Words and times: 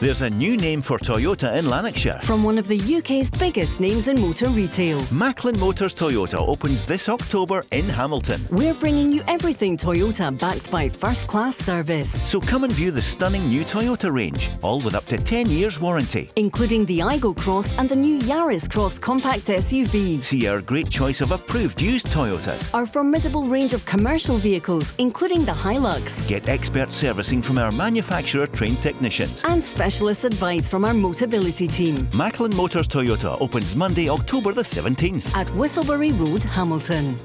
There's 0.00 0.22
a 0.22 0.30
new 0.30 0.56
name 0.56 0.80
for 0.80 0.96
Toyota 0.96 1.56
in 1.56 1.68
Lanarkshire. 1.68 2.20
From 2.22 2.44
one 2.44 2.56
of 2.56 2.68
the 2.68 2.78
UK's 2.78 3.28
biggest 3.30 3.80
names 3.80 4.06
in 4.06 4.20
motor 4.20 4.48
retail. 4.48 5.02
Macklin 5.10 5.58
Motors 5.58 5.92
Toyota 5.92 6.36
opens 6.38 6.84
this 6.84 7.08
October 7.08 7.64
in 7.72 7.88
Hamilton. 7.88 8.40
We're 8.52 8.74
bringing 8.74 9.10
you 9.10 9.24
everything 9.26 9.76
Toyota 9.76 10.38
backed 10.38 10.70
by 10.70 10.88
first 10.88 11.26
class 11.26 11.56
service. 11.56 12.12
So 12.30 12.40
come 12.40 12.62
and 12.62 12.72
view 12.72 12.92
the 12.92 13.02
stunning 13.02 13.48
new 13.48 13.64
Toyota 13.64 14.12
range, 14.12 14.50
all 14.62 14.80
with 14.80 14.94
up 14.94 15.04
to 15.06 15.18
10 15.18 15.50
years 15.50 15.80
warranty. 15.80 16.30
Including 16.36 16.84
the 16.84 17.00
Aygo 17.00 17.36
Cross 17.36 17.72
and 17.72 17.88
the 17.88 17.96
new 17.96 18.20
Yaris 18.20 18.70
Cross 18.70 19.00
compact 19.00 19.46
SUV. 19.46 20.22
See 20.22 20.46
our 20.46 20.60
great 20.60 20.88
choice 20.88 21.20
of 21.20 21.32
approved 21.32 21.82
used 21.82 22.06
Toyotas. 22.06 22.72
Our 22.72 22.86
formidable 22.86 23.46
range 23.48 23.72
of 23.72 23.84
commercial 23.84 24.38
vehicles, 24.38 24.94
including 24.98 25.44
the 25.44 25.50
Hilux. 25.50 26.24
Get 26.28 26.48
expert 26.48 26.92
servicing 26.92 27.42
from 27.42 27.58
our 27.58 27.72
manufacturer 27.72 28.46
trained 28.46 28.80
technicians. 28.80 29.42
And 29.42 29.64
specialist 29.88 30.26
advice 30.26 30.68
from 30.68 30.84
our 30.84 30.92
Motability 30.92 31.66
team. 31.72 32.06
Macklin 32.12 32.54
Motors 32.54 32.86
Toyota 32.86 33.40
opens 33.40 33.74
Monday, 33.74 34.10
October 34.10 34.52
the 34.52 34.60
17th. 34.60 35.34
At 35.34 35.46
Whistlebury 35.54 36.10
Road, 36.10 36.44
Hamilton. 36.44 37.16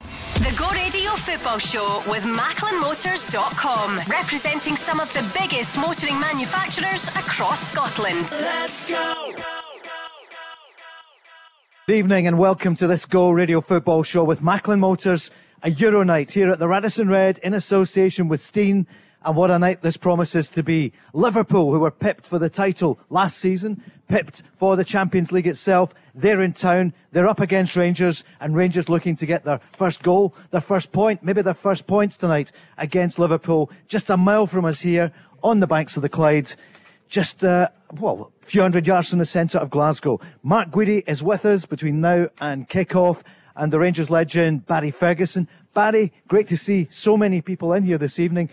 The 0.00 0.54
Go 0.58 0.70
Radio 0.70 1.10
Football 1.10 1.58
Show 1.58 2.02
with 2.08 2.24
MacklinMotors.com, 2.24 4.00
representing 4.08 4.74
some 4.74 4.98
of 4.98 5.12
the 5.12 5.20
biggest 5.38 5.76
motoring 5.76 6.18
manufacturers 6.18 7.08
across 7.08 7.70
Scotland. 7.70 8.26
Let's 8.40 8.88
go! 8.88 9.34
Good 11.86 11.96
evening 11.96 12.26
and 12.26 12.38
welcome 12.38 12.74
to 12.76 12.86
this 12.86 13.04
Go 13.04 13.32
Radio 13.32 13.60
Football 13.60 14.02
Show 14.02 14.24
with 14.24 14.40
Macklin 14.42 14.80
Motors, 14.80 15.30
a 15.62 15.70
Euro 15.72 16.04
night 16.04 16.32
here 16.32 16.50
at 16.50 16.58
the 16.58 16.68
Radisson 16.68 17.10
Red 17.10 17.38
in 17.42 17.52
association 17.52 18.28
with 18.28 18.40
Steen 18.40 18.86
and 19.26 19.34
what 19.34 19.50
a 19.50 19.58
night 19.58 19.82
this 19.82 19.96
promises 19.96 20.48
to 20.50 20.62
be. 20.62 20.92
Liverpool, 21.12 21.72
who 21.72 21.80
were 21.80 21.90
pipped 21.90 22.26
for 22.26 22.38
the 22.38 22.48
title 22.48 22.98
last 23.10 23.38
season, 23.38 23.82
pipped 24.06 24.44
for 24.54 24.76
the 24.76 24.84
Champions 24.84 25.32
League 25.32 25.48
itself. 25.48 25.92
They're 26.14 26.40
in 26.40 26.52
town. 26.52 26.94
They're 27.10 27.26
up 27.26 27.40
against 27.40 27.74
Rangers, 27.74 28.22
and 28.40 28.54
Rangers 28.54 28.88
looking 28.88 29.16
to 29.16 29.26
get 29.26 29.44
their 29.44 29.60
first 29.72 30.04
goal, 30.04 30.32
their 30.52 30.60
first 30.60 30.92
point, 30.92 31.24
maybe 31.24 31.42
their 31.42 31.54
first 31.54 31.88
points 31.88 32.16
tonight 32.16 32.52
against 32.78 33.18
Liverpool. 33.18 33.70
Just 33.88 34.10
a 34.10 34.16
mile 34.16 34.46
from 34.46 34.64
us 34.64 34.80
here 34.80 35.10
on 35.42 35.58
the 35.58 35.66
banks 35.66 35.96
of 35.96 36.02
the 36.02 36.08
Clyde. 36.08 36.52
Just, 37.08 37.42
uh, 37.42 37.68
well, 37.98 38.32
a 38.42 38.46
few 38.46 38.62
hundred 38.62 38.86
yards 38.86 39.10
from 39.10 39.18
the 39.18 39.26
centre 39.26 39.58
of 39.58 39.70
Glasgow. 39.70 40.20
Mark 40.44 40.70
Guidi 40.70 41.02
is 41.08 41.22
with 41.22 41.44
us 41.44 41.66
between 41.66 42.00
now 42.00 42.28
and 42.40 42.68
kick-off 42.68 43.24
and 43.56 43.72
the 43.72 43.78
Rangers 43.80 44.10
legend 44.10 44.66
Barry 44.66 44.92
Ferguson. 44.92 45.48
Barry, 45.74 46.12
great 46.28 46.48
to 46.48 46.56
see 46.56 46.86
so 46.90 47.16
many 47.16 47.40
people 47.40 47.72
in 47.72 47.82
here 47.82 47.98
this 47.98 48.20
evening. 48.20 48.50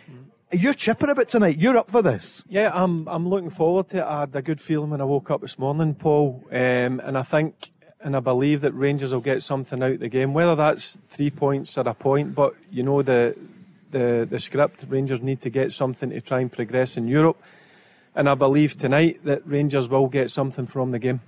You're 0.53 0.75
chipper 0.75 1.09
about 1.09 1.29
tonight. 1.29 1.57
You're 1.57 1.77
up 1.77 1.89
for 1.89 2.03
this. 2.03 2.43
Yeah, 2.47 2.69
I'm. 2.73 3.07
I'm 3.07 3.27
looking 3.27 3.49
forward 3.49 3.89
to 3.89 3.97
it. 3.97 4.03
I 4.03 4.19
had 4.21 4.35
a 4.35 4.41
good 4.41 4.61
feeling 4.61 4.91
when 4.91 5.01
I 5.01 5.03
woke 5.03 5.31
up 5.31 5.41
this 5.41 5.57
morning, 5.57 5.95
Paul, 5.95 6.43
um, 6.51 6.99
and 6.99 7.17
I 7.17 7.23
think 7.23 7.71
and 8.01 8.15
I 8.15 8.19
believe 8.19 8.61
that 8.61 8.73
Rangers 8.73 9.11
will 9.11 9.21
get 9.21 9.41
something 9.41 9.81
out 9.81 9.91
of 9.91 9.99
the 9.99 10.09
game, 10.09 10.33
whether 10.33 10.55
that's 10.55 10.99
three 11.09 11.31
points 11.31 11.77
or 11.77 11.87
a 11.87 11.95
point. 11.95 12.35
But 12.35 12.53
you 12.69 12.83
know 12.83 13.01
the 13.01 13.35
the 13.89 14.27
the 14.29 14.39
script. 14.39 14.85
Rangers 14.87 15.21
need 15.21 15.41
to 15.41 15.49
get 15.49 15.73
something 15.73 16.11
to 16.11 16.21
try 16.21 16.41
and 16.41 16.51
progress 16.51 16.97
in 16.97 17.07
Europe, 17.07 17.41
and 18.13 18.29
I 18.29 18.35
believe 18.35 18.77
tonight 18.77 19.21
that 19.23 19.41
Rangers 19.47 19.89
will 19.89 20.07
get 20.07 20.29
something 20.29 20.67
from 20.67 20.91
the 20.91 20.99
game 20.99 21.21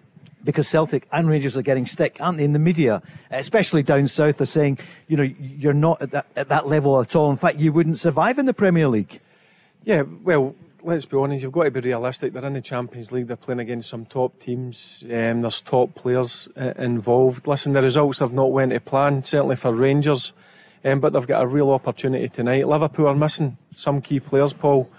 because 0.45 0.67
Celtic 0.67 1.07
and 1.11 1.27
Rangers 1.27 1.57
are 1.57 1.61
getting 1.61 1.85
stick, 1.85 2.17
aren't 2.21 2.37
they, 2.37 2.43
in 2.43 2.53
the 2.53 2.59
media, 2.59 3.01
especially 3.31 3.83
down 3.83 4.07
south, 4.07 4.39
are 4.39 4.45
saying, 4.45 4.77
you 5.07 5.17
know, 5.17 5.23
you're 5.23 5.73
not 5.73 6.01
at 6.01 6.11
that, 6.11 6.27
at 6.35 6.49
that 6.49 6.67
level 6.67 7.01
at 7.01 7.15
all. 7.15 7.31
In 7.31 7.37
fact, 7.37 7.59
you 7.59 7.73
wouldn't 7.73 7.99
survive 7.99 8.39
in 8.39 8.45
the 8.45 8.53
Premier 8.53 8.87
League. 8.87 9.19
Yeah, 9.83 10.03
well, 10.23 10.55
let's 10.83 11.05
be 11.05 11.17
honest, 11.17 11.41
you've 11.41 11.51
got 11.51 11.63
to 11.63 11.71
be 11.71 11.79
realistic. 11.81 12.33
They're 12.33 12.45
in 12.45 12.53
the 12.53 12.61
Champions 12.61 13.11
League, 13.11 13.27
they're 13.27 13.35
playing 13.35 13.59
against 13.59 13.89
some 13.89 14.05
top 14.05 14.39
teams, 14.39 15.03
um, 15.05 15.41
there's 15.41 15.61
top 15.61 15.95
players 15.95 16.47
uh, 16.55 16.73
involved. 16.77 17.47
Listen, 17.47 17.73
the 17.73 17.81
results 17.81 18.19
have 18.19 18.33
not 18.33 18.51
went 18.51 18.71
to 18.71 18.79
plan, 18.79 19.23
certainly 19.23 19.55
for 19.55 19.73
Rangers, 19.73 20.31
um, 20.83 20.99
but 20.99 21.13
they've 21.13 21.27
got 21.27 21.43
a 21.43 21.47
real 21.47 21.71
opportunity 21.71 22.29
tonight. 22.29 22.67
Liverpool 22.67 23.07
are 23.07 23.15
missing 23.15 23.57
some 23.75 24.01
key 24.01 24.19
players, 24.19 24.53
Paul 24.53 24.89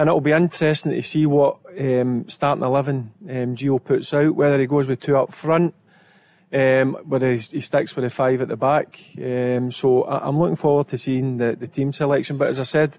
and 0.00 0.08
it'll 0.08 0.22
be 0.22 0.32
interesting 0.32 0.92
to 0.92 1.02
see 1.02 1.26
what 1.26 1.58
um, 1.80 2.28
starting 2.28 2.62
11 2.62 3.12
um, 3.22 3.28
Gio 3.56 3.82
puts 3.82 4.12
out, 4.12 4.34
whether 4.34 4.58
he 4.58 4.66
goes 4.66 4.86
with 4.86 5.00
two 5.00 5.16
up 5.16 5.32
front, 5.32 5.74
um, 6.52 6.94
whether 7.04 7.30
he, 7.30 7.38
he 7.38 7.60
sticks 7.60 7.96
with 7.96 8.04
the 8.04 8.10
five 8.10 8.40
at 8.42 8.48
the 8.48 8.56
back. 8.56 9.00
Um, 9.18 9.72
so 9.72 10.04
I, 10.04 10.28
am 10.28 10.38
looking 10.38 10.56
forward 10.56 10.88
to 10.88 10.98
seeing 10.98 11.38
the, 11.38 11.56
the 11.56 11.68
team 11.68 11.92
selection. 11.92 12.36
But 12.36 12.48
as 12.48 12.60
I 12.60 12.64
said, 12.64 12.98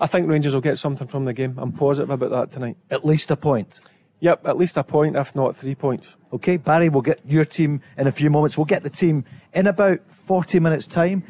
I 0.00 0.06
think 0.06 0.28
Rangers 0.28 0.54
will 0.54 0.60
get 0.60 0.78
something 0.78 1.08
from 1.08 1.24
the 1.24 1.32
game. 1.32 1.58
I'm 1.58 1.72
positive 1.72 2.10
about 2.10 2.30
that 2.30 2.50
tonight. 2.52 2.76
At 2.90 3.04
least 3.04 3.30
a 3.30 3.36
point. 3.36 3.80
Yep, 4.20 4.46
at 4.46 4.56
least 4.56 4.76
a 4.76 4.84
point, 4.84 5.16
if 5.16 5.34
not 5.34 5.56
three 5.56 5.74
points. 5.74 6.06
Okay, 6.32 6.56
Barry, 6.56 6.88
we'll 6.88 7.02
get 7.02 7.20
your 7.26 7.44
team 7.44 7.80
in 7.98 8.06
a 8.06 8.12
few 8.12 8.30
moments. 8.30 8.56
We'll 8.56 8.66
get 8.66 8.84
the 8.84 8.90
team 8.90 9.24
in 9.52 9.66
about 9.66 10.00
40 10.12 10.60
minutes' 10.60 10.86
time. 10.86 11.24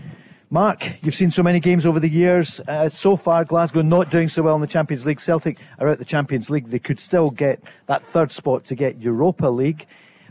Mark, 0.53 1.03
you've 1.03 1.15
seen 1.15 1.31
so 1.31 1.43
many 1.43 1.61
games 1.61 1.87
over 1.87 1.99
the 1.99 2.11
years. 2.11 2.61
Uh, 2.69 2.87
so 2.87 3.17
far, 3.17 3.43
Glasgow 3.43 3.81
not 3.81 4.11
doing 4.11 4.29
so 4.29 4.43
well 4.43 4.55
in 4.55 4.61
the 4.61 4.67
Champions 4.67 5.07
League. 5.07 5.19
Celtic 5.19 5.57
are 5.79 5.89
out 5.89 5.99
the 5.99 6.05
Champions 6.05 6.51
League. 6.51 6.69
They 6.69 6.79
could 6.79 7.01
still 7.01 7.31
get 7.31 7.59
that 7.87 8.03
third 8.03 8.31
spot 8.31 8.67
to 8.67 8.75
get 8.75 9.01
Europa 9.01 9.47
League. 9.47 9.87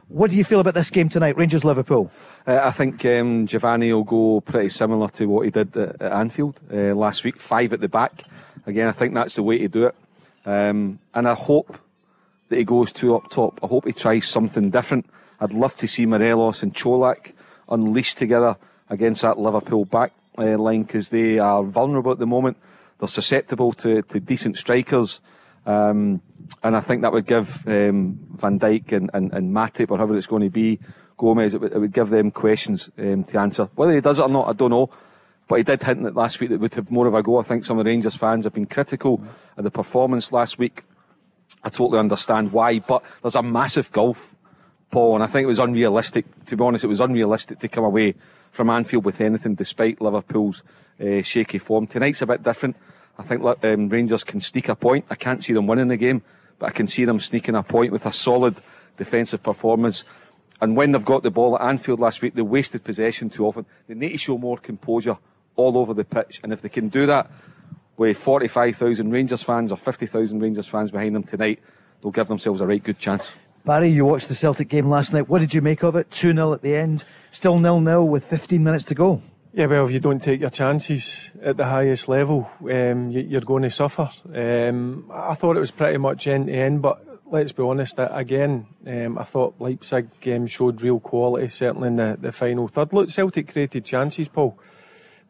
What 0.09 0.29
do 0.29 0.37
you 0.37 0.43
feel 0.43 0.59
about 0.59 0.75
this 0.75 0.91
game 0.91 1.09
tonight, 1.09 1.37
Rangers 1.37 1.65
Liverpool? 1.65 2.11
Uh, 2.45 2.59
I 2.61 2.69
think 2.69 3.03
um, 3.03 3.47
Giovanni 3.47 3.91
will 3.91 4.03
go 4.03 4.41
pretty 4.41 4.69
similar 4.69 5.07
to 5.07 5.25
what 5.25 5.45
he 5.45 5.49
did 5.49 5.75
at, 5.75 5.99
at 5.99 6.11
Anfield 6.11 6.59
uh, 6.71 6.93
last 6.93 7.23
week, 7.23 7.39
five 7.39 7.73
at 7.73 7.79
the 7.79 7.89
back. 7.89 8.25
Again, 8.67 8.87
I 8.87 8.91
think 8.91 9.15
that's 9.15 9.33
the 9.33 9.43
way 9.43 9.57
to 9.57 9.67
do 9.67 9.87
it. 9.87 9.95
Um, 10.45 10.99
and 11.15 11.27
I 11.27 11.33
hope 11.33 11.79
that 12.49 12.59
he 12.59 12.63
goes 12.63 12.91
two 12.91 13.15
up 13.15 13.31
top. 13.31 13.59
I 13.63 13.65
hope 13.65 13.87
he 13.87 13.91
tries 13.91 14.27
something 14.27 14.69
different. 14.69 15.07
I'd 15.39 15.53
love 15.53 15.75
to 15.77 15.87
see 15.87 16.05
Morelos 16.05 16.61
and 16.61 16.75
Cholak 16.75 17.31
unleashed 17.67 18.19
together 18.19 18.55
against 18.91 19.23
that 19.23 19.39
Liverpool 19.39 19.85
back 19.85 20.11
uh, 20.37 20.57
line 20.57 20.83
because 20.83 21.09
they 21.09 21.39
are 21.39 21.63
vulnerable 21.63 22.11
at 22.11 22.19
the 22.19 22.27
moment. 22.27 22.57
They're 22.99 23.07
susceptible 23.07 23.73
to, 23.73 24.03
to 24.03 24.19
decent 24.19 24.57
strikers. 24.57 25.21
Um, 25.65 26.21
and 26.61 26.75
I 26.75 26.81
think 26.81 27.01
that 27.01 27.13
would 27.13 27.25
give 27.25 27.65
um, 27.67 28.19
Van 28.35 28.59
Dijk 28.59 28.91
and, 28.91 29.09
and, 29.13 29.33
and 29.33 29.55
Matip, 29.55 29.89
or 29.89 29.97
whoever 29.97 30.15
it's 30.17 30.27
going 30.27 30.43
to 30.43 30.49
be, 30.49 30.79
Gomez, 31.17 31.53
it 31.53 31.61
would, 31.61 31.71
it 31.71 31.79
would 31.79 31.93
give 31.93 32.09
them 32.09 32.31
questions 32.31 32.91
um, 32.97 33.23
to 33.23 33.39
answer. 33.39 33.69
Whether 33.75 33.95
he 33.95 34.01
does 34.01 34.19
it 34.19 34.23
or 34.23 34.29
not, 34.29 34.49
I 34.49 34.53
don't 34.53 34.71
know. 34.71 34.89
But 35.47 35.55
he 35.57 35.63
did 35.63 35.83
hint 35.83 36.03
that 36.03 36.15
last 36.15 36.39
week 36.39 36.49
that 36.49 36.59
would 36.59 36.73
have 36.75 36.91
more 36.91 37.07
of 37.07 37.13
a 37.13 37.23
go. 37.23 37.39
I 37.39 37.43
think 37.43 37.65
some 37.65 37.77
of 37.77 37.85
the 37.85 37.89
Rangers 37.89 38.15
fans 38.15 38.43
have 38.43 38.53
been 38.53 38.65
critical 38.65 39.23
of 39.57 39.63
the 39.63 39.71
performance 39.71 40.31
last 40.31 40.59
week. 40.59 40.83
I 41.63 41.69
totally 41.69 41.99
understand 41.99 42.51
why, 42.51 42.79
but 42.79 43.03
there's 43.21 43.35
a 43.35 43.43
massive 43.43 43.91
gulf, 43.91 44.35
Paul, 44.89 45.15
and 45.15 45.23
I 45.23 45.27
think 45.27 45.43
it 45.43 45.47
was 45.47 45.59
unrealistic. 45.59 46.25
To 46.45 46.57
be 46.57 46.63
honest, 46.63 46.83
it 46.83 46.87
was 46.87 46.99
unrealistic 46.99 47.59
to 47.59 47.67
come 47.67 47.83
away 47.83 48.15
from 48.51 48.69
Anfield 48.69 49.05
with 49.05 49.19
anything, 49.21 49.55
despite 49.55 50.01
Liverpool's 50.01 50.61
uh, 50.99 51.21
shaky 51.23 51.57
form. 51.57 51.87
Tonight's 51.87 52.21
a 52.21 52.27
bit 52.27 52.43
different. 52.43 52.75
I 53.17 53.23
think 53.23 53.43
um, 53.63 53.89
Rangers 53.89 54.23
can 54.23 54.39
sneak 54.39 54.69
a 54.69 54.75
point. 54.75 55.05
I 55.09 55.15
can't 55.15 55.43
see 55.43 55.53
them 55.53 55.67
winning 55.67 55.87
the 55.87 55.97
game, 55.97 56.21
but 56.59 56.67
I 56.67 56.71
can 56.71 56.87
see 56.87 57.05
them 57.05 57.19
sneaking 57.19 57.55
a 57.55 57.63
point 57.63 57.91
with 57.91 58.05
a 58.05 58.11
solid 58.11 58.55
defensive 58.97 59.41
performance. 59.41 60.03
And 60.59 60.75
when 60.75 60.91
they've 60.91 61.03
got 61.03 61.23
the 61.23 61.31
ball 61.31 61.57
at 61.57 61.67
Anfield 61.67 61.99
last 61.99 62.21
week, 62.21 62.35
they 62.35 62.41
wasted 62.41 62.83
possession 62.83 63.29
too 63.29 63.47
often. 63.47 63.65
They 63.87 63.95
need 63.95 64.11
to 64.11 64.17
show 64.17 64.37
more 64.37 64.57
composure 64.57 65.17
all 65.55 65.77
over 65.77 65.93
the 65.93 66.03
pitch. 66.03 66.39
And 66.43 66.53
if 66.53 66.61
they 66.61 66.69
can 66.69 66.89
do 66.89 67.05
that 67.07 67.31
with 67.97 68.17
45,000 68.17 69.11
Rangers 69.11 69.43
fans 69.43 69.71
or 69.71 69.77
50,000 69.77 70.39
Rangers 70.39 70.67
fans 70.67 70.91
behind 70.91 71.15
them 71.15 71.23
tonight, 71.23 71.59
they'll 72.01 72.11
give 72.11 72.27
themselves 72.27 72.61
a 72.61 72.67
right 72.67 72.83
good 72.83 72.99
chance. 72.99 73.31
Barry, 73.63 73.89
you 73.89 74.05
watched 74.05 74.27
the 74.27 74.35
Celtic 74.35 74.69
game 74.69 74.89
last 74.89 75.13
night. 75.13 75.29
What 75.29 75.39
did 75.39 75.53
you 75.53 75.61
make 75.61 75.83
of 75.83 75.95
it? 75.95 76.09
2 76.09 76.33
0 76.33 76.53
at 76.53 76.61
the 76.61 76.75
end, 76.75 77.05
still 77.29 77.59
nil 77.59 77.79
nil 77.79 78.07
with 78.07 78.25
15 78.25 78.63
minutes 78.63 78.85
to 78.85 78.95
go. 78.95 79.21
Yeah, 79.53 79.65
well, 79.67 79.85
if 79.85 79.91
you 79.91 79.99
don't 79.99 80.21
take 80.23 80.39
your 80.39 80.49
chances 80.49 81.29
at 81.41 81.57
the 81.57 81.65
highest 81.65 82.07
level, 82.07 82.49
um, 82.61 83.11
you, 83.11 83.37
are 83.37 83.41
going 83.41 83.63
to 83.63 83.71
suffer. 83.71 84.09
Um, 84.33 85.11
I 85.13 85.35
thought 85.35 85.57
it 85.57 85.59
was 85.59 85.71
pretty 85.71 85.97
much 85.97 86.25
end 86.25 86.47
to 86.47 86.53
end, 86.53 86.81
but 86.81 87.05
let's 87.25 87.51
be 87.51 87.61
honest, 87.61 87.95
again, 87.97 88.65
um, 88.87 89.17
I 89.17 89.23
thought 89.23 89.55
Leipzig 89.59 90.07
showed 90.47 90.81
real 90.81 90.99
quality, 90.99 91.49
certainly 91.49 91.89
in 91.89 91.97
the, 91.97 92.17
the 92.19 92.31
final 92.31 92.67
third. 92.67 92.93
Look, 92.93 93.09
Celtic 93.09 93.51
created 93.51 93.85
chances, 93.85 94.27
Paul. 94.29 94.57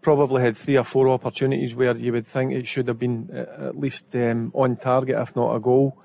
Probably 0.01 0.41
had 0.41 0.55
three 0.55 0.77
or 0.77 0.83
four 0.83 1.09
opportunities 1.09 1.75
where 1.75 1.95
you 1.97 2.11
would 2.13 2.27
think 2.27 2.53
it 2.53 2.67
should 2.67 2.87
have 2.87 2.99
been 2.99 3.29
at 3.31 3.77
least 3.77 4.15
um, 4.15 4.51
on 4.55 4.77
target, 4.77 5.17
if 5.19 5.35
not 5.35 5.55
a 5.55 5.59
goal. 5.59 5.97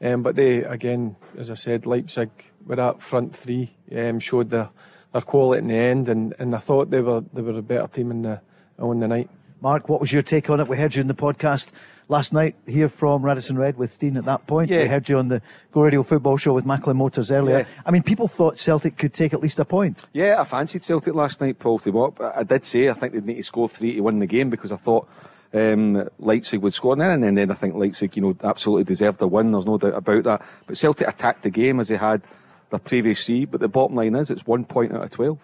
Um, 0.00 0.22
but 0.22 0.36
they, 0.36 0.62
again, 0.62 1.16
as 1.36 1.50
I 1.50 1.54
said, 1.54 1.86
Leipzig 1.86 2.30
with 2.64 2.78
that 2.78 3.02
front 3.02 3.34
three 3.34 3.74
um, 3.96 4.20
showed 4.20 4.50
their, 4.50 4.70
their 5.12 5.22
quality 5.22 5.60
in 5.60 5.68
the 5.68 5.74
end, 5.74 6.08
and, 6.08 6.34
and 6.38 6.54
I 6.54 6.58
thought 6.58 6.90
they 6.90 7.00
were 7.00 7.22
they 7.32 7.42
were 7.42 7.58
a 7.58 7.62
better 7.62 7.88
team 7.88 8.10
in 8.10 8.22
the 8.22 8.40
on 8.78 9.00
the 9.00 9.08
night. 9.08 9.30
Mark, 9.60 9.88
what 9.88 10.00
was 10.00 10.12
your 10.12 10.22
take 10.22 10.50
on 10.50 10.60
it? 10.60 10.68
We 10.68 10.76
heard 10.76 10.94
you 10.94 11.00
in 11.00 11.08
the 11.08 11.14
podcast 11.14 11.72
last 12.06 12.32
night 12.32 12.54
here 12.66 12.88
from 12.88 13.24
Radisson 13.24 13.58
Red 13.58 13.76
with 13.76 13.90
Steen 13.90 14.16
at 14.16 14.24
that 14.26 14.46
point. 14.46 14.70
Yeah. 14.70 14.82
We 14.82 14.88
heard 14.88 15.08
you 15.08 15.18
on 15.18 15.28
the 15.28 15.42
Go 15.72 15.80
Radio 15.80 16.04
Football 16.04 16.36
Show 16.36 16.52
with 16.52 16.64
Macklin 16.64 16.96
Motors 16.96 17.32
earlier. 17.32 17.58
Yeah. 17.58 17.64
I 17.84 17.90
mean, 17.90 18.04
people 18.04 18.28
thought 18.28 18.56
Celtic 18.56 18.96
could 18.96 19.12
take 19.12 19.34
at 19.34 19.40
least 19.40 19.58
a 19.58 19.64
point. 19.64 20.06
Yeah, 20.12 20.40
I 20.40 20.44
fancied 20.44 20.84
Celtic 20.84 21.14
last 21.14 21.40
night, 21.40 21.58
Paul. 21.58 21.80
To 21.80 21.90
what 21.90 22.14
I 22.20 22.44
did 22.44 22.64
say, 22.64 22.88
I 22.88 22.92
think 22.94 23.14
they'd 23.14 23.24
need 23.26 23.36
to 23.36 23.42
score 23.42 23.68
three 23.68 23.94
to 23.94 24.00
win 24.00 24.20
the 24.20 24.26
game 24.26 24.48
because 24.48 24.70
I 24.70 24.76
thought 24.76 25.08
um, 25.52 26.08
Leipzig 26.18 26.60
would 26.60 26.74
score. 26.74 26.92
And 27.00 27.22
then, 27.22 27.34
then 27.34 27.50
I 27.50 27.54
think 27.54 27.74
Leipzig, 27.74 28.16
you 28.16 28.22
know, 28.22 28.36
absolutely 28.42 28.84
deserved 28.84 29.18
the 29.18 29.28
win. 29.28 29.52
There's 29.52 29.66
no 29.66 29.78
doubt 29.78 29.94
about 29.94 30.24
that. 30.24 30.42
But 30.66 30.76
Celtic 30.76 31.08
attacked 31.08 31.42
the 31.42 31.50
game 31.50 31.80
as 31.80 31.88
they 31.88 31.96
had 31.96 32.22
the 32.70 32.78
previous 32.78 33.24
three. 33.24 33.44
But 33.44 33.60
the 33.60 33.68
bottom 33.68 33.96
line 33.96 34.14
is, 34.14 34.30
it's 34.30 34.46
one 34.46 34.64
point 34.64 34.92
out 34.92 35.04
of 35.04 35.10
twelve. 35.10 35.38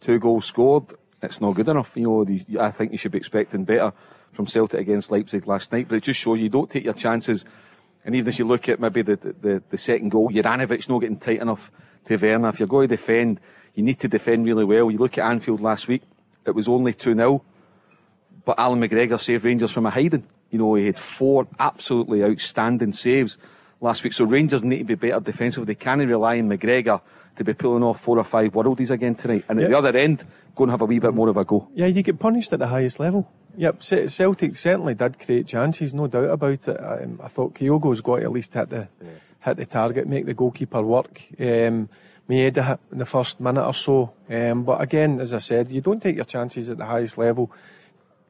Two 0.00 0.18
goals 0.18 0.46
scored. 0.46 0.94
It's 1.22 1.40
not 1.40 1.54
good 1.54 1.68
enough. 1.68 1.96
You 1.96 2.26
know, 2.48 2.60
I 2.60 2.70
think 2.70 2.92
you 2.92 2.98
should 2.98 3.12
be 3.12 3.18
expecting 3.18 3.64
better 3.64 3.92
from 4.32 4.46
Celtic 4.46 4.80
against 4.80 5.10
Leipzig 5.10 5.46
last 5.46 5.72
night. 5.72 5.88
But 5.88 5.96
it 5.96 6.04
just 6.04 6.20
shows 6.20 6.40
you 6.40 6.48
don't 6.48 6.70
take 6.70 6.84
your 6.84 6.94
chances. 6.94 7.44
And 8.04 8.14
even 8.14 8.28
if 8.28 8.38
you 8.38 8.44
look 8.44 8.68
at 8.68 8.80
maybe 8.80 9.02
the 9.02 9.16
the, 9.16 9.62
the 9.68 9.78
second 9.78 10.10
goal, 10.10 10.30
Juranovic 10.30 10.88
not 10.88 11.00
getting 11.00 11.18
tight 11.18 11.40
enough 11.40 11.70
to 12.04 12.16
Werner. 12.16 12.48
If 12.50 12.60
you're 12.60 12.68
going 12.68 12.88
to 12.88 12.96
defend, 12.96 13.40
you 13.74 13.82
need 13.82 14.00
to 14.00 14.08
defend 14.08 14.44
really 14.44 14.64
well. 14.64 14.90
You 14.90 14.98
look 14.98 15.18
at 15.18 15.28
Anfield 15.28 15.60
last 15.60 15.88
week; 15.88 16.02
it 16.46 16.54
was 16.54 16.68
only 16.68 16.92
two 16.92 17.14
0 17.14 17.42
but 18.48 18.58
Allan 18.58 18.80
McGregor 18.80 19.20
saved 19.20 19.44
Rangers 19.44 19.70
from 19.70 19.84
a 19.84 19.90
hiding. 19.90 20.26
You 20.50 20.58
know, 20.58 20.74
he 20.74 20.86
had 20.86 20.98
four 20.98 21.46
absolutely 21.58 22.24
outstanding 22.24 22.94
saves 22.94 23.36
last 23.78 24.02
week. 24.02 24.14
So 24.14 24.24
Rangers 24.24 24.64
need 24.64 24.78
to 24.78 24.84
be 24.84 24.94
better 24.94 25.20
defensively. 25.20 25.66
They 25.66 25.74
can't 25.74 26.00
rely 26.00 26.38
on 26.38 26.48
McGregor 26.48 27.02
to 27.36 27.44
be 27.44 27.52
pulling 27.52 27.82
off 27.82 28.00
four 28.00 28.18
or 28.18 28.24
five 28.24 28.52
worldies 28.52 28.88
again 28.88 29.16
tonight. 29.16 29.44
And 29.50 29.60
at 29.60 29.68
the 29.68 29.76
other 29.76 29.94
end, 29.94 30.24
go 30.54 30.64
and 30.64 30.70
have 30.70 30.80
a 30.80 30.86
wee 30.86 30.98
bit 30.98 31.12
more 31.12 31.28
of 31.28 31.36
a 31.36 31.44
go. 31.44 31.68
Yeah, 31.74 31.88
you 31.88 32.02
get 32.02 32.18
punished 32.18 32.50
at 32.54 32.58
the 32.58 32.68
highest 32.68 32.98
level. 32.98 33.30
Yep, 33.58 33.82
Celtic 33.82 34.56
certainly 34.56 34.94
did 34.94 35.18
create 35.18 35.46
chances, 35.46 35.92
no 35.92 36.06
doubt 36.06 36.30
about 36.30 36.68
it. 36.68 37.02
Um, 37.02 37.20
I 37.22 37.28
thought 37.28 37.54
Kyogo's 37.54 38.00
got 38.00 38.20
to 38.20 38.22
at 38.22 38.32
least 38.32 38.54
hit 38.54 38.70
the 38.70 38.88
yeah. 39.04 39.10
hit 39.40 39.58
the 39.58 39.66
target, 39.66 40.08
make 40.08 40.24
the 40.24 40.32
goalkeeper 40.32 40.80
work. 40.80 41.20
Um, 41.38 41.90
Maeda 42.30 42.66
hit 42.66 42.80
in 42.92 42.98
the 42.98 43.04
first 43.04 43.40
minute 43.40 43.66
or 43.66 43.74
so. 43.74 44.14
Um, 44.30 44.64
but 44.64 44.80
again, 44.80 45.20
as 45.20 45.34
I 45.34 45.38
said, 45.38 45.70
you 45.70 45.82
don't 45.82 46.00
take 46.00 46.16
your 46.16 46.24
chances 46.24 46.70
at 46.70 46.78
the 46.78 46.86
highest 46.86 47.18
level 47.18 47.52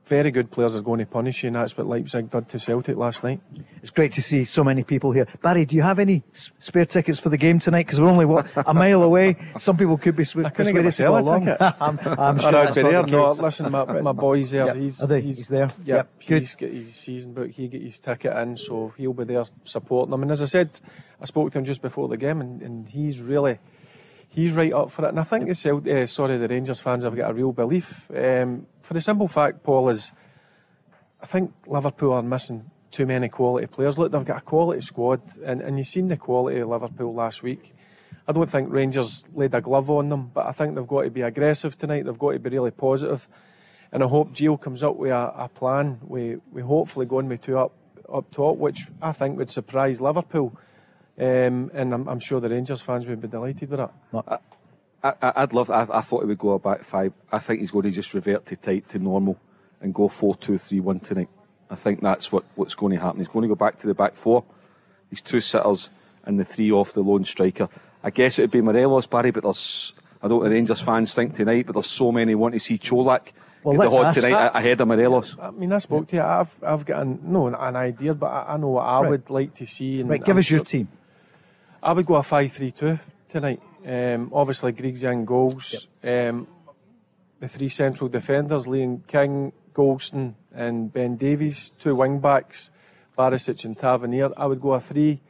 very 0.09 0.31
good 0.31 0.51
players 0.51 0.75
are 0.75 0.81
going 0.81 0.99
to 1.01 1.07
punish 1.07 1.43
you, 1.43 1.49
and 1.49 1.57
that's 1.57 1.77
what 1.77 1.87
Leipzig 1.87 2.31
did 2.31 2.49
to 2.49 2.59
Celtic 2.59 2.97
last 2.97 3.23
night. 3.23 3.41
It's 3.83 3.91
great 3.91 4.13
to 4.13 4.23
see 4.23 4.45
so 4.45 4.65
many 4.65 4.83
people 4.83 5.13
here. 5.13 5.27
Barry, 5.43 5.67
do 5.67 5.77
you 5.77 5.83
have 5.83 5.99
any 5.99 6.23
spare 6.33 6.87
tickets 6.87 7.19
for 7.19 7.29
the 7.29 7.37
game 7.37 7.59
tonight? 7.59 7.87
Because 7.87 8.01
we're 8.01 8.09
only 8.09 8.25
what 8.25 8.47
a 8.57 8.75
mile 8.75 9.03
away. 9.03 9.37
Some 9.59 9.77
people 9.77 9.99
could 9.99 10.17
be 10.17 10.25
sw- 10.25 10.39
I 10.39 10.51
couldn't 10.51 10.75
get 10.75 10.93
to 10.93 11.03
go 11.03 11.19
along. 11.19 11.49
I'm, 11.61 11.99
I'm 12.01 12.39
sure 12.39 12.53
that's 12.53 12.77
be 12.77 12.83
there. 12.83 13.03
The 13.03 13.11
no, 13.11 13.33
listen, 13.33 13.71
my, 13.71 13.85
my 14.01 14.13
boy's 14.13 14.51
there. 14.51 14.67
Yep. 14.67 14.77
He's, 14.77 14.99
he's, 14.99 15.39
he's, 15.39 15.49
there. 15.49 15.67
Yep, 15.67 15.87
yep. 15.87 16.09
Good. 16.27 16.43
He's 16.43 16.55
got 16.55 16.71
his 16.71 16.95
season 16.95 17.35
book. 17.35 17.51
He 17.51 17.69
get 17.69 17.83
his 17.83 18.01
ticket 18.01 18.37
in, 18.37 18.57
so 18.57 18.95
he'll 18.97 19.15
be 19.15 19.25
there 19.25 19.45
supporting 19.65 20.11
them. 20.11 20.23
And 20.23 20.33
as 20.33 20.43
I 20.43 20.47
said, 20.47 20.71
I 21.21 21.27
spoke 21.27 21.53
to 21.53 21.59
him 21.59 21.65
just 21.65 21.83
before 21.83 22.09
the 22.09 22.17
game, 22.17 22.41
and, 22.41 22.63
and 22.63 22.89
he's 22.89 23.21
really 23.21 23.59
he's 24.29 24.53
right 24.53 24.73
up 24.73 24.91
for 24.91 25.05
it. 25.05 25.09
And 25.09 25.21
I 25.21 25.25
think 25.25 25.49
it's 25.49 25.67
uh, 25.67 26.07
sorry 26.07 26.37
the 26.37 26.49
Rangers 26.49 26.81
fans 26.81 27.05
have 27.05 27.17
got 27.17 27.31
a 27.31 27.35
real 27.35 27.53
belief 27.53 28.11
um, 28.15 28.67
for 28.81 28.95
the 28.95 29.01
simple 29.01 29.29
fact, 29.29 29.63
Paul 29.63 29.91
is 29.91 30.13
I 31.21 31.27
think 31.27 31.53
Liverpool 31.67 32.13
are 32.13 32.23
missing 32.23 32.71
too 32.91 33.05
many 33.05 33.29
quality 33.29 33.67
players. 33.67 33.99
Look, 33.99 34.13
they've 34.13 34.25
got 34.25 34.39
a 34.39 34.41
quality 34.41 34.81
squad, 34.81 35.21
and, 35.45 35.61
and 35.61 35.77
you've 35.77 35.89
seen 35.89 36.09
the 36.09 36.17
quality 36.17 36.61
of 36.61 36.69
Liverpool 36.69 37.13
last 37.13 37.43
week. 37.43 37.75
I 38.27 38.33
don't 38.33 38.49
think 38.49 38.71
Rangers 38.71 39.27
laid 39.35 39.55
a 39.55 39.61
glove 39.61 39.91
on 39.91 40.11
them, 40.11 40.31
but 40.33 40.47
I 40.47 40.53
think 40.53 40.75
they've 40.75 40.87
got 40.87 41.03
to 41.03 41.11
be 41.11 41.23
aggressive 41.23 41.77
tonight. 41.77 42.05
They've 42.05 42.19
got 42.19 42.33
to 42.33 42.39
be 42.39 42.51
really 42.51 42.71
positive. 42.71 43.29
And 43.91 44.03
I 44.03 44.07
hope 44.07 44.33
Gio 44.33 44.61
comes 44.61 44.83
up 44.83 44.97
with 44.97 45.11
a, 45.11 45.33
a 45.37 45.49
plan. 45.49 45.99
We 46.03 46.37
we 46.53 46.63
hopefully 46.63 47.07
going 47.07 47.29
with 47.29 47.41
two 47.41 47.59
up 47.59 47.73
up 48.13 48.31
top, 48.31 48.59
which 48.59 48.87
I 49.03 49.13
think 49.13 49.39
would 49.39 49.51
surprise 49.51 50.01
Liverpool. 50.01 50.59
Um, 51.19 51.71
and 51.75 51.93
I'm, 51.93 52.09
I'm, 52.09 52.21
sure 52.21 52.41
the 52.41 52.49
Rangers 52.49 52.81
fans 52.81 53.07
would 53.09 53.21
be 53.21 53.27
delighted 53.27 53.69
with 53.69 53.81
that. 53.81 54.41
I, 55.03 55.41
would 55.41 55.53
love. 55.53 55.71
I, 55.71 55.87
I, 55.91 56.01
thought 56.01 56.21
he 56.21 56.27
would 56.27 56.39
go 56.39 56.59
back 56.59 56.85
five. 56.85 57.13
I 57.33 57.41
think 57.41 57.61
he's 57.61 57.73
going 57.73 57.85
to 57.85 57.91
just 57.91 58.15
revert 58.15 58.47
to 58.47 58.57
tight 58.57 58.89
to 58.91 59.01
normal 59.01 59.37
and 59.81 59.93
go 59.93 60.09
4 60.09 60.37
2 60.37 60.59
3 60.59 60.81
1 60.81 61.01
tonight. 61.01 61.29
I 61.71 61.75
think 61.75 62.01
that's 62.01 62.33
what, 62.33 62.45
what's 62.55 62.75
going 62.75 62.97
to 62.97 63.03
happen. 63.03 63.19
He's 63.19 63.29
going 63.29 63.43
to 63.43 63.49
go 63.49 63.55
back 63.55 63.79
to 63.81 63.87
the 63.87 63.95
back 63.95 64.17
four. 64.17 64.45
He's 65.11 65.21
two 65.21 65.41
sitters 65.41 65.91
and 66.25 66.39
the 66.39 66.45
three 66.45 66.71
off 66.71 66.93
the 66.93 67.03
lone 67.03 67.25
striker. 67.25 67.69
I 68.03 68.11
guess 68.11 68.39
it 68.39 68.43
would 68.43 68.51
be 68.51 68.61
Morelos, 68.61 69.07
Barry, 69.07 69.31
but 69.31 69.43
there's, 69.43 69.95
I 70.23 70.29
don't 70.29 70.39
know 70.39 70.49
the 70.49 70.55
Rangers 70.55 70.81
fans 70.81 71.15
think 71.15 71.35
tonight, 71.35 71.67
but 71.67 71.73
there's 71.73 71.89
so 71.89 72.13
many 72.13 72.35
want 72.35 72.55
to 72.55 72.61
see 72.61 72.79
Cholak 72.79 73.33
well, 73.63 73.77
get 73.77 73.91
the 73.91 73.97
hot 73.97 74.15
tonight 74.15 74.51
ahead 74.55 74.81
of 74.81 74.89
Morelos. 74.89 75.37
I 75.41 75.51
mean, 75.51 75.73
I 75.73 75.79
spoke 75.79 76.09
to 76.09 76.17
you. 76.17 76.23
I've, 76.23 76.55
I've 76.63 76.85
got 76.87 77.03
an, 77.03 77.21
no, 77.25 77.49
an 77.49 77.77
idea, 77.77 78.15
but 78.15 78.29
I, 78.29 78.55
I 78.55 78.57
know 78.57 78.69
what 78.69 78.85
I 78.85 79.01
right. 79.01 79.11
would 79.11 79.31
like 79.31 79.55
to 79.55 79.67
see. 79.67 80.01
And 80.01 80.11
right, 80.11 80.23
give 80.23 80.37
I'm 80.37 80.41
us 80.41 80.51
your 80.51 80.65
team. 80.65 80.89
I 81.83 81.93
would 81.93 82.07
go 82.07 82.17
a 82.17 82.23
5 82.23 82.53
3 82.53 82.71
2 82.73 82.99
tonight. 83.29 83.63
Um, 83.87 84.31
obviously, 84.33 84.73
Griggs 84.73 85.05
in 85.05 85.25
goals. 85.25 85.87
Yep. 86.03 86.31
Um, 86.31 86.47
the 87.41 87.49
three 87.49 87.69
central 87.69 88.09
defenders, 88.09 88.67
Leon 88.67 89.05
King, 89.07 89.53
Goldson 89.73 90.35
and 90.53 90.93
Ben 90.93 91.17
Davies, 91.17 91.71
two 91.79 91.95
wing 91.95 92.19
backs, 92.19 92.71
Barisic 93.17 93.65
and 93.65 93.79
Tavernier. 93.79 94.31
I 94.37 94.47
would 94.47 94.61
go 94.61 94.73
a 94.73 94.81
three. 94.81 95.21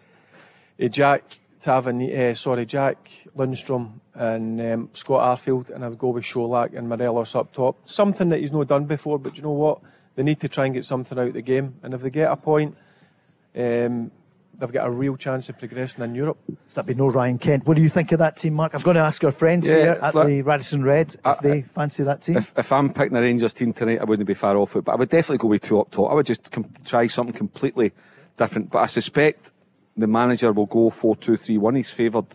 Uh, 0.82 0.88
Jack 0.88 1.38
Tavernier, 1.60 2.30
uh, 2.30 2.34
sorry, 2.34 2.64
Jack 2.64 3.10
Lundstram 3.36 4.00
and 4.14 4.60
um, 4.60 4.90
Scott 4.94 5.38
Arfield, 5.38 5.68
and 5.68 5.84
I 5.84 5.88
would 5.88 5.98
go 5.98 6.08
with 6.08 6.24
Colak 6.24 6.74
and 6.74 6.88
Morelos 6.88 7.34
up 7.34 7.52
top. 7.52 7.76
Something 7.86 8.30
that 8.30 8.40
he's 8.40 8.52
not 8.52 8.68
done 8.68 8.86
before, 8.86 9.18
but 9.18 9.36
you 9.36 9.42
know 9.42 9.52
what? 9.52 9.80
They 10.14 10.22
need 10.22 10.40
to 10.40 10.48
try 10.48 10.64
and 10.64 10.74
get 10.74 10.86
something 10.86 11.18
out 11.18 11.28
of 11.28 11.34
the 11.34 11.42
game, 11.42 11.74
and 11.82 11.92
if 11.92 12.00
they 12.00 12.10
get 12.10 12.32
a 12.32 12.36
point, 12.36 12.76
um, 13.54 14.10
they've 14.58 14.72
got 14.72 14.86
a 14.86 14.90
real 14.90 15.16
chance 15.16 15.48
of 15.48 15.58
progressing 15.58 16.04
in 16.04 16.14
Europe. 16.14 16.38
So 16.68 16.80
that'd 16.80 16.86
be 16.86 16.94
no 16.94 17.08
Ryan 17.08 17.38
Kent. 17.38 17.66
What 17.66 17.76
do 17.76 17.82
you 17.82 17.88
think 17.88 18.12
of 18.12 18.18
that 18.18 18.36
team, 18.36 18.54
Mark? 18.54 18.74
I'm 18.74 18.82
going 18.82 18.96
to 18.96 19.02
ask 19.02 19.22
our 19.24 19.30
friends 19.30 19.68
yeah, 19.68 19.74
here 19.74 19.98
at 20.02 20.14
the 20.14 20.42
Radisson 20.42 20.82
Red 20.82 21.14
if 21.14 21.26
I, 21.26 21.36
they 21.40 21.62
fancy 21.62 22.02
that 22.02 22.22
team. 22.22 22.36
If, 22.36 22.52
if, 22.56 22.72
I'm 22.72 22.92
picking 22.92 23.14
the 23.14 23.20
Rangers 23.20 23.52
team 23.52 23.72
tonight, 23.72 24.00
I 24.00 24.04
wouldn't 24.04 24.26
be 24.26 24.34
far 24.34 24.56
off 24.56 24.76
it, 24.76 24.84
but 24.84 24.92
I 24.92 24.96
would 24.96 25.08
definitely 25.08 25.38
go 25.38 25.48
with 25.48 25.62
two 25.62 25.80
up 25.80 25.90
top. 25.90 26.10
I 26.10 26.14
would 26.14 26.26
just 26.26 26.50
com- 26.50 26.72
try 26.84 27.06
something 27.06 27.34
completely 27.34 27.92
different. 28.36 28.70
But 28.70 28.80
I 28.80 28.86
suspect 28.86 29.52
the 29.96 30.06
manager 30.06 30.52
will 30.52 30.66
go 30.66 30.90
4 30.90 31.16
2 31.16 31.36
3 31.36 31.58
1. 31.58 31.74
He's 31.76 31.90
favoured 31.90 32.26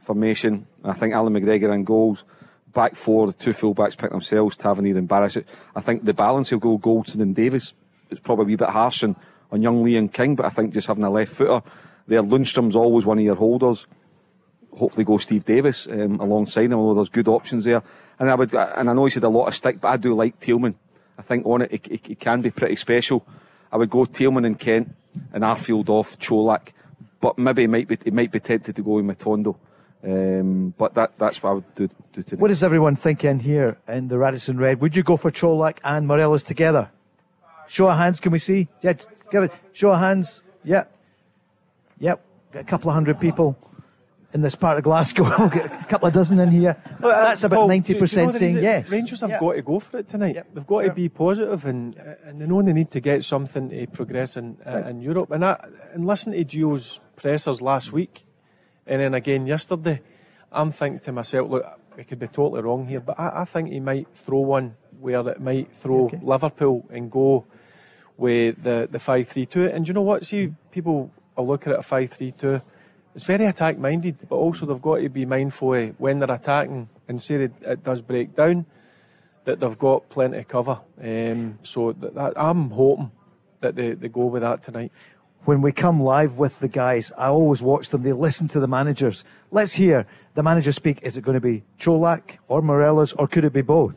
formation. 0.00 0.66
I 0.84 0.92
think 0.92 1.14
Allan 1.14 1.32
McGregor 1.32 1.74
in 1.74 1.84
goals. 1.84 2.24
Back 2.72 2.96
four, 2.96 3.28
the 3.28 3.32
two 3.32 3.52
fullbacks 3.52 3.96
pick 3.96 4.10
themselves, 4.10 4.56
Tavernier 4.56 4.98
and 4.98 5.08
Barisic. 5.08 5.44
I 5.76 5.80
think 5.80 6.04
the 6.04 6.12
balance 6.12 6.50
will 6.50 6.58
go 6.58 6.76
Goldson 6.76 7.20
and 7.20 7.34
Davies. 7.34 7.72
It's 8.10 8.20
probably 8.20 8.42
a 8.42 8.46
wee 8.46 8.56
bit 8.56 8.68
harsh 8.68 9.04
and 9.04 9.14
on 9.54 9.62
young 9.62 9.82
Leon 9.82 10.08
King, 10.08 10.34
but 10.34 10.44
I 10.44 10.50
think 10.50 10.74
just 10.74 10.88
having 10.88 11.04
a 11.04 11.10
left 11.10 11.32
footer 11.32 11.62
there, 12.06 12.22
Lundstram's 12.22 12.76
always 12.76 13.06
one 13.06 13.18
of 13.18 13.24
your 13.24 13.36
holders. 13.36 13.86
Hopefully, 14.76 15.04
go 15.04 15.16
Steve 15.18 15.44
Davis 15.44 15.86
um, 15.86 16.18
alongside 16.20 16.64
him, 16.64 16.74
although 16.74 16.96
there's 16.96 17.08
good 17.08 17.28
options 17.28 17.64
there. 17.64 17.82
And 18.18 18.28
I 18.28 18.34
would, 18.34 18.52
and 18.52 18.90
I 18.90 18.92
know 18.92 19.04
he's 19.04 19.14
had 19.14 19.22
a 19.22 19.28
lot 19.28 19.46
of 19.46 19.54
stick, 19.54 19.80
but 19.80 19.88
I 19.88 19.96
do 19.96 20.14
like 20.14 20.40
Tillman. 20.40 20.74
I 21.16 21.22
think 21.22 21.46
on 21.46 21.62
it, 21.62 21.70
it, 21.72 22.10
it, 22.10 22.20
can 22.20 22.42
be 22.42 22.50
pretty 22.50 22.74
special. 22.74 23.24
I 23.70 23.76
would 23.76 23.88
go 23.88 24.04
Tillman 24.04 24.44
and 24.44 24.58
Kent 24.58 24.92
and 25.32 25.44
Arfield 25.44 25.88
off 25.88 26.18
Cholak, 26.18 26.72
but 27.20 27.38
maybe 27.38 27.62
it 27.62 27.70
might 27.70 27.86
be 27.86 27.96
it 28.04 28.12
might 28.12 28.32
be 28.32 28.40
tempted 28.40 28.74
to 28.74 28.82
go 28.82 29.00
with 29.00 29.04
Matondo. 29.04 29.56
Um, 30.02 30.74
but 30.76 30.94
that, 30.94 31.12
that's 31.16 31.42
what 31.42 31.50
I 31.50 31.52
would 31.54 31.74
do, 31.76 31.88
do 32.12 32.22
today. 32.22 32.40
What 32.40 32.50
is 32.50 32.62
everyone 32.62 32.96
thinking 32.96 33.38
here 33.38 33.78
in 33.88 34.08
the 34.08 34.18
Radisson 34.18 34.58
Red? 34.58 34.80
Would 34.80 34.94
you 34.96 35.02
go 35.02 35.16
for 35.16 35.30
Cholak 35.30 35.78
and 35.82 36.06
Morelos 36.06 36.42
together? 36.42 36.90
Show 37.68 37.88
of 37.88 37.96
hands, 37.96 38.20
can 38.20 38.32
we 38.32 38.38
see? 38.38 38.68
Yeah, 38.82 38.94
give 39.34 39.44
it. 39.44 39.52
Show 39.72 39.92
of 39.92 40.00
hands. 40.00 40.42
Yep. 40.64 40.90
Yep. 41.98 42.24
Got 42.52 42.60
a 42.60 42.64
couple 42.64 42.90
of 42.90 42.94
hundred 42.94 43.20
people 43.20 43.56
in 44.32 44.42
this 44.42 44.54
part 44.54 44.78
of 44.78 44.84
Glasgow. 44.84 45.24
we'll 45.38 45.48
get 45.48 45.66
a 45.66 45.84
couple 45.86 46.08
of 46.08 46.14
dozen 46.14 46.38
in 46.40 46.50
here. 46.50 46.76
uh, 47.02 47.08
That's 47.08 47.44
about 47.44 47.68
ninety 47.68 47.94
percent 47.94 48.26
you 48.26 48.32
know 48.32 48.38
saying 48.38 48.56
yes. 48.62 48.90
Rangers 48.90 49.20
have 49.20 49.30
yep. 49.30 49.40
got 49.40 49.52
to 49.52 49.62
go 49.62 49.80
for 49.80 49.98
it 49.98 50.08
tonight. 50.08 50.34
Yep. 50.36 50.46
They've 50.54 50.66
got 50.66 50.80
sure. 50.80 50.88
to 50.88 50.94
be 50.94 51.08
positive 51.08 51.64
and 51.66 51.96
and 52.24 52.40
they 52.40 52.46
know 52.46 52.62
they 52.62 52.72
need 52.72 52.90
to 52.92 53.00
get 53.00 53.24
something 53.24 53.70
to 53.70 53.86
progress 53.88 54.36
in 54.36 54.56
uh, 54.66 54.72
right. 54.72 54.86
in 54.90 55.00
Europe. 55.00 55.30
And 55.30 55.44
I, 55.44 55.56
and 55.92 56.06
listen 56.06 56.32
to 56.32 56.44
Gio's 56.44 57.00
pressers 57.16 57.60
last 57.60 57.92
week, 57.92 58.24
and 58.86 59.00
then 59.00 59.14
again 59.14 59.46
yesterday. 59.46 60.00
I'm 60.52 60.70
thinking 60.70 61.00
to 61.00 61.10
myself, 61.10 61.50
look, 61.50 61.64
we 61.96 62.04
could 62.04 62.20
be 62.20 62.28
totally 62.28 62.62
wrong 62.62 62.86
here, 62.86 63.00
but 63.00 63.18
I, 63.18 63.40
I 63.42 63.44
think 63.44 63.70
he 63.70 63.80
might 63.80 64.06
throw 64.14 64.38
one 64.38 64.76
where 65.00 65.28
it 65.28 65.40
might 65.40 65.74
throw 65.74 66.04
okay. 66.04 66.20
Liverpool 66.22 66.86
and 66.90 67.10
go 67.10 67.44
with 68.16 68.62
the, 68.62 68.88
the 68.90 68.98
5 68.98 69.28
3 69.28 69.46
2. 69.46 69.66
And 69.66 69.86
you 69.86 69.94
know 69.94 70.02
what? 70.02 70.24
See, 70.24 70.52
people 70.70 71.10
are 71.36 71.44
looking 71.44 71.72
at 71.72 71.78
a 71.78 71.82
5 71.82 72.10
3 72.10 72.32
2. 72.32 72.60
It's 73.14 73.26
very 73.26 73.46
attack 73.46 73.78
minded, 73.78 74.18
but 74.28 74.36
also 74.36 74.66
they've 74.66 74.82
got 74.82 74.96
to 74.96 75.08
be 75.08 75.24
mindful 75.24 75.74
of 75.74 76.00
when 76.00 76.18
they're 76.18 76.30
attacking 76.30 76.88
and 77.06 77.22
say 77.22 77.46
that 77.46 77.52
it 77.62 77.84
does 77.84 78.02
break 78.02 78.34
down, 78.34 78.66
that 79.44 79.60
they've 79.60 79.78
got 79.78 80.08
plenty 80.08 80.38
of 80.38 80.48
cover. 80.48 80.80
Um, 81.00 81.58
so 81.62 81.92
that, 81.92 82.14
that, 82.14 82.32
I'm 82.36 82.70
hoping 82.70 83.12
that 83.60 83.76
they, 83.76 83.92
they 83.92 84.08
go 84.08 84.26
with 84.26 84.42
that 84.42 84.62
tonight. 84.62 84.90
When 85.44 85.60
we 85.60 85.72
come 85.72 86.00
live 86.00 86.38
with 86.38 86.58
the 86.58 86.68
guys, 86.68 87.12
I 87.18 87.26
always 87.26 87.62
watch 87.62 87.90
them. 87.90 88.02
They 88.02 88.12
listen 88.12 88.48
to 88.48 88.60
the 88.60 88.66
managers. 88.66 89.24
Let's 89.50 89.74
hear 89.74 90.06
the 90.34 90.42
manager 90.42 90.72
speak. 90.72 91.00
Is 91.02 91.16
it 91.16 91.22
going 91.22 91.34
to 91.34 91.40
be 91.40 91.62
Colak 91.78 92.38
or 92.48 92.62
Morelos, 92.62 93.12
or 93.12 93.28
could 93.28 93.44
it 93.44 93.52
be 93.52 93.62
both? 93.62 93.94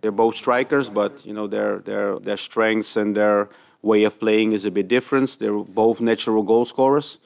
They're 0.00 0.12
both 0.12 0.36
strikers, 0.36 0.88
but 0.88 1.24
you 1.26 1.32
know 1.32 1.46
their 1.46 1.78
their 1.78 2.18
their 2.18 2.36
strengths 2.36 2.96
and 2.96 3.16
their 3.16 3.48
way 3.82 4.04
of 4.04 4.18
playing 4.18 4.52
is 4.52 4.64
a 4.64 4.70
bit 4.70 4.88
different. 4.88 5.38
They're 5.38 5.58
both 5.58 6.00
natural 6.00 6.42
goal 6.42 6.64
scorers, 6.64 7.18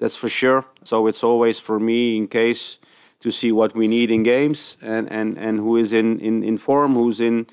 that's 0.00 0.16
for 0.16 0.28
sure. 0.28 0.64
So 0.84 1.06
it's 1.06 1.22
always 1.22 1.60
for 1.60 1.78
me 1.78 2.16
in 2.16 2.26
case 2.26 2.78
to 3.20 3.30
see 3.30 3.52
what 3.52 3.74
we 3.74 3.86
need 3.86 4.10
in 4.10 4.22
games 4.22 4.78
and, 4.80 5.10
and, 5.12 5.36
and 5.38 5.58
who 5.58 5.76
is 5.76 5.92
in, 5.92 6.18
in, 6.20 6.42
in 6.42 6.56
form, 6.56 6.94
who's 6.94 7.20
in 7.20 7.46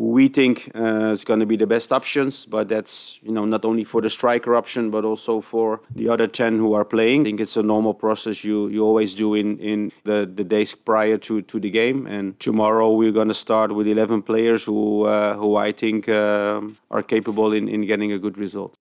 we 0.00 0.28
think 0.28 0.70
uh, 0.74 1.12
is 1.12 1.24
going 1.24 1.40
to 1.40 1.46
be 1.46 1.56
the 1.56 1.66
best 1.66 1.92
options. 1.92 2.46
But 2.46 2.68
that's 2.68 3.20
you 3.22 3.32
know 3.32 3.44
not 3.44 3.66
only 3.66 3.84
for 3.84 4.00
the 4.00 4.08
striker 4.08 4.56
option, 4.56 4.90
but 4.90 5.04
also 5.04 5.42
for 5.42 5.80
the 5.94 6.08
other 6.08 6.26
ten 6.26 6.56
who 6.56 6.72
are 6.72 6.86
playing. 6.86 7.20
I 7.20 7.24
think 7.24 7.40
it's 7.40 7.58
a 7.58 7.62
normal 7.62 7.92
process 7.92 8.42
you 8.42 8.68
you 8.68 8.82
always 8.82 9.14
do 9.14 9.34
in 9.34 9.58
in 9.58 9.92
the, 10.04 10.30
the 10.34 10.44
days 10.44 10.74
prior 10.74 11.18
to, 11.18 11.42
to 11.42 11.60
the 11.60 11.70
game. 11.70 12.06
And 12.06 12.40
tomorrow 12.40 12.90
we're 12.94 13.12
going 13.12 13.28
to 13.28 13.34
start 13.34 13.72
with 13.72 13.86
11 13.86 14.22
players 14.22 14.64
who 14.64 15.04
uh, 15.04 15.34
who 15.34 15.56
I 15.56 15.72
think 15.72 16.08
um, 16.08 16.78
are 16.90 17.02
capable 17.02 17.52
in, 17.52 17.68
in 17.68 17.82
getting 17.86 18.12
a 18.12 18.18
good 18.18 18.38
result. 18.38 18.74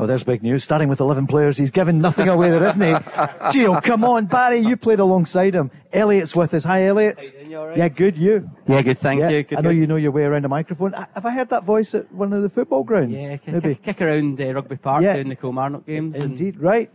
Oh, 0.00 0.06
there's 0.06 0.24
big 0.24 0.42
news. 0.42 0.64
Starting 0.64 0.88
with 0.88 0.98
11 1.00 1.26
players, 1.26 1.58
he's 1.58 1.70
giving 1.70 2.00
nothing 2.00 2.26
away 2.26 2.48
there, 2.48 2.64
isn't 2.64 2.80
he? 2.80 2.88
Gio, 3.52 3.82
come 3.82 4.02
on, 4.02 4.24
Barry, 4.24 4.56
you 4.56 4.74
played 4.78 4.98
alongside 4.98 5.54
him. 5.54 5.70
Elliot's 5.92 6.34
with 6.34 6.54
us. 6.54 6.64
Hi, 6.64 6.86
Elliot. 6.86 7.30
Right? 7.50 7.76
Yeah, 7.76 7.88
good. 7.90 8.16
You? 8.16 8.50
Yeah, 8.66 8.80
good. 8.80 8.96
Thank 8.96 9.20
yeah, 9.20 9.28
you. 9.28 9.42
Good, 9.42 9.58
I 9.58 9.60
know 9.60 9.68
good. 9.68 9.78
you 9.78 9.86
know 9.86 9.96
your 9.96 10.12
way 10.12 10.22
around 10.22 10.46
a 10.46 10.48
microphone. 10.48 10.92
Have 10.94 11.26
I 11.26 11.30
heard 11.30 11.50
that 11.50 11.64
voice 11.64 11.94
at 11.94 12.10
one 12.14 12.32
of 12.32 12.40
the 12.40 12.48
football 12.48 12.82
grounds? 12.82 13.20
Yeah, 13.20 13.36
kick, 13.36 13.52
Maybe. 13.52 13.74
kick, 13.74 13.82
kick 13.82 14.00
around 14.00 14.40
uh, 14.40 14.54
Rugby 14.54 14.76
Park 14.76 15.02
Yeah. 15.02 15.16
doing 15.16 15.28
the 15.28 15.36
Kilmarnock 15.36 15.84
games. 15.84 16.14
and- 16.14 16.30
Indeed, 16.30 16.58
right. 16.58 16.90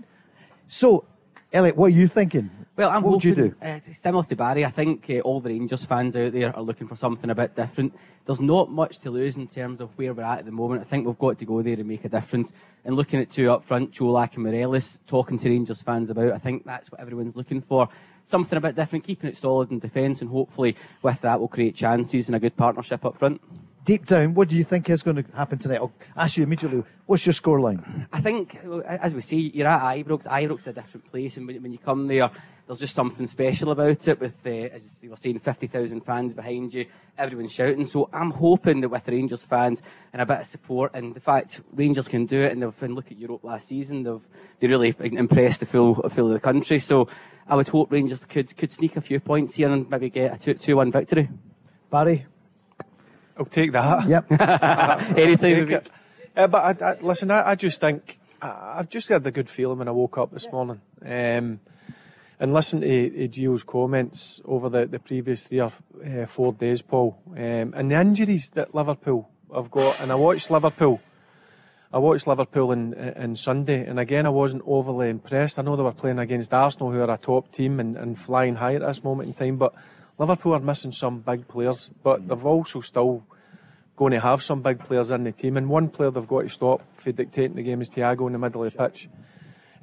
So, 0.67 1.05
Elliot, 1.53 1.77
what 1.77 1.87
are 1.87 1.89
you 1.89 2.07
thinking? 2.07 2.49
Well, 2.77 2.89
I'm 2.89 3.03
what 3.03 3.13
would 3.13 3.23
hoping, 3.23 3.43
you 3.45 3.49
do? 3.51 3.55
Uh, 3.61 3.79
similar 3.79 4.23
to 4.23 4.35
Barry, 4.35 4.65
I 4.65 4.69
think 4.69 5.09
uh, 5.09 5.19
all 5.19 5.39
the 5.39 5.49
Rangers 5.49 5.85
fans 5.85 6.17
out 6.17 6.33
there 6.33 6.53
are 6.53 6.61
looking 6.61 6.89
for 6.89 6.97
something 6.97 7.29
a 7.29 7.35
bit 7.35 7.55
different. 7.55 7.97
There's 8.25 8.41
not 8.41 8.69
much 8.69 8.99
to 8.99 9.11
lose 9.11 9.37
in 9.37 9.47
terms 9.47 9.79
of 9.79 9.97
where 9.97 10.13
we're 10.13 10.23
at 10.23 10.39
at 10.39 10.45
the 10.45 10.51
moment. 10.51 10.81
I 10.81 10.83
think 10.83 11.07
we've 11.07 11.17
got 11.17 11.39
to 11.39 11.45
go 11.45 11.61
there 11.61 11.75
and 11.75 11.87
make 11.87 12.03
a 12.03 12.09
difference. 12.09 12.51
And 12.83 12.97
looking 12.97 13.21
at 13.21 13.29
two 13.29 13.49
up 13.49 13.63
front, 13.63 13.93
Cholak 13.93 14.33
and 14.33 14.43
Morelos, 14.43 14.99
talking 15.07 15.39
to 15.39 15.49
Rangers 15.49 15.81
fans 15.81 16.09
about, 16.09 16.33
I 16.33 16.37
think 16.37 16.65
that's 16.65 16.91
what 16.91 16.99
everyone's 16.99 17.37
looking 17.37 17.61
for. 17.61 17.87
Something 18.25 18.57
a 18.57 18.61
bit 18.61 18.75
different, 18.75 19.05
keeping 19.05 19.29
it 19.29 19.37
solid 19.37 19.71
in 19.71 19.79
defence, 19.79 20.19
and 20.19 20.29
hopefully 20.29 20.75
with 21.01 21.21
that 21.21 21.39
we'll 21.39 21.47
create 21.47 21.75
chances 21.75 22.27
and 22.27 22.35
a 22.35 22.39
good 22.39 22.57
partnership 22.57 23.05
up 23.05 23.15
front. 23.15 23.39
Deep 23.85 24.07
down, 24.07 24.33
what 24.33 24.49
do 24.49 24.55
you 24.55 24.63
think 24.63 24.89
is 24.89 25.03
going 25.03 25.23
to 25.23 25.35
happen 25.35 25.59
tonight? 25.59 25.77
I'll 25.77 25.93
ask 26.17 26.37
you 26.37 26.43
immediately. 26.43 26.83
What's 27.05 27.23
your 27.23 27.33
scoreline? 27.33 28.07
I 28.11 28.19
think, 28.19 28.57
as 28.87 29.13
we 29.13 29.21
see, 29.21 29.51
you're 29.53 29.67
at 29.67 29.79
Ibrox. 29.79 30.25
Ibrox 30.25 30.61
is 30.61 30.67
a 30.69 30.73
different 30.73 31.05
place, 31.11 31.37
and 31.37 31.45
when, 31.45 31.71
you 31.71 31.77
come 31.77 32.07
there, 32.07 32.31
there's 32.65 32.79
just 32.79 32.95
something 32.95 33.27
special 33.27 33.69
about 33.69 34.07
it. 34.07 34.19
With, 34.19 34.41
uh, 34.43 34.49
as 34.49 35.03
you 35.03 35.11
were 35.11 35.15
saying, 35.15 35.37
50,000 35.37 36.01
fans 36.01 36.33
behind 36.33 36.73
you, 36.73 36.87
everyone 37.15 37.47
shouting. 37.47 37.85
So 37.85 38.09
I'm 38.11 38.31
hoping 38.31 38.81
that 38.81 38.89
with 38.89 39.07
Rangers 39.07 39.45
fans 39.45 39.83
and 40.11 40.19
a 40.19 40.25
bit 40.25 40.39
of 40.39 40.47
support, 40.47 40.95
and 40.95 41.13
the 41.13 41.19
fact 41.19 41.61
Rangers 41.71 42.07
can 42.07 42.25
do 42.25 42.41
it, 42.41 42.53
and 42.53 42.63
they've 42.63 42.79
been 42.79 42.95
look 42.95 43.11
at 43.11 43.19
Europe 43.19 43.43
last 43.43 43.67
season, 43.67 44.01
they've 44.01 44.27
they 44.61 44.67
really 44.67 44.95
impressed 44.99 45.59
the 45.59 45.67
full 45.67 45.93
full 46.09 46.25
of 46.25 46.33
the 46.33 46.39
country. 46.39 46.79
So 46.79 47.07
I 47.47 47.55
would 47.55 47.67
hope 47.67 47.91
Rangers 47.91 48.25
could 48.25 48.57
could 48.57 48.71
sneak 48.71 48.97
a 48.97 49.01
few 49.01 49.19
points 49.19 49.53
here 49.53 49.69
and 49.69 49.87
maybe 49.91 50.09
get 50.09 50.33
a 50.33 50.39
two 50.39 50.55
two 50.55 50.77
one 50.77 50.91
victory. 50.91 51.29
Barry? 51.91 52.25
I'll 53.37 53.45
take 53.45 53.71
that. 53.73 54.07
Yep. 54.07 54.31
Anytime. 55.17 55.37
Take 55.37 55.63
of 55.63 55.71
it. 55.71 55.89
Uh, 56.35 56.47
but 56.47 56.81
I, 56.81 56.91
I, 56.91 56.99
listen, 56.99 57.31
I, 57.31 57.49
I 57.49 57.55
just 57.55 57.79
think 57.81 58.19
I, 58.41 58.75
I've 58.77 58.89
just 58.89 59.09
had 59.09 59.23
the 59.23 59.31
good 59.31 59.49
feeling 59.49 59.79
when 59.79 59.87
I 59.87 59.91
woke 59.91 60.17
up 60.17 60.31
this 60.31 60.51
morning. 60.51 60.81
Um, 61.05 61.59
and 62.39 62.53
listen 62.53 62.81
to, 62.81 63.09
to 63.09 63.27
Gio's 63.27 63.63
comments 63.63 64.41
over 64.45 64.69
the, 64.69 64.85
the 64.85 64.99
previous 64.99 65.45
three 65.45 65.61
or 65.61 65.71
uh, 66.05 66.25
four 66.25 66.53
days, 66.53 66.81
Paul, 66.81 67.17
um, 67.31 67.73
and 67.75 67.89
the 67.89 67.95
injuries 67.95 68.49
that 68.51 68.75
Liverpool 68.75 69.29
have 69.53 69.71
got. 69.71 70.01
And 70.01 70.11
I 70.11 70.15
watched 70.15 70.51
Liverpool. 70.51 71.01
I 71.93 71.97
watched 71.97 72.27
Liverpool 72.27 72.73
in, 72.73 72.93
in 72.93 73.37
Sunday, 73.37 73.85
and 73.85 73.99
again, 73.99 74.25
I 74.25 74.29
wasn't 74.29 74.63
overly 74.65 75.09
impressed. 75.09 75.57
I 75.57 75.61
know 75.61 75.77
they 75.77 75.83
were 75.83 75.93
playing 75.93 76.19
against 76.19 76.53
Arsenal, 76.53 76.91
who 76.91 76.99
are 76.99 77.09
a 77.09 77.17
top 77.17 77.53
team 77.53 77.79
and, 77.79 77.95
and 77.95 78.19
flying 78.19 78.55
high 78.55 78.75
at 78.75 78.81
this 78.81 79.01
moment 79.01 79.29
in 79.29 79.33
time, 79.33 79.55
but 79.55 79.73
Liverpool 80.17 80.53
are 80.53 80.59
missing 80.59 80.91
some 80.91 81.19
big 81.19 81.47
players, 81.47 81.89
but 82.03 82.27
they've 82.27 82.45
also 82.45 82.79
still 82.81 83.23
going 83.95 84.11
to 84.11 84.19
have 84.19 84.41
some 84.41 84.61
big 84.61 84.79
players 84.79 85.11
in 85.11 85.23
the 85.23 85.31
team. 85.31 85.57
And 85.57 85.69
one 85.69 85.89
player 85.89 86.11
they've 86.11 86.27
got 86.27 86.41
to 86.41 86.49
stop 86.49 86.81
for 86.93 87.11
dictating 87.11 87.55
the 87.55 87.63
game 87.63 87.81
is 87.81 87.89
Thiago 87.89 88.27
in 88.27 88.33
the 88.33 88.39
middle 88.39 88.63
of 88.63 88.71
the 88.71 88.77
pitch. 88.77 89.09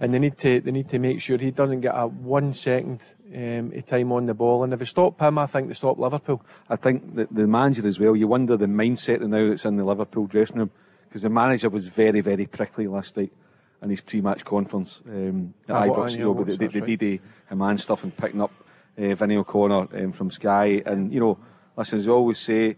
And 0.01 0.13
they 0.13 0.19
need 0.19 0.37
to 0.39 0.61
they 0.61 0.73
need 0.73 0.89
to 0.89 0.99
make 0.99 1.21
sure 1.21 1.39
he 1.39 1.51
doesn't 1.51 1.81
get 1.81 1.95
a 1.95 2.07
one 2.07 2.55
second 2.55 3.03
um, 3.35 3.73
of 3.75 3.87
time 3.87 4.11
on 4.11 4.27
the 4.27 4.35
ball. 4.35 4.65
And 4.65 4.73
if 4.73 4.81
they 4.81 4.85
stop 4.85 5.21
him, 5.21 5.39
I 5.39 5.47
think 5.47 5.69
they 5.69 5.75
stop 5.75 5.99
Liverpool. 5.99 6.43
I 6.69 6.77
think 6.77 7.15
the, 7.15 7.29
the 7.31 7.47
manager 7.47 7.87
as 7.87 8.01
well, 8.01 8.17
you 8.17 8.27
wonder 8.27 8.57
the 8.57 8.67
mindset 8.67 9.21
now 9.21 9.49
that's 9.49 9.65
in 9.65 9.77
the 9.77 9.85
Liverpool 9.85 10.27
dressing 10.27 10.57
room 10.57 10.71
because 11.09 11.23
the 11.23 11.29
manager 11.29 11.69
was 11.69 11.87
very, 11.89 12.21
very 12.21 12.47
prickly 12.47 12.89
last 12.89 13.17
night 13.17 13.33
in 13.83 13.91
his 13.91 14.01
pre 14.01 14.21
match 14.21 14.45
conference 14.45 15.03
um, 15.07 15.55
at 15.69 15.77
I 15.77 15.87
wa- 15.89 15.97
Ibrox, 15.97 16.13
you 16.13 16.25
know, 16.25 16.33
with 16.33 16.59
the, 16.59 16.69
that, 16.69 16.85
the, 16.85 16.97
the 16.97 17.21
Hamann 17.51 17.79
stuff 17.79 18.03
and 18.03 18.17
picking 18.17 18.41
up 18.41 18.53
uh, 18.99 19.15
Vinny 19.15 19.37
O'Connor 19.37 19.89
um, 19.95 20.13
from 20.13 20.31
Sky. 20.31 20.83
And, 20.85 21.13
you 21.13 21.21
know, 21.21 21.39
listen, 21.77 21.99
as 21.99 22.09
I 22.09 22.11
always 22.11 22.39
say, 22.39 22.77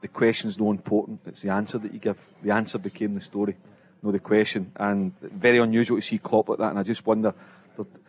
the 0.00 0.08
question's 0.08 0.58
no 0.58 0.70
important, 0.70 1.20
it's 1.26 1.42
the 1.42 1.50
answer 1.50 1.78
that 1.78 1.92
you 1.92 1.98
give. 1.98 2.18
The 2.42 2.52
answer 2.52 2.78
became 2.78 3.14
the 3.14 3.20
story, 3.20 3.56
not 4.02 4.12
the 4.12 4.18
question. 4.18 4.72
And 4.76 5.12
very 5.20 5.58
unusual 5.58 5.96
to 5.98 6.02
see 6.02 6.18
Klopp 6.18 6.48
like 6.48 6.58
that. 6.58 6.70
And 6.70 6.78
I 6.78 6.82
just 6.82 7.06
wonder, 7.06 7.34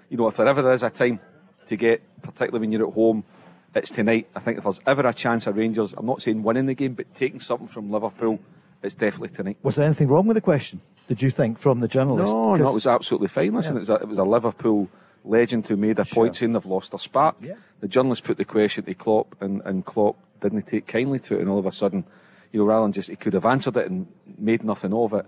you 0.09 0.17
know, 0.17 0.27
if 0.27 0.35
there 0.35 0.47
ever 0.47 0.71
is 0.73 0.83
a 0.83 0.89
time 0.89 1.19
to 1.67 1.75
get, 1.75 2.01
particularly 2.21 2.59
when 2.59 2.71
you're 2.71 2.87
at 2.87 2.93
home, 2.93 3.23
it's 3.73 3.91
tonight. 3.91 4.27
I 4.35 4.39
think 4.39 4.57
if 4.57 4.63
there's 4.63 4.81
ever 4.87 5.07
a 5.07 5.13
chance 5.13 5.47
of 5.47 5.55
Rangers, 5.57 5.93
I'm 5.97 6.05
not 6.05 6.21
saying 6.21 6.43
winning 6.43 6.65
the 6.65 6.73
game, 6.73 6.93
but 6.93 7.13
taking 7.13 7.39
something 7.39 7.67
from 7.67 7.91
Liverpool, 7.91 8.39
it's 8.81 8.95
definitely 8.95 9.29
tonight. 9.29 9.57
Was 9.63 9.75
there 9.75 9.85
anything 9.85 10.07
wrong 10.07 10.27
with 10.27 10.35
the 10.35 10.41
question, 10.41 10.81
did 11.07 11.21
you 11.21 11.29
think, 11.31 11.57
from 11.59 11.79
the 11.79 11.87
journalist? 11.87 12.33
No, 12.33 12.55
no, 12.55 12.69
it 12.69 12.73
was 12.73 12.87
absolutely 12.87 13.27
fine. 13.27 13.53
Listen, 13.53 13.75
Yeah. 13.75 13.77
it, 13.77 13.79
was 13.79 13.89
a, 13.89 13.95
it 13.95 14.07
was 14.07 14.17
a 14.17 14.23
Liverpool 14.23 14.89
legend 15.23 15.67
who 15.67 15.75
made 15.77 15.99
a 15.99 16.05
point 16.05 16.35
Sure. 16.35 16.39
saying 16.41 16.53
they've 16.53 16.65
lost 16.65 16.91
their 16.91 16.99
spark. 16.99 17.35
Yeah. 17.41 17.55
The 17.81 17.87
journalist 17.87 18.23
put 18.23 18.37
the 18.37 18.45
question 18.45 18.85
to 18.85 18.93
Klopp, 18.93 19.35
and, 19.41 19.61
and 19.65 19.85
Klopp 19.85 20.15
didn't 20.41 20.63
take 20.67 20.87
kindly 20.87 21.19
to 21.19 21.35
it, 21.37 21.41
and 21.41 21.49
all 21.49 21.59
of 21.59 21.65
a 21.65 21.71
sudden, 21.71 22.03
you 22.51 22.59
know, 22.59 22.65
rather 22.65 22.83
than 22.83 22.93
just 22.93 23.09
he 23.09 23.15
could 23.15 23.33
have 23.33 23.45
answered 23.45 23.77
it 23.77 23.89
and 23.89 24.07
made 24.37 24.63
nothing 24.63 24.93
of 24.93 25.13
it, 25.13 25.25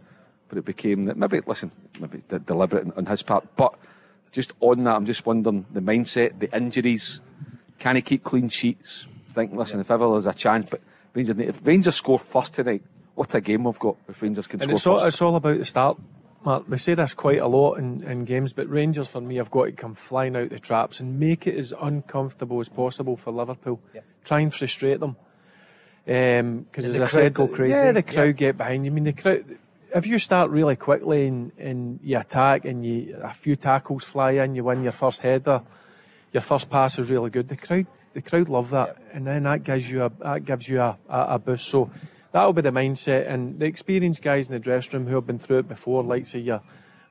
but 0.47 0.57
it 0.57 0.65
became 0.65 1.03
that 1.05 1.17
maybe 1.17 1.41
listen, 1.45 1.71
maybe 1.99 2.23
de- 2.27 2.39
deliberate 2.39 2.85
on, 2.85 2.93
on 2.97 3.05
his 3.05 3.21
part, 3.23 3.45
but 3.55 3.73
just 4.31 4.53
on 4.61 4.83
that, 4.83 4.95
I'm 4.95 5.05
just 5.05 5.25
wondering 5.25 5.65
the 5.71 5.79
mindset, 5.81 6.39
the 6.39 6.55
injuries, 6.55 7.19
can 7.79 7.95
he 7.95 8.01
keep 8.01 8.23
clean 8.23 8.49
sheets? 8.49 9.07
Think, 9.29 9.53
listen, 9.53 9.79
if 9.79 9.91
ever 9.91 10.09
there's 10.09 10.25
a 10.25 10.33
chance, 10.33 10.69
but 10.69 10.81
Rangers, 11.13 11.37
if 11.39 11.59
Rangers 11.65 11.95
score 11.95 12.19
first 12.19 12.53
tonight, 12.55 12.83
what 13.15 13.33
a 13.35 13.41
game 13.41 13.63
we've 13.65 13.77
got 13.79 13.95
if 14.07 14.21
Rangers 14.21 14.47
can 14.47 14.61
And 14.61 14.69
score 14.69 14.75
it's 14.75 14.87
all, 14.87 14.99
first. 14.99 15.07
it's 15.15 15.21
all 15.21 15.35
about 15.35 15.57
the 15.57 15.65
start. 15.65 15.97
Mark, 16.45 16.69
we 16.69 16.77
say 16.77 16.93
this 16.93 17.13
quite 17.13 17.39
a 17.39 17.47
lot 17.47 17.75
in, 17.75 18.01
in 18.03 18.23
games, 18.23 18.53
but 18.53 18.69
Rangers 18.69 19.09
for 19.09 19.19
me 19.19 19.35
have 19.35 19.51
got 19.51 19.65
to 19.65 19.71
come 19.73 19.93
flying 19.93 20.35
out 20.37 20.49
the 20.49 20.59
traps 20.59 20.99
and 21.01 21.19
make 21.19 21.45
it 21.45 21.55
as 21.57 21.73
uncomfortable 21.81 22.59
as 22.61 22.69
possible 22.69 23.17
for 23.17 23.31
Liverpool. 23.31 23.81
Try 24.23 24.39
and 24.39 24.53
frustrate 24.53 24.99
them. 25.01 25.17
Um, 26.07 26.61
because 26.61 26.85
Did 26.85 26.91
as 26.91 26.97
the 26.97 27.03
I 27.03 27.07
said, 27.07 27.33
go 27.33 27.47
crazy? 27.47 27.71
yeah, 27.71 27.91
the 27.91 28.03
crowd 28.03 28.25
Yeah. 28.27 28.31
get 28.31 28.57
behind 28.57 28.85
you. 28.85 28.91
I 28.91 28.93
mean, 28.95 29.03
the 29.03 29.13
crowd. 29.13 29.43
If 29.93 30.07
you 30.07 30.17
start 30.19 30.49
really 30.51 30.75
quickly 30.75 31.27
and, 31.27 31.51
and 31.57 31.99
you 32.03 32.17
attack 32.17 32.63
and 32.63 32.85
you 32.85 33.17
a 33.21 33.33
few 33.33 33.55
tackles 33.55 34.03
fly 34.05 34.31
in, 34.31 34.55
you 34.55 34.63
win 34.63 34.83
your 34.83 34.91
first 34.91 35.21
header, 35.21 35.61
your 36.31 36.41
first 36.41 36.69
pass 36.69 36.97
is 36.99 37.09
really 37.09 37.31
good. 37.31 37.47
The 37.47 37.57
crowd, 37.57 37.87
the 38.13 38.21
crowd 38.21 38.49
love 38.49 38.69
that, 38.69 38.97
and 39.13 39.25
then 39.27 39.43
that 39.43 39.63
gives 39.63 39.89
you 39.89 40.03
a 40.03 40.11
that 40.19 40.45
gives 40.45 40.69
you 40.69 40.79
a, 40.79 40.97
a, 41.09 41.19
a 41.35 41.39
boost. 41.39 41.67
So 41.67 41.89
that'll 42.31 42.53
be 42.53 42.61
the 42.61 42.71
mindset 42.71 43.29
and 43.29 43.59
the 43.59 43.65
experienced 43.65 44.21
guys 44.21 44.47
in 44.47 44.53
the 44.53 44.59
dressing 44.59 44.99
room 44.99 45.07
who 45.07 45.15
have 45.15 45.27
been 45.27 45.39
through 45.39 45.59
it 45.59 45.67
before, 45.67 46.03
like 46.03 46.25
say 46.25 46.39
your 46.39 46.61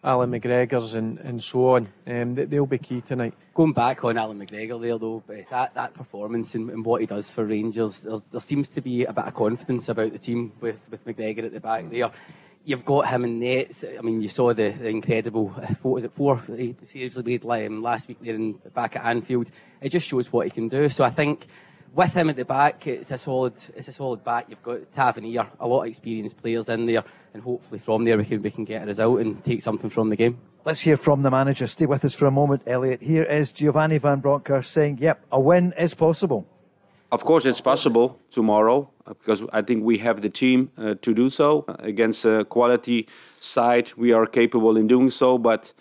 Allan 0.05 0.31
McGregor's 0.31 0.95
and, 0.95 1.19
and 1.19 1.43
so 1.43 1.75
on. 1.75 1.89
Um, 2.07 2.35
they, 2.35 2.45
they'll 2.45 2.67
be 2.67 2.79
key 2.79 3.01
tonight. 3.01 3.35
Going 3.55 3.73
back 3.73 4.05
on 4.05 4.17
Allan 4.17 4.39
McGregor 4.39 4.81
there, 4.81 4.97
though, 4.97 5.23
but 5.27 5.49
that, 5.51 5.75
that 5.75 5.95
performance 5.95 6.55
and, 6.55 6.71
and 6.71 6.85
what 6.85 7.01
he 7.01 7.07
does 7.07 7.31
for 7.31 7.45
Rangers, 7.45 8.01
there 8.01 8.41
seems 8.41 8.69
to 8.71 8.81
be 8.81 9.05
a 9.05 9.13
bit 9.13 9.25
of 9.25 9.35
confidence 9.35 9.89
about 9.89 10.13
the 10.13 10.19
team 10.19 10.53
with, 10.61 10.79
with 10.91 11.05
McGregor 11.05 11.47
at 11.47 11.53
the 11.53 11.61
back 11.61 11.91
there. 11.91 12.11
You've 12.65 12.85
got 12.85 13.09
him 13.09 13.25
in 13.25 13.41
nets. 13.41 13.85
I 13.99 14.03
mean, 14.03 14.21
you 14.21 14.29
saw 14.29 14.53
the, 14.53 14.71
the 14.71 14.89
incredible 14.89 15.55
uh, 15.57 15.75
four, 15.75 15.99
it 15.99 16.13
four 16.13 16.43
he 16.55 16.77
seriously 16.83 17.23
made 17.23 17.45
um, 17.47 17.81
last 17.81 18.09
week 18.09 18.19
there 18.21 18.35
in, 18.35 18.53
back 18.75 18.97
at 18.97 19.07
Anfield. 19.07 19.51
It 19.81 19.89
just 19.89 20.07
shows 20.07 20.33
what 20.33 20.47
he 20.47 20.51
can 20.51 20.69
do. 20.69 20.89
So 20.91 21.03
I 21.03 21.11
think 21.11 21.47
with 21.99 22.14
him 22.14 22.31
at 22.31 22.37
the 22.37 22.45
back, 22.45 22.87
it's 22.87 23.11
a 23.11 23.19
solid, 23.19 23.55
it's 23.75 23.88
a 23.88 23.93
solid 23.93 24.23
back. 24.23 24.47
You've 24.49 24.62
got 24.62 24.93
Tavernier, 24.93 25.49
a 25.59 25.67
lot 25.67 25.81
of 25.83 25.88
experienced 25.88 26.40
players 26.40 26.69
in 26.69 26.87
there, 26.87 27.02
and 27.35 27.43
hopefully 27.43 27.81
from 27.81 28.05
there 28.05 28.17
we 28.17 28.25
can 28.25 28.40
we 28.40 28.52
can 28.52 28.64
get 28.64 28.85
a 28.85 28.87
result 28.87 29.21
and 29.21 29.43
take 29.43 29.61
something 29.61 29.90
from 29.90 30.09
the 30.09 30.14
game. 30.14 30.38
Let's 30.64 30.81
hear 30.81 30.97
from 30.97 31.23
the 31.23 31.31
manager. 31.31 31.67
Stay 31.67 31.87
with 31.87 32.05
us 32.05 32.14
for 32.14 32.26
a 32.26 32.31
moment, 32.31 32.62
Elliot. 32.67 33.02
Here 33.02 33.25
is 33.25 33.50
Giovanni 33.50 33.99
Van 33.99 34.21
Bronckhorst 34.21 34.71
saying, 34.71 34.99
yep, 35.00 35.25
a 35.33 35.40
win 35.40 35.75
is 35.76 35.93
possible. 35.95 36.47
Of 37.11 37.25
course, 37.25 37.47
it's 37.47 37.61
possible 37.61 38.17
tomorrow 38.31 38.88
uh, 39.07 39.14
because 39.14 39.43
I 39.52 39.62
think 39.62 39.83
we 39.83 39.99
have 39.99 40.21
the 40.23 40.31
team 40.31 40.71
uh, 40.78 40.95
to 41.02 41.12
do 41.12 41.28
so. 41.28 41.64
Uh, 41.67 41.75
Against 41.81 42.25
a 42.25 42.45
quality 42.45 43.09
side, 43.40 43.90
we 43.97 44.12
are 44.12 44.26
capable 44.26 44.76
in 44.76 44.87
doing 44.87 45.11
so, 45.11 45.37
but 45.37 45.73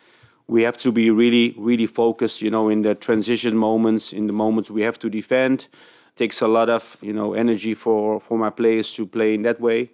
we 0.47 0.63
have 0.63 0.77
to 0.77 0.91
be 0.91 1.12
really, 1.12 1.53
really 1.57 1.86
focused, 1.86 2.41
you 2.41 2.50
know, 2.50 2.69
in 2.69 2.81
the 2.81 2.95
transition 2.95 3.55
moments, 3.55 4.13
in 4.13 4.25
the 4.25 4.33
moments 4.33 4.71
we 4.71 4.81
have 4.81 4.97
to 5.00 5.09
defend. 5.09 5.67
Takes 6.17 6.41
a 6.41 6.47
lot 6.47 6.69
of, 6.69 6.97
you 7.01 7.13
know, 7.13 7.33
energy 7.33 7.74
for, 7.74 8.19
for 8.19 8.38
my 8.38 8.50
players 8.50 8.93
to 8.95 9.05
play 9.05 9.33
in 9.36 9.41
that 9.43 9.59
way. 9.62 9.89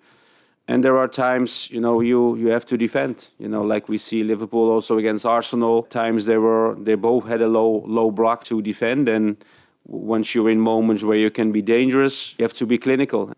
And 0.68 0.82
there 0.84 0.98
are 0.98 1.10
times, 1.10 1.70
you 1.72 1.82
know, 1.82 2.00
you, 2.02 2.36
you 2.38 2.48
have 2.48 2.66
to 2.68 2.78
defend. 2.78 3.28
You 3.38 3.50
know, 3.50 3.62
like 3.64 3.90
we 3.90 3.98
see 3.98 4.24
Liverpool 4.24 4.72
also 4.72 4.98
against 4.98 5.26
Arsenal. 5.26 5.84
Times 5.84 6.26
they 6.26 6.38
were 6.38 6.76
they 6.80 6.96
both 6.96 7.28
had 7.28 7.42
a 7.42 7.48
low 7.48 7.84
low 7.86 8.12
block 8.12 8.46
to 8.46 8.62
defend, 8.62 9.10
and 9.10 9.36
once 9.86 10.34
you're 10.34 10.50
in 10.50 10.62
moments 10.62 11.04
where 11.04 11.18
you 11.18 11.30
can 11.30 11.52
be 11.52 11.62
dangerous, 11.62 12.34
you 12.38 12.44
have 12.44 12.54
to 12.54 12.66
be 12.66 12.78
clinical. 12.78 13.34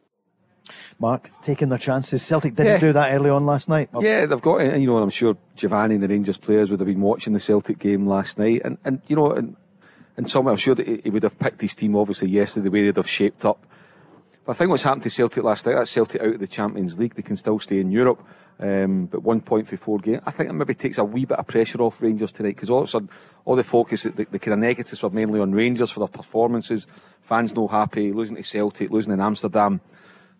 Mark, 0.99 1.29
taking 1.41 1.69
their 1.69 1.79
chances. 1.79 2.21
Celtic 2.21 2.55
didn't 2.55 2.73
Yeah. 2.73 2.79
do 2.87 2.93
that 2.93 3.11
early 3.13 3.29
on 3.31 3.45
last 3.45 3.69
night. 3.69 3.89
Yeah, 3.99 4.27
they've 4.27 4.41
got 4.41 4.61
it. 4.61 4.79
You 4.79 4.87
know, 4.87 4.95
and 4.97 5.03
I'm 5.03 5.09
sure 5.09 5.35
Giovanni 5.55 5.95
and 5.95 6.03
the 6.03 6.07
Rangers 6.07 6.37
players 6.37 6.69
would 6.69 6.79
have 6.79 6.87
been 6.87 7.01
watching 7.01 7.33
the 7.33 7.39
Celtic 7.39 7.79
game 7.79 8.05
last 8.07 8.37
night, 8.37 8.61
and 8.63 8.77
and 8.85 9.01
you 9.07 9.15
know, 9.15 9.31
and 9.31 9.55
and 10.17 10.29
some 10.29 10.47
I'm 10.47 10.57
sure 10.57 10.75
that 10.75 11.01
he 11.03 11.09
would 11.09 11.23
have 11.23 11.37
picked 11.37 11.61
his 11.61 11.75
team 11.75 11.95
obviously 11.95 12.29
yesterday 12.29 12.65
the 12.65 12.71
way 12.71 12.83
they'd 12.83 12.97
have 12.97 13.09
shaped 13.09 13.45
up. 13.45 13.65
But 14.45 14.51
I 14.51 14.55
think 14.55 14.69
what's 14.69 14.83
happened 14.83 15.03
to 15.03 15.09
Celtic 15.09 15.43
last 15.43 15.65
night, 15.65 15.73
that's 15.73 15.89
Celtic 15.89 16.21
out 16.21 16.35
of 16.35 16.39
the 16.39 16.47
Champions 16.47 16.99
League. 16.99 17.15
They 17.15 17.23
can 17.23 17.35
still 17.35 17.59
stay 17.59 17.79
in 17.79 17.91
Europe, 17.91 18.23
um, 18.59 19.07
but 19.07 19.23
one 19.23 19.41
point 19.41 19.67
for 19.67 19.75
four 19.75 19.97
games. 19.97 20.21
I 20.25 20.31
think 20.31 20.49
it 20.49 20.53
maybe 20.53 20.75
takes 20.75 20.99
a 20.99 21.03
wee 21.03 21.25
bit 21.25 21.39
of 21.39 21.47
pressure 21.47 21.81
off 21.81 21.99
Rangers 21.99 22.31
tonight 22.31 22.55
because 22.55 22.69
all 22.69 22.79
of 22.79 22.85
a 22.85 22.87
sudden, 22.87 23.09
all 23.43 23.55
the 23.55 23.63
focus, 23.63 24.03
the, 24.03 24.11
the 24.29 24.39
kind 24.39 24.53
of 24.53 24.59
negatives 24.59 25.01
were 25.01 25.09
mainly 25.09 25.39
on 25.39 25.51
Rangers 25.51 25.89
for 25.89 25.99
their 25.99 26.07
performances. 26.07 26.85
Fans 27.23 27.55
no 27.55 27.67
happy, 27.67 28.11
losing 28.11 28.35
to 28.35 28.43
Celtic, 28.43 28.91
losing 28.91 29.13
in 29.13 29.19
Amsterdam. 29.19 29.81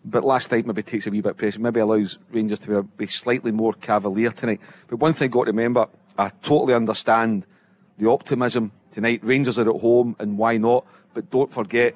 But 0.04 0.22
last 0.22 0.52
night 0.52 0.66
maybe 0.66 0.84
takes 0.84 1.08
a 1.08 1.10
wee 1.10 1.20
bit 1.20 1.32
of 1.32 1.36
pressure, 1.36 1.58
maybe 1.58 1.80
allows 1.80 2.18
Rangers 2.30 2.60
to 2.60 2.82
be, 2.82 2.88
be 2.96 3.06
slightly 3.08 3.50
more 3.50 3.72
cavalier 3.72 4.30
tonight. 4.30 4.60
But 4.86 5.00
one 5.00 5.14
thing 5.14 5.30
got 5.30 5.44
to 5.44 5.50
remember, 5.50 5.88
I 6.16 6.30
totally 6.42 6.74
understand 6.74 7.44
the 7.98 8.08
optimism 8.08 8.70
tonight. 8.96 9.20
Rangers 9.22 9.58
are 9.58 9.68
at 9.68 9.80
home, 9.80 10.16
and 10.18 10.38
why 10.38 10.56
not? 10.56 10.84
But 11.14 11.30
don't 11.30 11.52
forget, 11.52 11.94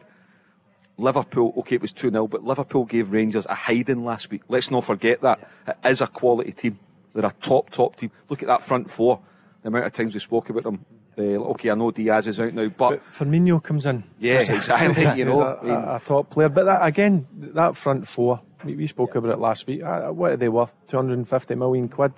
Liverpool, 0.98 1.54
okay, 1.58 1.76
it 1.76 1.82
was 1.82 1.92
2 1.92 2.10
0, 2.10 2.28
but 2.28 2.44
Liverpool 2.44 2.84
gave 2.84 3.10
Rangers 3.10 3.46
a 3.46 3.54
hiding 3.54 4.04
last 4.04 4.30
week. 4.30 4.42
Let's 4.48 4.70
not 4.70 4.84
forget 4.84 5.22
that. 5.22 5.50
It 5.66 5.76
is 5.84 6.02
a 6.02 6.06
quality 6.06 6.52
team. 6.52 6.78
They're 7.14 7.24
a 7.24 7.34
top, 7.40 7.70
top 7.70 7.96
team. 7.96 8.10
Look 8.28 8.42
at 8.42 8.48
that 8.48 8.62
front 8.62 8.90
four. 8.90 9.20
The 9.62 9.68
amount 9.68 9.86
of 9.86 9.92
times 9.92 10.14
we 10.14 10.20
spoke 10.20 10.50
about 10.50 10.62
them. 10.62 10.84
Uh, 11.18 11.52
okay, 11.52 11.70
I 11.70 11.74
know 11.74 11.90
Diaz 11.90 12.26
is 12.26 12.38
out 12.38 12.52
now, 12.52 12.68
but. 12.68 12.90
But 12.90 13.12
Firmino 13.12 13.62
comes 13.62 13.86
in. 13.86 14.04
Yes, 14.18 14.48
exactly. 14.58 15.18
You 15.18 15.24
know, 15.24 15.40
a, 15.40 15.66
a, 15.66 15.96
a 15.96 16.00
top 16.04 16.30
player. 16.30 16.50
But 16.50 16.64
that, 16.66 16.84
again, 16.84 17.26
that 17.32 17.76
front 17.76 18.06
four, 18.06 18.40
we, 18.62 18.76
we 18.76 18.86
spoke 18.86 19.14
about 19.14 19.32
it 19.32 19.38
last 19.38 19.66
week. 19.66 19.82
Uh, 19.82 20.10
what 20.10 20.32
are 20.32 20.36
they 20.36 20.48
worth? 20.50 20.74
250 20.88 21.54
million 21.54 21.88
quid. 21.88 22.12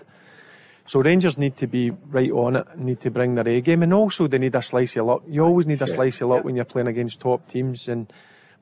So 0.84 1.00
Rangers 1.00 1.38
need 1.38 1.56
to 1.58 1.66
be 1.66 1.90
right 1.90 2.30
on 2.30 2.56
it, 2.56 2.78
need 2.78 3.00
to 3.00 3.10
bring 3.10 3.36
their 3.36 3.46
A 3.46 3.60
game, 3.60 3.82
and 3.82 3.94
also 3.94 4.26
they 4.26 4.38
need 4.38 4.54
a 4.54 4.62
slice 4.62 4.96
of 4.96 5.06
luck. 5.06 5.22
You 5.28 5.44
always 5.44 5.66
need 5.66 5.80
a 5.80 5.86
slice 5.86 6.20
of 6.20 6.30
luck 6.30 6.44
when 6.44 6.56
you're 6.56 6.64
playing 6.64 6.88
against 6.88 7.20
top 7.20 7.46
teams. 7.46 7.86
And 7.86 8.12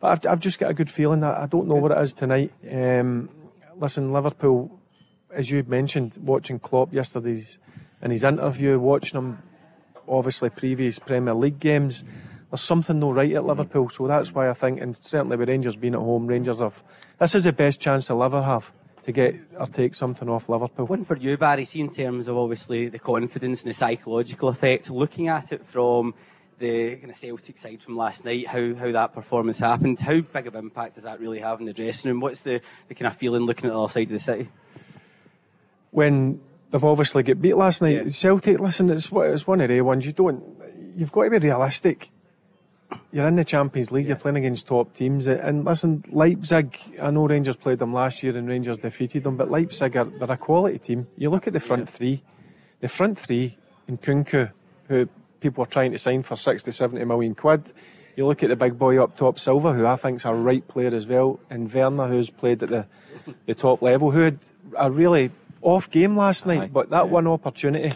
but 0.01 0.27
I've, 0.27 0.33
I've 0.33 0.41
just 0.41 0.59
got 0.59 0.71
a 0.71 0.75
good 0.75 0.91
feeling 0.91 1.21
that 1.21 1.39
I 1.39 1.47
don't 1.47 1.67
know 1.67 1.77
what 1.77 1.93
it 1.93 1.99
is 1.99 2.13
tonight. 2.13 2.53
Um, 2.71 3.31
listen, 3.77 4.13
Liverpool, 4.13 4.79
as 5.33 5.51
you 5.51 5.65
mentioned, 5.67 6.19
watching 6.23 6.59
Klopp 6.59 6.93
yesterday's 6.93 7.59
in 8.03 8.11
his 8.11 8.25
interview, 8.25 8.79
watching 8.79 9.19
him 9.19 9.39
obviously 10.07 10.51
previous 10.51 10.99
Premier 10.99 11.35
League 11.35 11.59
games. 11.59 12.05
There's 12.51 12.61
something 12.61 12.99
no 12.99 13.13
right 13.13 13.33
at 13.33 13.45
Liverpool, 13.45 13.89
so 13.89 14.07
that's 14.09 14.35
why 14.35 14.51
I 14.51 14.55
think, 14.55 14.81
and 14.81 14.97
certainly 14.97 15.37
with 15.37 15.49
Rangers 15.49 15.77
being 15.77 15.95
at 15.95 16.01
home, 16.01 16.27
Rangers 16.27 16.61
have 16.61 16.83
this 17.19 17.35
is 17.35 17.45
the 17.45 17.53
best 17.53 17.81
chance 17.81 18.09
they'll 18.09 18.23
ever 18.23 18.43
have 18.43 18.73
to 19.05 19.13
get 19.13 19.35
or 19.59 19.67
take 19.67 19.95
something 19.95 20.29
off 20.29 20.49
Liverpool. 20.49 20.87
One 20.87 21.05
for 21.05 21.17
you, 21.17 21.37
Barry. 21.37 21.65
See, 21.65 21.81
in 21.81 21.91
terms 21.91 22.29
of 22.29 22.37
obviously 22.37 22.89
the 22.89 22.99
confidence 22.99 23.63
and 23.63 23.71
the 23.71 23.75
psychological 23.75 24.49
effect, 24.49 24.91
looking 24.91 25.29
at 25.29 25.53
it 25.53 25.65
from 25.65 26.15
the 26.59 26.97
kind 26.97 27.11
of 27.11 27.17
Celtic 27.17 27.57
side 27.57 27.83
from 27.83 27.97
last 27.97 28.25
night, 28.25 28.47
how, 28.47 28.75
how 28.75 28.93
that 28.93 29.15
performance 29.15 29.61
happened, 29.61 30.01
how 30.01 30.21
big 30.21 30.47
of 30.47 30.55
an 30.55 30.65
impact 30.65 30.97
does 30.97 31.05
that 31.05 31.21
really 31.21 31.39
have 31.39 31.61
in 31.61 31.67
the 31.67 31.73
dressing 31.73 32.11
room? 32.11 32.21
What's 32.21 32.43
the, 32.43 32.61
the 32.89 32.95
kind 32.95 33.07
of 33.07 33.17
feeling 33.17 33.43
looking 33.43 33.67
at 33.67 33.73
the 33.73 33.81
other 33.81 33.91
side 33.91 34.03
of 34.03 34.11
the 34.11 34.21
city? 34.21 34.49
when 35.91 36.41
they've 36.71 36.85
obviously 36.85 37.23
get 37.23 37.41
beat 37.41 37.57
last 37.57 37.83
night. 37.83 37.97
Yeah. 37.97 38.09
Celtic, 38.09 38.61
listen, 38.61 38.91
it's 38.91 39.11
it's 39.13 39.47
one 39.47 39.61
of 39.61 39.69
the 39.69 39.81
ones 39.81 40.07
you 40.07 40.13
don't. 40.13 40.43
You've 40.97 41.13
got 41.13 41.25
to 41.25 41.31
be 41.31 41.39
realistic. 41.39 42.11
You're 43.13 43.27
in 43.27 43.37
the 43.37 43.45
Champions 43.45 43.91
League. 43.91 44.07
You're 44.07 44.17
playing 44.17 44.37
against 44.37 44.69
top 44.69 44.95
teams, 44.95 45.27
uh, 45.27 45.41
and 45.43 45.65
listen, 45.65 46.05
Leipzig. 46.11 46.79
I 47.01 47.11
know 47.11 47.27
Rangers 47.27 47.57
played 47.57 47.79
them 47.79 47.93
last 47.93 48.23
year, 48.23 48.37
and 48.37 48.49
Rangers 48.49 48.79
defeated 48.79 49.25
them. 49.25 49.37
But 49.37 49.51
Leipzig 49.51 49.97
are 49.97 50.05
they're 50.05 50.31
a 50.31 50.37
quality 50.37 50.79
team. 50.79 51.09
You 51.17 51.31
look 51.31 51.47
at 51.47 51.53
the 51.53 51.61
front 51.61 51.89
three, 51.89 52.23
the 52.81 52.89
front 52.89 53.19
three 53.19 53.59
in 53.89 53.99
Nkunku, 53.99 54.53
who 54.89 55.09
people 55.41 55.65
are 55.65 55.67
trying 55.67 55.93
to 55.93 55.99
sign 55.99 56.23
for 56.23 56.37
60, 56.37 56.71
70 56.71 57.05
million 57.05 57.35
quid. 57.35 57.73
You 58.17 58.27
look 58.27 58.43
at 58.43 58.49
the 58.49 58.57
big 58.57 58.79
boy 58.79 59.03
up 59.03 59.17
top, 59.17 59.39
Silva, 59.39 59.73
who 59.73 59.87
I 59.87 59.97
think's 59.97 60.25
a 60.25 60.33
right 60.33 60.67
player 60.67 60.95
as 60.95 61.07
well, 61.07 61.41
and 61.49 61.73
Werner, 61.73 62.07
who's 62.07 62.31
played 62.31 62.63
at 62.63 62.69
the 62.69 62.87
the 63.47 63.55
top 63.55 63.83
level, 63.83 64.11
who 64.11 64.21
had 64.21 64.39
a 64.77 64.91
really 64.91 65.31
off 65.63 65.91
game 65.91 66.17
last 66.17 66.47
night, 66.47 66.63
Aye, 66.63 66.71
but 66.73 66.91
that 66.91 67.07
yeah. 67.07 67.11
one 67.11 67.27
opportunity, 67.27 67.95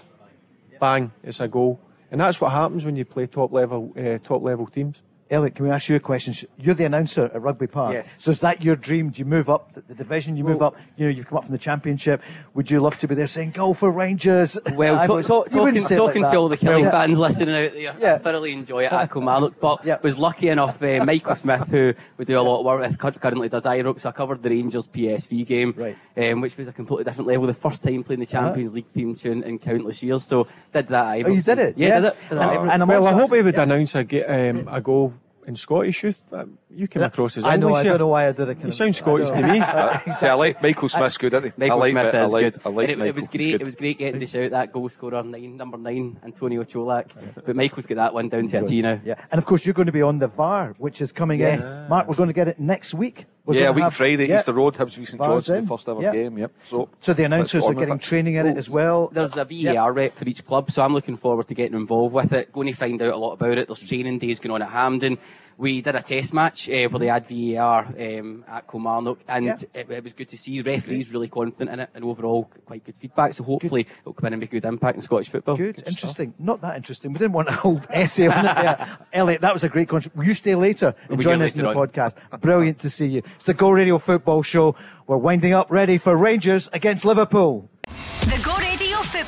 bang, 0.80 1.12
it's 1.22 1.40
a 1.40 1.48
goal, 1.48 1.80
and 2.14 2.20
that's 2.20 2.40
what 2.40 2.52
happens 2.52 2.84
when 2.84 2.94
you 2.94 3.04
play 3.04 3.26
top 3.26 3.52
level 3.52 3.92
uh, 3.98 4.18
top 4.18 4.40
level 4.40 4.68
teams. 4.68 5.02
Elliot, 5.34 5.56
can 5.56 5.64
we 5.66 5.70
ask 5.70 5.88
you 5.88 5.96
a 5.96 6.00
question? 6.00 6.34
You're 6.58 6.74
the 6.74 6.84
announcer 6.84 7.24
at 7.34 7.42
Rugby 7.42 7.66
Park. 7.66 7.92
Yes. 7.92 8.14
So 8.18 8.30
is 8.30 8.40
that 8.40 8.62
your 8.62 8.76
dream? 8.76 9.10
Do 9.10 9.18
you 9.18 9.24
move 9.24 9.50
up 9.50 9.72
the, 9.74 9.80
the 9.82 9.94
division? 9.94 10.36
You 10.36 10.44
move 10.44 10.62
up. 10.62 10.76
You 10.96 11.06
know, 11.06 11.10
you've 11.10 11.26
come 11.26 11.38
up 11.38 11.44
from 11.44 11.52
the 11.52 11.58
championship. 11.58 12.22
Would 12.54 12.70
you 12.70 12.80
love 12.80 12.96
to 12.98 13.08
be 13.08 13.14
there 13.14 13.26
saying 13.26 13.50
"Go 13.50 13.74
for 13.74 13.90
Rangers"? 13.90 14.56
Well, 14.74 15.04
to, 15.06 15.12
would- 15.14 15.24
to, 15.26 15.32
you 15.74 15.80
talking, 15.82 16.22
it 16.22 16.22
like 16.22 16.30
to 16.32 16.36
all 16.38 16.48
the 16.48 16.56
Killie 16.56 16.82
Yeah. 16.82 16.90
fans 16.90 17.18
listening 17.18 17.54
out 17.54 17.72
there, 17.72 17.96
Yeah. 17.98 18.14
I 18.14 18.18
thoroughly 18.18 18.52
enjoy 18.52 18.84
it 18.84 18.92
at 18.92 19.10
Kilmarnock. 19.12 19.58
But 19.60 19.84
Yeah. 19.84 19.98
was 20.02 20.16
lucky 20.18 20.48
enough, 20.48 20.82
uh, 20.82 21.04
Michael 21.04 21.36
Smith, 21.36 21.68
who 21.68 21.94
we 22.16 22.24
do 22.24 22.38
a 22.38 22.42
lot 22.42 22.60
of 22.60 22.64
work 22.66 22.80
with, 22.80 23.20
currently 23.20 23.48
does 23.48 23.64
Ibrox, 23.64 24.00
so 24.00 24.08
I 24.10 24.12
covered 24.12 24.42
the 24.42 24.50
Rangers 24.50 24.86
PSV 24.88 25.44
game, 25.46 25.74
Right. 25.76 25.96
um, 26.16 26.40
which 26.40 26.56
was 26.56 26.68
a 26.68 26.72
completely 26.72 27.04
different 27.04 27.26
level. 27.28 27.46
The 27.46 27.54
first 27.54 27.82
time 27.82 28.02
playing 28.04 28.20
the 28.20 28.26
Champions 28.26 28.74
League 28.74 28.86
theme 28.92 29.14
tune 29.14 29.42
in 29.42 29.58
countless 29.58 30.02
years, 30.02 30.22
so 30.22 30.46
did 30.72 30.86
that 30.88 31.18
at 31.18 31.26
Oh, 31.26 31.30
you 31.30 31.42
did 31.42 31.58
it? 31.58 31.74
Yeah, 31.76 31.88
Yeah. 31.88 32.00
did 32.00 32.06
it. 32.06 32.16
Did 32.28 32.38
And- 32.38 32.70
and 32.70 32.88
well, 32.88 33.06
I 33.06 33.12
hope 33.12 33.34
he 33.34 33.42
would 33.42 33.58
announce 33.58 33.94
a, 33.96 34.50
um, 34.50 34.68
a 34.70 34.80
goal 34.80 35.12
in 35.46 35.56
Scottish 35.56 36.02
youth. 36.02 36.32
Uh, 36.32 36.46
You 36.76 36.88
came 36.88 37.02
across 37.02 37.36
as 37.36 37.44
I 37.44 37.56
know. 37.56 37.68
English 37.68 37.80
I 37.80 37.88
don't 37.88 37.98
know 37.98 38.08
why 38.08 38.28
I 38.28 38.32
did 38.32 38.48
it. 38.48 38.58
You 38.64 38.70
sound 38.70 38.94
Scottish 38.96 39.30
to 39.30 39.42
me. 39.42 39.60
Uh, 39.74 40.12
see, 40.12 40.26
I 40.28 40.34
like 40.34 40.62
Michael 40.62 40.88
Smith's 40.88 41.16
good, 41.18 41.32
isn't 41.34 41.44
he? 41.44 41.52
Michael 41.56 41.76
I 41.76 41.80
like 41.80 41.92
Smith 41.92 42.06
it. 42.06 42.14
I 42.14 42.24
is 42.24 42.32
like, 42.32 42.52
good. 42.54 42.62
I 42.64 42.68
like 42.68 42.88
it, 42.88 42.98
Michael. 42.98 43.08
it 43.08 43.14
was 43.14 43.28
great. 43.28 43.54
It 43.54 43.64
was 43.64 43.76
great 43.76 43.98
getting 43.98 44.20
to 44.20 44.26
shout 44.26 44.50
that 44.50 44.72
goal 44.72 44.88
scorer 44.88 45.22
nine, 45.22 45.56
number 45.56 45.76
nine, 45.78 46.18
Antonio 46.24 46.62
Cholak. 46.64 47.10
But 47.44 47.56
Michael's 47.56 47.86
got 47.86 47.96
that 47.96 48.14
one 48.14 48.28
down 48.28 48.46
to 48.48 48.58
a 48.58 48.64
T 48.64 48.82
now. 48.82 49.00
Yeah, 49.04 49.14
and 49.30 49.38
of 49.38 49.46
course 49.46 49.64
you're 49.64 49.74
going 49.74 49.86
to 49.86 49.92
be 49.92 50.02
on 50.02 50.18
the 50.18 50.28
VAR, 50.28 50.74
which 50.78 51.00
is 51.00 51.12
coming 51.12 51.40
Yes. 51.40 51.64
in. 51.78 51.88
Mark, 51.88 52.08
we're 52.08 52.14
going 52.14 52.28
to 52.28 52.32
get 52.34 52.48
it 52.48 52.58
next 52.60 52.94
week. 52.94 53.26
We're 53.46 53.54
yeah, 53.56 53.60
going 53.60 53.72
to 53.72 53.76
week 53.76 53.82
have- 53.84 53.94
Friday, 53.94 54.28
yeah. 54.28 54.36
Easter 54.36 54.52
Road, 54.54 54.74
Hibs 54.74 54.94
v 54.94 55.04
St 55.04 55.18
VAR's 55.18 55.46
George, 55.46 55.60
the 55.60 55.66
first 55.66 55.88
ever 55.88 56.00
Yeah. 56.00 56.12
game. 56.12 56.38
Yep. 56.38 56.52
So, 56.64 56.88
So 57.00 57.12
the 57.12 57.24
announcers 57.24 57.64
are 57.64 57.74
getting 57.74 57.96
it. 57.96 58.00
training 58.02 58.36
in 58.36 58.46
it 58.46 58.56
as 58.56 58.70
oh, 58.70 58.72
well. 58.72 59.10
There's 59.12 59.36
a 59.36 59.44
VAR 59.44 59.92
rep 59.92 60.14
for 60.14 60.26
each 60.26 60.44
club, 60.44 60.70
so 60.70 60.82
I'm 60.82 60.94
looking 60.94 61.16
forward 61.16 61.48
to 61.48 61.54
getting 61.54 61.76
involved 61.76 62.14
with 62.14 62.32
it. 62.32 62.52
Going 62.52 62.68
to 62.68 62.72
find 62.72 63.00
out 63.02 63.12
a 63.12 63.16
lot 63.18 63.32
about 63.32 63.58
it. 63.58 63.68
There's 63.68 63.86
training 63.86 64.18
days 64.18 64.40
going 64.40 64.54
on 64.54 64.62
at 64.62 64.70
Hampden. 64.70 65.18
We 65.56 65.80
did 65.82 65.94
a 65.94 66.02
test 66.02 66.34
match 66.34 66.68
uh, 66.68 66.88
where 66.88 66.98
they 66.98 67.06
had 67.06 67.26
VAR 67.28 67.86
um, 67.86 68.44
at 68.48 68.66
Kilmarnock, 68.68 69.20
and 69.28 69.46
Yeah. 69.46 69.56
it, 69.72 69.88
it 69.90 70.02
was 70.04 70.12
good 70.12 70.28
to 70.30 70.36
see. 70.36 70.60
The 70.60 70.70
referees 70.72 71.12
really 71.12 71.28
confident 71.28 71.70
in 71.70 71.80
it, 71.80 71.90
and 71.94 72.04
overall 72.04 72.50
quite 72.66 72.82
good 72.84 72.96
feedback. 72.98 73.34
So 73.34 73.44
hopefully 73.44 73.86
it'll 74.00 74.12
come 74.14 74.26
in 74.28 74.32
and 74.34 74.40
make 74.40 74.50
a 74.50 74.60
good 74.60 74.64
impact 74.64 74.96
in 74.96 75.00
Scottish 75.02 75.28
football. 75.28 75.56
Good, 75.56 75.82
interesting. 75.86 76.34
Not 76.38 76.60
that 76.62 76.76
interesting. 76.76 77.12
We 77.12 77.18
didn't 77.18 77.32
want 77.34 77.48
a 77.48 77.52
whole 77.52 77.80
essay 77.90 78.26
on 78.26 78.38
it. 78.44 78.44
Yeah. 78.44 78.96
Elliot, 79.12 79.40
that 79.42 79.52
was 79.52 79.62
a 79.64 79.68
great 79.68 79.88
contribution. 79.88 80.18
Will 80.18 80.26
you 80.26 80.34
stay 80.34 80.54
later 80.54 80.94
and 81.08 81.18
be 81.18 81.24
join 81.24 81.36
here 81.38 81.46
us 81.46 81.56
in 81.56 81.62
the 81.62 81.68
on. 81.70 81.76
podcast? 81.76 82.14
Brilliant 82.40 82.80
to 82.80 82.90
see 82.90 83.06
you. 83.06 83.22
It's 83.36 83.44
the 83.44 83.54
Go 83.54 83.70
Radio 83.70 83.98
Football 83.98 84.42
Show. 84.42 84.74
We're 85.06 85.16
winding 85.18 85.52
up, 85.52 85.70
ready 85.70 85.98
for 85.98 86.16
Rangers 86.16 86.68
against 86.72 87.04
Liverpool. 87.04 87.70
The 87.84 88.40
Go 88.44 88.50
Radio 88.52 88.53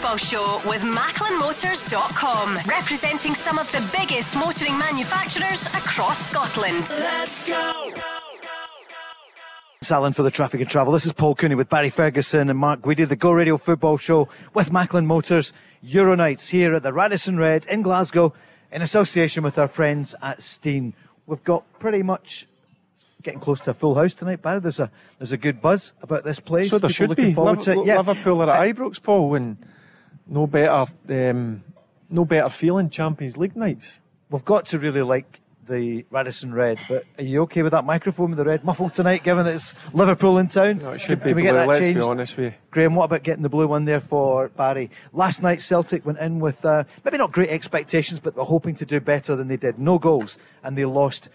Football 0.06 0.18
Show 0.18 0.68
with 0.68 0.82
MacklinMotors.com, 0.82 2.58
representing 2.68 3.34
some 3.34 3.58
of 3.58 3.70
the 3.72 3.82
biggest 3.98 4.36
motoring 4.36 4.78
manufacturers 4.78 5.66
across 5.66 6.30
Scotland. 6.30 6.86
Let's 7.00 7.44
go! 7.48 7.90
It's 9.80 9.90
Alan 9.90 10.12
for 10.12 10.22
the 10.22 10.30
Traffic 10.30 10.60
and 10.60 10.70
Travel. 10.70 10.92
This 10.92 11.06
is 11.06 11.12
Paul 11.12 11.34
Cooney 11.34 11.56
with 11.56 11.68
Barry 11.68 11.90
Ferguson 11.90 12.48
and 12.50 12.56
Mark 12.56 12.82
Guidi, 12.82 13.04
the 13.04 13.16
Go 13.16 13.32
Radio 13.32 13.56
Football 13.56 13.96
Show 13.96 14.28
with 14.54 14.72
Macklin 14.72 15.06
Motors 15.08 15.52
Euro 15.82 16.14
Nights 16.14 16.50
here 16.50 16.74
at 16.74 16.84
the 16.84 16.92
Radisson 16.92 17.36
Red 17.36 17.66
in 17.66 17.82
Glasgow 17.82 18.32
in 18.70 18.82
association 18.82 19.42
with 19.42 19.58
our 19.58 19.66
friends 19.66 20.14
at 20.22 20.40
Steen. 20.40 20.94
We've 21.26 21.42
got 21.42 21.64
pretty 21.80 22.04
much 22.04 22.46
getting 23.24 23.40
close 23.40 23.60
to 23.62 23.72
a 23.72 23.74
full 23.74 23.96
house 23.96 24.14
tonight, 24.14 24.40
Barry. 24.40 24.60
There's 24.60 24.78
a 24.78 24.88
there's 25.18 25.32
a 25.32 25.36
good 25.36 25.60
buzz 25.60 25.94
about 26.00 26.22
this 26.22 26.38
place. 26.38 26.70
So 26.70 26.78
there 26.78 26.90
People 26.90 26.94
should 26.94 27.08
looking 27.10 27.24
be. 27.30 27.34
forward 27.34 27.56
Liv- 27.56 27.64
to 27.64 27.80
it. 27.80 27.86
Yeah. 27.86 27.96
Liverpool 27.96 28.40
are 28.42 28.50
at 28.50 28.60
uh, 28.60 28.72
Ibrox, 28.72 29.02
Paul, 29.02 29.34
and 29.34 29.56
no 30.26 30.46
better, 30.46 30.84
um, 31.08 31.64
no 32.10 32.24
better 32.24 32.48
feeling 32.48 32.90
Champions 32.90 33.36
League 33.36 33.56
nights. 33.56 33.98
We've 34.30 34.44
got 34.44 34.66
to 34.66 34.78
really 34.78 35.02
like 35.02 35.40
the 35.68 36.04
Radisson 36.10 36.54
Red, 36.54 36.78
but 36.88 37.04
are 37.18 37.24
you 37.24 37.42
okay 37.42 37.62
with 37.62 37.72
that 37.72 37.84
microphone 37.84 38.30
with 38.30 38.38
the 38.38 38.44
red 38.44 38.64
muffle 38.64 38.88
tonight, 38.88 39.24
given 39.24 39.44
that 39.46 39.54
it's 39.54 39.74
Liverpool 39.92 40.38
in 40.38 40.46
town? 40.46 40.78
No, 40.78 40.92
it 40.92 41.00
should 41.00 41.20
Can 41.20 41.28
be 41.30 41.34
we 41.34 41.42
blue. 41.42 41.50
get 41.50 41.52
that 41.54 41.68
Let's 41.68 41.86
changed? 41.86 41.98
be 41.98 42.04
honest 42.04 42.36
with 42.36 42.52
you. 42.52 42.58
Graham, 42.70 42.94
what 42.94 43.04
about 43.04 43.24
getting 43.24 43.42
the 43.42 43.48
blue 43.48 43.66
one 43.66 43.84
there 43.84 44.00
for 44.00 44.48
Barry? 44.50 44.90
Last 45.12 45.42
night, 45.42 45.60
Celtic 45.62 46.06
went 46.06 46.18
in 46.20 46.38
with 46.38 46.64
uh, 46.64 46.84
maybe 47.04 47.18
not 47.18 47.32
great 47.32 47.50
expectations, 47.50 48.20
but 48.20 48.36
they're 48.36 48.44
hoping 48.44 48.76
to 48.76 48.86
do 48.86 49.00
better 49.00 49.34
than 49.34 49.48
they 49.48 49.56
did. 49.56 49.78
No 49.78 49.98
goals, 49.98 50.38
and 50.62 50.78
they 50.78 50.84
lost 50.84 51.30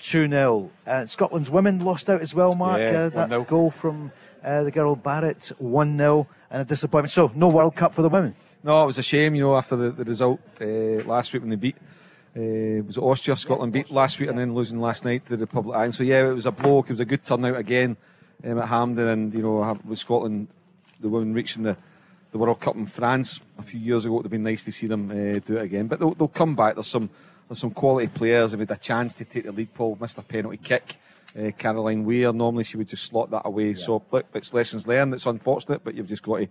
2 0.00 0.28
0. 0.28 0.70
Uh, 0.86 1.04
Scotland's 1.04 1.50
women 1.50 1.78
lost 1.80 2.10
out 2.10 2.20
as 2.20 2.34
well, 2.34 2.54
Mark. 2.54 2.80
Yeah, 2.80 3.02
uh, 3.04 3.08
that 3.10 3.30
1-0. 3.30 3.46
goal 3.46 3.70
from 3.70 4.10
uh, 4.44 4.62
the 4.62 4.70
girl 4.70 4.96
Barrett, 4.96 5.52
1 5.58 5.98
0, 5.98 6.26
and 6.50 6.62
a 6.62 6.64
disappointment. 6.64 7.10
So, 7.10 7.30
no 7.34 7.48
World 7.48 7.74
Cup 7.76 7.94
for 7.94 8.02
the 8.02 8.08
women. 8.08 8.34
No, 8.62 8.82
it 8.82 8.86
was 8.86 8.98
a 8.98 9.02
shame, 9.02 9.34
you 9.34 9.42
know, 9.42 9.56
after 9.56 9.76
the, 9.76 9.90
the 9.90 10.04
result 10.04 10.40
uh, 10.60 11.04
last 11.04 11.32
week 11.32 11.42
when 11.42 11.50
they 11.50 11.56
beat 11.56 11.76
Uh, 12.38 12.82
was 12.86 12.98
Austria, 12.98 13.36
Scotland 13.36 13.72
beat 13.72 13.90
last 13.90 14.20
week 14.20 14.28
and 14.28 14.38
then 14.38 14.54
losing 14.54 14.78
last 14.78 15.04
night 15.04 15.24
to 15.26 15.36
the 15.36 15.40
Republic 15.40 15.74
of 15.74 15.78
Ireland. 15.78 15.94
So 15.96 16.04
yeah, 16.04 16.28
it 16.28 16.34
was 16.34 16.46
a 16.46 16.52
blow. 16.52 16.80
It 16.80 16.90
was 16.90 17.00
a 17.00 17.04
good 17.04 17.24
turnout 17.24 17.56
again 17.56 17.96
um, 18.44 18.58
at 18.58 18.68
Hampden, 18.68 19.08
and 19.08 19.34
you 19.34 19.42
know 19.42 19.76
with 19.84 19.98
Scotland, 19.98 20.46
the 21.00 21.08
women 21.08 21.34
reaching 21.34 21.64
the, 21.64 21.76
the 22.30 22.38
World 22.38 22.60
Cup 22.60 22.76
in 22.76 22.86
France 22.86 23.40
a 23.58 23.62
few 23.62 23.80
years 23.80 24.04
ago. 24.04 24.14
It 24.14 24.16
would 24.18 24.26
have 24.26 24.30
been 24.30 24.44
nice 24.44 24.64
to 24.66 24.72
see 24.72 24.86
them 24.86 25.10
uh, 25.10 25.40
do 25.44 25.56
it 25.56 25.62
again. 25.62 25.88
But 25.88 25.98
they'll, 25.98 26.14
they'll 26.14 26.28
come 26.28 26.54
back. 26.54 26.74
There's 26.74 26.86
some 26.86 27.10
there's 27.48 27.58
some 27.58 27.72
quality 27.72 28.06
players. 28.06 28.52
They've 28.52 28.60
had 28.60 28.70
a 28.70 28.76
chance 28.76 29.14
to 29.14 29.24
take 29.24 29.44
the 29.44 29.52
lead. 29.52 29.74
Paul 29.74 29.98
missed 30.00 30.18
a 30.18 30.22
penalty 30.22 30.58
kick. 30.58 30.96
Uh, 31.38 31.50
Caroline 31.52 32.04
Weir 32.04 32.32
normally 32.32 32.64
she 32.64 32.76
would 32.76 32.88
just 32.88 33.04
slot 33.04 33.30
that 33.30 33.42
away. 33.44 33.74
So 33.74 34.02
look, 34.10 34.26
it's 34.34 34.52
lessons 34.52 34.86
learned. 34.88 35.14
It's 35.14 35.26
unfortunate, 35.26 35.84
but 35.84 35.94
you've 35.94 36.08
just 36.08 36.22
got 36.22 36.38
to 36.38 36.48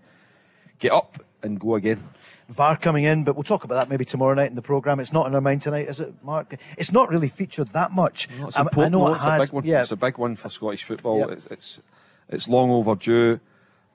get 0.80 0.92
up 0.94 1.24
and 1.44 1.60
go 1.60 1.76
again. 1.76 2.02
VAR 2.50 2.78
coming 2.78 3.04
in, 3.04 3.26
but 3.26 3.36
we'll 3.36 3.44
talk 3.44 3.66
about 3.66 3.76
that 3.76 3.90
maybe 3.90 4.06
tomorrow 4.06 4.34
night 4.34 4.50
in 4.50 4.56
the 4.56 4.62
programme. 4.62 5.00
It's 5.02 5.12
not 5.12 5.28
in 5.28 5.36
our 5.36 5.42
mind 5.42 5.62
tonight, 5.64 5.88
is 5.90 6.00
it, 6.00 6.14
Mark? 6.24 6.56
It's 6.78 6.94
not 6.94 7.10
really 7.10 7.28
featured 7.28 7.68
that 7.70 7.92
much. 7.92 8.30
No, 8.40 8.48
it's 8.48 8.58
Um, 8.58 8.68
important. 8.68 8.96
I 8.96 8.98
know 8.98 9.06
no, 9.08 9.12
it 9.12 9.16
it's 9.16 9.24
has. 9.26 9.42
a 9.42 9.44
big 9.46 9.52
one. 9.54 9.66
Yeah, 9.66 9.82
It's 9.82 9.92
a 9.92 9.96
big 9.98 10.18
one 10.18 10.36
for 10.38 10.48
Scottish 10.50 10.84
football. 10.86 11.20
Yep. 11.20 11.32
It's, 11.32 11.46
it's 11.48 11.82
it's 12.30 12.48
long 12.48 12.70
overdue. 12.72 13.40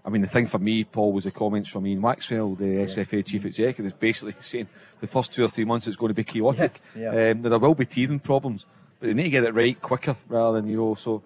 I 0.05 0.11
mean, 0.11 0.20
the 0.22 0.26
thing 0.28 0.46
for 0.46 0.59
me, 0.59 0.85
Paul, 0.85 1.12
was 1.12 1.24
the 1.24 1.31
comments 1.31 1.68
from 1.70 1.87
Ian 1.87 2.00
Maxwell, 2.00 2.55
the 2.55 2.64
SFA 2.85 3.24
chief 3.24 3.44
executive, 3.46 3.87
is 3.87 3.92
basically 3.92 4.35
saying 4.40 4.68
the 5.00 5.07
first 5.07 5.33
two 5.33 5.44
or 5.44 5.48
three 5.48 5.64
months 5.64 5.87
it's 5.87 5.96
going 5.96 6.11
to 6.11 6.14
be 6.14 6.24
chaotic. 6.24 6.81
Yeah, 6.96 7.12
yeah. 7.14 7.31
Um, 7.31 7.42
there 7.42 7.59
will 7.59 7.74
be 7.74 7.87
teething 7.87 8.18
problems, 8.18 8.66
but 9.02 9.08
they 9.08 9.14
need 9.14 9.24
to 9.24 9.30
get 9.30 9.44
it 9.44 9.52
right 9.54 9.80
quicker 9.82 10.14
rather 10.28 10.60
than 10.60 10.70
you 10.70 10.76
know. 10.76 10.94
So, 10.94 11.22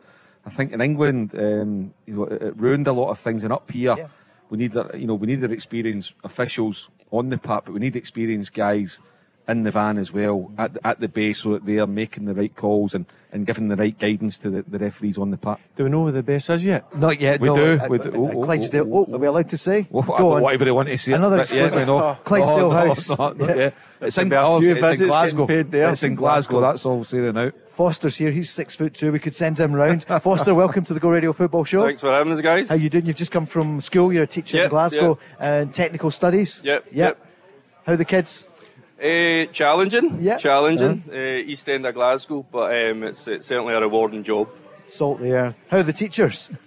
I 0.46 0.50
think 0.50 0.72
in 0.72 0.80
England, 0.80 1.34
um, 1.36 1.92
you 2.06 2.14
know, 2.14 2.24
it, 2.24 2.40
it 2.42 2.54
ruined 2.56 2.86
a 2.88 2.92
lot 2.92 3.10
of 3.10 3.18
things, 3.18 3.44
and 3.44 3.52
up 3.52 3.70
here, 3.70 3.94
Yeah. 3.98 4.08
we 4.48 4.56
need 4.58 4.72
the, 4.72 4.88
you 4.96 5.06
know 5.06 5.14
we 5.14 5.26
need 5.26 5.40
their 5.42 5.52
experienced 5.52 6.14
officials 6.24 6.88
on 7.12 7.28
the 7.28 7.38
park, 7.38 7.66
but 7.66 7.74
we 7.74 7.80
need 7.80 7.94
experienced 7.96 8.54
guys 8.54 8.98
in 9.48 9.62
the 9.62 9.70
van 9.70 9.96
as 9.96 10.12
well 10.12 10.50
at, 10.58 10.74
the- 10.74 10.84
at 10.84 10.98
the 10.98 11.06
base 11.08 11.38
so 11.42 11.52
that 11.52 11.64
they 11.64 11.78
are 11.78 11.86
making 11.86 12.24
the 12.24 12.34
right 12.34 12.56
calls 12.56 12.96
and, 12.96 13.06
and 13.30 13.46
giving 13.46 13.68
the 13.68 13.76
right 13.76 13.96
guidance 13.96 14.38
to 14.38 14.50
the, 14.50 14.62
the 14.66 14.76
referees 14.76 15.16
on 15.18 15.30
the 15.30 15.36
park. 15.36 15.60
Do 15.76 15.84
we 15.84 15.90
know 15.90 16.02
where 16.02 16.10
the 16.10 16.24
best 16.24 16.50
is 16.50 16.64
yet? 16.64 16.82
not 16.98 17.20
yet. 17.20 17.38
We 17.40 17.46
no, 17.46 17.54
do, 17.54 17.78
uh, 17.80 17.86
we 17.88 17.98
do. 17.98 18.10
uh, 18.10 18.16
Oh, 18.16 18.32
oh, 18.42 18.44
Clydesdale. 18.44 18.88
oh, 18.92 19.06
Oh, 19.08 19.14
are 19.14 19.18
we 19.18 19.26
allowed 19.28 19.48
to 19.50 19.56
say? 19.56 19.86
Well, 19.88 20.02
Go 20.02 20.14
I 20.14 20.18
don't 20.18 20.32
on. 20.32 20.42
want 20.42 20.54
everybody 20.54 20.70
want 20.72 20.88
to 20.88 20.98
see 20.98 21.12
it. 21.12 21.14
Another 21.14 21.36
but 21.36 21.52
yes, 21.52 21.66
exclusive. 21.66 21.88
I 21.88 21.92
know. 21.92 22.16
Clydesdale 22.24 22.56
No, 22.58 22.68
no, 22.70 22.74
House. 22.88 23.08
not- 23.16 23.38
not 23.38 23.56
Yeah. 23.56 23.70
It's 24.00 24.18
in, 24.18 24.28
There'll 24.30 24.46
oh, 24.56 24.60
be 24.60 24.70
a 24.70 24.74
few 24.74 24.84
it's 24.84 25.00
in 25.00 25.06
Glasgow. 25.06 25.46
getting. 25.46 25.74
It's 25.74 26.02
in 26.02 26.14
Glasgow. 26.16 26.60
That's 26.60 26.84
all 26.84 27.04
saying 27.04 27.32
now. 27.32 27.50
Foster's 27.80 28.16
here. 28.16 28.30
He's 28.30 28.48
six 28.50 28.74
foot 28.74 28.94
two. 28.94 29.12
We 29.12 29.18
could 29.18 29.34
send 29.34 29.58
him 29.60 29.74
round. 29.74 30.04
Foster, 30.22 30.54
welcome 30.54 30.82
to 30.84 30.94
the 30.94 31.00
Go 31.00 31.10
Radio 31.10 31.34
Football 31.34 31.64
Show. 31.64 31.82
Thanks 31.82 32.00
for 32.00 32.10
having 32.10 32.32
us, 32.32 32.40
guys. 32.40 32.70
How 32.70 32.74
you 32.74 32.88
doing? 32.88 33.04
You've 33.04 33.16
just 33.16 33.32
come 33.32 33.44
from 33.44 33.82
school. 33.82 34.10
You're 34.14 34.22
a 34.22 34.26
teacher 34.26 34.62
in 34.64 34.70
Glasgow 34.70 35.18
and 35.38 35.74
technical 35.74 36.10
studies. 36.10 36.62
Yep, 36.64 36.86
Yep. 36.86 36.94
yep. 36.94 37.26
How 37.86 37.96
the 37.96 38.06
kids? 38.06 38.48
Uh, 38.98 39.44
challenging, 39.52 40.18
Yeah. 40.22 40.38
challenging. 40.38 41.04
Uh, 41.12 41.16
East 41.16 41.68
End 41.68 41.84
of 41.84 41.92
Glasgow, 41.94 42.46
but 42.50 42.72
um, 42.74 43.02
it's, 43.02 43.28
it's 43.28 43.44
certainly 43.46 43.74
a 43.74 43.80
rewarding 43.80 44.24
job. 44.24 44.48
Salt 44.86 45.20
the 45.20 45.28
air. 45.28 45.54
How 45.68 45.78
are 45.78 45.82
the 45.82 45.92
teachers? 45.92 46.50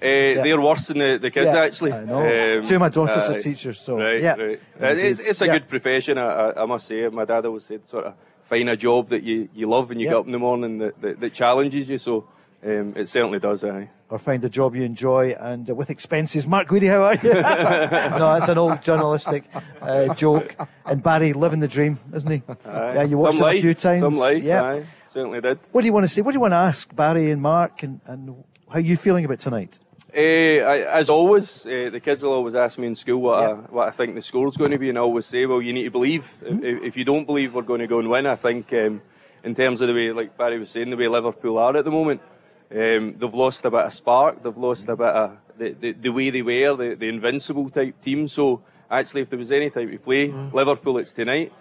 They're 0.00 0.60
worse 0.60 0.86
than 0.86 0.98
the, 0.98 1.18
the 1.20 1.28
kids, 1.28 1.52
Yeah, 1.52 1.60
actually. 1.64 1.92
I 1.92 2.04
know. 2.04 2.20
Um, 2.58 2.64
Two 2.64 2.76
of 2.76 2.80
my 2.80 2.88
daughters 2.88 3.28
aye. 3.28 3.34
are 3.34 3.40
teachers, 3.40 3.80
so 3.80 3.98
Right, 3.98 4.22
yeah. 4.22 4.36
right. 4.36 4.60
Uh, 4.80 4.86
it's, 4.94 5.18
it's 5.18 5.42
a 5.42 5.46
Yeah. 5.46 5.54
good 5.54 5.68
profession, 5.68 6.18
I, 6.18 6.26
I, 6.50 6.62
I 6.62 6.66
must 6.66 6.86
say. 6.86 7.08
My 7.08 7.24
dad 7.24 7.44
always 7.46 7.64
said, 7.64 7.84
sort 7.84 8.04
of, 8.04 8.14
find 8.48 8.68
a 8.68 8.76
job 8.76 9.10
that 9.10 9.22
you, 9.22 9.48
you 9.54 9.66
love 9.68 9.90
and 9.90 10.00
you 10.00 10.06
Yeah. 10.06 10.12
get 10.14 10.18
up 10.20 10.26
in 10.26 10.32
the 10.32 10.38
morning 10.38 10.78
that, 10.78 11.00
that, 11.02 11.20
that 11.20 11.32
challenges 11.32 11.88
you. 11.90 11.98
So 11.98 12.26
um, 12.64 12.94
it 12.96 13.08
certainly 13.08 13.38
does, 13.38 13.62
aye. 13.64 13.90
Or 14.10 14.18
find 14.18 14.42
a 14.42 14.48
job 14.48 14.74
you 14.74 14.82
enjoy 14.84 15.32
and 15.38 15.68
uh, 15.68 15.74
with 15.74 15.90
expenses. 15.90 16.46
Mark 16.46 16.68
Guidi, 16.68 16.88
how 16.88 17.02
are 17.04 17.14
you? 17.14 17.34
no, 18.18 18.32
that's 18.34 18.48
an 18.48 18.56
old 18.56 18.80
journalistic 18.82 19.44
uh, 19.82 20.14
joke. 20.14 20.56
And 20.86 21.02
Barry 21.02 21.34
living 21.34 21.60
the 21.60 21.68
dream, 21.68 21.98
isn't 22.14 22.30
he? 22.30 22.42
Aye. 22.64 22.94
Yeah, 22.94 23.02
you 23.02 23.18
watched 23.18 23.38
Some 23.38 23.48
him 23.50 23.58
a 23.58 23.60
few 23.60 23.74
times. 23.74 24.00
Some 24.00 24.16
life, 24.16 24.42
Yeah. 24.42 24.62
aye. 24.62 24.86
Certainly 25.08 25.40
did. 25.42 25.58
What 25.72 25.82
do 25.82 25.86
you 25.86 25.92
want 25.92 26.04
to 26.04 26.08
say? 26.08 26.22
What 26.22 26.32
do 26.32 26.36
you 26.36 26.40
want 26.40 26.52
to 26.52 26.56
ask 26.56 26.94
Barry 26.94 27.30
and 27.30 27.40
Mark 27.42 27.82
and, 27.82 28.00
and 28.06 28.44
how 28.68 28.74
are 28.76 28.80
you 28.80 28.96
feeling 28.96 29.24
about 29.24 29.38
tonight? 29.40 29.78
Uh, 30.16 30.20
I, 30.20 30.98
as 30.98 31.10
always, 31.10 31.66
uh, 31.66 31.90
the 31.92 32.00
kids 32.00 32.22
will 32.22 32.32
always 32.32 32.54
ask 32.54 32.78
me 32.78 32.86
in 32.86 32.94
school 32.94 33.20
what, 33.20 33.44
I, 33.44 33.52
what 33.52 33.88
I 33.88 33.90
think 33.90 34.14
the 34.14 34.22
score's 34.22 34.56
going 34.56 34.70
to 34.70 34.78
be, 34.78 34.88
and 34.88 34.96
I 34.96 35.02
always 35.02 35.26
say, 35.26 35.44
well, 35.44 35.60
you 35.60 35.74
need 35.74 35.84
to 35.84 35.90
believe. 35.90 36.34
Mm-hmm. 36.42 36.64
If, 36.64 36.82
if 36.82 36.96
you 36.96 37.04
don't 37.04 37.26
believe 37.26 37.52
we're 37.52 37.60
going 37.62 37.80
to 37.80 37.86
go 37.86 37.98
and 37.98 38.08
win, 38.08 38.24
I 38.26 38.34
think, 38.36 38.72
um, 38.72 39.02
in 39.44 39.54
terms 39.54 39.82
of 39.82 39.88
the 39.88 39.94
way, 39.94 40.10
like 40.12 40.36
Barry 40.38 40.58
was 40.58 40.70
saying, 40.70 40.88
the 40.88 40.96
way 40.96 41.08
Liverpool 41.08 41.58
are 41.58 41.76
at 41.76 41.84
the 41.84 41.90
moment, 41.90 42.22
um, 42.70 43.16
they've 43.18 43.34
lost 43.34 43.64
a 43.66 43.70
bit 43.70 43.80
of 43.80 43.92
spark, 43.92 44.42
they've 44.42 44.56
lost 44.56 44.88
a 44.88 44.96
bit 44.96 45.08
of 45.08 45.36
the, 45.58 45.72
the, 45.72 45.92
the 45.92 46.08
way 46.08 46.30
they 46.30 46.42
were, 46.42 46.74
the, 46.74 46.94
the 46.94 47.08
invincible 47.08 47.68
type 47.68 48.00
team. 48.00 48.28
So, 48.28 48.62
actually, 48.90 49.20
if 49.20 49.28
there 49.28 49.38
was 49.38 49.52
any 49.52 49.68
type 49.68 49.92
of 49.92 50.02
play, 50.02 50.32
Liverpool, 50.52 50.96
it's 50.98 51.12
tonight. 51.12 51.52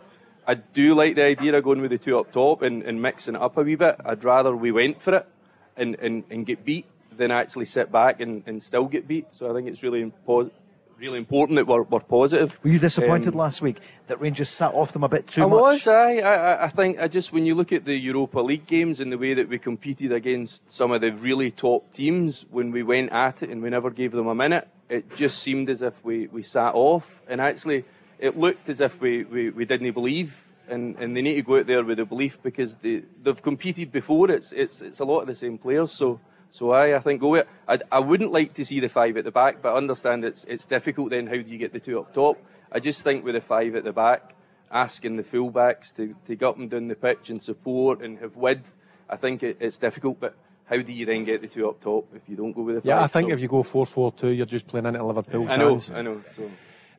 I 0.47 0.53
do 0.53 0.95
like 0.95 1.15
the 1.15 1.25
idea 1.25 1.57
of 1.57 1.65
going 1.65 1.81
with 1.81 1.91
the 1.91 1.97
two 1.97 2.17
up 2.17 2.31
top 2.31 2.61
and, 2.61 2.81
and 2.83 3.01
mixing 3.01 3.35
it 3.35 3.41
up 3.41 3.57
a 3.57 3.61
wee 3.61 3.75
bit. 3.75 3.97
I'd 4.05 4.23
rather 4.23 4.55
we 4.55 4.71
went 4.71 5.01
for 5.01 5.15
it 5.17 5.27
and, 5.75 5.95
and, 5.95 6.23
and 6.29 6.45
get 6.45 6.63
beat 6.63 6.85
than 7.17 7.31
actually 7.31 7.65
sit 7.65 7.91
back 7.91 8.21
and, 8.21 8.43
and 8.47 8.61
still 8.61 8.85
get 8.85 9.07
beat. 9.07 9.27
So 9.31 9.49
I 9.49 9.53
think 9.53 9.67
it's 9.67 9.83
really 9.83 10.03
impo- 10.11 10.51
really 10.97 11.17
important 11.19 11.57
that 11.57 11.67
we're, 11.67 11.83
we're 11.83 11.99
positive. 11.99 12.59
Were 12.63 12.71
you 12.71 12.79
disappointed 12.79 13.33
Um, 13.33 13.39
last 13.39 13.61
week 13.61 13.77
that 14.07 14.19
Rangers 14.19 14.49
sat 14.49 14.73
off 14.73 14.93
them 14.93 15.03
a 15.03 15.09
bit 15.09 15.27
too 15.27 15.43
I 15.43 15.45
much? 15.45 15.61
was. 15.61 15.87
I, 15.87 16.17
I, 16.17 16.63
I 16.65 16.67
think 16.69 16.99
I 16.99 17.07
just 17.07 17.31
when 17.31 17.45
you 17.45 17.53
look 17.53 17.71
at 17.71 17.85
the 17.85 17.95
Europa 17.95 18.39
League 18.39 18.65
games 18.65 18.99
and 18.99 19.11
the 19.11 19.17
way 19.17 19.35
that 19.35 19.47
we 19.47 19.59
competed 19.59 20.11
against 20.11 20.71
some 20.71 20.91
of 20.91 21.01
the 21.01 21.11
really 21.11 21.51
top 21.51 21.93
teams 21.93 22.45
when 22.49 22.71
we 22.71 22.81
went 22.81 23.11
at 23.11 23.43
it 23.43 23.49
and 23.49 23.61
we 23.61 23.69
never 23.69 23.91
gave 23.91 24.11
them 24.11 24.27
a 24.27 24.33
minute, 24.35 24.67
it 24.89 25.15
just 25.15 25.39
seemed 25.39 25.69
as 25.69 25.83
if 25.83 26.03
we, 26.03 26.27
we 26.27 26.41
sat 26.41 26.73
off. 26.73 27.21
And 27.27 27.41
actually, 27.41 27.85
it 28.17 28.37
looked 28.37 28.67
as 28.69 28.81
if 28.81 28.99
we, 28.99 29.23
we, 29.23 29.49
we 29.51 29.65
didn't 29.65 29.91
believe. 29.91 30.45
And, 30.69 30.97
and 30.97 31.15
they 31.15 31.21
need 31.21 31.35
to 31.35 31.43
go 31.43 31.59
out 31.59 31.67
there 31.67 31.83
with 31.83 31.99
a 31.99 32.05
belief 32.05 32.41
because 32.43 32.75
they, 32.75 33.03
they've 33.23 33.41
competed 33.41 33.91
before. 33.91 34.29
It's, 34.31 34.51
it's, 34.51 34.81
it's 34.81 34.99
a 34.99 35.05
lot 35.05 35.21
of 35.21 35.27
the 35.27 35.35
same 35.35 35.57
players. 35.57 35.91
So, 35.93 36.19
so 36.51 36.71
aye, 36.71 36.95
I 36.95 36.99
think 36.99 37.21
go 37.21 37.29
with 37.29 37.41
it. 37.41 37.49
I, 37.67 37.97
I 37.97 37.99
wouldn't 37.99 38.31
like 38.31 38.53
to 38.55 38.65
see 38.65 38.79
the 38.79 38.89
five 38.89 39.17
at 39.17 39.23
the 39.23 39.31
back, 39.31 39.61
but 39.61 39.73
I 39.73 39.77
understand 39.77 40.25
it's, 40.25 40.43
it's 40.45 40.65
difficult 40.65 41.09
then. 41.11 41.27
How 41.27 41.33
do 41.35 41.49
you 41.49 41.57
get 41.57 41.73
the 41.73 41.79
two 41.79 41.99
up 41.99 42.13
top? 42.13 42.37
I 42.71 42.79
just 42.79 43.03
think 43.03 43.23
with 43.23 43.35
the 43.35 43.41
five 43.41 43.75
at 43.75 43.83
the 43.83 43.93
back, 43.93 44.35
asking 44.71 45.17
the 45.17 45.23
fullbacks 45.23 45.95
to, 45.95 46.15
to 46.25 46.35
get 46.35 46.45
up 46.47 46.57
and 46.57 46.69
down 46.69 46.87
the 46.87 46.95
pitch 46.95 47.29
and 47.29 47.41
support 47.41 48.01
and 48.01 48.19
have 48.19 48.35
width, 48.35 48.73
I 49.09 49.15
think 49.15 49.43
it, 49.43 49.57
it's 49.59 49.77
difficult. 49.77 50.19
But 50.19 50.35
how 50.65 50.77
do 50.77 50.91
you 50.91 51.05
then 51.05 51.23
get 51.23 51.41
the 51.41 51.47
two 51.47 51.69
up 51.69 51.79
top 51.79 52.07
if 52.15 52.27
you 52.27 52.35
don't 52.35 52.51
go 52.53 52.61
with 52.61 52.75
the 52.75 52.81
five? 52.81 52.87
Yeah, 52.87 53.01
I 53.01 53.07
think 53.07 53.29
So- 53.29 53.33
if 53.33 53.41
you 53.41 53.47
go 53.47 53.63
4 53.63 53.85
4 53.85 54.11
2, 54.13 54.27
you're 54.29 54.45
just 54.45 54.67
playing 54.67 54.85
into 54.85 55.03
Liverpool's 55.03 55.47
I 55.47 55.55
know, 55.57 55.69
hands. 55.71 55.91
I 55.91 56.01
know. 56.01 56.21
So 56.29 56.49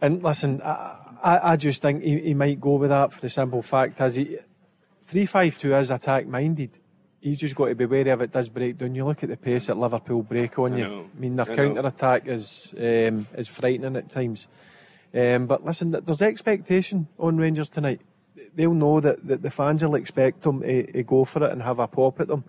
And 0.01 0.23
listen, 0.23 0.63
I, 0.63 1.17
I, 1.23 1.53
I 1.53 1.57
just 1.57 1.83
think 1.83 2.03
he, 2.03 2.19
he 2.21 2.35
might 2.35 2.61
go 2.61 2.77
with 2.77 2.91
that 2.91 3.13
for 3.13 3.21
the 3.21 3.29
simple 3.29 3.63
fact 3.63 4.01
as 4.01 4.17
he 4.17 4.39
three 5.05 5.27
five 5.27 5.59
two 5.59 5.75
is 5.75 5.91
attack 5.91 6.27
minded. 6.27 6.79
He's 7.21 7.41
just 7.41 7.57
got 7.57 7.67
to 7.67 7.75
be 7.75 7.87
wary 7.87 8.11
if 8.11 8.21
it 8.21 8.33
does 8.33 8.49
break 8.49 8.79
down. 8.79 8.95
You 8.95 9.05
look 9.05 9.23
at 9.25 9.29
the 9.29 9.37
pace 9.37 9.67
that 9.67 9.77
Liverpool 9.77 10.23
break 10.23 10.59
on 10.59 10.75
I 10.75 10.79
you. 10.79 10.85
know. 10.85 11.11
I 11.17 11.21
mean, 11.21 11.37
their 11.37 11.47
I 11.47 11.49
know. 11.49 11.57
counter 11.57 11.89
attack 11.89 12.27
is 12.27 12.75
um, 12.79 13.27
is 13.37 13.49
frightening 13.49 13.97
at 13.97 14.09
times. 14.09 14.47
Um, 15.13 15.47
but 15.47 15.65
listen, 15.65 15.91
there's 15.91 16.23
expectation 16.23 17.09
on 17.19 17.39
Rangers 17.39 17.71
tonight. 17.71 18.03
They'll 18.55 18.75
know 18.75 19.01
that, 19.01 19.27
that 19.27 19.43
the 19.43 19.51
fans 19.51 19.83
will 19.83 19.95
expect 19.95 20.43
them 20.43 20.61
to, 20.61 20.93
to 20.93 21.03
go 21.03 21.25
for 21.25 21.45
it 21.45 21.53
and 21.53 21.63
have 21.63 21.79
a 21.79 21.87
pop 21.87 22.21
at 22.21 22.29
them. 22.29 22.45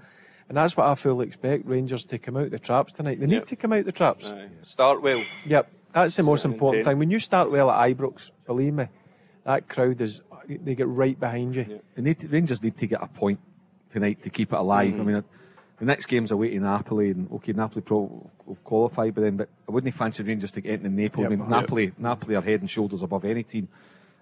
And 0.48 0.58
that's 0.58 0.76
what 0.76 0.88
I 0.88 0.96
fully 0.96 1.28
expect 1.28 1.66
Rangers 1.66 2.06
to 2.06 2.18
come 2.18 2.38
out 2.38 2.52
the 2.52 2.60
traps 2.60 2.94
tonight. 2.94 3.20
They 3.20 3.28
need 3.28 3.46
to 3.48 3.56
come 3.56 3.74
out 3.74 3.86
the 3.86 3.92
traps. 3.92 4.32
aye. 4.32 4.50
start 4.64 5.02
well. 5.02 5.24
Yep, 5.46 5.72
that's 5.94 6.16
the 6.16 6.24
most 6.24 6.46
important 6.46 6.86
thing. 6.86 7.00
When 7.00 7.12
you 7.12 7.20
start 7.20 7.52
well 7.52 7.70
at 7.72 7.96
Ibrox, 7.96 8.32
believe 8.46 8.74
me, 8.74 8.88
that 9.46 9.70
crowd 9.70 10.02
is 10.02 10.22
they 10.48 10.76
get 10.76 10.88
right 10.88 11.20
behind 11.20 11.56
you. 11.56 11.82
They 11.96 12.02
need 12.02 12.20
to, 12.22 12.28
Rangers 12.28 12.62
need 12.64 12.78
to 12.78 12.88
get 12.88 13.02
a 13.02 13.08
point 13.08 13.40
tonight 13.90 14.22
to 14.24 14.30
keep 14.30 14.54
it 14.54 14.58
alive. 14.60 14.92
Mm-hmm. 14.92 15.02
I 15.02 15.04
mean, 15.04 15.24
the 15.80 15.86
next 15.86 16.08
game's 16.08 16.32
away 16.32 16.50
to 16.52 16.60
Napoli, 16.60 17.12
and 17.12 17.32
okay, 17.34 17.54
Napoli 17.54 17.82
probably 17.82 18.30
will 18.46 18.58
qualify 18.64 19.10
by 19.12 19.22
then, 19.22 19.38
but 19.38 19.50
I 19.68 19.72
wouldn't 19.72 19.94
fancy 19.94 20.24
Rangers 20.24 20.52
to 20.54 20.62
get 20.62 20.74
into 20.84 20.90
Napoli. 20.90 21.26
I 21.26 21.30
Yep. 21.30 21.40
mean, 21.40 21.50
Napoli, 21.50 21.92
Napoli 21.98 22.36
are 22.36 22.42
head 22.42 22.60
and 22.62 22.70
shoulders 22.70 23.02
above 23.02 23.24
any 23.26 23.44
team 23.44 23.68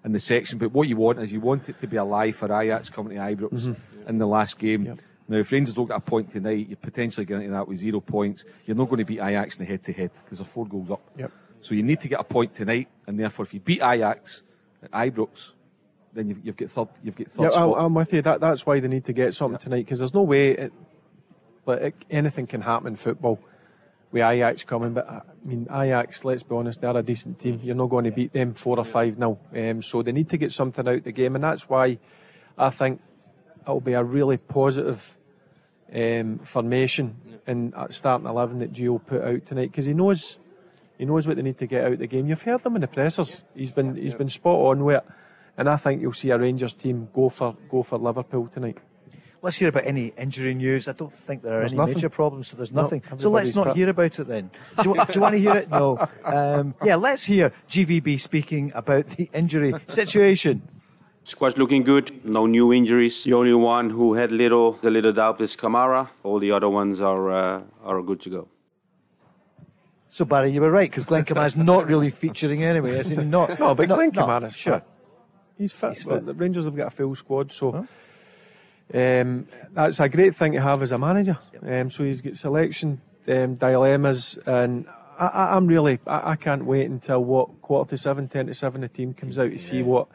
in 0.06 0.12
the 0.12 0.20
section. 0.20 0.60
But 0.60 0.72
what 0.72 0.88
you 0.88 0.98
want 0.98 1.20
is 1.20 1.32
you 1.32 1.40
want 1.42 1.68
it 1.70 1.80
to 1.80 1.88
be 1.88 1.98
alive 1.98 2.36
for 2.36 2.46
Ajax 2.62 2.90
coming 2.90 3.18
to 3.18 3.22
Ibrox 3.24 3.50
Mm-hmm. 3.66 4.10
in 4.10 4.18
the 4.20 4.28
last 4.28 4.58
game. 4.60 4.86
Yep. 4.86 5.00
Now, 5.30 5.38
if 5.38 5.52
Rangers 5.52 5.74
don't 5.76 5.88
get 5.88 5.98
a 5.98 6.00
point 6.00 6.32
tonight, 6.32 6.68
you're 6.70 6.78
potentially 6.78 7.26
getting 7.26 7.44
into 7.46 7.54
that 7.58 7.68
with 7.68 7.80
zero 7.80 8.00
points. 8.00 8.46
You're 8.66 8.78
not 8.78 8.86
going 8.88 9.00
to 9.00 9.06
beat 9.06 9.20
Ajax 9.20 9.58
in 9.58 9.66
the 9.66 9.70
head-to-head 9.70 10.12
because 10.24 10.38
they're 10.38 10.48
four 10.48 10.66
goals 10.66 10.90
up. 10.92 11.02
Yep. 11.18 11.32
So 11.60 11.76
you 11.76 11.84
need 11.84 12.00
to 12.02 12.08
get 12.08 12.20
a 12.20 12.24
point 12.24 12.54
tonight, 12.56 12.88
and 13.08 13.20
therefore, 13.20 13.44
if 13.44 13.54
you 13.54 13.60
beat 13.60 13.82
Ajax 13.82 14.44
at 14.84 14.92
Ibrox, 14.92 15.52
then 16.18 16.30
you've, 16.30 16.46
you've 16.46 16.58
got 16.58 16.70
third. 16.70 16.88
You've 17.04 17.16
got 17.16 17.28
third 17.28 17.44
Yeah, 17.44 17.60
I'm, 17.60 17.72
spot. 17.72 17.86
I'm 17.86 17.94
with 17.94 18.14
you. 18.14 18.22
That, 18.22 18.40
that's 18.42 18.66
why 18.66 18.80
they 18.80 18.88
need 18.88 19.06
to 19.06 19.14
get 19.14 19.34
something 19.34 19.60
tonight 19.60 19.86
because 19.86 20.00
there's 20.00 20.14
no 20.14 20.24
way. 20.24 20.52
It, 20.52 20.74
but 21.66 21.82
it, 21.82 21.96
anything 22.10 22.48
can 22.48 22.62
happen 22.62 22.88
in 22.88 22.96
football 22.96 23.40
with 24.12 24.24
Ajax 24.24 24.64
coming. 24.64 24.94
But 24.94 25.10
I 25.10 25.22
mean, 25.44 25.68
Ajax, 25.72 26.26
let's 26.26 26.44
be 26.44 26.56
honest, 26.56 26.82
they're 26.82 26.96
a 26.96 27.04
decent 27.04 27.40
team. 27.40 27.60
You're 27.62 27.76
not 27.76 27.90
going 27.90 28.06
to 28.06 28.12
beat 28.12 28.34
them 28.34 28.54
four 28.54 28.80
or 28.80 28.86
five 28.86 29.18
now. 29.18 29.38
Um, 29.56 29.82
so 29.82 30.02
they 30.02 30.12
need 30.12 30.30
to 30.30 30.38
get 30.38 30.52
something 30.52 30.88
out 30.88 30.96
of 30.96 31.04
the 31.04 31.12
game, 31.12 31.36
and 31.36 31.44
that's 31.44 31.70
why 31.70 32.00
I 32.58 32.70
think 32.70 33.02
it'll 33.64 33.82
be 33.82 33.94
a 33.94 34.04
really 34.04 34.38
positive 34.38 35.18
um, 35.94 36.40
formation 36.40 37.16
in 37.46 37.74
uh, 37.76 37.88
starting 37.90 38.28
eleven 38.28 38.60
that 38.60 38.74
Gio 38.74 39.06
put 39.06 39.22
out 39.22 39.46
tonight 39.46 39.72
because 39.72 39.86
he 39.86 39.94
knows 39.94 40.38
he 40.98 41.06
knows 41.06 41.28
what 41.28 41.36
they 41.36 41.44
need 41.44 41.58
to 41.60 41.68
get 41.68 41.86
out 41.86 41.94
of 41.94 42.00
the 42.00 42.08
game. 42.08 42.28
You've 42.28 42.42
heard 42.42 42.64
them 42.64 42.76
in 42.76 42.82
the 42.82 42.88
pressers. 42.88 43.44
He's 43.54 43.72
been 43.72 43.96
he's 43.96 44.16
been 44.16 44.30
spot 44.30 44.56
on 44.56 44.84
with 44.84 44.98
it. 44.98 45.14
And 45.58 45.68
I 45.70 45.76
think 45.78 46.02
you'll 46.02 46.14
see 46.14 46.30
a 46.30 46.38
Rangers 46.38 46.74
team 46.74 47.10
go 47.14 47.30
for 47.30 47.56
go 47.70 47.84
for 47.84 47.98
Liverpool 47.98 48.48
tonight. 48.48 48.78
Let's 49.42 49.58
hear 49.58 49.70
about 49.70 49.86
any 49.86 50.08
injury 50.18 50.56
news. 50.56 50.88
I 50.88 50.94
don't 50.94 51.14
think 51.14 51.44
there 51.44 51.58
are 51.58 51.60
There's 51.60 51.72
any 51.72 51.78
nothing. 51.78 51.96
major 51.96 52.10
problems, 52.10 52.48
so 52.48 52.58
there's 52.58 52.72
No, 52.72 52.82
nothing. 52.82 53.04
so 53.18 53.30
let's 53.30 53.56
not 53.56 53.68
fit. 53.68 53.76
hear 53.76 53.90
about 53.90 54.18
it 54.20 54.24
then. 54.28 54.50
Do 54.82 54.90
you, 54.90 54.96
do 55.06 55.14
you 55.14 55.22
want 55.22 55.34
to 55.36 55.40
hear 55.40 55.56
it? 55.56 55.70
No. 55.70 56.08
Um, 56.26 56.74
yeah, 56.84 56.96
let's 56.96 57.24
hear 57.24 57.54
GVB 57.70 58.20
speaking 58.20 58.72
about 58.76 59.06
the 59.16 59.30
injury 59.34 59.74
situation. 59.88 60.68
Squad's 61.24 61.58
looking 61.58 61.84
good. 61.84 62.26
No 62.26 62.46
new 62.48 62.74
injuries. 62.74 63.24
The 63.24 63.34
only 63.34 63.54
one 63.54 63.90
who 63.92 64.16
had 64.16 64.32
little, 64.32 64.80
a 64.84 64.90
little 64.90 65.14
doubt 65.14 65.40
is 65.40 65.56
Kamara. 65.56 66.10
All 66.24 66.40
the 66.40 66.52
other 66.52 66.70
ones 66.70 67.00
are 67.00 67.32
uh, 67.32 67.62
are 67.84 68.02
good 68.02 68.20
to 68.22 68.30
go. 68.30 68.48
So 70.10 70.26
Barry, 70.26 70.52
you 70.52 70.62
were 70.62 70.72
right 70.72 70.90
because 70.90 71.06
Glenn 71.06 71.26
Kamara's 71.26 71.56
not 71.56 71.86
really 71.88 72.10
featuring 72.10 72.64
anyway, 72.64 72.98
is 72.98 73.10
he? 73.10 73.18
Not. 73.18 73.60
No, 73.60 73.76
but 73.76 73.88
not- 73.88 74.14
Glenn 74.14 74.42
no, 74.42 74.50
sure. 74.50 74.82
He's 75.58 75.74
fit. 75.74 75.94
He's 75.94 76.04
fit. 76.04 76.26
The 76.26 76.34
Rangers 76.34 76.66
have 76.66 76.76
got 76.76 76.88
a 76.88 76.92
full 76.92 77.16
squad, 77.16 77.52
so 77.52 77.88
um, 78.94 79.48
that's 79.74 80.00
a 80.00 80.08
great 80.10 80.36
thing 80.36 80.54
to 80.54 80.62
have 80.62 80.82
as 80.82 80.92
a 80.92 80.98
manager. 80.98 81.38
Um, 81.62 81.90
so 81.90 82.04
he's 82.04 82.22
got 82.22 82.36
selection 82.38 83.02
um, 83.28 83.56
dilemmas, 83.56 84.38
and 84.46 84.88
I, 85.18 85.26
I, 85.28 85.56
I'm 85.56 85.68
really 85.68 86.00
I, 86.06 86.32
I 86.32 86.36
can't 86.36 86.66
wait 86.66 86.90
until 86.90 87.24
what 87.24 87.62
quarter 87.62 87.90
to 87.92 87.98
seven, 87.98 88.28
ten 88.28 88.48
to 88.48 88.54
seven, 88.54 88.82
the 88.82 88.88
team 88.88 89.14
comes 89.14 89.38
out 89.38 89.52
to 89.52 89.60
see 89.60 89.82
what 89.82 90.08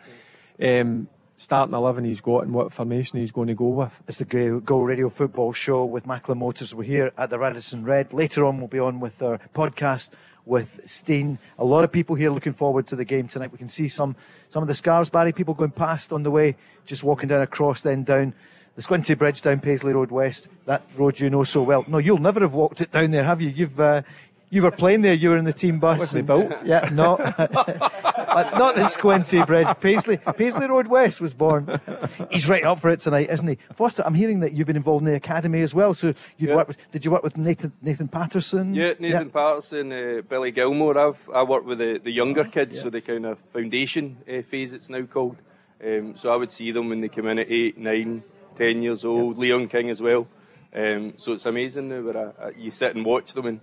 um, 0.62 1.08
starting 1.34 1.74
eleven 1.74 2.04
he's 2.04 2.20
got 2.20 2.44
and 2.44 2.54
what 2.54 2.72
formation 2.72 3.18
he's 3.18 3.32
going 3.32 3.48
to 3.48 3.54
go 3.54 3.68
with. 3.68 4.00
It's 4.06 4.18
the 4.18 4.24
Go 4.24 4.60
Go 4.60 4.80
Radio 4.82 5.08
Football 5.08 5.52
Show 5.52 5.84
with 5.84 6.06
Macklin 6.06 6.38
Motors. 6.38 6.74
We're 6.74 6.84
here 6.84 7.12
at 7.18 7.30
the 7.30 7.38
Radisson 7.38 7.84
Red. 7.84 8.12
Later 8.12 8.44
on, 8.44 8.58
we'll 8.58 8.68
be 8.68 8.78
on 8.78 9.00
with 9.00 9.20
our 9.20 9.40
podcast 9.54 10.10
with 10.46 10.80
Steen. 10.88 11.38
A 11.58 11.64
lot 11.64 11.84
of 11.84 11.92
people 11.92 12.16
here 12.16 12.30
looking 12.30 12.52
forward 12.52 12.86
to 12.88 12.96
the 12.96 13.04
game 13.04 13.28
tonight. 13.28 13.52
We 13.52 13.58
can 13.58 13.68
see 13.68 13.88
some 13.88 14.16
some 14.50 14.62
of 14.62 14.68
the 14.68 14.74
scarves, 14.74 15.10
Barry, 15.10 15.32
people 15.32 15.54
going 15.54 15.70
past 15.70 16.12
on 16.12 16.22
the 16.22 16.30
way, 16.30 16.56
just 16.86 17.04
walking 17.04 17.28
down 17.28 17.42
across, 17.42 17.82
then 17.82 18.04
down 18.04 18.34
the 18.74 18.82
Squinty 18.82 19.14
Bridge 19.14 19.42
down 19.42 19.60
Paisley 19.60 19.92
Road 19.92 20.10
West. 20.10 20.48
That 20.66 20.82
road 20.96 21.20
you 21.20 21.30
know 21.30 21.44
so 21.44 21.62
well. 21.62 21.84
No, 21.88 21.98
you'll 21.98 22.18
never 22.18 22.40
have 22.40 22.54
walked 22.54 22.80
it 22.80 22.90
down 22.90 23.10
there, 23.10 23.24
have 23.24 23.40
you? 23.40 23.50
You've 23.50 23.78
uh, 23.78 24.02
you 24.52 24.62
were 24.62 24.70
playing 24.70 25.00
there. 25.00 25.14
You 25.14 25.30
were 25.30 25.38
in 25.38 25.46
the 25.46 25.52
team 25.52 25.78
bus. 25.80 25.98
Wasn't 25.98 26.26
built. 26.26 26.52
Yeah, 26.64 26.88
no, 26.92 27.16
but 27.36 28.52
not 28.58 28.76
the 28.76 28.86
Squinty 28.88 29.42
Bridge. 29.44 29.66
Paisley 29.80 30.18
Paisley 30.36 30.66
Road 30.68 30.88
West 30.88 31.20
was 31.20 31.32
born. 31.34 31.80
He's 32.30 32.48
right 32.48 32.62
up 32.64 32.78
for 32.78 32.90
it 32.90 33.00
tonight, 33.00 33.30
isn't 33.30 33.48
he? 33.48 33.56
Foster, 33.72 34.02
I'm 34.04 34.14
hearing 34.14 34.40
that 34.40 34.52
you've 34.52 34.66
been 34.66 34.76
involved 34.76 35.04
in 35.04 35.10
the 35.10 35.16
academy 35.16 35.62
as 35.62 35.74
well. 35.74 35.94
So 35.94 36.08
you 36.36 36.48
Yeah. 36.48 36.56
worked 36.56 36.68
with? 36.68 36.78
Did 36.92 37.04
you 37.04 37.10
work 37.10 37.22
with 37.22 37.36
Nathan 37.36 37.72
Nathan 37.80 38.08
Patterson? 38.08 38.74
Yeah, 38.74 38.92
Nathan 38.98 39.30
Patterson, 39.30 39.90
uh, 39.92 40.22
Billy 40.28 40.52
Gilmour. 40.52 40.96
I've 40.98 41.30
I 41.34 41.42
work 41.42 41.64
with 41.66 41.78
the, 41.78 41.98
the 42.04 42.12
younger 42.12 42.44
kids, 42.44 42.80
so 42.82 42.90
the 42.90 43.00
kind 43.00 43.24
of 43.26 43.38
foundation 43.52 44.18
uh, 44.28 44.42
phase 44.42 44.72
it's 44.74 44.90
now 44.90 45.02
called. 45.02 45.36
Um, 45.84 46.14
so 46.14 46.30
I 46.32 46.36
would 46.36 46.52
see 46.52 46.70
them 46.70 46.88
when 46.88 47.00
they 47.00 47.08
come 47.08 47.26
in 47.26 47.38
at 47.40 47.50
eight, 47.50 47.78
nine, 47.78 48.22
ten 48.54 48.82
years 48.82 49.04
old. 49.04 49.38
Leon 49.38 49.68
King 49.68 49.90
as 49.90 50.00
well. 50.00 50.28
Um, 50.74 51.14
so 51.16 51.32
it's 51.32 51.44
amazing 51.46 51.88
now 51.88 52.00
where 52.02 52.16
I, 52.40 52.46
I, 52.46 52.50
you 52.50 52.70
sit 52.70 52.94
and 52.94 53.04
watch 53.04 53.32
them 53.32 53.46
and 53.46 53.60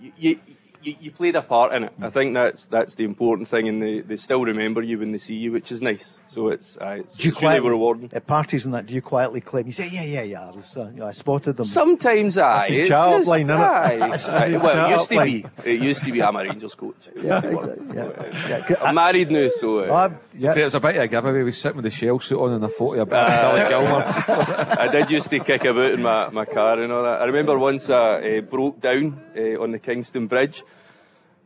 you, 0.00 0.40
you, 0.86 0.96
you 1.00 1.10
played 1.10 1.34
a 1.36 1.42
part 1.42 1.72
in 1.74 1.84
it. 1.84 1.92
I 2.00 2.10
think 2.10 2.34
that's 2.34 2.66
that's 2.66 2.94
the 2.94 3.04
important 3.04 3.48
thing, 3.48 3.68
and 3.68 3.82
they, 3.82 4.00
they 4.00 4.16
still 4.16 4.44
remember 4.44 4.80
you 4.82 4.98
when 4.98 5.12
they 5.12 5.18
see 5.18 5.34
you, 5.34 5.52
which 5.52 5.72
is 5.72 5.82
nice. 5.82 6.20
So 6.26 6.48
it's 6.48 6.78
uh, 6.78 6.96
it's, 7.00 7.16
Do 7.16 7.24
you 7.24 7.30
it's 7.32 7.42
really 7.42 7.60
rewarding. 7.68 8.10
at 8.12 8.26
parties 8.26 8.64
and 8.66 8.74
that? 8.74 8.86
Do 8.86 8.94
you 8.94 9.02
quietly 9.02 9.40
claim? 9.40 9.66
You 9.66 9.72
say, 9.72 9.88
yeah, 9.90 10.04
yeah, 10.04 10.22
yeah. 10.22 10.48
I 10.48 10.50
was, 10.52 10.76
uh, 10.76 10.92
yeah, 10.96 11.06
I 11.06 11.10
spotted 11.10 11.56
them. 11.56 11.64
Sometimes 11.64 12.38
I. 12.38 12.46
That's 12.68 12.70
It's 12.70 12.88
chat-up 12.88 13.16
just, 13.18 13.28
line, 13.28 13.46
innit? 13.46 13.60
aye. 13.60 13.96
That's 13.98 14.28
well, 14.28 14.86
it 14.86 14.90
used 14.92 15.10
to 15.10 15.24
be. 15.24 15.44
It 15.64 15.80
used 15.82 16.04
to 16.04 16.12
be. 16.12 16.22
I'm 16.22 16.36
a 16.36 16.44
Rangers 16.44 16.74
coach. 16.74 16.94
yeah, 17.16 17.38
exactly, 17.38 17.96
yeah, 17.96 18.48
yeah. 18.48 18.66
Good. 18.66 18.78
I'm 18.78 18.94
married 18.94 19.30
now, 19.30 19.48
so. 19.48 19.84
Uh, 19.84 19.92
I'm- 19.92 20.18
yeah. 20.38 20.52
There's 20.52 20.74
a 20.74 20.80
bit 20.80 20.96
of 20.96 21.02
a 21.02 21.08
giveaway. 21.08 21.42
We 21.42 21.52
sitting 21.52 21.76
with 21.76 21.84
the 21.84 21.90
shell 21.90 22.20
suit 22.20 22.38
on 22.38 22.52
and 22.52 22.62
a 22.64 22.68
photo 22.68 23.02
of 23.02 23.08
Billy 23.08 23.70
Gilmour. 23.70 24.04
I 24.78 24.88
did 24.88 25.10
used 25.10 25.30
to 25.30 25.38
kick 25.40 25.64
about 25.64 25.92
in 25.92 26.02
my, 26.02 26.28
my 26.28 26.44
car 26.44 26.78
and 26.78 26.92
all 26.92 27.02
that. 27.04 27.22
I 27.22 27.24
remember 27.24 27.56
once 27.58 27.88
I 27.88 28.36
uh, 28.36 28.40
broke 28.42 28.78
down 28.80 29.18
uh, 29.34 29.62
on 29.62 29.70
the 29.72 29.78
Kingston 29.78 30.26
Bridge 30.26 30.62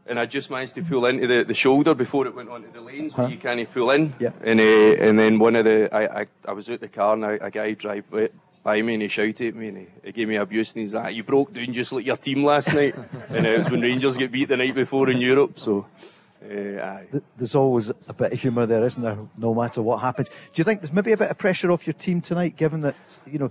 and 0.07 0.19
I 0.19 0.27
just 0.27 0.51
managed 0.51 0.75
to 0.75 0.83
pull 0.83 1.07
into 1.07 1.27
the, 1.27 1.45
the 1.45 1.55
shoulder 1.55 1.95
before 1.95 2.27
it 2.27 2.35
went 2.35 2.49
onto 2.49 2.71
the 2.73 2.81
lanes 2.81 3.17
where 3.17 3.29
you 3.29 3.37
can't 3.37 3.71
pull 3.73 3.91
in. 3.91 4.13
Yeah. 4.19 4.31
And 4.43 4.61
uh, 4.61 4.63
and 4.63 5.19
then 5.19 5.39
one 5.39 5.57
of 5.57 5.65
the, 5.65 5.89
I, 5.95 6.23
I, 6.23 6.27
I 6.47 6.53
was 6.53 6.69
out 6.69 6.81
the 6.81 6.89
car 6.89 7.15
and 7.15 7.25
a, 7.25 7.47
a 7.47 7.51
guy 7.51 7.73
drive 7.75 8.11
by, 8.11 8.29
by 8.63 8.83
me 8.83 8.95
and 8.95 9.03
he 9.03 9.09
shouted 9.09 9.41
at 9.49 9.55
me 9.55 9.69
and 9.69 9.79
he, 9.79 9.87
he 10.05 10.13
gave 10.13 10.29
me 10.29 10.37
abuse 10.37 10.73
and 10.73 10.83
he's 10.83 10.95
like, 10.95 11.15
you 11.15 11.23
broke 11.23 11.53
down 11.53 11.73
just 11.73 11.93
like 11.93 12.07
your 12.07 12.17
team 12.17 12.45
last 12.45 12.75
night. 12.75 12.95
and 13.29 13.47
uh, 13.47 13.51
it 13.51 13.59
was 13.61 13.71
when 13.71 13.81
Rangers 13.83 14.17
get 14.17 14.33
beat 14.33 14.49
the 14.49 14.57
night 14.57 14.75
before 14.75 15.09
in 15.11 15.21
Europe, 15.21 15.59
so. 15.59 15.87
Uh, 16.43 17.01
There's 17.37 17.55
always 17.55 17.91
a 17.91 18.15
bit 18.15 18.33
of 18.33 18.41
humour 18.41 18.65
there, 18.65 18.83
isn't 18.85 19.03
there? 19.03 19.19
No 19.37 19.55
matter 19.55 19.83
what 19.83 20.01
happens. 20.01 20.31
Do 20.31 20.35
you 20.55 20.65
think 20.65 20.81
there's 20.81 20.93
maybe 20.93 21.13
a 21.13 21.17
bit 21.17 21.31
of 21.31 21.37
pressure 21.37 21.71
off 21.71 21.87
your 21.87 21.93
team 21.93 22.23
tonight, 22.23 22.57
given 22.57 22.81
that 22.81 22.97
you 23.27 23.39
know 23.39 23.51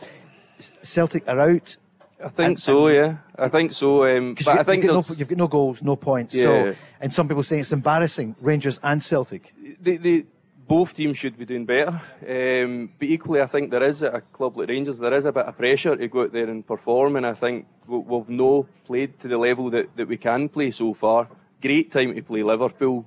Celtic 0.57 1.27
are 1.29 1.39
out? 1.39 1.77
I 2.23 2.29
think 2.29 2.47
And- 2.47 2.59
so, 2.61 2.87
yeah. 2.89 3.17
I 3.37 3.47
think 3.47 3.71
so. 3.71 4.05
Um, 4.05 4.33
but 4.35 4.45
you 4.45 4.51
I 4.59 4.63
think 4.63 4.83
have 4.83 4.93
got, 4.93 5.09
no, 5.09 5.15
you've 5.15 5.29
got 5.29 5.37
no 5.37 5.47
goals, 5.47 5.81
no 5.81 5.95
points. 5.95 6.35
Yeah. 6.35 6.43
So, 6.43 6.75
and 7.01 7.13
some 7.13 7.27
people 7.27 7.43
say 7.43 7.59
it's 7.59 7.71
embarrassing, 7.71 8.35
Rangers 8.41 8.79
and 8.83 9.01
Celtic. 9.01 9.53
they, 9.81 9.97
they, 9.97 10.25
both 10.67 10.93
teams 10.93 11.17
should 11.17 11.37
be 11.37 11.45
doing 11.45 11.65
better. 11.65 11.99
Um, 12.27 12.91
but 12.99 13.07
equally, 13.07 13.41
I 13.41 13.45
think 13.47 13.71
there 13.71 13.83
is 13.83 14.03
at 14.03 14.13
a 14.13 14.21
club 14.21 14.57
like 14.57 14.69
Rangers, 14.69 14.99
there 14.99 15.13
is 15.13 15.25
a 15.25 15.31
bit 15.31 15.45
of 15.45 15.57
pressure 15.57 15.95
to 15.95 16.07
go 16.07 16.23
out 16.23 16.31
there 16.33 16.49
and 16.49 16.65
perform. 16.67 17.15
And 17.15 17.25
I 17.25 17.33
think 17.33 17.65
we- 17.87 17.97
we've 17.99 18.29
no 18.29 18.67
played 18.85 19.17
to 19.21 19.27
the 19.27 19.37
level 19.37 19.69
that, 19.71 19.95
that 19.95 20.07
we 20.07 20.17
can 20.17 20.49
play 20.49 20.71
so 20.71 20.93
far. 20.93 21.27
Great 21.61 21.89
time 21.91 22.13
to 22.13 22.21
play 22.21 22.43
Liverpool. 22.43 23.05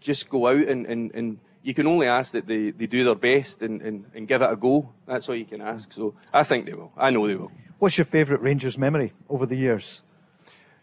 Just 0.00 0.28
go 0.28 0.46
out 0.48 0.68
and, 0.68 0.86
and, 0.86 1.10
and 1.14 1.38
you 1.62 1.74
can 1.74 1.86
only 1.86 2.06
ask 2.06 2.32
that 2.32 2.46
they, 2.46 2.70
they 2.70 2.86
do 2.86 3.04
their 3.04 3.14
best 3.14 3.62
and, 3.62 3.82
and, 3.82 4.04
and 4.14 4.28
give 4.28 4.40
it 4.42 4.50
a 4.52 4.56
go. 4.56 4.90
That's 5.06 5.28
all 5.28 5.34
you 5.34 5.44
can 5.46 5.60
ask. 5.62 5.92
So 5.92 6.14
I 6.32 6.42
think 6.42 6.66
they 6.66 6.74
will. 6.74 6.92
I 6.96 7.10
know 7.10 7.26
they 7.26 7.34
will. 7.36 7.50
What's 7.80 7.96
your 7.96 8.04
favourite 8.04 8.42
Rangers 8.42 8.76
memory 8.76 9.14
over 9.30 9.46
the 9.46 9.56
years? 9.56 10.02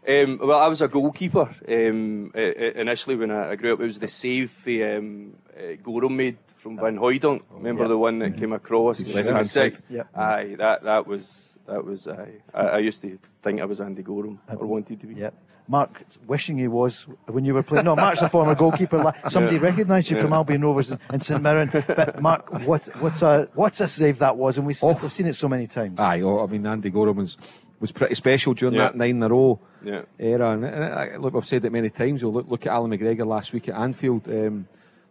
Um, 0.07 0.39
well, 0.41 0.59
I 0.59 0.67
was 0.67 0.81
a 0.81 0.87
goalkeeper 0.87 1.47
um, 1.67 2.31
initially 2.33 3.15
when 3.15 3.29
I, 3.29 3.55
grew 3.55 3.73
up. 3.73 3.79
It 3.81 3.85
was 3.85 3.99
the 3.99 4.07
save 4.07 4.67
uh, 4.67 4.97
um, 4.97 5.35
uh, 5.55 5.75
Goram 5.83 6.17
made 6.17 6.37
from 6.57 6.75
Van 6.77 6.97
Hooijdonk. 6.97 7.41
Remember 7.51 7.83
Yeah. 7.83 7.87
the 7.89 7.97
one 7.99 8.17
that 8.19 8.35
came 8.37 8.51
across? 8.51 8.97
He's 8.97 9.09
It 9.09 9.15
was 9.15 9.25
left 9.27 9.35
hand 9.35 9.47
sick. 9.47 9.75
side. 9.75 9.83
Yeah. 9.91 10.03
Aye, 10.15 10.55
that 10.57 10.83
that 10.83 11.05
was 11.05 11.55
that 11.67 11.85
was. 11.85 12.07
Aye. 12.07 12.41
I, 12.51 12.61
I 12.61 12.77
used 12.79 13.01
to 13.03 13.19
think 13.43 13.61
I 13.61 13.65
was 13.65 13.79
Andy 13.79 14.01
Goram 14.01 14.39
or 14.49 14.65
wanted 14.65 14.99
to 15.01 15.05
be. 15.07 15.13
Yeah. 15.15 15.29
Mark, 15.69 16.01
wishing 16.27 16.57
he 16.57 16.67
was 16.67 17.07
when 17.25 17.43
you 17.43 17.53
were 17.53 17.63
playing. 17.63 17.85
No, 17.85 17.95
Mark's 17.95 18.21
a 18.21 18.29
former 18.29 18.55
goalkeeper. 18.55 19.13
Somebody 19.27 19.57
Yeah. 19.57 19.63
recognised 19.63 20.09
you 20.09 20.17
from 20.17 20.31
Albion 20.33 20.61
Rovers 20.61 20.91
and, 20.91 21.01
and 21.09 21.21
St 21.21 21.41
Mirren. 21.41 21.69
But 21.73 22.21
Mark, 22.21 22.51
what 22.65 22.85
what's 23.01 23.21
a 23.21 23.49
what's 23.53 23.81
a 23.81 23.87
save 23.87 24.19
that 24.19 24.37
was? 24.37 24.57
And 24.57 24.65
we, 24.65 24.73
Oh. 24.83 24.97
we've 25.01 25.11
seen 25.11 25.27
it 25.27 25.33
so 25.33 25.49
many 25.49 25.67
times. 25.67 25.99
Aye, 25.99 26.21
oh, 26.21 26.43
I 26.43 26.47
mean 26.47 26.65
Andy 26.65 26.89
Goram 26.89 27.17
was 27.17 27.37
was 27.79 27.91
pretty 27.91 28.15
special 28.15 28.53
during 28.53 28.75
Yeah. 28.75 28.83
that 28.83 28.95
nine 28.95 29.11
in 29.17 29.23
a 29.23 29.29
row 29.29 29.59
Yeah. 29.83 30.01
era. 30.17 30.51
And, 30.51 30.63
and 30.65 30.83
I, 30.83 31.17
look, 31.17 31.35
I've 31.35 31.45
said 31.45 31.63
it 31.65 31.71
many 31.71 31.89
times. 31.91 32.21
You'll 32.21 32.33
look, 32.33 32.49
look 32.49 32.65
at 32.65 32.71
Allan 32.71 32.89
McGregor 32.91 33.27
last 33.27 33.53
week 33.53 33.69
at 33.69 33.75
Anfield. 33.75 34.27
Um, 34.27 34.67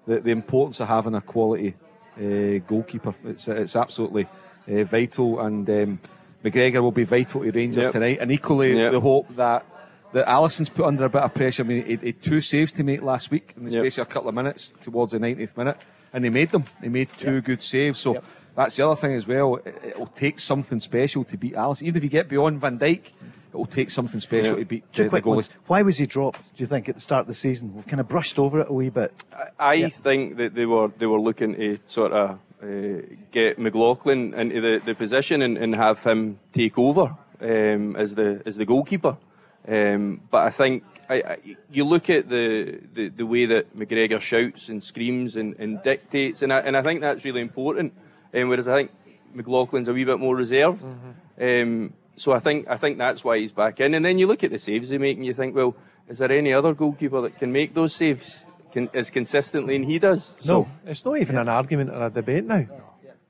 the, 0.07 0.21
the 0.21 0.31
importance 0.31 0.81
of 0.81 0.89
having 0.89 1.15
a 1.15 1.21
quality 1.21 1.75
uh, 2.19 2.59
goalkeeper. 2.67 3.15
It's 3.25 3.47
it's 3.49 3.77
absolutely 3.77 4.27
uh, 4.73 4.85
vital, 4.85 5.39
and 5.41 5.69
um, 5.69 6.01
McGregor 6.45 6.81
will 6.81 6.93
be 6.93 7.05
vital 7.05 7.43
to 7.43 7.51
Rangers 7.51 7.85
Yep. 7.85 7.93
tonight. 7.93 8.19
And 8.21 8.33
equally, 8.33 8.75
Yep. 8.77 8.93
the 8.93 9.01
hope 9.01 9.29
that. 9.37 9.65
That 10.13 10.27
Alisson's 10.27 10.69
put 10.71 10.87
under 10.87 11.05
a 11.05 11.09
bit 11.09 11.23
of 11.23 11.35
pressure. 11.35 11.63
I 11.63 11.67
mean, 11.67 11.85
he 11.85 11.97
he 11.97 12.07
had 12.07 12.23
two 12.23 12.41
saves 12.41 12.73
to 12.75 12.85
make 12.85 13.03
last 13.03 13.31
week 13.31 13.53
in 13.57 13.65
the 13.65 13.71
Yep. 13.73 13.83
space 13.83 13.99
of 13.99 14.07
a 14.09 14.11
couple 14.11 14.29
of 14.29 14.35
minutes 14.35 14.73
towards 14.81 15.13
the 15.13 15.19
90th 15.19 15.57
minute, 15.57 15.77
and 16.13 16.25
he 16.25 16.31
made 16.31 16.51
them. 16.53 16.65
He 16.83 16.89
made 16.89 17.09
two 17.19 17.41
good 17.43 17.63
saves. 17.63 17.99
So 18.01 18.15
Yep. 18.15 18.25
that's 18.55 18.77
the 18.77 18.87
other 18.87 18.97
thing 18.97 19.13
as 19.15 19.27
well. 19.27 19.57
It, 19.57 19.75
it'll 19.85 20.07
take 20.07 20.39
something 20.39 20.81
special 20.81 21.25
to 21.25 21.37
beat 21.37 21.55
Alisson. 21.55 21.83
Even 21.83 21.97
if 21.99 22.05
you 22.05 22.09
get 22.11 22.29
beyond 22.29 22.61
Van 22.61 22.79
Dijk, 22.79 23.11
it'll 23.53 23.67
take 23.67 23.91
something 23.91 24.21
special 24.21 24.53
Yeah. 24.55 24.61
to 24.61 24.65
beat 24.65 24.85
Two 24.93 25.03
the, 25.03 25.05
the 25.05 25.11
quick 25.11 25.25
goalie. 25.25 25.35
ones. 25.35 25.51
Why 25.67 25.83
was 25.83 25.99
he 25.99 26.07
dropped? 26.07 26.55
Do 26.57 26.63
you 26.63 26.67
think 26.67 26.89
at 26.89 26.95
the 26.95 27.01
start 27.01 27.23
of 27.23 27.27
the 27.27 27.35
season? 27.35 27.75
We've 27.75 27.87
kind 27.87 28.01
of 28.01 28.09
brushed 28.09 28.39
over 28.39 28.61
it 28.61 28.69
a 28.71 28.73
wee 28.73 28.89
bit. 28.91 29.13
I 29.59 29.75
Yeah. 29.75 29.89
think 29.89 30.37
that 30.37 30.55
they 30.55 30.67
were 30.67 30.89
they 30.99 31.07
were 31.07 31.21
looking 31.21 31.55
to 31.57 31.79
sort 31.85 32.13
of 32.13 32.39
uh, 32.63 33.03
get 33.33 33.59
McLaughlin 33.59 34.33
into 34.35 34.61
the, 34.63 34.81
the 34.85 34.95
position 34.95 35.43
and, 35.43 35.59
and 35.59 35.75
have 35.75 36.03
him 36.05 36.39
take 36.53 36.79
over 36.79 37.15
um, 37.43 37.95
as 37.97 38.15
the 38.15 38.41
as 38.47 38.57
the 38.57 38.65
goalkeeper. 38.65 39.17
Um, 39.69 40.21
but 40.31 40.45
I 40.47 40.51
think 40.51 40.85
I, 41.09 41.15
I, 41.15 41.37
you 41.71 41.85
look 41.85 42.11
at 42.11 42.29
the, 42.29 42.81
the, 42.93 43.09
the 43.09 43.27
way 43.27 43.47
that 43.47 43.77
McGregor 43.77 44.21
shouts 44.21 44.69
and 44.69 44.83
screams 44.83 45.37
and, 45.37 45.59
and 45.59 45.83
dictates, 45.83 46.43
and 46.43 46.53
I, 46.53 46.61
and 46.61 46.77
I 46.77 46.83
think 46.83 47.01
that's 47.01 47.25
really 47.25 47.41
important. 47.41 47.93
Um, 48.35 48.49
whereas 48.49 48.69
I 48.69 48.77
think 48.77 48.91
McLaughlin's 49.35 49.89
a 49.89 49.93
wee 49.93 50.05
bit 50.05 50.19
more 50.19 50.35
reserved. 50.37 50.85
Um, 51.41 51.93
so 52.17 52.33
I 52.33 52.39
think 52.41 52.67
I 52.69 52.77
think 52.77 52.99
that's 52.99 53.23
why 53.23 53.39
he's 53.39 53.53
back 53.53 53.81
in. 53.81 53.95
And 53.95 54.05
then 54.05 54.19
you 54.19 54.27
look 54.27 54.43
at 54.43 54.51
the 54.51 54.59
saves 54.59 54.89
they 54.89 54.99
make, 54.99 55.17
and 55.17 55.27
you 55.27 55.35
think, 55.35 55.55
well, 55.55 55.77
is 56.09 56.19
there 56.19 56.33
any 56.33 56.53
other 56.53 56.75
goalkeeper 56.75 57.21
that 57.23 57.39
can 57.39 57.53
make 57.53 57.75
those 57.75 57.95
saves 57.95 58.45
can, 58.73 58.89
as 58.95 59.11
consistently 59.11 59.77
and 59.77 59.85
he 59.85 59.99
does? 59.99 60.37
So, 60.41 60.63
No, 60.63 60.69
it's 60.87 61.05
not 61.05 61.19
even 61.19 61.37
an 61.37 61.49
argument 61.49 61.91
or 61.91 62.07
a 62.07 62.11
debate 62.11 62.45
now. 62.45 62.67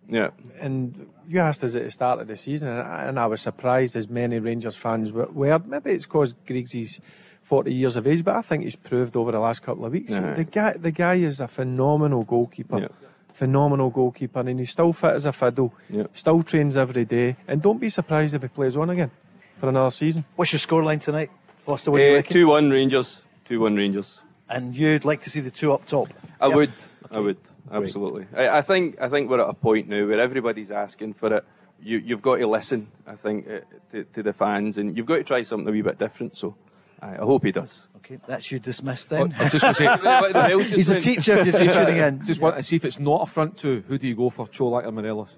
Yeah. 0.09 0.31
And 0.61 1.09
you 1.29 1.41
asked 1.41 1.63
us 1.65 1.75
at 1.77 1.83
the 1.85 1.91
start 1.91 2.21
of 2.21 2.29
the 2.29 2.37
season, 2.37 2.69
and 2.69 2.81
I, 2.83 3.05
and 3.05 3.19
I 3.19 3.27
was 3.27 3.43
surprised 3.43 3.97
as 3.97 4.09
many 4.09 4.39
Rangers 4.39 4.77
fans 4.77 5.13
were. 5.13 5.27
were. 5.27 5.59
Maybe 5.67 5.91
it's 5.93 6.07
because 6.07 6.33
Griggs 6.47 7.01
40 7.43 7.73
years 7.75 7.97
of 7.97 8.07
age, 8.07 8.25
but 8.25 8.35
I 8.37 8.43
think 8.43 8.65
he's 8.65 8.77
proved 8.77 9.17
over 9.17 9.33
the 9.33 9.39
last 9.41 9.63
couple 9.63 9.85
of 9.85 9.93
weeks. 9.93 10.13
Yeah. 10.13 10.35
The 10.35 10.45
guy, 10.45 10.73
the 10.75 10.91
guy 10.93 11.15
is 11.15 11.41
a 11.41 11.49
phenomenal 11.49 12.25
goalkeeper. 12.25 12.79
Yeah. 12.81 12.89
phenomenal 13.33 13.91
goalkeeper, 13.91 14.41
and 14.41 14.59
he's 14.59 14.71
still 14.71 14.93
fit 14.93 15.11
as 15.15 15.27
a 15.27 15.33
fiddle. 15.33 15.75
Yep. 15.91 16.11
Still 16.17 16.43
trains 16.43 16.77
every 16.77 17.05
day, 17.05 17.37
and 17.47 17.61
don't 17.61 17.79
be 17.79 17.89
surprised 17.91 18.35
if 18.35 18.43
he 18.43 18.49
plays 18.49 18.77
on 18.77 18.89
again 18.91 19.11
for 19.59 19.69
another 19.69 19.91
season. 19.91 20.25
What's 20.37 20.53
your 20.53 20.59
scoreline 20.61 21.01
tonight, 21.03 21.31
Foster? 21.59 21.91
What 21.91 21.99
do 21.99 22.05
you 22.05 22.13
Uh, 22.13 22.15
reckon? 22.15 22.33
Two 22.33 22.47
one 22.49 22.71
Rangers. 22.71 23.23
Two 23.45 23.61
one 23.61 23.77
Rangers. 23.77 24.23
And 24.49 24.75
you'd 24.77 25.05
like 25.05 25.21
to 25.23 25.31
see 25.31 25.41
the 25.41 25.51
two 25.51 25.73
up 25.73 25.85
top. 25.87 26.09
I 26.41 26.47
Yep. 26.47 26.57
would. 26.57 26.71
I 27.11 27.19
would. 27.19 27.39
Absolutely. 27.71 28.27
I, 28.37 28.59
I 28.59 28.63
think. 28.63 29.01
I 29.01 29.09
think 29.09 29.31
we're 29.31 29.41
at 29.41 29.49
a 29.49 29.55
point 29.55 29.89
now 29.89 30.07
where 30.07 30.21
everybody's 30.21 30.71
asking 30.71 31.15
for 31.15 31.35
it. 31.35 31.45
You, 31.83 31.99
you've 31.99 32.23
got 32.23 32.37
to 32.37 32.47
listen. 32.47 32.89
I 33.07 33.17
think 33.17 33.47
uh, 33.49 33.61
to, 33.93 34.05
to 34.05 34.23
the 34.23 34.33
fans, 34.33 34.79
and 34.79 34.97
you've 34.97 35.07
got 35.07 35.17
to 35.17 35.25
try 35.25 35.43
something 35.43 35.69
a 35.69 35.73
wee 35.73 35.83
bit 35.83 35.99
different. 35.99 36.37
So, 36.39 36.57
I, 37.01 37.15
I 37.15 37.25
hope 37.25 37.45
he 37.45 37.53
does. 37.53 37.89
Okay, 37.97 38.19
that's 38.27 38.51
you 38.51 38.59
dismissed 38.59 39.11
then. 39.11 39.35
I'm 39.39 39.51
just 39.51 39.63
going 39.63 39.75
to 39.75 39.79
say, 39.79 39.87
Everybody 39.87 40.53
else 40.53 40.63
just 40.71 40.77
He's 40.77 40.89
a 40.91 41.01
teacher 41.01 41.37
if 41.39 41.47
you're 41.61 41.73
tuning 41.73 41.97
in. 41.97 42.25
just 42.25 42.41
want 42.41 42.57
to 42.57 42.63
see 42.63 42.77
if 42.77 42.85
it's 42.85 42.99
not 42.99 43.23
a 43.23 43.27
front 43.27 43.59
two. 43.59 43.85
Who 43.89 43.99
do 43.99 44.07
you 44.07 44.15
go 44.15 44.31
for, 44.31 44.47
Colak 44.47 44.87
or 44.87 44.93
Morelos? 44.93 45.35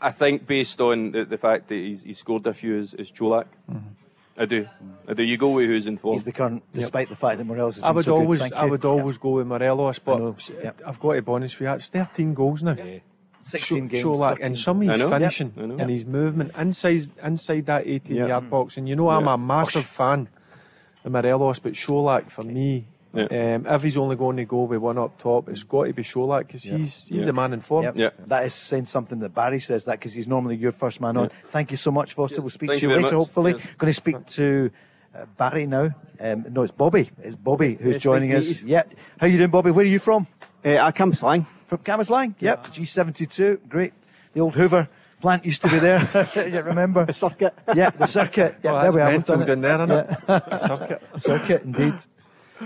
I 0.00 0.10
think 0.12 0.46
based 0.46 0.80
on 0.80 1.12
the, 1.12 1.24
the 1.24 1.38
fact 1.38 1.68
that 1.68 1.74
he's, 1.74 2.02
he's 2.02 2.18
scored 2.18 2.46
a 2.46 2.54
few 2.54 2.76
is, 2.76 2.94
is 2.94 3.10
Colak. 3.10 3.46
I 4.40 4.44
do. 4.44 4.68
I 5.08 5.14
do. 5.14 5.22
You 5.24 5.36
go 5.36 5.50
with 5.50 5.66
who's 5.66 5.86
in 5.88 5.98
form. 5.98 6.14
He's 6.14 6.24
the 6.24 6.32
current, 6.32 6.62
despite 6.72 7.08
the 7.08 7.16
fact 7.16 7.38
that 7.38 7.44
Morelos 7.44 7.76
has 7.76 7.82
I 7.82 7.90
would 7.90 8.04
so 8.04 8.16
always, 8.16 8.40
Thank 8.40 8.54
I 8.54 8.64
you. 8.66 8.70
would 8.70 8.84
always 8.84 9.18
go 9.18 9.30
with 9.30 9.46
Morelos, 9.48 9.98
but 9.98 10.48
yep. 10.62 10.80
I've 10.86 11.00
got 11.00 11.14
to 11.14 11.22
be 11.22 11.32
honest 11.32 11.58
with 11.58 11.68
you. 11.68 11.74
It's 11.74 11.90
13 11.90 12.34
goals 12.34 12.62
now. 12.62 12.76
Yeah. 12.78 13.00
16 13.42 13.88
games. 13.88 14.04
Colak, 14.04 14.30
13. 14.38 14.46
and 14.46 14.58
some 14.58 14.82
of 14.82 14.88
I 14.88 14.92
his 14.98 15.08
finishing 15.08 15.52
Yep, 15.56 15.80
and 15.80 15.90
his 15.90 16.04
movement 16.06 16.52
inside 16.56 17.08
inside 17.22 17.66
that 17.66 17.86
18 17.86 18.16
Yeah. 18.16 18.26
yard 18.26 18.50
box. 18.50 18.76
And 18.76 18.88
you 18.88 18.94
know, 18.94 19.08
I'm 19.08 19.24
Yeah. 19.24 19.34
a 19.34 19.38
massive 19.38 19.86
fan 19.86 20.28
of 21.04 21.10
Morelos, 21.12 21.58
but 21.58 21.72
Colak 21.72 22.30
for 22.30 22.44
me, 22.44 22.86
Yeah. 23.14 23.54
um, 23.56 23.66
if 23.66 23.82
he's 23.82 23.96
only 23.96 24.16
going 24.16 24.36
to 24.36 24.44
go 24.44 24.64
with 24.64 24.80
one 24.80 24.98
up 24.98 25.18
top, 25.18 25.48
it's 25.48 25.62
got 25.62 25.84
to 25.86 25.92
be 25.94 26.02
Colak 26.02 26.46
because 26.46 26.64
he's 26.64 27.08
he's 27.08 27.24
Yeah. 27.24 27.30
a 27.30 27.32
man 27.32 27.52
in 27.54 27.60
form. 27.60 27.84
Yep. 27.84 27.96
Yeah. 27.96 28.10
That 28.26 28.44
is 28.44 28.52
saying 28.54 28.84
something 28.84 29.18
that 29.20 29.34
Barry 29.34 29.60
says 29.60 29.86
that 29.86 29.92
because 29.92 30.12
he's 30.12 30.28
normally 30.28 30.56
your 30.56 30.72
first 30.72 31.00
man 31.00 31.16
on. 31.16 31.30
Thank 31.50 31.70
you 31.70 31.76
so 31.78 31.90
much, 31.90 32.12
Foster. 32.12 32.40
We'll 32.42 32.50
speak 32.50 32.68
Thank 32.70 32.80
to 32.80 32.86
you 32.86 32.90
you 32.90 32.96
later, 32.96 33.06
much. 33.16 33.26
hopefully. 33.26 33.52
Cheers. 33.52 33.64
Going 33.78 33.90
to 33.90 33.94
speak 33.94 34.26
to 34.26 34.70
uh, 35.14 35.24
Barry 35.38 35.66
now. 35.66 35.90
Um, 36.20 36.44
no, 36.50 36.62
it's 36.62 36.72
Bobby. 36.72 37.10
It's 37.22 37.34
Bobby 37.36 37.74
who's 37.74 37.94
Yes, 37.94 38.02
joining 38.02 38.34
us. 38.34 38.62
meet 38.62 38.70
Yeah. 38.70 38.82
How 39.18 39.26
you 39.26 39.38
doing, 39.38 39.50
Bobby? 39.50 39.70
Where 39.70 39.84
are 39.84 39.88
you 39.88 39.98
from? 40.00 40.26
Uh, 40.64 40.76
I 40.78 40.92
come 40.92 41.14
slang. 41.14 41.46
From 41.66 41.78
Cambuslang? 41.78 42.34
Yep. 42.40 42.66
G72. 42.68 43.68
Great. 43.68 43.92
The 44.34 44.40
old 44.40 44.54
Hoover 44.54 44.88
plant 45.20 45.44
used 45.44 45.62
to 45.62 45.68
be 45.68 45.78
there. 45.78 46.00
you 46.48 46.60
remember? 46.62 47.04
The 47.06 47.12
circuit. 47.12 47.54
Yeah, 47.74 47.90
the 47.90 48.06
circuit. 48.06 48.56
Yeah, 48.62 48.72
Oh, 48.72 48.74
there 48.74 48.82
that's 48.84 48.96
we 48.96 49.00
are. 49.02 49.04
We've 49.10 49.14
mental 49.18 49.36
done 49.36 49.42
it. 49.42 49.62
down 49.62 49.88
there, 49.88 50.18
isn't 50.28 50.52
it? 50.52 50.60
Circuit. 50.60 51.02
Circuit, 51.20 51.62
indeed. 51.64 51.94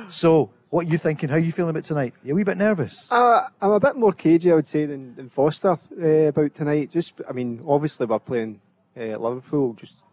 So, 0.08 0.50
what 0.70 0.86
are 0.86 0.90
you 0.90 0.98
thinking? 0.98 1.28
How 1.28 1.36
are 1.36 1.40
you 1.40 1.52
feeling 1.52 1.70
about 1.70 1.84
tonight? 1.84 2.14
Are 2.22 2.26
you 2.26 2.32
a 2.32 2.36
wee 2.36 2.44
bit 2.44 2.56
nervous? 2.56 3.10
Uh, 3.12 3.48
I'm 3.60 3.72
a 3.72 3.80
bit 3.80 3.96
more 3.96 4.12
cagey, 4.12 4.50
I 4.50 4.54
would 4.54 4.66
say, 4.66 4.86
than, 4.86 5.14
than 5.14 5.28
Foster 5.28 5.76
uh, 6.00 6.28
about 6.28 6.54
tonight. 6.54 6.90
Just, 6.90 7.20
I 7.28 7.32
mean, 7.32 7.62
obviously 7.66 8.06
we're 8.06 8.18
playing 8.18 8.60
uh, 8.96 9.18
Liverpool, 9.18 9.74
just 9.74 10.04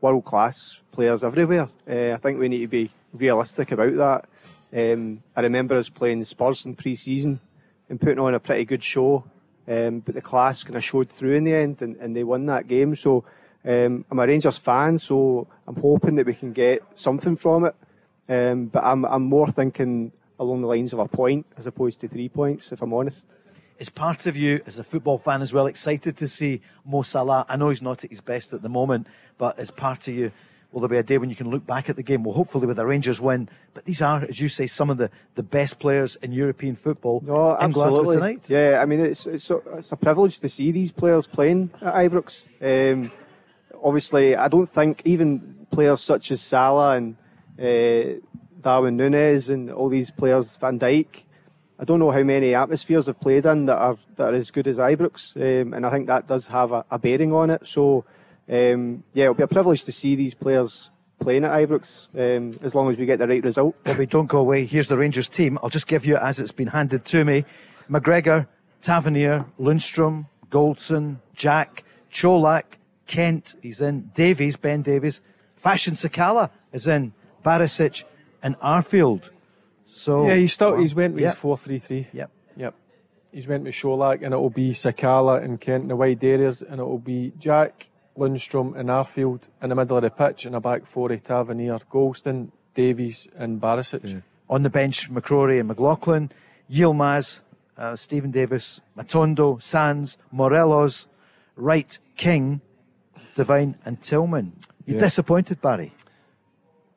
world 0.00 0.24
class 0.24 0.80
players 0.90 1.24
everywhere. 1.24 1.68
Uh, 1.88 2.12
I 2.12 2.16
think 2.16 2.38
we 2.38 2.48
need 2.48 2.60
to 2.60 2.68
be 2.68 2.90
realistic 3.12 3.72
about 3.72 3.94
that. 3.94 4.28
Um, 4.74 5.22
I 5.36 5.40
remember 5.40 5.76
us 5.76 5.88
playing 5.88 6.24
Spurs 6.24 6.66
in 6.66 6.74
pre-season 6.74 7.40
and 7.88 8.00
putting 8.00 8.18
on 8.18 8.34
a 8.34 8.40
pretty 8.40 8.64
good 8.64 8.82
show, 8.82 9.24
um, 9.68 10.00
but 10.00 10.14
the 10.14 10.20
class 10.20 10.64
kind 10.64 10.76
of 10.76 10.84
showed 10.84 11.10
through 11.10 11.34
in 11.34 11.44
the 11.44 11.54
end, 11.54 11.80
and, 11.82 11.96
and 11.96 12.16
they 12.16 12.24
won 12.24 12.46
that 12.46 12.68
game. 12.68 12.96
So 12.96 13.24
um, 13.64 14.04
I'm 14.10 14.18
a 14.18 14.26
Rangers 14.26 14.58
fan, 14.58 14.98
so 14.98 15.46
I'm 15.66 15.76
hoping 15.76 16.16
that 16.16 16.26
we 16.26 16.34
can 16.34 16.52
get 16.52 16.82
something 16.94 17.36
from 17.36 17.66
it. 17.66 17.74
Um, 18.32 18.66
but 18.66 18.82
I'm, 18.82 19.04
I'm 19.04 19.24
more 19.24 19.48
thinking 19.48 20.12
along 20.40 20.62
the 20.62 20.66
lines 20.66 20.92
of 20.92 20.98
a 20.98 21.08
point 21.08 21.44
as 21.58 21.66
opposed 21.66 22.00
to 22.00 22.08
three 22.08 22.28
points, 22.28 22.72
if 22.72 22.80
I'm 22.80 22.94
honest. 22.94 23.28
Is 23.78 23.90
part 23.90 24.26
of 24.26 24.36
you, 24.36 24.60
as 24.66 24.78
a 24.78 24.84
football 24.84 25.18
fan 25.18 25.42
as 25.42 25.52
well, 25.52 25.66
excited 25.66 26.16
to 26.16 26.28
see 26.28 26.60
Mo 26.84 27.02
Salah? 27.02 27.44
I 27.48 27.56
know 27.56 27.68
he's 27.68 27.82
not 27.82 28.04
at 28.04 28.10
his 28.10 28.20
best 28.20 28.52
at 28.52 28.62
the 28.62 28.68
moment, 28.68 29.06
but 29.38 29.58
as 29.58 29.70
part 29.70 30.08
of 30.08 30.14
you, 30.14 30.32
will 30.70 30.80
there 30.80 30.88
be 30.88 30.96
a 30.96 31.02
day 31.02 31.18
when 31.18 31.28
you 31.28 31.36
can 31.36 31.50
look 31.50 31.66
back 31.66 31.90
at 31.90 31.96
the 31.96 32.02
game? 32.02 32.22
Well, 32.22 32.34
hopefully 32.34 32.66
with 32.66 32.76
the 32.76 32.86
Rangers 32.86 33.20
win. 33.20 33.48
But 33.74 33.84
these 33.84 34.00
are, 34.00 34.22
as 34.22 34.40
you 34.40 34.48
say, 34.48 34.66
some 34.66 34.88
of 34.88 34.96
the, 34.96 35.10
the 35.34 35.42
best 35.42 35.78
players 35.78 36.16
in 36.16 36.32
European 36.32 36.76
football 36.76 37.22
No, 37.26 37.56
in 37.56 37.72
Glasgow 37.72 38.12
tonight. 38.12 38.48
Yeah, 38.48 38.80
I 38.80 38.86
mean 38.86 39.00
it's 39.00 39.26
it's 39.26 39.50
a, 39.50 39.56
it's 39.76 39.92
a 39.92 39.96
privilege 39.96 40.38
to 40.38 40.48
see 40.48 40.70
these 40.70 40.92
players 40.92 41.26
playing 41.26 41.70
at 41.82 41.94
Ibrox. 41.94 42.46
Um, 42.62 43.10
obviously, 43.82 44.36
I 44.36 44.48
don't 44.48 44.68
think 44.68 45.02
even 45.04 45.66
players 45.70 46.00
such 46.00 46.30
as 46.30 46.40
Salah 46.40 46.96
and 46.96 47.16
uh, 47.60 48.20
Darwin 48.60 48.96
Nunez 48.96 49.48
and 49.48 49.70
all 49.70 49.88
these 49.88 50.10
players, 50.10 50.56
Van 50.56 50.78
Dijk. 50.78 51.24
I 51.78 51.84
don't 51.84 51.98
know 51.98 52.10
how 52.10 52.22
many 52.22 52.54
atmospheres 52.54 53.06
have 53.06 53.20
played 53.20 53.44
in 53.44 53.66
that 53.66 53.78
are 53.78 53.96
that 54.16 54.32
are 54.32 54.36
as 54.36 54.50
good 54.50 54.68
as 54.68 54.78
Ibrox, 54.78 55.36
um, 55.36 55.74
and 55.74 55.84
I 55.84 55.90
think 55.90 56.06
that 56.06 56.28
does 56.28 56.46
have 56.46 56.70
a, 56.72 56.84
a 56.90 56.98
bearing 56.98 57.32
on 57.32 57.50
it. 57.50 57.66
So, 57.66 58.04
um, 58.48 59.02
yeah, 59.12 59.24
it'll 59.24 59.34
be 59.34 59.42
a 59.42 59.48
privilege 59.48 59.84
to 59.84 59.92
see 59.92 60.14
these 60.14 60.34
players 60.34 60.90
playing 61.18 61.44
at 61.44 61.52
Ibrox 61.52 62.08
um, 62.14 62.58
as 62.62 62.74
long 62.74 62.90
as 62.90 62.98
we 62.98 63.06
get 63.06 63.18
the 63.18 63.26
right 63.26 63.42
result. 63.42 63.74
Bobby, 63.84 64.06
don't 64.06 64.26
go 64.26 64.38
away. 64.38 64.64
Here's 64.64 64.88
the 64.88 64.96
Rangers 64.96 65.28
team. 65.28 65.58
I'll 65.62 65.70
just 65.70 65.86
give 65.86 66.04
you 66.04 66.16
as 66.16 66.38
it's 66.38 66.52
been 66.52 66.68
handed 66.68 67.04
to 67.06 67.24
me. 67.24 67.44
McGregor, 67.90 68.46
Tavernier, 68.80 69.44
Lundstram, 69.58 70.26
Goldson, 70.50 71.16
Jack, 71.34 71.84
Colak, 72.12 72.64
Kent, 73.06 73.54
he's 73.62 73.80
in, 73.80 74.10
Davies, 74.14 74.56
Ben 74.56 74.82
Davies, 74.82 75.20
Fashion 75.56 75.94
Sakala 75.94 76.50
is 76.72 76.86
in, 76.86 77.12
Barisic, 77.42 78.04
and 78.42 78.58
Arfield. 78.60 79.30
So 79.86 80.26
Yeah, 80.26 80.34
he's 80.34 80.52
still 80.52 80.76
he's 80.76 80.94
went 80.94 81.14
with 81.14 81.22
Yeah. 81.22 81.30
his 81.30 81.38
four 81.38 81.56
three 81.56 81.78
three. 81.78 82.06
Yep. 82.12 82.30
Yep. 82.56 82.74
He's 83.32 83.46
went 83.48 83.64
with 83.64 83.74
Colak 83.74 84.16
and 84.22 84.32
it'll 84.34 84.50
be 84.50 84.70
Sakala 84.72 85.42
and 85.42 85.60
Kent 85.60 85.82
in 85.84 85.88
the 85.88 85.96
wide 85.96 86.22
areas 86.24 86.62
and 86.62 86.74
it'll 86.80 86.98
be 86.98 87.32
Jack, 87.38 87.88
Lundstram 88.16 88.76
and 88.76 88.88
Arfield 88.88 89.48
in 89.62 89.68
the 89.70 89.74
middle 89.74 89.96
of 89.96 90.02
the 90.02 90.10
pitch 90.10 90.44
and 90.44 90.54
a 90.54 90.60
back 90.60 90.86
four 90.86 91.10
of 91.12 91.22
Tavernier, 91.22 91.78
Goldson, 91.90 92.50
Davies 92.74 93.28
and 93.36 93.60
Barisic. 93.60 94.22
on 94.50 94.62
the 94.62 94.70
bench, 94.70 95.10
McCrorie 95.10 95.58
and 95.60 95.68
McLaughlin, 95.68 96.30
Yilmaz, 96.70 97.40
uh, 97.78 97.96
Stephen 97.96 98.30
Davis, 98.30 98.80
Matondo, 98.96 99.62
Sands, 99.62 100.18
Morelos, 100.30 101.06
Wright, 101.56 101.98
King, 102.16 102.60
Devine, 103.34 103.76
and 103.84 104.00
Tillman. 104.02 104.52
You 104.86 104.94
Yeah. 104.94 105.00
disappointed, 105.00 105.60
Barry? 105.62 105.92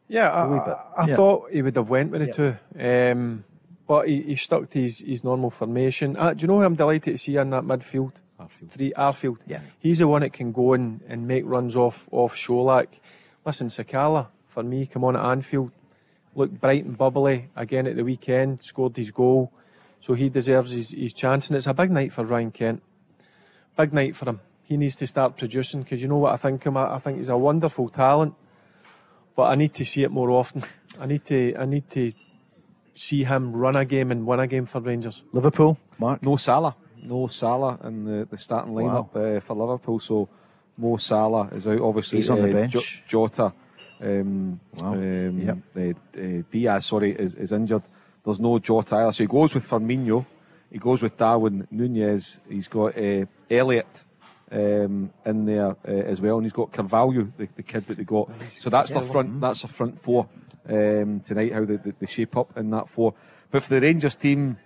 Yeah, 0.08 0.30
I, 0.32 0.44
A 0.44 0.48
wee 0.50 0.60
bit. 0.66 0.76
I, 0.98 1.08
Yeah. 1.08 1.16
thought 1.16 1.52
he 1.52 1.62
would 1.62 1.76
have 1.76 1.90
went 1.90 2.12
with 2.12 2.26
the 2.28 2.32
two, 2.34 2.56
um, 2.80 3.44
but 3.88 4.08
he, 4.08 4.22
he 4.22 4.36
stuck 4.36 4.70
to 4.72 4.82
his, 4.82 5.00
his 5.00 5.24
normal 5.24 5.50
formation. 5.50 6.16
Uh, 6.18 6.34
do 6.34 6.42
you 6.44 6.48
know 6.48 6.60
who 6.60 6.64
I'm 6.64 6.76
delighted 6.76 7.14
to 7.14 7.18
see 7.18 7.38
in 7.38 7.50
that 7.52 7.64
midfield? 7.64 8.14
Arfield. 8.40 8.70
Three 8.70 8.94
Arfield. 8.98 9.38
Yeah. 9.48 9.62
he's 9.80 10.00
the 10.00 10.08
one 10.08 10.22
that 10.22 10.34
can 10.34 10.52
go 10.52 10.74
in 10.74 11.02
and 11.08 11.28
make 11.28 11.44
runs 11.46 11.76
off 11.76 12.08
off 12.12 12.36
Colak. 12.36 12.88
Listen, 13.46 13.68
Sakala 13.70 14.28
for 14.48 14.62
me, 14.64 14.86
come 14.86 15.04
on 15.04 15.16
at 15.16 15.24
Anfield, 15.26 15.72
looked 16.36 16.60
bright 16.62 16.84
and 16.86 16.98
bubbly 16.98 17.50
again 17.56 17.88
at 17.88 17.96
the 17.96 18.04
weekend. 18.04 18.62
Scored 18.62 18.96
his 18.98 19.10
goal, 19.12 19.52
so 20.00 20.14
he 20.14 20.30
deserves 20.30 20.72
his, 20.72 20.92
his 20.92 21.14
chance. 21.14 21.50
And 21.50 21.58
it's 21.58 21.68
a 21.68 21.74
big 21.74 21.92
night 21.92 22.12
for 22.14 22.24
Ryan 22.26 22.52
Kent. 22.52 22.84
Big 23.78 23.92
night 23.94 24.16
for 24.16 24.28
him. 24.30 24.40
He 24.64 24.78
needs 24.78 24.96
to 24.98 25.08
start 25.08 25.38
producing 25.38 25.84
because 25.84 26.02
you 26.02 26.08
know 26.08 26.18
what 26.18 26.34
I 26.34 26.38
think 26.38 26.64
him. 26.64 26.76
I 26.78 26.96
I 26.96 27.00
think 27.00 27.18
he's 27.20 27.30
a 27.30 27.38
wonderful 27.38 27.88
talent 27.90 28.34
but 29.36 29.44
I 29.44 29.56
need 29.56 29.74
to 29.76 29.86
see 29.86 30.04
it 30.04 30.12
more 30.12 30.32
often. 30.32 30.64
I 31.00 31.06
need 31.06 31.26
to 31.26 31.56
I 31.58 31.66
need 31.66 31.90
to 31.92 32.12
see 32.94 33.24
him 33.24 33.54
run 33.54 33.76
a 33.76 33.86
game 33.86 34.12
and 34.12 34.26
win 34.26 34.40
a 34.40 34.48
game 34.48 34.66
for 34.66 34.80
Rangers. 34.82 35.24
Liverpool, 35.34 35.78
Mark. 36.00 36.22
No 36.24 36.36
Salah. 36.38 36.76
No 37.04 37.28
Salah 37.28 37.78
in 37.84 38.06
the, 38.06 38.26
the 38.26 38.38
starting 38.38 38.74
lineup 38.74 39.16
uh, 39.16 39.40
for 39.42 39.56
Liverpool. 39.56 40.00
So 40.00 40.28
Mo 40.78 40.98
Salah 40.98 41.50
is 41.54 41.68
out. 41.68 41.80
Obviously, 41.82 42.20
He's 42.20 42.30
on 42.30 42.42
the 42.42 42.50
uh, 42.50 42.54
bench. 42.54 42.72
Jo- 42.74 42.82
Jota, 43.08 43.54
um, 44.02 44.60
Wow. 44.82 44.94
um, 44.94 45.40
Yep. 45.42 45.58
uh, 45.78 46.20
uh, 46.20 46.42
Diaz, 46.52 46.86
sorry, 46.86 47.12
is, 47.12 47.36
is 47.36 47.52
injured. 47.52 47.84
There's 48.24 48.40
no 48.40 48.58
Jota 48.60 48.96
either. 48.96 49.12
So 49.12 49.24
he 49.24 49.28
goes 49.28 49.54
with 49.54 49.68
Firmino. 49.70 50.26
He 50.72 50.80
goes 50.80 51.02
with 51.04 51.16
Darwin 51.16 51.68
Nunez. 51.72 52.40
He's 52.50 52.68
got 52.68 52.98
uh, 52.98 53.26
Elliott 53.50 54.04
um, 54.56 55.12
in 55.26 55.46
there 55.46 55.76
uh, 55.88 55.92
as 55.92 56.22
well, 56.22 56.38
and 56.38 56.46
he's 56.46 56.54
got 56.54 56.72
Carvalho, 56.72 57.28
the, 57.38 57.48
the 57.56 57.64
kid 57.64 57.86
that 57.88 57.98
they 57.98 58.04
got. 58.04 58.30
So 58.52 58.70
that's 58.70 58.92
the 58.92 59.02
front. 59.02 59.42
That's 59.42 59.62
the 59.64 59.68
front 59.68 60.00
four 60.00 60.28
um, 60.68 61.20
tonight. 61.20 61.54
How 61.54 61.66
they, 61.66 61.76
they, 61.76 62.06
shape 62.06 62.38
up 62.38 62.58
in 62.58 62.70
that 62.70 62.88
four. 62.88 63.14
But 63.52 63.64
for 63.64 63.74
the 63.76 63.82
Rangers 63.82 64.16
team, 64.16 64.58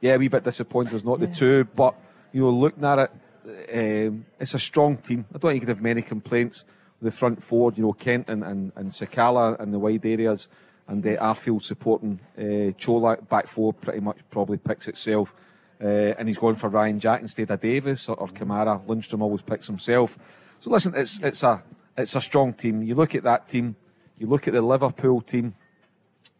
yeah, 0.00 0.14
a 0.14 0.18
wee 0.18 0.28
bit 0.28 0.44
disappointed. 0.44 0.92
There's 0.92 1.04
not 1.04 1.20
the 1.20 1.26
two, 1.26 1.64
but 1.64 1.94
you 2.32 2.42
know, 2.42 2.50
looking 2.50 2.84
at 2.84 2.98
it, 2.98 4.08
um, 4.08 4.26
it's 4.38 4.54
a 4.54 4.58
strong 4.58 4.98
team. 4.98 5.24
I 5.30 5.38
don't 5.38 5.50
think 5.50 5.54
you 5.54 5.60
could 5.60 5.76
have 5.76 5.82
many 5.82 6.02
complaints. 6.02 6.64
with 7.00 7.12
The 7.12 7.18
front 7.18 7.42
four, 7.42 7.72
you 7.74 7.82
know, 7.82 7.92
Kent 7.94 8.28
and, 8.28 8.44
and, 8.44 8.72
and 8.76 8.90
Sakala 8.90 9.58
in 9.60 9.72
the 9.72 9.78
wide 9.78 10.04
areas, 10.04 10.48
and 10.86 11.04
uh, 11.06 11.16
Arfield 11.16 11.62
supporting 11.62 12.20
uh, 12.36 12.76
Colak 12.78 13.26
back 13.28 13.46
four 13.46 13.72
pretty 13.72 14.00
much 14.00 14.18
probably 14.30 14.58
picks 14.58 14.86
itself. 14.86 15.34
Uh, 15.82 16.14
and 16.18 16.28
he's 16.28 16.36
going 16.38 16.56
for 16.56 16.68
Ryan 16.68 17.00
Jack 17.00 17.22
instead 17.22 17.50
of 17.50 17.60
Davis 17.60 18.08
or, 18.08 18.16
or 18.16 18.28
Kamara. 18.28 18.84
Lundstram 18.86 19.22
always 19.22 19.42
picks 19.42 19.66
himself. 19.66 20.18
So 20.60 20.70
listen, 20.70 20.94
it's 20.94 21.18
it's 21.20 21.42
a 21.42 21.62
it's 21.96 22.14
a 22.14 22.20
strong 22.20 22.52
team. 22.52 22.82
You 22.82 22.94
look 22.94 23.14
at 23.14 23.22
that 23.22 23.48
team, 23.48 23.76
you 24.18 24.26
look 24.26 24.46
at 24.46 24.54
the 24.54 24.60
Liverpool 24.62 25.22
team. 25.22 25.54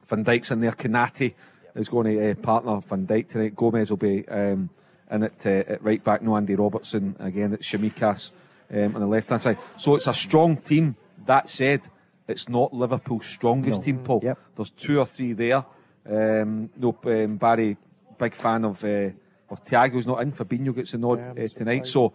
Van 0.06 0.24
Dijk's 0.24 0.50
in 0.50 0.60
there, 0.60 0.72
Konate 0.72 1.34
is 1.74 1.88
going 1.88 2.06
to 2.06 2.30
uh, 2.30 2.34
partner 2.34 2.80
Van 2.80 3.06
Dijk 3.06 3.28
tonight. 3.28 3.56
Gomez 3.56 3.90
will 3.90 3.96
be 3.96 4.26
um, 4.28 4.68
in 5.10 5.22
at, 5.22 5.46
uh, 5.46 5.50
at 5.72 5.82
right 5.82 6.02
back. 6.02 6.20
No 6.20 6.36
Andy 6.36 6.54
Robertson 6.54 7.16
again. 7.18 7.54
It's 7.54 7.66
Tsimikas 7.70 8.32
um, 8.74 8.94
on 8.94 9.00
the 9.00 9.06
left 9.06 9.30
hand 9.30 9.40
side. 9.40 9.58
So 9.76 9.94
it's 9.94 10.06
a 10.06 10.14
strong 10.14 10.56
team. 10.56 10.96
That 11.26 11.48
said, 11.48 11.82
it's 12.26 12.48
not 12.48 12.74
Liverpool's 12.74 13.26
strongest 13.26 13.78
No. 13.80 13.84
team, 13.84 13.98
Paul. 13.98 14.20
Yep. 14.22 14.38
There's 14.56 14.70
two 14.70 14.98
or 14.98 15.06
three 15.06 15.32
there. 15.32 15.64
Um, 16.08 16.70
no, 16.76 16.96
um, 17.04 17.36
Barry, 17.36 17.76
big 18.18 18.34
fan 18.34 18.64
of 18.64 18.82
uh, 18.84 19.10
of 19.50 19.64
Thiago's 19.64 20.06
not 20.06 20.22
in. 20.22 20.32
Fabinho 20.32 20.74
gets 20.74 20.92
the 20.92 20.98
nod 20.98 21.18
Yeah, 21.36 21.44
uh, 21.44 21.48
tonight. 21.48 21.86
So 21.86 22.12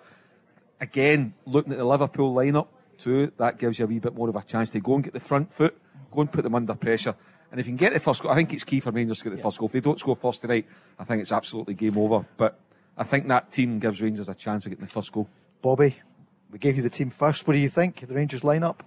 again, 0.79 1.33
looking 1.45 1.73
at 1.73 1.77
the 1.77 1.85
Liverpool 1.85 2.33
lineup 2.33 2.67
too, 2.97 3.31
that 3.37 3.57
gives 3.57 3.79
you 3.79 3.85
a 3.85 3.87
wee 3.87 3.99
bit 3.99 4.15
more 4.15 4.29
of 4.29 4.35
a 4.35 4.41
chance 4.43 4.69
to 4.71 4.79
go 4.79 4.95
and 4.95 5.03
get 5.03 5.13
the 5.13 5.19
front 5.19 5.51
foot, 5.51 5.77
go 6.11 6.21
and 6.21 6.31
put 6.31 6.43
them 6.43 6.55
under 6.55 6.75
pressure. 6.75 7.15
And 7.51 7.59
if 7.59 7.67
you 7.67 7.71
can 7.71 7.77
get 7.77 7.93
the 7.93 7.99
first 7.99 8.21
goal, 8.21 8.31
I 8.31 8.35
think 8.35 8.53
it's 8.53 8.63
key 8.63 8.79
for 8.79 8.91
Rangers 8.91 9.19
to 9.19 9.25
get 9.25 9.35
the 9.35 9.41
first 9.41 9.57
goal. 9.57 9.67
If 9.67 9.73
they 9.73 9.79
don't 9.79 9.99
score 9.99 10.15
first 10.15 10.41
tonight, 10.41 10.65
I 10.97 11.03
think 11.03 11.21
it's 11.21 11.31
absolutely 11.31 11.73
game 11.73 11.97
over. 11.97 12.25
But 12.37 12.59
I 12.97 13.03
think 13.03 13.27
that 13.27 13.51
team 13.51 13.79
gives 13.79 14.01
Rangers 14.01 14.29
a 14.29 14.35
chance 14.35 14.65
of 14.65 14.71
getting 14.71 14.85
the 14.85 14.91
first 14.91 15.11
goal. 15.11 15.29
Bobby, 15.61 15.95
we 16.51 16.59
gave 16.59 16.75
you 16.75 16.83
the 16.83 16.89
team 16.89 17.09
first. 17.09 17.47
What 17.47 17.53
do 17.53 17.59
you 17.59 17.69
think? 17.69 18.05
The 18.07 18.13
Rangers 18.13 18.41
lineup? 18.41 18.79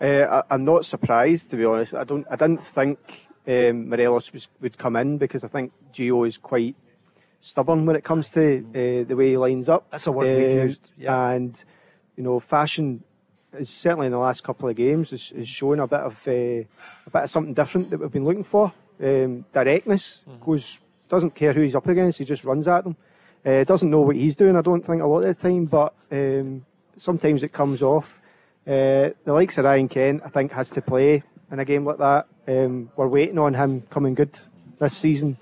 Uh, 0.00 0.42
I, 0.50 0.54
I'm 0.54 0.64
not 0.64 0.84
surprised, 0.84 1.50
to 1.50 1.56
be 1.56 1.64
honest. 1.64 1.94
I 1.94 2.04
don't. 2.04 2.26
I 2.30 2.36
didn't 2.36 2.62
think 2.62 3.28
um, 3.46 3.88
Morelos 3.88 4.32
was, 4.32 4.48
would 4.60 4.76
come 4.76 4.96
in 4.96 5.18
because 5.18 5.44
I 5.44 5.48
think 5.48 5.72
Gio 5.92 6.26
is 6.26 6.36
quite 6.38 6.76
stubborn 7.40 7.86
when 7.86 7.96
it 7.96 8.04
comes 8.04 8.30
to 8.30 8.58
uh, 8.70 9.08
the 9.08 9.14
way 9.16 9.30
he 9.30 9.36
lines 9.36 9.68
up. 9.68 9.90
That's 9.90 10.06
a 10.06 10.12
word 10.12 10.36
we've 10.36 10.58
Uh, 10.58 10.62
used, 10.64 10.88
yeah. 10.98 11.30
And 11.30 11.64
you 12.16 12.24
know, 12.24 12.40
fashion 12.40 13.02
is 13.58 13.70
certainly 13.70 14.06
in 14.06 14.12
the 14.12 14.18
last 14.18 14.42
couple 14.44 14.68
of 14.68 14.76
games 14.76 15.12
is, 15.12 15.32
is 15.32 15.48
showing 15.48 15.80
a 15.80 15.86
bit 15.86 16.00
of 16.00 16.26
uh, 16.28 16.30
a 16.30 17.10
bit 17.12 17.22
of 17.22 17.30
something 17.30 17.54
different 17.54 17.90
that 17.90 18.00
we've 18.00 18.10
been 18.12 18.24
looking 18.24 18.44
for. 18.44 18.72
Um, 19.02 19.44
directness 19.52 20.24
goes 20.44 20.80
doesn't 21.08 21.34
care 21.34 21.52
who 21.52 21.60
he's 21.62 21.74
up 21.74 21.86
against. 21.86 22.18
He 22.18 22.24
just 22.24 22.44
runs 22.44 22.66
at 22.66 22.84
them. 22.84 22.96
Uh, 23.44 23.62
doesn't 23.64 23.90
know 23.90 24.00
what 24.00 24.16
he's 24.16 24.34
doing. 24.34 24.56
I 24.56 24.60
don't 24.60 24.84
think 24.84 25.00
a 25.02 25.06
lot 25.06 25.24
of 25.24 25.24
the 25.24 25.34
time, 25.34 25.66
but 25.66 25.94
um, 26.10 26.64
sometimes 26.96 27.42
it 27.44 27.52
comes 27.52 27.80
off. 27.82 28.20
Uh, 28.66 29.10
the 29.24 29.32
likes 29.32 29.56
of 29.58 29.64
Ryan 29.66 29.88
Kent, 29.88 30.22
I 30.24 30.30
think, 30.30 30.50
has 30.50 30.70
to 30.70 30.82
play 30.82 31.22
in 31.52 31.60
a 31.60 31.64
game 31.64 31.84
like 31.84 31.98
that. 31.98 32.26
Um, 32.48 32.90
we're 32.96 33.06
waiting 33.06 33.38
on 33.38 33.54
him 33.54 33.82
coming 33.88 34.14
good 34.14 34.36
this 34.80 34.96
season, 34.96 35.36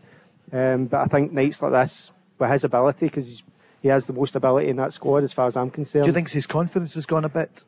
um, 0.54 0.86
but 0.86 1.00
I 1.00 1.06
think 1.06 1.32
nights 1.32 1.62
like 1.62 1.72
this, 1.72 2.12
with 2.38 2.50
his 2.50 2.62
ability, 2.62 3.06
because 3.06 3.42
he 3.82 3.88
has 3.88 4.06
the 4.06 4.12
most 4.12 4.36
ability 4.36 4.68
in 4.68 4.76
that 4.76 4.92
squad, 4.92 5.24
as 5.24 5.32
far 5.32 5.48
as 5.48 5.56
I'm 5.56 5.70
concerned. 5.70 6.04
Do 6.04 6.10
you 6.10 6.14
think 6.14 6.30
his 6.30 6.46
confidence 6.46 6.94
has 6.94 7.06
gone 7.06 7.24
a 7.24 7.28
bit? 7.28 7.64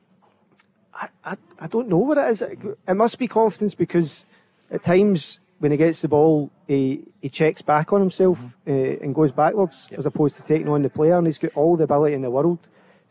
I, 0.95 1.09
I, 1.25 1.37
I 1.59 1.67
don't 1.67 1.89
know 1.89 1.99
what 1.99 2.17
it 2.17 2.31
is. 2.31 2.43
It 2.43 2.95
must 2.95 3.19
be 3.19 3.27
confidence 3.27 3.75
because 3.75 4.25
at 4.71 4.85
times 4.85 5.41
when 5.59 5.73
he 5.73 5.77
gets 5.77 6.01
the 6.01 6.09
ball, 6.09 6.51
he, 6.69 7.03
he 7.21 7.29
checks 7.29 7.61
back 7.61 7.93
on 7.93 8.01
himself 8.01 8.57
uh, 8.67 8.71
and 8.71 9.15
goes 9.15 9.33
backwards 9.33 9.89
as 9.93 10.07
opposed 10.07 10.37
to 10.37 10.43
taking 10.43 10.69
on 10.69 10.83
the 10.83 10.89
player. 10.89 11.19
And 11.19 11.27
he's 11.27 11.39
got 11.39 11.57
all 11.57 11.77
the 11.77 11.85
ability 11.85 12.15
in 12.15 12.23
the 12.23 12.31
world 12.31 12.61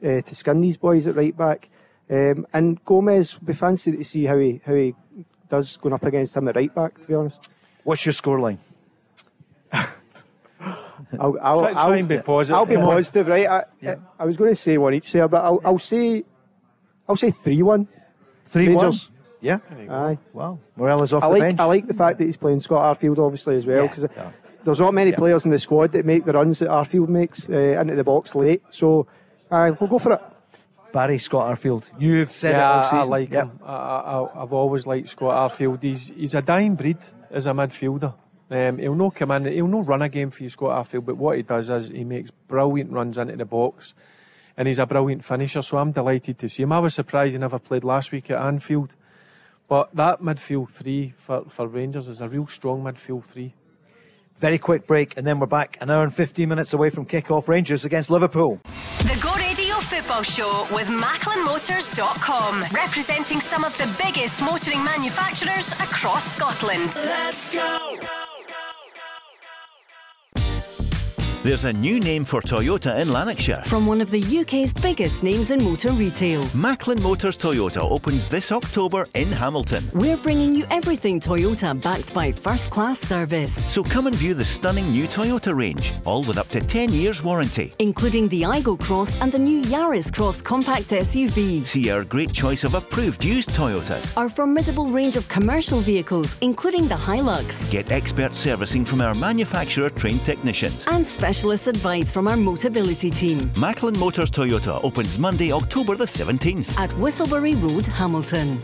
uh, 0.04 0.22
to 0.22 0.36
skin 0.36 0.62
these 0.62 0.78
boys 0.78 1.06
at 1.06 1.16
right 1.16 1.36
back. 1.36 1.70
Um, 2.10 2.48
and 2.54 2.84
Gomez, 2.86 3.36
would 3.36 3.48
be 3.48 3.54
fancy 3.54 3.92
to 3.98 4.04
see 4.06 4.26
how 4.26 4.38
he 4.38 4.62
how 4.66 4.74
he 4.74 4.96
does 5.50 5.78
going 5.78 5.94
up 5.94 6.04
against 6.04 6.36
him 6.36 6.48
at 6.48 6.56
right 6.56 6.74
back. 6.74 7.00
To 7.02 7.08
be 7.08 7.14
honest, 7.14 7.50
What's 7.86 8.04
your 8.04 8.14
scoreline? 8.14 8.58
I'll, 11.20 11.38
I'll, 11.42 11.60
Try- 11.62 11.72
try 11.74 11.82
I'll, 11.82 11.92
and 11.94 12.08
be 12.08 12.18
positive. 12.20 12.56
I'll 12.58 12.66
be 12.66 12.76
Come 12.76 12.86
positive, 12.86 13.28
right? 13.28 13.48
I, 13.48 13.64
Yeah. 13.82 13.96
I, 14.20 14.24
I 14.24 14.26
was 14.26 14.38
going 14.38 14.52
to 14.52 14.56
say 14.56 14.78
one 14.78 14.94
each 14.94 15.12
there, 15.12 15.28
but 15.28 15.44
I'll, 15.44 15.62
I'll 15.64 15.80
say 15.80 16.24
I'll 17.08 17.16
say 17.16 17.32
three 17.32 17.62
one. 17.62 17.88
Three 18.46 18.68
Rangers. 18.70 19.10
one. 19.10 19.20
Yeah. 19.42 19.60
Aye. 19.90 20.18
Wow. 20.34 20.60
Morelos 20.76 21.14
off 21.14 21.24
I 21.24 21.28
the 21.28 21.34
like 21.34 21.42
bench. 21.42 21.60
I 21.60 21.66
like 21.66 21.88
the 21.88 21.94
fact 21.94 22.18
that 22.18 22.26
he's 22.26 22.38
playing 22.38 22.60
Scott 22.62 22.98
Arfield 23.00 23.20
obviously 23.20 23.56
as 23.58 23.66
well 23.66 23.88
because 23.88 24.08
yeah. 24.16 24.32
there's 24.64 24.80
not 24.80 24.94
many 24.94 25.12
Yeah. 25.12 25.18
players 25.18 25.46
in 25.46 25.52
the 25.52 25.60
squad 25.60 25.92
that 25.92 26.06
make 26.06 26.26
the 26.26 26.34
runs 26.34 26.60
that 26.60 26.70
Arfield 26.70 27.10
makes 27.10 27.48
uh, 27.50 27.54
into 27.54 27.96
the 27.96 28.04
box 28.04 28.34
late. 28.34 28.64
So, 28.72 29.06
uh, 29.52 29.72
we'll 29.80 29.90
go 29.90 30.00
for 30.00 30.14
it. 30.14 30.22
Barry 30.92 31.18
Scott 31.20 31.56
Arfield. 31.56 31.84
You've 32.00 32.32
said 32.32 32.56
it 32.56 32.62
all 32.62 32.80
I- 32.80 32.84
season. 32.84 33.00
I 33.00 33.04
like 33.04 33.32
Yep. 33.32 33.44
him. 33.44 33.60
I, 33.64 33.74
I, 33.74 34.42
I've 34.44 34.54
always 34.54 34.88
liked 34.88 35.10
Scott 35.10 35.52
Arfield. 35.52 35.82
He's 35.84 36.08
he's 36.08 36.34
a 36.34 36.42
dying 36.42 36.74
breed 36.76 36.98
as 37.30 37.46
a 37.46 37.52
midfielder. 37.52 38.14
Um, 38.50 38.78
he'll 38.78 38.96
not 38.96 39.16
come 39.16 39.32
in, 39.32 39.46
he'll 39.46 39.68
not 39.68 39.88
run 39.88 40.02
a 40.02 40.10
game 40.10 40.30
for 40.30 40.44
you, 40.44 40.50
Scott 40.50 40.86
Arfield, 40.86 41.06
but 41.06 41.18
what 41.18 41.38
he 41.38 41.44
does 41.44 41.70
is 41.70 41.88
he 41.88 42.04
makes 42.04 42.30
brilliant 42.30 42.92
runs 42.92 43.18
into 43.18 43.36
the 43.36 43.46
box 43.46 43.94
and 44.58 44.68
he's 44.68 44.80
a 44.80 44.86
brilliant 44.86 45.24
finisher, 45.24 45.62
so 45.62 45.78
I'm 45.78 45.92
delighted 45.92 46.40
to 46.40 46.50
see 46.50 46.64
him. 46.64 46.72
I 46.72 46.80
was 46.80 46.94
surprised 46.94 47.34
he 47.34 47.38
never 47.38 47.60
played 47.60 47.84
last 47.84 48.12
week 48.12 48.32
at 48.32 48.42
Anfield. 48.42 48.96
But 49.68 49.96
that 49.96 50.22
midfield 50.22 50.70
three 50.70 51.14
for, 51.18 51.46
for 51.46 51.68
Rangers 51.68 52.08
is 52.08 52.22
a 52.22 52.30
real 52.30 52.48
strong 52.48 52.84
midfield 52.84 53.26
three. 53.26 53.54
Very 54.38 54.58
quick 54.58 54.86
break, 54.86 55.18
and 55.18 55.26
then 55.26 55.40
we're 55.40 55.48
back 55.48 55.78
an 55.82 55.90
hour 55.90 56.04
and 56.04 56.14
15 56.14 56.48
minutes 56.48 56.74
away 56.74 56.90
from 56.90 57.06
kick-off 57.06 57.48
Rangers 57.48 57.86
against 57.86 58.12
Liverpool. 58.12 58.60
The 59.00 59.18
Go 59.24 59.34
Radio 59.36 59.76
Football 59.76 60.24
Show 60.24 60.68
with 60.74 60.90
MacklinMotors.com, 60.90 62.66
representing 62.74 63.40
some 63.40 63.64
of 63.64 63.78
the 63.78 63.90
biggest 64.04 64.42
motoring 64.42 64.84
manufacturers 64.84 65.72
across 65.74 66.36
Scotland. 66.36 66.92
There's 71.46 71.66
a 71.66 71.74
new 71.74 72.00
name 72.00 72.26
for 72.26 72.42
Toyota 72.42 73.00
in 73.00 73.10
Lanarkshire. 73.12 73.62
From 73.68 73.86
one 73.86 74.02
of 74.02 74.10
the 74.10 74.20
UK's 74.40 74.74
biggest 74.74 75.22
names 75.22 75.52
in 75.52 75.64
motor 75.64 75.92
retail. 75.92 76.44
Macklin 76.56 77.00
Motors 77.00 77.38
Toyota 77.38 77.82
opens 77.84 78.28
this 78.28 78.52
October 78.52 79.06
in 79.14 79.32
Hamilton. 79.32 79.84
We're 79.94 80.18
bringing 80.18 80.56
you 80.56 80.66
everything 80.72 81.20
Toyota 81.20 81.80
backed 81.80 82.16
by 82.16 82.32
first 82.32 82.72
class 82.72 83.00
service, 83.00 83.54
So 83.72 83.84
come 83.84 84.08
and 84.08 84.16
view 84.16 84.34
the 84.34 84.44
stunning 84.44 84.90
new 84.90 85.06
Toyota 85.06 85.56
range, 85.56 85.94
all 86.04 86.24
with 86.24 86.40
up 86.40 86.48
to 86.48 86.62
10 86.62 86.92
years 86.92 87.22
warranty. 87.22 87.72
including 87.78 88.28
the 88.30 88.42
Aygo 88.42 88.80
Cross 88.80 89.14
and 89.18 89.32
the 89.32 89.38
new 89.38 89.62
Yaris 89.62 90.12
Cross 90.12 90.42
compact 90.42 90.88
SUV. 90.88 91.64
See 91.64 91.92
our 91.92 92.04
great 92.04 92.34
choice 92.34 92.64
of 92.64 92.74
approved 92.74 93.24
used 93.24 93.50
Toyotas. 93.52 94.18
Our 94.18 94.30
formidable 94.30 94.88
range 94.88 95.16
of 95.16 95.30
commercial 95.30 95.80
vehicles, 95.80 96.38
including 96.42 96.88
the 96.88 96.96
Hilux. 96.96 97.70
Get 97.70 97.92
expert 97.92 98.34
servicing 98.34 98.84
from 98.84 99.00
our 99.00 99.14
manufacturer 99.14 99.92
trained 99.92 100.26
technicians. 100.26 100.88
And 100.88 101.06
specialist 101.36 101.68
advice 101.68 102.14
from 102.14 102.30
our 102.30 102.38
Motability 102.38 103.14
team 103.14 103.52
Macklin 103.58 104.00
Motors 104.00 104.32
Toyota 104.32 104.82
opens 104.86 105.20
Monday, 105.20 105.52
October 105.52 105.98
the 105.98 106.06
17th. 106.06 106.80
at 106.80 106.90
Whistleberry 106.92 107.62
Road, 107.62 107.86
Hamilton. 107.86 108.58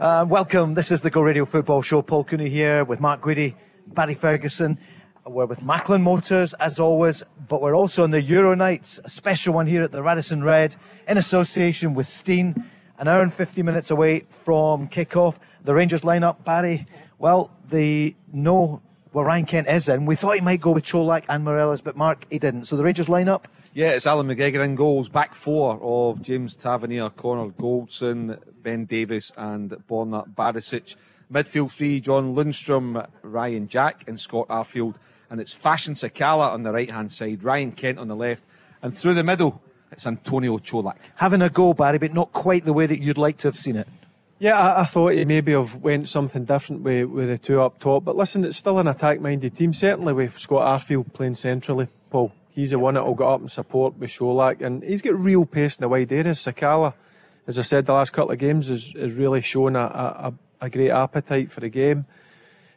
Uh, 0.00 0.26
welcome. 0.28 0.74
This 0.74 0.90
is 0.90 1.00
the 1.00 1.08
Go 1.08 1.20
Radio 1.20 1.44
Football 1.44 1.82
Show. 1.82 2.02
Paul 2.02 2.24
Cooney 2.24 2.48
here 2.48 2.82
with 2.82 2.98
Mark 2.98 3.20
Guidi, 3.20 3.54
Barry 3.94 4.14
Ferguson. 4.16 4.76
We're 5.24 5.46
with 5.46 5.62
Macklin 5.62 6.02
Motors 6.02 6.52
as 6.54 6.80
always, 6.80 7.22
but 7.48 7.62
we're 7.62 7.76
also 7.76 8.02
on 8.02 8.10
the 8.10 8.20
Euro 8.20 8.56
Nights, 8.56 8.98
a 9.04 9.08
special 9.08 9.54
one 9.54 9.68
here 9.68 9.82
at 9.82 9.92
the 9.92 10.02
Radisson 10.02 10.42
Red 10.42 10.74
in 11.06 11.16
association 11.16 11.94
with 11.94 12.08
Steen. 12.08 12.56
An 12.98 13.06
hour 13.06 13.22
and 13.22 13.32
50 13.32 13.62
minutes 13.62 13.92
away 13.92 14.24
from 14.30 14.88
kick-off. 14.88 15.38
The 15.62 15.74
Rangers 15.74 16.02
lineup, 16.02 16.44
Barry. 16.44 16.88
Well, 17.20 17.52
the 17.70 18.16
no, 18.32 18.82
well 19.12 19.24
Ryan 19.24 19.44
Kent 19.44 19.68
is 19.68 19.88
in. 19.88 20.06
We 20.06 20.16
thought 20.16 20.34
he 20.34 20.40
might 20.40 20.60
go 20.60 20.70
with 20.72 20.84
Colak 20.84 21.24
and 21.28 21.44
Morelos, 21.44 21.80
but 21.80 21.96
Mark 21.96 22.26
he 22.30 22.38
didn't. 22.38 22.66
So 22.66 22.76
the 22.76 22.84
Rangers 22.84 23.08
lineup. 23.08 23.44
Yeah, 23.74 23.90
it's 23.90 24.06
Allan 24.06 24.28
McGregor 24.28 24.64
in 24.64 24.74
goals. 24.74 25.08
Back 25.08 25.34
four 25.34 25.80
of 25.82 26.22
James 26.22 26.56
Tavernier, 26.56 27.10
Connor 27.10 27.50
Goldson, 27.52 28.38
Ben 28.62 28.84
Davies, 28.84 29.32
and 29.36 29.70
Borna 29.88 30.28
Barisic. 30.28 30.96
Midfield 31.32 31.72
three: 31.72 32.00
John 32.00 32.34
Lundstram, 32.34 33.06
Ryan 33.22 33.68
Jack, 33.68 34.04
and 34.06 34.20
Scott 34.20 34.48
Arfield. 34.48 34.96
And 35.30 35.40
it's 35.40 35.54
Fashion 35.54 35.94
Sakala 35.94 36.52
on 36.52 36.62
the 36.62 36.72
right 36.72 36.90
hand 36.90 37.10
side, 37.10 37.42
Ryan 37.42 37.72
Kent 37.72 37.98
on 37.98 38.08
the 38.08 38.16
left, 38.16 38.44
and 38.82 38.94
through 38.94 39.14
the 39.14 39.24
middle, 39.24 39.62
it's 39.90 40.06
Antonio 40.06 40.58
Colak. 40.58 40.96
Having 41.14 41.40
a 41.40 41.48
go, 41.48 41.72
Barry, 41.72 41.96
but 41.96 42.12
not 42.12 42.34
quite 42.34 42.66
the 42.66 42.74
way 42.74 42.84
that 42.84 43.00
you'd 43.00 43.16
like 43.16 43.38
to 43.38 43.48
have 43.48 43.56
seen 43.56 43.76
it. 43.76 43.88
Yeah, 44.42 44.58
I, 44.58 44.80
I 44.80 44.84
thought 44.86 45.12
he 45.12 45.24
maybe 45.24 45.52
have 45.52 45.76
went 45.76 46.08
something 46.08 46.44
different 46.44 46.82
with, 46.82 47.06
with 47.06 47.28
the 47.28 47.38
two 47.38 47.62
up 47.62 47.78
top. 47.78 48.04
But 48.04 48.16
listen, 48.16 48.44
it's 48.44 48.56
still 48.56 48.80
an 48.80 48.88
attack-minded 48.88 49.54
team. 49.54 49.72
Certainly 49.72 50.14
with 50.14 50.36
Scott 50.36 50.80
Arfield 50.80 51.12
playing 51.12 51.36
centrally, 51.36 51.86
Paul. 52.10 52.32
He's 52.50 52.70
the 52.70 52.80
one 52.80 52.94
that 52.94 53.06
will 53.06 53.14
get 53.14 53.28
up 53.28 53.40
and 53.40 53.48
support 53.48 53.96
with 53.98 54.10
Colak. 54.10 54.60
And 54.60 54.82
he's 54.82 55.00
got 55.00 55.14
real 55.14 55.46
pace 55.46 55.76
in 55.76 55.82
the 55.82 55.88
wide 55.88 56.10
areas. 56.10 56.40
Sakala, 56.40 56.94
as 57.46 57.56
I 57.56 57.62
said, 57.62 57.86
the 57.86 57.92
last 57.92 58.12
couple 58.12 58.32
of 58.32 58.38
games 58.40 58.66
has, 58.66 58.92
has 58.98 59.14
really 59.14 59.42
shown 59.42 59.76
a, 59.76 59.78
a, 59.78 60.34
a 60.60 60.68
great 60.68 60.90
appetite 60.90 61.52
for 61.52 61.60
the 61.60 61.68
game. 61.68 62.06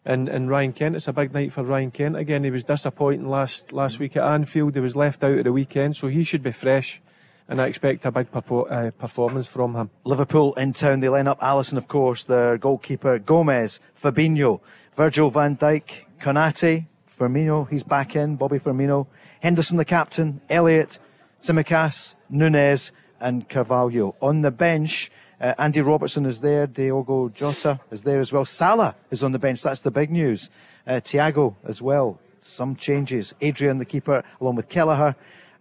And, 0.06 0.30
and 0.30 0.48
Ryan 0.48 0.72
Kent, 0.72 0.98
it's 0.98 1.08
a 1.08 1.14
big 1.14 1.34
night 1.34 1.52
for 1.52 1.64
Ryan 1.64 1.90
Kent 1.90 2.16
again. 2.16 2.44
He 2.44 2.52
was 2.52 2.64
disappointing 2.64 3.28
last, 3.28 3.74
last 3.74 3.98
week 3.98 4.16
at 4.16 4.24
Anfield. 4.24 4.76
He 4.76 4.82
was 4.82 4.96
left 4.96 5.24
out 5.24 5.40
at 5.40 5.46
the 5.46 5.52
weekend, 5.52 5.96
so 5.96 6.10
he 6.10 6.24
should 6.24 6.44
be 6.44 6.52
fresh. 6.52 7.02
And 7.48 7.62
I 7.62 7.68
expect 7.68 8.06
a 8.06 8.12
big 8.12 8.32
perpo- 8.32 8.72
uh, 8.72 8.92
performance 8.92 9.48
from 9.48 9.76
him. 9.76 9.90
Liverpool 10.04 10.54
in 10.56 10.74
town. 10.74 11.00
They 11.00 11.10
line 11.10 11.28
up 11.28 11.40
Alisson, 11.42 11.78
of 11.78 11.88
course, 11.88 12.26
their 12.26 12.58
goalkeeper, 12.58 13.20
Gomez, 13.20 13.80
Fabinho, 13.96 14.62
Virgil 14.94 15.30
van 15.30 15.56
Dijk, 15.56 15.84
Konate, 16.20 16.88
Firmino, 17.08 17.70
he's 17.70 17.84
back 17.84 18.16
in, 18.16 18.36
Bobby 18.36 18.58
Firmino, 18.58 19.08
Henderson, 19.42 19.78
the 19.78 19.86
captain, 19.86 20.42
Elliott, 20.50 20.98
Tsimikas, 21.40 22.16
Nunez, 22.30 22.92
and 23.20 23.48
Carvalho. 23.48 24.16
On 24.22 24.42
the 24.42 24.52
bench, 24.52 25.12
Uh, 25.42 25.54
Andy 25.58 25.82
Robertson 25.82 26.26
is 26.26 26.40
there. 26.40 26.66
Diogo 26.66 27.28
Jota 27.28 27.78
is 27.92 28.04
there 28.04 28.22
as 28.22 28.32
well. 28.32 28.46
Salah 28.46 28.96
is 29.12 29.22
on 29.22 29.34
the 29.34 29.38
bench. 29.38 29.62
That's 29.62 29.82
the 29.82 29.92
big 29.92 30.10
news. 30.10 30.50
Uh, 30.88 31.02
Thiago 31.04 31.56
as 31.66 31.82
well. 31.82 32.18
Some 32.40 32.78
changes. 32.78 33.36
Adrian, 33.42 33.78
the 33.78 33.86
keeper, 33.86 34.24
along 34.40 34.56
with 34.56 34.70
Kelleher, 34.70 35.14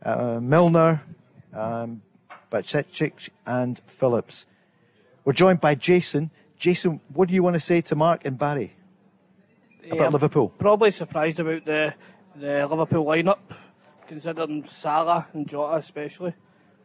uh, 0.05 0.39
Milner, 0.41 1.03
um, 1.55 2.03
Bajcetic, 2.51 3.31
and 3.47 3.81
Phillips. 3.87 4.47
We're 5.25 5.33
joined 5.33 5.61
by 5.61 5.75
Jason. 5.75 6.31
Jason, 6.59 7.01
what 7.13 7.29
do 7.29 7.35
you 7.35 7.43
want 7.43 7.55
to 7.55 7.61
say 7.61 7.81
to 7.83 7.97
Mark 7.97 8.25
and 8.25 8.39
Barry 8.39 8.75
about 9.91 10.07
I'm 10.07 10.13
Liverpool? 10.13 10.51
Probably 10.59 10.91
surprised 10.91 11.41
about 11.41 11.65
the 11.65 11.95
the 12.37 12.67
Liverpool 12.67 13.05
lineup, 13.05 13.39
considering 14.07 14.65
Salah 14.67 15.29
and 15.33 15.49
Jota 15.49 15.77
especially. 15.77 16.35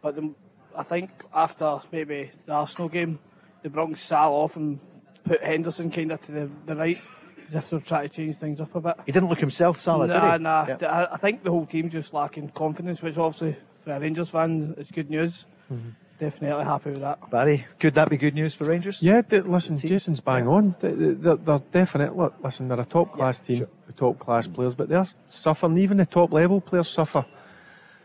But 0.02 0.16
the, 0.16 0.34
I 0.76 0.84
think 0.84 1.10
after 1.34 1.82
maybe 1.92 2.32
the 2.46 2.54
Arsenal 2.54 2.90
game, 2.90 3.20
they 3.62 3.70
brought 3.70 3.98
Salah 3.98 4.44
off 4.44 4.56
and 4.56 4.80
put 5.24 5.44
Henderson 5.44 5.92
kind 5.92 6.12
of 6.12 6.20
to 6.22 6.32
the, 6.32 6.50
the 6.66 6.76
right, 6.76 7.02
as 7.48 7.56
if 7.56 7.70
they're 7.70 7.80
trying 7.80 8.08
to 8.08 8.14
change 8.14 8.36
things 8.38 8.62
up 8.62 8.74
a 8.76 8.82
bit. 8.82 8.96
He 9.06 9.12
didn't 9.12 9.30
look 9.30 9.40
himself, 9.40 9.80
Salah, 9.80 10.08
nah, 10.08 10.32
did 10.32 10.38
he? 10.40 10.44
Nah, 10.44 10.66
Yeah. 10.68 10.88
I, 10.88 11.14
I 11.16 11.18
think 11.18 11.44
the 11.44 11.52
whole 11.52 11.66
team's 11.66 11.94
just 11.94 12.14
lacking 12.14 12.50
confidence, 12.50 13.02
which 13.02 13.18
obviously 13.18 13.58
for 13.90 13.96
a 13.96 14.00
Rangers 14.00 14.30
fan 14.30 14.76
it's 14.78 14.92
good 14.92 15.10
news. 15.10 15.46
Mm-hmm. 15.72 15.90
Definitely 16.20 16.66
happy 16.66 16.92
with 16.92 17.00
that. 17.00 17.30
Barry, 17.32 17.66
could 17.80 17.94
that 17.94 18.10
be 18.10 18.18
good 18.18 18.36
news 18.36 18.54
for 18.54 18.66
Rangers? 18.66 19.02
Yeah, 19.02 19.22
d- 19.22 19.40
listen, 19.40 19.78
Jason's 19.78 20.20
bang 20.20 20.48
on. 20.48 20.76
They- 20.80 20.92
they- 20.92 21.14
They're, 21.14 21.36
they're 21.38 21.60
definite. 21.72 22.16
Look, 22.16 22.36
listen, 22.44 22.68
they're 22.68 22.80
a 22.80 22.86
top 22.86 23.14
class 23.14 23.40
team 23.40 23.66
with 23.88 23.96
top 23.96 24.20
class 24.20 24.48
players, 24.48 24.76
but 24.76 24.90
they're 24.90 25.06
suffering. 25.26 25.78
Even 25.78 25.98
the 25.98 26.06
top 26.06 26.34
level 26.34 26.60
players 26.62 26.90
suffer 26.90 27.26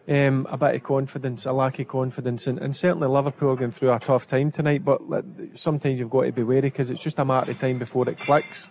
um, 0.08 0.46
a 0.48 0.56
bit 0.56 0.76
of 0.76 0.82
confidence, 0.84 1.44
a 1.44 1.52
lack 1.52 1.78
of 1.80 1.88
confidence, 1.88 2.46
and, 2.46 2.58
and 2.60 2.76
certainly 2.76 3.08
Liverpool 3.08 3.50
are 3.50 3.56
going 3.56 3.72
through 3.72 3.92
a 3.92 3.98
tough 3.98 4.26
time 4.28 4.52
tonight. 4.52 4.84
But 4.84 5.00
sometimes 5.54 5.98
you've 5.98 6.10
got 6.10 6.22
to 6.22 6.32
be 6.32 6.44
wary 6.44 6.60
because 6.62 6.90
it's 6.90 7.02
just 7.02 7.18
a 7.18 7.24
matter 7.24 7.50
of 7.50 7.58
time 7.58 7.78
before 7.78 8.08
it 8.08 8.18
clicks. 8.18 8.68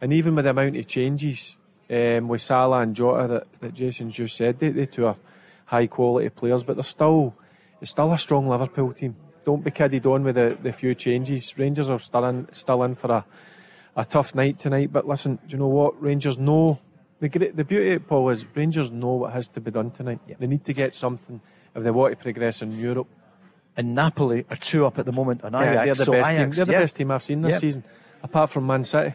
And 0.00 0.12
even 0.14 0.34
with 0.34 0.46
the 0.46 0.52
amount 0.52 0.76
of 0.78 0.86
changes 0.86 1.58
um, 1.90 2.28
with 2.28 2.40
Salah 2.40 2.78
and 2.80 2.96
Jota 2.96 3.28
that, 3.28 3.60
that 3.60 3.74
Jason's 3.74 4.14
just 4.14 4.36
said, 4.38 4.58
they, 4.58 4.70
they 4.70 4.86
two 4.86 5.06
are 5.06 5.16
high 5.70 5.86
quality 5.86 6.28
players, 6.28 6.62
but 6.64 6.74
they're 6.76 6.82
still 6.98 7.34
it's 7.80 7.92
still 7.92 8.12
a 8.12 8.18
strong 8.18 8.46
Liverpool 8.48 8.92
team. 8.92 9.14
Don't 9.44 9.64
be 9.64 9.70
kidded 9.70 10.04
on 10.04 10.22
with 10.24 10.34
the, 10.34 10.58
the 10.60 10.72
few 10.72 10.94
changes. 10.94 11.56
Rangers 11.58 11.88
are 11.88 11.98
still 11.98 12.24
in, 12.26 12.46
still 12.52 12.82
in 12.82 12.94
for 12.94 13.10
a, 13.10 13.24
a 13.96 14.04
tough 14.04 14.34
night 14.34 14.58
tonight. 14.58 14.92
But 14.92 15.08
listen, 15.08 15.36
do 15.36 15.52
you 15.54 15.58
know 15.58 15.68
what? 15.68 16.00
Rangers 16.02 16.36
know 16.38 16.78
the 17.20 17.28
great, 17.28 17.56
the 17.56 17.64
beauty 17.64 17.92
of 17.92 18.02
it, 18.02 18.08
Paul 18.08 18.28
is 18.30 18.44
Rangers 18.54 18.90
know 18.92 19.14
what 19.22 19.32
has 19.32 19.48
to 19.50 19.60
be 19.60 19.70
done 19.70 19.90
tonight. 19.92 20.20
They 20.38 20.46
need 20.46 20.64
to 20.66 20.72
get 20.74 20.94
something 20.94 21.40
if 21.74 21.82
they 21.82 21.90
want 21.90 22.18
to 22.18 22.22
progress 22.22 22.60
in 22.62 22.72
Europe. 22.78 23.08
And 23.76 23.94
Napoli 23.94 24.44
are 24.50 24.56
two 24.56 24.84
up 24.84 24.98
at 24.98 25.06
the 25.06 25.12
moment 25.12 25.44
on 25.44 25.52
Yeah, 25.52 25.82
Ajax. 25.82 25.84
they're 25.84 25.94
the 25.94 26.04
so 26.04 26.12
best 26.12 26.30
team. 26.30 26.50
They're 26.50 26.64
the 26.66 26.72
yeah. 26.72 26.80
best 26.80 26.96
team 26.96 27.10
I've 27.12 27.22
seen 27.22 27.40
this 27.40 27.52
Yep. 27.52 27.60
season, 27.60 27.84
apart 28.22 28.50
from 28.50 28.66
Man 28.66 28.84
City. 28.84 29.14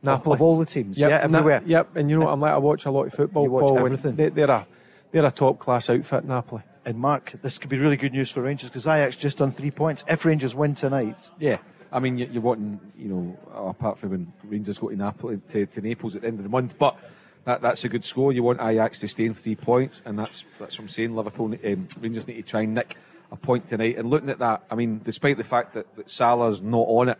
Napoli. 0.00 0.34
of 0.34 0.42
all 0.42 0.56
the 0.58 0.64
teams, 0.64 0.96
Yep, 0.96 1.10
yeah, 1.10 1.18
everywhere. 1.24 1.60
yep, 1.66 1.96
and 1.96 2.08
you 2.08 2.16
know 2.18 2.26
what? 2.26 2.32
I'm 2.32 2.40
like 2.40 2.52
I 2.52 2.58
watch 2.58 2.86
a 2.86 2.90
lot 2.90 3.08
of 3.08 3.12
football. 3.12 3.42
You 3.42 3.50
watch 3.50 3.62
Paul, 3.64 3.78
everything. 3.80 4.14
They, 4.14 4.28
they're 4.28 4.48
a 4.48 4.64
they're 5.10 5.24
a 5.24 5.30
top 5.30 5.58
class 5.58 5.88
outfit, 5.90 6.22
in 6.22 6.28
Napoli. 6.28 6.62
And 6.84 6.98
Mark, 6.98 7.32
this 7.42 7.58
could 7.58 7.70
be 7.70 7.78
really 7.78 7.96
good 7.96 8.12
news 8.12 8.30
for 8.30 8.42
Rangers 8.42 8.70
because 8.70 8.86
Ajax 8.86 9.16
just 9.16 9.42
on 9.42 9.50
three 9.50 9.70
points. 9.70 10.04
If 10.08 10.24
Rangers 10.24 10.54
win 10.54 10.74
tonight, 10.74 11.30
Yeah, 11.38 11.58
I 11.92 12.00
mean, 12.00 12.18
you- 12.18 12.28
you're 12.32 12.42
wanting, 12.42 12.80
you 12.98 13.08
know, 13.08 13.36
apart 13.54 13.98
from 13.98 14.10
when 14.10 14.32
Rangers 14.44 14.78
go 14.78 14.88
to 14.88 14.96
Napoli 14.96 15.38
to, 15.48 15.66
to 15.66 15.80
Naples 15.80 16.16
at 16.16 16.22
the 16.22 16.28
end 16.28 16.38
of 16.38 16.44
the 16.44 16.48
month, 16.50 16.78
but 16.78 16.96
that, 17.44 17.60
that's 17.62 17.84
a 17.84 17.88
good 17.88 18.04
score. 18.04 18.32
You 18.32 18.42
want 18.42 18.60
Ajax 18.60 19.00
to 19.00 19.08
stay 19.08 19.26
in 19.26 19.34
three 19.34 19.56
points, 19.56 20.02
and 20.04 20.18
that's 20.18 20.44
that's 20.58 20.78
what 20.78 20.84
I'm 20.84 20.88
saying. 20.88 21.14
Liverpool, 21.14 21.46
um, 21.64 21.88
Rangers 22.00 22.26
need 22.26 22.36
to 22.36 22.42
try 22.42 22.62
and 22.62 22.74
nick 22.74 22.96
a 23.30 23.36
point 23.36 23.68
tonight. 23.68 23.96
And 23.98 24.08
looking 24.08 24.30
at 24.30 24.38
that, 24.38 24.64
I 24.70 24.74
mean, 24.74 25.00
despite 25.04 25.36
the 25.36 25.44
fact 25.44 25.74
that, 25.74 25.94
that 25.96 26.10
Salah's 26.10 26.62
not 26.62 26.86
on 26.88 27.10
it, 27.10 27.18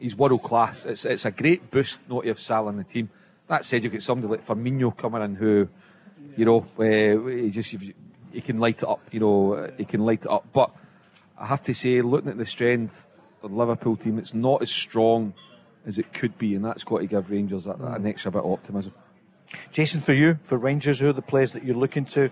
he's 0.00 0.16
world 0.16 0.42
class. 0.42 0.84
It's 0.84 1.04
it's 1.04 1.24
a 1.24 1.30
great 1.30 1.70
boost 1.70 2.08
not 2.08 2.22
to 2.22 2.28
have 2.28 2.40
Salah 2.40 2.70
in 2.70 2.76
the 2.78 2.84
team. 2.84 3.10
That 3.48 3.64
said, 3.64 3.84
you've 3.84 3.92
got 3.92 4.02
somebody 4.02 4.32
like 4.32 4.46
Firmino 4.46 4.96
coming 4.96 5.22
in 5.22 5.36
who, 5.36 5.68
you 6.36 6.44
know, 6.44 6.66
uh, 6.78 7.26
he 7.28 7.50
just 7.50 7.74
he 8.32 8.40
can 8.40 8.58
light 8.58 8.82
it 8.82 8.88
up. 8.88 9.00
You 9.10 9.20
know, 9.20 9.52
uh, 9.54 9.70
he 9.78 9.84
can 9.84 10.00
light 10.00 10.22
it 10.24 10.30
up. 10.30 10.46
But 10.52 10.70
I 11.38 11.46
have 11.46 11.62
to 11.62 11.74
say, 11.74 12.00
looking 12.02 12.30
at 12.30 12.38
the 12.38 12.46
strength 12.46 13.12
of 13.42 13.50
the 13.50 13.56
Liverpool 13.56 13.96
team, 13.96 14.18
it's 14.18 14.34
not 14.34 14.62
as 14.62 14.70
strong 14.70 15.34
as 15.86 15.98
it 15.98 16.12
could 16.12 16.36
be, 16.38 16.54
and 16.54 16.64
that's 16.64 16.84
got 16.84 16.98
to 16.98 17.06
give 17.06 17.30
Rangers 17.30 17.64
that, 17.64 17.78
that 17.78 17.96
an 17.98 18.06
extra 18.06 18.30
bit 18.32 18.42
of 18.42 18.50
optimism. 18.50 18.92
Jason, 19.72 20.00
for 20.00 20.12
you, 20.12 20.38
for 20.42 20.58
Rangers, 20.58 20.98
who 20.98 21.08
are 21.08 21.12
the 21.12 21.22
players 21.22 21.52
that 21.52 21.62
you're 21.64 21.76
looking 21.76 22.04
to? 22.06 22.30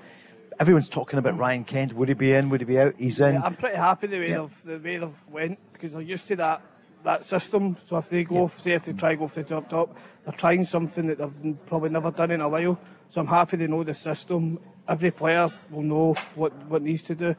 Everyone's 0.59 0.89
talking 0.89 1.19
about 1.19 1.37
Ryan 1.39 1.65
Kent. 1.65 1.93
Would 1.95 2.09
he 2.09 2.15
be 2.15 2.33
in? 2.33 2.49
Would 2.51 2.61
he 2.61 2.65
be 2.65 2.79
out? 2.79 2.95
He's 2.99 3.21
in. 3.21 3.35
Yeah, 3.35 3.43
I'm 3.43 3.55
pretty 3.57 3.77
happy 3.77 4.07
the 4.07 4.19
way 4.19 4.31
Yeah. 4.31 4.39
they've 4.39 4.65
the 4.65 4.79
way 4.79 4.97
they've 4.99 5.29
went 5.29 5.59
because 5.73 5.93
they're 5.93 6.03
used 6.03 6.29
to 6.29 6.37
that 6.37 6.63
that 7.05 7.25
system. 7.25 7.77
So 7.81 7.99
if 7.99 8.09
they 8.09 8.25
go, 8.25 8.47
say 8.47 8.73
if 8.73 8.85
they 8.85 8.93
try 8.93 9.11
to 9.11 9.17
go 9.17 9.29
for 9.29 9.43
the 9.43 9.49
top 9.49 9.69
top, 9.69 9.97
they're 10.25 10.33
trying 10.33 10.65
something 10.65 11.07
that 11.09 11.19
they've 11.19 11.67
probably 11.67 11.91
never 11.91 12.11
done 12.11 12.31
in 12.31 12.41
a 12.41 12.49
while. 12.49 12.79
So 13.09 13.21
I'm 13.21 13.27
happy 13.27 13.57
they 13.57 13.67
know 13.67 13.85
the 13.85 13.95
system. 13.95 14.59
Every 14.89 15.11
player 15.11 15.49
will 15.71 15.83
know 15.83 16.15
what 16.35 16.53
what 16.67 16.83
needs 16.83 17.03
to 17.05 17.15
do. 17.15 17.31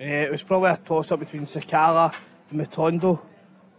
Uh, 0.00 0.04
it 0.04 0.30
was 0.30 0.42
probably 0.42 0.70
a 0.70 0.76
toss 0.76 1.12
up 1.12 1.20
between 1.20 1.42
Sakala 1.42 2.14
and 2.50 2.60
Matondo, 2.60 3.20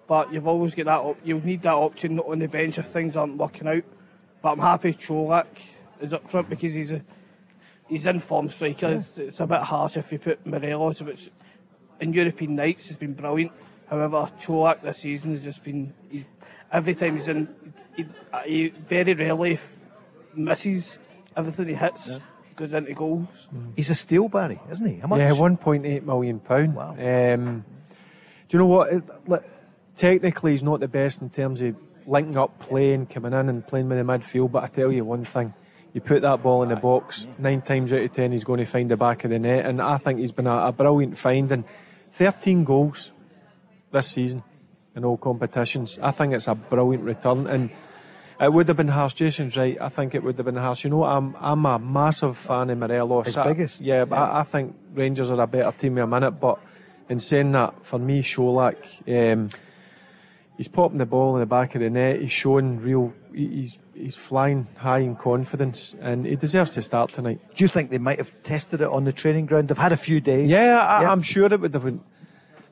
but 0.07 0.31
you've 0.31 0.47
always 0.47 0.75
got 0.75 0.85
that. 0.85 0.99
Op- 0.99 1.17
you'll 1.23 1.43
need 1.43 1.63
that 1.63 1.73
option 1.73 2.15
not 2.15 2.27
on 2.27 2.39
the 2.39 2.47
bench 2.47 2.77
if 2.77 2.85
things 2.85 3.17
aren't 3.17 3.37
working 3.37 3.67
out. 3.67 3.83
But 4.41 4.51
I'm 4.51 4.59
happy 4.59 4.93
Colak 4.93 5.47
is 5.99 6.13
up 6.13 6.27
front 6.27 6.49
because 6.49 6.73
he's 6.73 6.91
a 6.91 7.01
he's 7.87 8.05
in 8.05 8.19
form 8.19 8.49
striker. 8.49 8.93
It's, 8.93 9.17
it's 9.17 9.39
a 9.39 9.47
bit 9.47 9.61
harsh 9.61 9.97
if 9.97 10.11
you 10.11 10.19
put 10.19 10.45
Morelos, 10.45 11.01
which 11.01 11.29
in 11.99 12.13
European 12.13 12.55
nights 12.55 12.87
has 12.87 12.97
been 12.97 13.13
brilliant. 13.13 13.51
However, 13.89 14.29
Colak 14.39 14.81
this 14.81 14.99
season 14.99 15.31
has 15.31 15.43
just 15.43 15.63
been 15.63 15.93
he, 16.09 16.25
every 16.71 16.95
time 16.95 17.17
he's 17.17 17.29
in, 17.29 17.73
he, 17.95 18.05
he 18.45 18.67
very 18.69 19.13
rarely 19.13 19.59
misses 20.33 20.97
everything 21.35 21.67
he 21.67 21.73
hits 21.73 22.19
goes 22.55 22.73
into 22.73 22.93
goals. 22.93 23.49
He's 23.75 23.89
a 23.89 23.95
steal, 23.95 24.27
Barry, 24.27 24.59
isn't 24.69 24.85
he? 24.85 24.99
How 24.99 25.07
much? 25.07 25.19
Yeah, 25.19 25.31
one 25.31 25.57
point 25.57 25.85
eight 25.85 26.05
million 26.05 26.39
pound. 26.39 26.75
Wow. 26.75 26.91
Um, 26.91 27.65
do 28.47 28.57
you 28.57 28.59
know 28.59 28.65
what? 28.67 28.91
It, 28.91 29.03
like, 29.27 29.43
technically, 29.95 30.51
he's 30.51 30.63
not 30.63 30.79
the 30.79 30.87
best 30.87 31.21
in 31.21 31.29
terms 31.29 31.61
of 31.61 31.75
linking 32.05 32.37
up, 32.37 32.59
playing, 32.59 33.05
coming 33.05 33.33
in 33.33 33.49
and 33.49 33.65
playing 33.65 33.87
with 33.87 33.97
the 33.97 34.03
midfield. 34.03 34.51
But 34.51 34.63
I 34.63 34.67
tell 34.67 34.91
you 34.91 35.05
one 35.05 35.23
thing: 35.23 35.53
you 35.93 36.01
put 36.01 36.21
that 36.23 36.43
ball 36.43 36.63
in 36.63 36.69
the 36.69 36.75
box, 36.75 37.25
nine 37.37 37.61
times 37.61 37.93
out 37.93 38.01
of 38.01 38.11
ten, 38.11 38.31
he's 38.31 38.43
going 38.43 38.59
to 38.59 38.65
find 38.65 38.91
the 38.91 38.97
back 38.97 39.23
of 39.23 39.29
the 39.31 39.39
net. 39.39 39.65
And 39.65 39.81
I 39.81 39.97
think 39.97 40.19
he's 40.19 40.33
been 40.33 40.47
a, 40.47 40.67
a 40.67 40.71
brilliant 40.71 41.17
find. 41.17 41.51
And 41.51 41.65
thirteen 42.11 42.63
goals 42.65 43.11
this 43.91 44.07
season 44.07 44.43
in 44.95 45.05
all 45.05 45.17
competitions. 45.17 45.97
I 46.01 46.11
think 46.11 46.33
it's 46.33 46.49
a 46.49 46.55
brilliant 46.55 47.05
return. 47.05 47.47
And 47.47 47.69
it 48.41 48.51
would 48.51 48.67
have 48.69 48.77
been 48.77 48.87
harsh. 48.87 49.13
Jason's 49.13 49.55
right. 49.55 49.77
I 49.79 49.89
think 49.89 50.15
it 50.15 50.23
would 50.23 50.35
have 50.37 50.45
been 50.45 50.55
harsh. 50.55 50.83
You 50.83 50.89
know, 50.89 51.03
I'm 51.03 51.35
I'm 51.39 51.65
a 51.65 51.77
massive 51.77 52.37
fan 52.37 52.69
of 52.71 52.77
Morelos. 52.79 53.27
His 53.27 53.37
I- 53.37 53.47
biggest. 53.47 53.81
Yeah, 53.81 54.05
but 54.05 54.17
I, 54.17 54.39
I 54.39 54.43
think 54.43 54.75
Rangers 54.93 55.29
are 55.29 55.39
a 55.39 55.47
better 55.47 55.71
team 55.71 55.97
in 55.97 56.03
a 56.03 56.07
minute. 56.07 56.31
But 56.31 56.59
in 57.07 57.19
saying 57.19 57.51
that, 57.51 57.85
for 57.85 57.99
me, 57.99 58.21
Colak, 58.23 58.77
um, 59.07 59.49
he's 60.57 60.67
popping 60.67 60.97
the 60.97 61.05
ball 61.05 61.35
in 61.35 61.41
the 61.41 61.45
back 61.45 61.75
of 61.75 61.81
the 61.81 61.89
net. 61.89 62.19
He's 62.19 62.31
showing 62.31 62.79
real. 62.79 63.13
He's 63.33 63.81
he's 63.93 64.17
flying 64.17 64.67
high 64.75 64.99
in 64.99 65.15
confidence, 65.15 65.95
and 66.01 66.25
he 66.25 66.35
deserves 66.35 66.73
to 66.73 66.81
start 66.81 67.13
tonight. 67.13 67.39
Do 67.55 67.63
you 67.63 67.67
think 67.67 67.91
they 67.91 67.99
might 67.99 68.17
have 68.17 68.33
tested 68.43 68.81
it 68.81 68.87
on 68.87 69.03
the 69.03 69.13
training 69.13 69.45
ground? 69.45 69.67
They've 69.69 69.77
had 69.77 69.91
a 69.91 69.97
few 69.97 70.19
days. 70.19 70.49
Yeah, 70.49 70.79
I, 70.83 71.05
I'm 71.05 71.21
sure 71.21 71.45
it 71.45 71.59
would 71.59 71.73
have. 71.73 71.99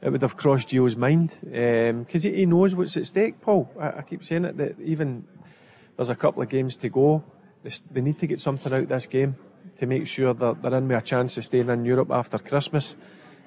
It 0.02 0.10
would 0.12 0.22
have 0.22 0.38
crossed 0.38 0.70
Gio's 0.70 0.96
mind 0.96 1.34
because 1.42 2.24
he, 2.24 2.34
he 2.34 2.46
knows 2.46 2.74
what's 2.74 2.96
at 2.96 3.06
stake, 3.06 3.42
Paul. 3.42 3.70
I, 3.78 3.98
I 3.98 4.02
keep 4.02 4.24
saying 4.24 4.46
it 4.46 4.56
that 4.58 4.80
even 4.80 5.28
there's 6.00 6.10
a 6.10 6.16
couple 6.16 6.42
of 6.42 6.48
games 6.48 6.78
to 6.78 6.88
go. 6.88 7.22
They, 7.62 7.72
they 7.92 8.00
need 8.00 8.20
to 8.20 8.28
get 8.28 8.40
something 8.40 8.72
out 8.72 8.84
of 8.84 8.88
this 8.88 9.06
game 9.06 9.36
to 9.76 9.86
make 9.86 10.08
sure 10.08 10.34
that 10.34 10.62
they're 10.62 10.76
in 10.76 10.88
with 10.88 10.98
a 10.98 11.02
chance 11.02 11.38
of 11.38 11.44
staying 11.44 11.68
in 11.70 11.84
Europe 11.84 12.10
after 12.10 12.38
Christmas. 12.38 12.96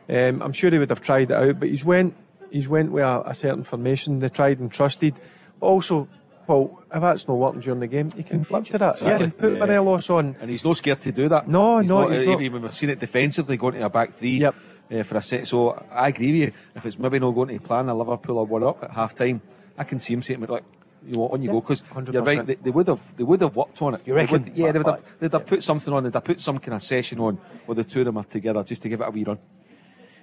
Um, 0.06 0.42
I'm 0.42 0.52
sure 0.52 0.70
he 0.70 0.78
would 0.78 0.90
have 0.90 1.00
tried 1.00 1.30
it 1.30 1.34
out, 1.34 1.58
but 1.58 1.70
he's 1.70 1.82
went 1.82 2.14
he's 2.50 2.68
went 2.68 2.92
with 2.92 3.04
a, 3.04 3.22
a 3.24 3.34
certain 3.34 3.64
formation. 3.64 4.18
They 4.18 4.28
tried 4.28 4.60
and 4.60 4.70
trusted, 4.70 5.14
but 5.58 5.66
also. 5.66 6.08
Paul, 6.44 6.82
if 6.92 7.00
that's 7.00 7.28
not 7.28 7.34
working 7.38 7.60
during 7.60 7.78
the 7.78 7.86
game, 7.86 8.10
you 8.16 8.24
can 8.24 8.42
flip 8.42 8.64
to 8.64 8.78
that. 8.78 8.94
Exactly. 8.94 9.30
can 9.30 9.30
put 9.30 9.52
Yeah. 9.52 9.58
Morelos 9.60 10.10
on. 10.10 10.34
And 10.40 10.50
he's 10.50 10.64
not 10.64 10.76
scared 10.76 11.00
to 11.02 11.12
do 11.12 11.28
that. 11.28 11.46
No, 11.46 11.78
He's 11.78 11.88
no, 11.88 12.00
not, 12.00 12.10
he's 12.10 12.24
not. 12.24 12.42
Even 12.42 12.62
we've 12.62 12.74
seen 12.74 12.90
it 12.90 12.98
defensively 12.98 13.56
going 13.56 13.74
to 13.74 13.86
a 13.86 13.88
back 13.88 14.12
three 14.12 14.44
uh, 14.44 14.50
for 15.04 15.18
a 15.18 15.22
set. 15.22 15.46
So 15.46 15.80
I 15.92 16.08
agree 16.08 16.32
with 16.32 16.40
you. 16.40 16.52
If 16.74 16.84
it's 16.84 16.98
maybe 16.98 17.20
not 17.20 17.30
going 17.30 17.56
to 17.56 17.60
plan 17.64 17.88
a 17.88 17.94
Liverpool 17.94 18.38
or 18.38 18.44
one 18.46 18.64
up 18.64 18.82
at 18.82 18.90
half 18.90 19.14
time, 19.14 19.40
I 19.78 19.84
can 19.84 20.00
see 20.00 20.14
him 20.14 20.22
saying, 20.22 20.40
like, 20.40 20.64
you 21.06 21.16
know, 21.16 21.28
on 21.28 21.42
you 21.42 21.50
go. 21.50 21.60
'Cause 21.60 21.80
go 21.82 22.00
because 22.00 22.14
you're 22.14 22.22
right. 22.22 22.46
They, 22.46 22.54
they 22.56 22.70
would 22.70 22.88
have 22.88 23.16
they 23.16 23.24
would 23.24 23.40
have 23.40 23.56
worked 23.56 23.80
on 23.82 23.94
it. 23.94 24.02
You 24.04 24.14
They 24.14 24.20
reckon? 24.20 24.44
would- 24.44 24.56
yeah, 24.56 24.72
they 24.72 24.78
would 24.78 24.86
have, 24.86 25.04
they'd 25.20 25.32
have 25.32 25.46
put 25.46 25.64
something 25.64 25.92
on. 25.92 26.04
They'd 26.04 26.14
have 26.14 26.24
put 26.24 26.40
some 26.40 26.58
kind 26.58 26.74
of 26.74 26.82
session 26.82 27.18
on 27.20 27.38
where 27.66 27.74
the 27.74 27.84
two 27.84 28.00
of 28.00 28.06
them 28.06 28.16
are 28.18 28.24
together 28.24 28.62
just 28.62 28.82
to 28.82 28.88
give 28.88 29.00
it 29.00 29.08
a 29.08 29.10
wee 29.10 29.24
run. 29.24 29.38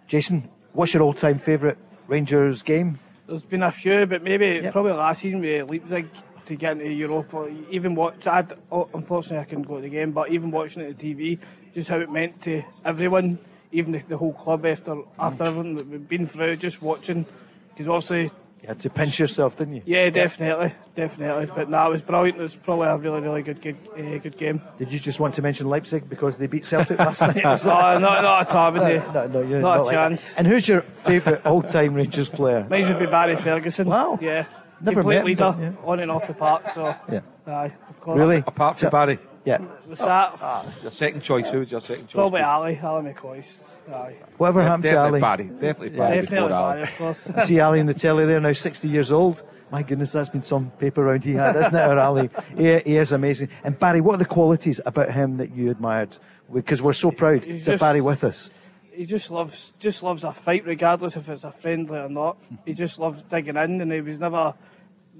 Jason, 0.08 0.50
what's 0.74 0.94
your 0.94 1.04
all-time 1.04 1.38
favourite 1.38 1.78
Rangers 2.08 2.64
game? 2.64 2.98
There's 3.28 3.46
been 3.46 3.62
a 3.62 3.72
few, 3.72 4.08
but 4.08 4.24
maybe 4.24 4.68
probably 4.72 4.94
last 4.94 5.22
season 5.22 5.40
with 5.42 5.70
Leipzig 5.70 6.10
to 6.48 6.56
get 6.56 6.74
into 6.74 6.92
Europe. 6.92 7.32
Or 7.34 7.50
even 7.70 7.94
watch, 7.94 8.26
I'd, 8.26 8.54
oh, 8.72 8.90
unfortunately 8.94 9.40
I 9.40 9.44
couldn't 9.46 9.68
go 9.68 9.76
to 9.76 9.82
the 9.82 9.90
game, 9.90 10.12
but 10.12 10.32
even 10.32 10.50
watching 10.50 10.82
it 10.82 10.88
on 10.88 10.94
TV, 10.96 11.38
just 11.74 11.90
how 11.90 12.00
it 12.00 12.12
meant 12.12 12.42
to 12.42 12.64
everyone, 12.84 13.38
even 13.72 13.92
the, 13.92 14.00
the 14.00 14.18
whole 14.18 14.34
club 14.34 14.66
after 14.66 14.96
after 15.20 15.44
mm. 15.44 15.48
everything 15.48 15.76
that 15.76 15.88
we've 15.88 16.10
been 16.10 16.26
through, 16.26 16.56
just 16.56 16.82
watching. 16.82 17.24
Because 17.70 17.88
obviously, 17.88 18.32
You 18.62 18.68
had 18.68 18.80
to 18.82 18.90
pinch 18.90 19.20
yourself, 19.20 19.58
didn't 19.58 19.76
you? 19.76 19.82
yeah, 19.86 20.10
definitely, 20.10 20.74
definitely. 20.94 21.46
But 21.46 21.70
no, 21.70 21.88
it 21.88 21.92
was 21.92 22.04
brilliant. 22.04 22.38
It 22.40 22.42
was 22.42 22.56
probably 22.58 22.88
a 22.88 22.98
really, 22.98 23.22
really 23.22 23.42
good, 23.42 23.62
good, 23.62 23.78
uh, 23.98 24.18
good 24.20 24.38
game. 24.38 24.62
Did 24.78 24.92
you 24.92 25.00
just 25.00 25.20
want 25.20 25.34
to 25.36 25.42
mention 25.42 25.68
Leipzig 25.68 26.10
because 26.10 26.38
they 26.38 26.48
beat 26.48 26.66
Celtic 26.66 27.00
last 27.00 27.22
night? 27.22 27.36
no, 27.44 27.98
not, 28.00 28.02
not 28.02 28.42
at 28.50 28.56
all, 28.56 28.72
no, 28.74 28.82
wouldn't 28.84 29.14
no, 29.14 29.28
no, 29.28 29.42
you're 29.48 29.62
Not 29.62 29.80
a 29.80 29.84
like 29.84 29.92
that. 29.96 30.10
chance. 30.10 30.34
And 30.34 30.46
who's 30.46 30.68
your 30.68 30.82
favourite 30.82 31.46
all-time 31.46 31.94
Rangers 31.94 32.30
player? 32.30 32.68
Mine 32.70 32.88
would 32.90 33.00
be 33.00 33.06
Barry 33.06 33.36
Ferguson. 33.38 33.88
Wow. 33.88 34.20
Yeah. 34.22 34.46
Never 34.82 35.02
Complete 35.02 35.16
met 35.16 35.20
him, 35.22 35.26
leader 35.26 35.44
but, 35.58 35.60
yeah. 35.60 35.72
on 35.90 36.00
and 36.00 36.12
off 36.12 36.28
the 36.28 36.34
park. 36.34 36.72
So, 36.72 36.96
Yeah. 37.12 37.20
aye, 37.48 37.74
of 37.90 38.00
course. 38.02 38.18
Really? 38.18 38.38
Apart 38.46 38.80
from 38.80 38.88
So- 38.88 38.92
Barry, 38.92 39.20
Yeah. 39.46 39.60
Was 39.88 40.00
that 40.00 40.34
ah, 40.42 40.66
your 40.82 40.92
second 40.92 41.22
choice. 41.22 41.50
Who 41.52 41.60
was 41.60 41.72
your 41.72 41.82
second 41.82 42.08
choice? 42.08 42.14
probably 42.16 42.42
Ali, 42.42 42.78
Ally 42.82 43.14
McCoist. 43.14 43.78
Aye. 43.92 44.16
Whatever 44.38 44.62
happened 44.64 44.84
to 44.84 44.90
Definitely 44.92 45.22
Ali? 45.22 45.38
Barry. 45.38 45.50
Definitely 45.60 45.90
Yeah. 45.92 45.98
Barry 45.98 46.22
Definitely 46.22 46.48
before 46.48 46.54
Ali. 46.58 46.72
Barry, 46.74 46.84
of 46.84 46.98
course. 46.98 47.30
I 47.36 47.44
see 47.46 47.60
Ali 47.60 47.80
in 47.80 47.86
the 47.86 47.94
telly 47.94 48.26
there 48.26 48.40
now, 48.40 48.52
60 48.52 48.88
years 48.90 49.12
old. 49.12 49.44
My 49.72 49.84
goodness, 49.84 50.12
that's 50.12 50.30
been 50.30 50.42
some 50.42 50.72
paper 50.72 51.04
round 51.04 51.24
he 51.24 51.34
had, 51.34 51.56
isn't 51.56 51.76
it, 51.76 51.80
our 51.80 52.00
Ali? 52.00 52.30
He, 52.58 52.80
he 52.80 52.98
is 52.98 53.12
amazing. 53.12 53.50
And 53.64 53.78
Barry, 53.78 54.02
what 54.02 54.16
are 54.16 54.18
the 54.18 54.26
qualities 54.26 54.82
about 54.86 55.12
him 55.12 55.38
that 55.38 55.52
you 55.56 55.70
admired? 55.70 56.16
Because 56.52 56.82
we're 56.82 56.94
so 56.94 57.12
proud 57.12 57.46
He's 57.46 57.66
to 57.66 57.72
have 57.72 57.80
just- 57.80 57.82
Barry 57.82 58.02
with 58.02 58.24
us. 58.24 58.50
he 58.92 59.06
just 59.06 59.30
loves 59.32 59.72
just 59.80 60.04
loves 60.04 60.24
a 60.26 60.34
fight 60.34 60.66
regardless 60.66 61.16
if 61.16 61.30
it's 61.30 61.44
a 61.46 61.52
friendly 61.52 61.98
or 62.00 62.10
not. 62.10 62.38
He 62.66 62.74
just 62.74 63.00
loves 63.00 63.22
digging 63.22 63.56
in 63.56 63.80
and 63.80 63.92
he 63.94 64.02
was 64.02 64.20
never 64.20 64.56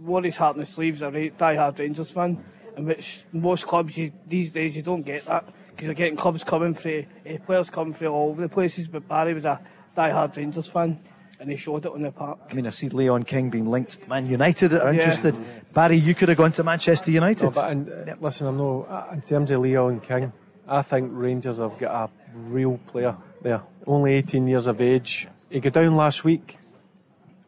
wore 0.02 0.24
his 0.24 0.36
heart 0.36 0.56
in 0.56 0.62
his 0.62 0.70
sleeves 0.70 1.02
a 1.02 1.12
ra- 1.12 1.30
die-hard 1.38 1.80
Rangers 1.80 2.12
fan, 2.12 2.44
in 2.80 2.86
which 2.86 3.26
most 3.34 3.68
clubs 3.68 3.98
you, 3.98 4.12
these 4.28 4.52
days 4.52 4.76
you 4.76 4.82
don't 4.82 5.04
get 5.04 5.26
that 5.26 5.46
because 5.70 5.86
you're 5.86 5.94
getting 5.94 6.16
clubs 6.16 6.44
coming 6.44 6.74
through, 6.74 7.06
uh, 7.30 7.38
players 7.46 7.70
coming 7.70 7.94
through 7.94 8.08
all 8.10 8.30
over 8.30 8.42
the 8.42 8.50
places. 8.50 8.88
But 8.88 9.08
Barry 9.08 9.34
was 9.34 9.46
a 9.46 9.60
die-hard 9.96 10.36
Rangers 10.38 10.70
fan 10.70 11.00
and 11.40 11.50
he 11.50 11.56
showed 11.56 11.86
it 11.86 11.92
on 11.92 12.02
the 12.02 12.12
park. 12.12 12.40
I 12.50 12.54
mean, 12.54 12.68
I 12.68 12.70
see 12.72 12.90
Leon 12.90 13.24
King 13.24 13.50
being 13.50 13.68
linked 13.70 14.08
Man 14.08 14.28
United 14.28 14.70
that 14.70 14.82
are 14.82 14.94
Yeah. 14.94 15.00
interested. 15.00 15.38
Barry, 15.74 15.98
you 15.98 16.16
could 16.16 16.30
have 16.30 16.38
gone 16.38 16.52
to 16.54 16.64
Manchester 16.64 17.12
United. 17.12 17.44
No, 17.46 17.52
but 17.52 17.72
in, 17.72 17.90
uh, 17.90 18.16
listen, 18.20 18.48
I 18.48 18.52
know 18.52 18.86
uh, 18.90 19.14
in 19.14 19.22
terms 19.22 19.52
of 19.52 19.62
Leon 19.62 20.00
King, 20.02 20.32
I 20.68 20.82
think 20.82 21.12
Rangers 21.14 21.58
have 21.60 21.78
got 21.78 22.10
a 22.10 22.10
real 22.36 22.78
player 22.88 23.16
there. 23.42 23.62
Only 23.88 24.14
18 24.16 24.48
years 24.48 24.68
of 24.68 24.80
age. 24.82 25.28
He 25.50 25.60
got 25.60 25.74
down 25.74 25.96
last 25.96 26.24
week. 26.24 26.58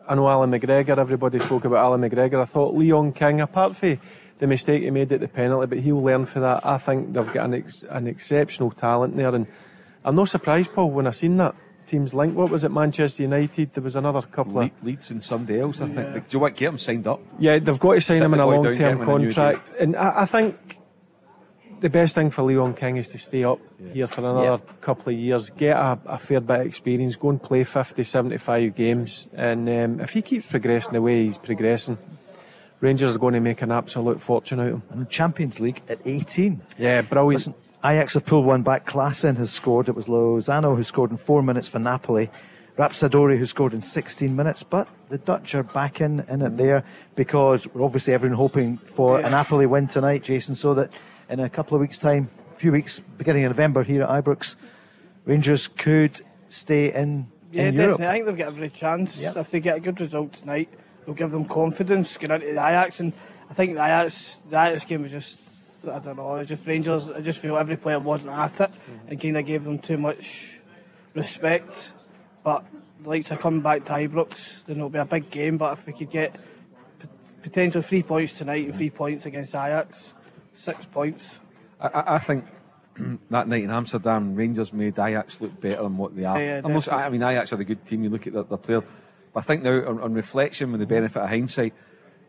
I 0.08 0.16
know 0.16 0.28
Allan 0.28 0.52
McGregor, 0.52 0.98
everybody 0.98 1.40
spoke 1.40 1.66
about 1.66 1.78
Allan 1.78 2.02
McGregor. 2.02 2.42
I 2.42 2.46
thought 2.46 2.76
Leon 2.76 3.14
King, 3.14 3.40
apart 3.42 3.76
from 3.76 4.00
the 4.42 4.48
mistake 4.48 4.82
he 4.82 4.90
made 4.90 5.12
at 5.14 5.20
the 5.20 5.28
penalty, 5.28 5.68
but 5.68 5.78
he'll 5.78 6.02
learn 6.02 6.26
for 6.26 6.40
that. 6.40 6.66
I 6.66 6.80
think 6.80 7.14
they've 7.14 7.32
got 7.32 7.46
an, 7.46 7.54
ex- 7.54 7.84
an 7.84 8.08
exceptional 8.08 8.72
talent 8.72 9.16
there. 9.16 9.34
And 9.34 9.46
I'm 10.04 10.16
not 10.16 10.30
surprised, 10.30 10.74
Paul, 10.74 10.90
when 10.90 11.06
I 11.06 11.12
seen 11.12 11.38
that 11.38 11.56
team's 11.86 12.16
link. 12.16 12.36
What 12.36 12.50
was 12.50 12.64
it, 12.64 12.72
Manchester 12.72 13.22
United? 13.22 13.74
There 13.74 13.84
was 13.84 13.96
another 13.96 14.24
couple 14.24 14.60
of. 14.60 14.72
Le- 14.82 14.86
Leeds 14.88 15.12
and 15.12 15.24
somebody 15.24 15.60
else, 15.60 15.80
I 15.80 15.88
think. 15.88 16.14
Like, 16.16 16.28
do 16.28 16.38
you 16.38 16.40
want 16.40 16.56
to 16.56 16.60
get 16.60 16.70
him 16.70 16.78
signed 16.80 17.06
up? 17.06 17.22
Yeah, 17.38 17.60
they've 17.60 17.80
got 17.80 17.94
to 17.94 18.02
sign 18.02 18.18
Sit 18.18 18.26
him 18.26 18.34
in 18.34 18.40
a 18.40 18.48
long 18.48 18.64
get 18.64 18.78
term 18.78 18.90
him 18.94 19.02
in 19.04 19.10
a 19.10 19.20
new 19.20 19.26
contract. 19.26 19.72
And 19.80 19.96
I, 19.96 20.24
I 20.24 20.26
think 20.26 20.80
the 21.82 21.92
best 21.92 22.16
thing 22.16 22.32
for 22.32 22.42
Leon 22.42 22.74
King 22.74 22.98
is 22.98 23.10
to 23.10 23.20
stay 23.20 23.44
up 23.44 23.60
here 23.94 24.08
for 24.08 24.22
another 24.22 24.64
couple 24.82 25.14
of 25.14 25.20
years, 25.20 25.52
get 25.52 25.78
a, 25.78 26.00
a 26.06 26.18
fair 26.18 26.42
bit 26.42 26.62
of 26.62 26.66
experience, 26.66 27.16
go 27.16 27.30
and 27.30 27.42
play 27.42 27.64
50, 27.64 28.04
75 28.04 28.76
games. 28.76 29.28
And 29.34 29.70
um, 29.70 30.00
if 30.00 30.14
he 30.14 30.24
keeps 30.24 30.48
progressing 30.48 30.94
the 30.94 31.02
way 31.02 31.26
he's 31.26 31.38
progressing, 31.38 32.00
Rangers 32.82 33.16
are 33.16 33.20
going 33.20 33.36
to 33.36 33.40
make 33.40 33.62
an 33.62 33.72
absolute 33.72 34.20
fortune 34.20 34.60
out 34.60 34.68
of 34.68 34.74
him. 34.74 34.84
And 34.90 35.02
the 35.02 35.06
Champions 35.06 35.60
League 35.60 35.82
at 35.88 36.00
18. 36.04 36.62
Yeah, 36.78 37.02
brilliant. 37.04 37.34
Listen, 37.48 37.56
Ajax 37.86 38.16
have 38.16 38.26
pulled 38.26 38.46
one 38.46 38.64
back. 38.64 38.88
Klaassen 38.88 39.38
has 39.38 39.52
scored. 39.52 39.88
It 39.88 39.96
was 39.96 40.08
Lozano 40.08 40.76
who 40.76 40.84
scored 40.84 41.12
in 41.12 41.18
four 41.18 41.42
minutes 41.44 41.68
for 41.68 41.78
Napoli. 41.80 42.30
Raspadori 42.78 43.38
who 43.38 43.46
scored 43.46 43.74
in 43.74 43.82
16 43.82 44.36
minutes. 44.36 44.64
But 44.64 44.88
the 45.10 45.20
Dutch 45.20 45.54
are 45.54 45.62
back 45.64 46.02
in, 46.02 46.22
in 46.22 46.42
it 46.42 46.58
there 46.58 46.84
because 47.16 47.68
we're 47.74 47.84
obviously 47.86 48.14
everyone 48.14 48.38
hoping 48.38 48.78
for 48.78 49.20
a 49.20 49.30
Napoli 49.30 49.68
win 49.68 49.86
tonight, 49.88 50.24
Jason, 50.24 50.56
so 50.56 50.74
that 50.74 50.92
in 51.30 51.40
a 51.40 51.50
couple 51.50 51.76
of 51.76 51.82
weeks' 51.82 52.00
time, 52.00 52.30
a 52.52 52.56
few 52.56 52.72
weeks, 52.72 53.00
beginning 53.18 53.44
of 53.46 53.52
November 53.52 53.84
here 53.84 54.02
at 54.04 54.10
Ibrox, 54.24 54.56
Rangers 55.26 55.68
could 55.68 56.20
stay 56.50 56.92
in, 56.94 57.28
Yeah, 57.52 57.64
in 57.64 57.76
definitely. 57.76 57.84
Europe. 57.84 58.02
I 58.02 58.12
think 58.14 58.26
they've 58.26 58.38
got 58.38 58.48
every 58.48 58.70
chance. 58.70 59.22
Yep. 59.22 59.38
If 59.38 59.52
they 59.52 59.60
get 59.60 59.78
a 59.78 59.80
good 59.80 60.02
result 60.02 60.34
tonight, 60.34 60.70
it'll 61.12 61.18
give 61.18 61.32
them 61.32 61.46
confidence 61.46 62.18
going 62.18 62.42
into 62.42 62.54
the 62.54 62.66
Ajax. 62.66 63.00
And 63.00 63.14
I 63.50 63.54
think 63.54 63.76
the 63.76 63.84
Ajax, 63.84 64.36
the 64.50 64.56
Ajax 64.56 64.86
game 64.86 65.02
was 65.02 65.12
just, 65.12 65.88
I 65.88 66.00
don't 66.00 66.16
know, 66.16 66.36
it 66.36 66.40
was 66.40 66.48
just 66.48 66.66
Rangers. 66.66 67.10
I 67.10 67.22
just 67.22 67.42
feel 67.42 67.58
every 67.58 67.78
player 67.78 68.00
wasn't 68.00 68.38
at 68.38 68.62
it 68.62 68.72
and 69.08 69.20
kind 69.20 69.38
of 69.38 69.46
gave 69.46 69.64
them 69.64 69.80
too 69.80 69.98
much 69.98 70.62
respect. 71.14 71.94
But 72.44 72.66
the 73.02 73.10
likes 73.10 73.32
of 73.32 73.40
coming 73.40 73.62
back 73.62 73.84
to 73.86 73.94
Ibrox, 73.94 74.66
then 74.66 74.78
it'll 74.78 74.90
be 74.90 75.00
a 75.00 75.06
big 75.06 75.30
game. 75.30 75.58
But 75.58 75.74
if 75.74 75.86
we 75.86 75.94
could 75.94 76.10
get 76.10 76.40
p- 77.00 77.08
potential 77.42 77.82
three 77.82 78.04
points 78.04 78.34
tonight 78.34 78.66
and 78.66 78.76
three 78.76 78.90
points 78.90 79.26
against 79.26 79.54
Ajax, 79.54 80.14
six 80.54 80.86
points. 80.86 81.40
I, 81.80 82.16
I, 82.16 82.20
think 82.20 82.46
that 83.30 83.48
night 83.48 83.64
in 83.64 83.72
Amsterdam, 83.72 84.36
Rangers 84.36 84.72
made 84.72 84.98
Ajax 84.98 85.42
look 85.42 85.60
better 85.60 85.84
than 85.84 85.98
what 85.98 86.16
they 86.16 86.24
are. 86.24 86.40
Yeah, 86.40 86.56
yeah, 86.56 86.62
definitely. 86.62 86.94
I 86.94 87.10
mean, 87.10 87.24
Ajax 87.24 87.52
are 87.54 87.60
a 87.60 87.66
good 87.66 87.86
team. 87.86 88.04
You 88.04 88.10
look 88.10 88.28
at 88.28 88.34
their, 88.34 88.44
their 88.44 88.58
player. 88.58 88.84
But 89.34 89.42
I 89.42 89.44
think 89.44 89.64
now, 89.64 89.88
on, 89.88 90.02
on 90.02 90.14
reflection, 90.14 90.72
with 90.72 90.82
the 90.82 90.88
benefit 90.88 91.22
of 91.22 91.30
hindsight, 91.30 91.74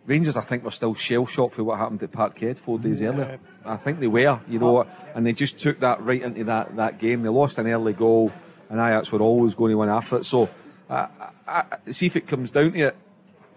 Rangers, 0.06 0.36
I 0.36 0.40
think, 0.40 0.64
were 0.64 0.70
still 0.70 0.94
shell 0.94 1.26
shocked 1.26 1.54
for 1.54 1.64
what 1.64 1.78
happened 1.78 2.02
at 2.02 2.10
Parkhead 2.10 2.58
four 2.58 2.78
days 2.78 3.00
earlier. 3.02 3.38
I 3.64 3.76
think 3.76 4.00
they 4.00 4.08
were, 4.08 4.40
you 4.48 4.58
know, 4.58 4.86
and 5.14 5.24
they 5.24 5.32
just 5.32 5.58
took 5.58 5.78
that 5.80 6.02
right 6.02 6.22
into 6.22 6.44
that, 6.44 6.74
that 6.76 6.98
game. 6.98 7.22
They 7.22 7.28
lost 7.28 7.58
an 7.58 7.68
early 7.68 7.92
goal, 7.92 8.32
and 8.68 8.80
Ajax 8.80 9.12
were 9.12 9.20
always 9.20 9.54
going 9.54 9.70
to 9.70 9.78
win 9.78 9.88
after 9.88 10.16
it. 10.18 10.24
So, 10.26 10.50
uh, 10.90 11.06
I, 11.46 11.64
I, 11.86 11.90
see 11.92 12.06
if 12.06 12.16
it 12.16 12.26
comes 12.26 12.50
down 12.50 12.72
to 12.72 12.88
it, 12.88 12.96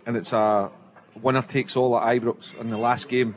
and 0.05 0.15
it's 0.15 0.33
a 0.33 0.69
winner 1.21 1.41
takes 1.41 1.75
all 1.75 1.97
at 1.97 2.21
Ibrox 2.21 2.59
in 2.59 2.69
the 2.69 2.77
last 2.77 3.09
game. 3.09 3.35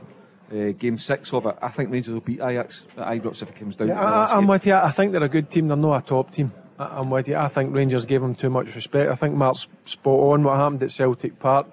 Uh, 0.51 0.73
game 0.73 0.97
six 0.97 1.33
of 1.35 1.45
it, 1.45 1.57
I 1.61 1.69
think 1.69 1.91
Rangers 1.91 2.15
will 2.15 2.23
beat 2.23 2.41
Ajax 2.41 2.87
at 2.97 3.07
Ibrox 3.07 3.43
if 3.43 3.51
it 3.51 3.57
comes 3.57 3.77
down 3.77 3.89
Yeah, 3.89 3.95
to 3.95 4.01
I, 4.01 4.37
I'm 4.37 4.47
with 4.47 4.67
you. 4.67 4.75
I 4.75 4.91
think 4.91 5.13
they're 5.13 5.23
a 5.23 5.29
good 5.29 5.51
team. 5.51 5.69
They're 5.69 5.77
not 5.77 6.03
a 6.03 6.07
top 6.07 6.31
team. 6.31 6.53
I'm 6.79 7.11
with 7.11 7.29
you. 7.29 7.37
I 7.37 7.49
think 7.49 7.75
Rangers 7.75 8.07
gave 8.07 8.21
them 8.21 8.35
too 8.35 8.51
much 8.51 8.75
respect. 8.75 9.11
I 9.11 9.15
think 9.17 9.35
Mark's 9.35 9.69
spot 9.85 10.21
on 10.21 10.45
what 10.45 10.57
happened 10.57 10.83
at 10.83 10.93
Celtic 10.93 11.39
Park 11.39 11.67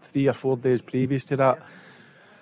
three 0.00 0.28
or 0.28 0.32
four 0.32 0.56
days 0.56 0.82
previous 0.82 1.24
to 1.26 1.36
that. 1.36 1.62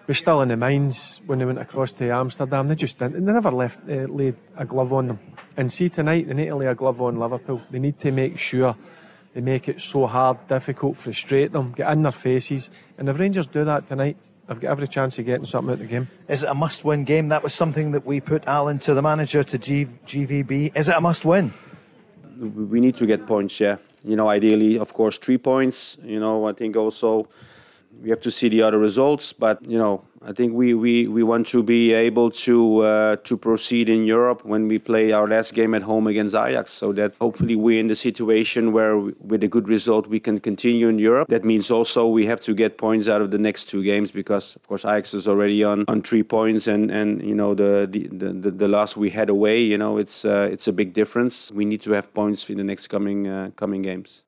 Was 0.07 0.19
still 0.19 0.41
in 0.41 0.49
the 0.49 0.57
minds 0.57 1.21
when 1.27 1.39
they 1.39 1.45
went 1.45 1.61
across 1.61 1.93
to 1.93 2.11
Amsterdam. 2.11 2.67
They 2.67 2.75
just 2.75 2.99
didn't. 2.99 3.25
They 3.25 3.33
never 3.33 3.53
left 3.53 3.89
uh, 3.89 4.07
laid 4.07 4.35
a 4.57 4.65
glove 4.65 4.93
on 4.93 5.07
them. 5.07 5.21
And 5.57 5.73
see 5.73 5.89
tonight, 5.89 6.27
they 6.27 6.35
need 6.35 6.49
to 6.49 6.57
lay 6.57 6.67
a 6.67 6.75
glove 6.75 7.01
on 7.01 7.17
Liverpool. 7.17 7.63
They 7.71 7.79
need 7.79 7.97
to 8.01 8.11
make 8.11 8.37
sure 8.37 8.75
they 9.35 9.41
make 9.41 9.69
it 9.69 9.81
so 9.81 10.07
hard, 10.07 10.49
difficult, 10.49 10.97
frustrate 10.97 11.53
them, 11.53 11.73
get 11.73 11.93
in 11.93 12.03
their 12.03 12.11
faces. 12.11 12.71
And 12.99 13.09
if 13.09 13.21
Rangers 13.21 13.47
do 13.47 13.65
that 13.67 13.87
tonight, 13.87 14.17
I've 14.49 14.59
got 14.59 14.73
every 14.73 14.89
chance 14.89 15.17
of 15.21 15.27
getting 15.27 15.47
something 15.47 15.71
out 15.71 15.75
of 15.75 15.79
the 15.81 15.87
game. 15.87 16.09
Is 16.27 16.43
it 16.43 16.49
a 16.49 16.55
must 16.55 16.85
win 16.85 17.05
game? 17.05 17.29
That 17.29 17.45
was 17.45 17.55
something 17.55 17.93
that 17.93 18.05
we 18.05 18.21
put 18.21 18.49
Alan 18.49 18.81
to 18.81 18.95
the 18.95 19.03
manager 19.03 19.45
to 19.45 19.59
G- 19.59 19.87
GVB. 20.07 20.77
Is 20.77 20.89
it 20.89 20.97
a 20.97 21.01
must 21.01 21.25
win? 21.25 21.53
We 22.41 22.81
need 22.81 22.97
to 22.97 23.07
get 23.07 23.27
points, 23.27 23.61
yeah. 23.61 23.77
You 24.05 24.17
know, 24.17 24.29
ideally, 24.29 24.79
of 24.79 24.93
course, 24.93 25.19
three 25.19 25.39
points. 25.39 25.99
You 26.03 26.21
know, 26.21 26.47
I 26.47 26.53
think 26.53 26.77
also 26.77 27.29
we 28.03 28.11
have 28.11 28.21
to 28.21 28.31
see 28.31 28.49
the 28.49 28.63
other 28.63 28.79
results, 28.79 29.33
but 29.33 29.59
you 29.69 29.79
know, 29.79 30.03
I 30.23 30.33
think 30.33 30.53
we, 30.53 30.75
we, 30.75 31.07
we 31.09 31.23
want 31.23 31.47
to 31.47 31.63
be 31.63 31.95
able 31.95 32.31
to 32.31 32.81
uh, 32.81 33.17
to 33.25 33.39
proceed 33.39 33.89
in 33.89 34.05
Europe 34.05 34.45
when 34.45 34.69
we 34.69 34.79
play 34.79 35.13
our 35.13 35.27
last 35.27 35.55
game 35.55 35.75
at 35.75 35.81
home 35.81 36.07
against 36.07 36.35
Ajax, 36.35 36.73
so 36.73 36.93
that 36.93 37.15
hopefully 37.23 37.57
we're 37.57 37.81
in 37.81 37.87
the 37.87 37.95
situation 37.95 38.73
where 38.73 38.99
with 38.99 39.43
a 39.43 39.49
good 39.49 39.67
result 39.67 40.09
we 40.09 40.21
can 40.21 40.39
continue 40.39 40.89
in 40.89 40.99
Europe. 40.99 41.29
That 41.29 41.43
means 41.43 41.71
also 41.71 42.07
we 42.07 42.27
have 42.27 42.43
to 42.43 42.53
get 42.53 42.77
points 42.77 43.09
out 43.09 43.23
of 43.23 43.31
the 43.31 43.39
next 43.39 43.71
two 43.71 43.83
games 43.83 44.11
because 44.11 44.57
of 44.57 44.67
course 44.69 44.85
Ajax 44.85 45.15
is 45.15 45.27
already 45.27 45.65
on, 45.65 45.87
on 45.89 46.03
three 46.03 46.23
points 46.23 46.67
and, 46.67 46.91
and 46.91 47.23
you 47.23 47.35
know 47.35 47.55
the, 47.55 47.89
the, 47.91 48.09
the, 48.11 48.51
the 48.51 48.69
loss 48.69 48.99
we 48.99 49.09
had 49.09 49.31
away, 49.31 49.59
you 49.59 49.79
know, 49.79 49.97
it's 49.97 50.27
uh, 50.27 50.51
it's 50.53 50.69
a 50.69 50.73
big 50.73 50.93
difference. 50.93 51.51
We 51.51 51.65
need 51.65 51.81
to 51.81 51.93
have 51.93 52.13
points 52.13 52.51
in 52.51 52.59
the 52.59 52.65
next 52.65 52.89
coming 52.89 53.27
uh, 53.27 53.53
coming 53.57 53.81
games. 53.81 54.25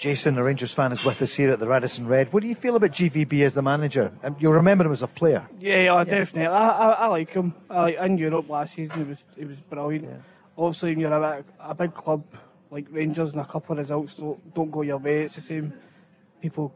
Jason, 0.00 0.38
a 0.38 0.42
Rangers 0.42 0.72
fan, 0.72 0.92
is 0.92 1.04
with 1.04 1.20
us 1.20 1.34
here 1.34 1.50
at 1.50 1.60
the 1.60 1.68
Radisson 1.68 2.06
Red. 2.06 2.32
What 2.32 2.42
do 2.42 2.48
you 2.48 2.54
feel 2.54 2.74
about 2.74 2.92
GVB 2.92 3.42
as 3.44 3.52
the 3.52 3.60
manager? 3.60 4.10
Um, 4.22 4.34
you'll 4.38 4.54
remember 4.54 4.86
him 4.86 4.92
as 4.92 5.02
a 5.02 5.06
player. 5.06 5.46
Yeah, 5.58 5.76
yeah, 5.82 6.04
definitely. 6.04 6.46
I, 6.46 6.68
I, 6.70 6.90
I 6.92 7.06
like 7.08 7.30
him. 7.30 7.52
I 7.68 7.82
like, 7.82 7.98
in 7.98 8.16
Europe 8.16 8.48
last 8.48 8.76
season, 8.76 8.96
he 8.96 9.04
was 9.04 9.26
he 9.36 9.44
was 9.44 9.60
brilliant. 9.60 10.08
Obviously, 10.56 10.92
when 10.92 11.00
you're 11.00 11.12
a, 11.12 11.36
big- 11.42 11.52
a 11.60 11.74
big 11.74 11.92
club 11.92 12.24
like 12.70 12.86
Rangers 12.90 13.32
and 13.32 13.42
a 13.42 13.44
couple 13.44 13.74
of 13.74 13.78
results 13.78 14.14
don't, 14.14 14.54
don't 14.54 14.70
go 14.70 14.80
your 14.80 14.96
way, 14.96 15.24
it's 15.24 15.34
the 15.34 15.42
same. 15.42 15.74
People 16.40 16.72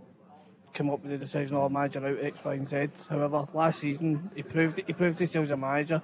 come 0.74 0.90
up 0.90 1.00
with 1.00 1.12
the 1.12 1.16
decision, 1.16 1.56
"Oh, 1.56 1.70
manager 1.70 2.06
out 2.06 2.18
X, 2.22 2.44
Y, 2.44 2.52
and 2.52 2.68
Z." 2.68 2.88
However, 3.08 3.46
last 3.54 3.78
season 3.80 4.30
he 4.34 4.42
proved 4.42 4.82
he 4.86 4.92
proved 4.92 5.18
himself 5.18 5.44
as 5.44 5.50
a 5.50 5.56
manager. 5.56 6.02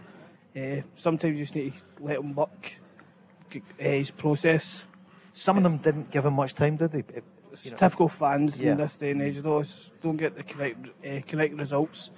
Uh, 0.56 0.80
sometimes 0.94 1.34
you 1.34 1.44
just 1.44 1.54
need 1.54 1.74
to 1.74 2.02
let 2.02 2.16
him 2.16 2.34
work 2.34 2.80
uh, 3.54 3.60
his 3.78 4.10
process. 4.10 4.86
Some 5.32 5.56
of 5.56 5.62
them 5.62 5.78
didn't 5.78 6.10
give 6.10 6.24
him 6.26 6.34
much 6.34 6.54
time, 6.54 6.76
did 6.76 6.92
they? 6.92 6.98
It- 7.00 7.24
It's 7.52 7.64
you 7.64 7.70
know. 7.72 7.76
typical 7.78 8.08
fans 8.08 8.60
Yeah. 8.60 8.72
in 8.72 8.76
this 8.78 8.96
day 8.96 9.10
and 9.10 9.22
age, 9.22 9.40
though. 9.42 9.62
Don't 10.00 10.16
get 10.16 10.36
the 10.36 10.44
correct 10.44 10.86
uh, 11.04 11.20
correct 11.26 11.54
results. 11.54 12.12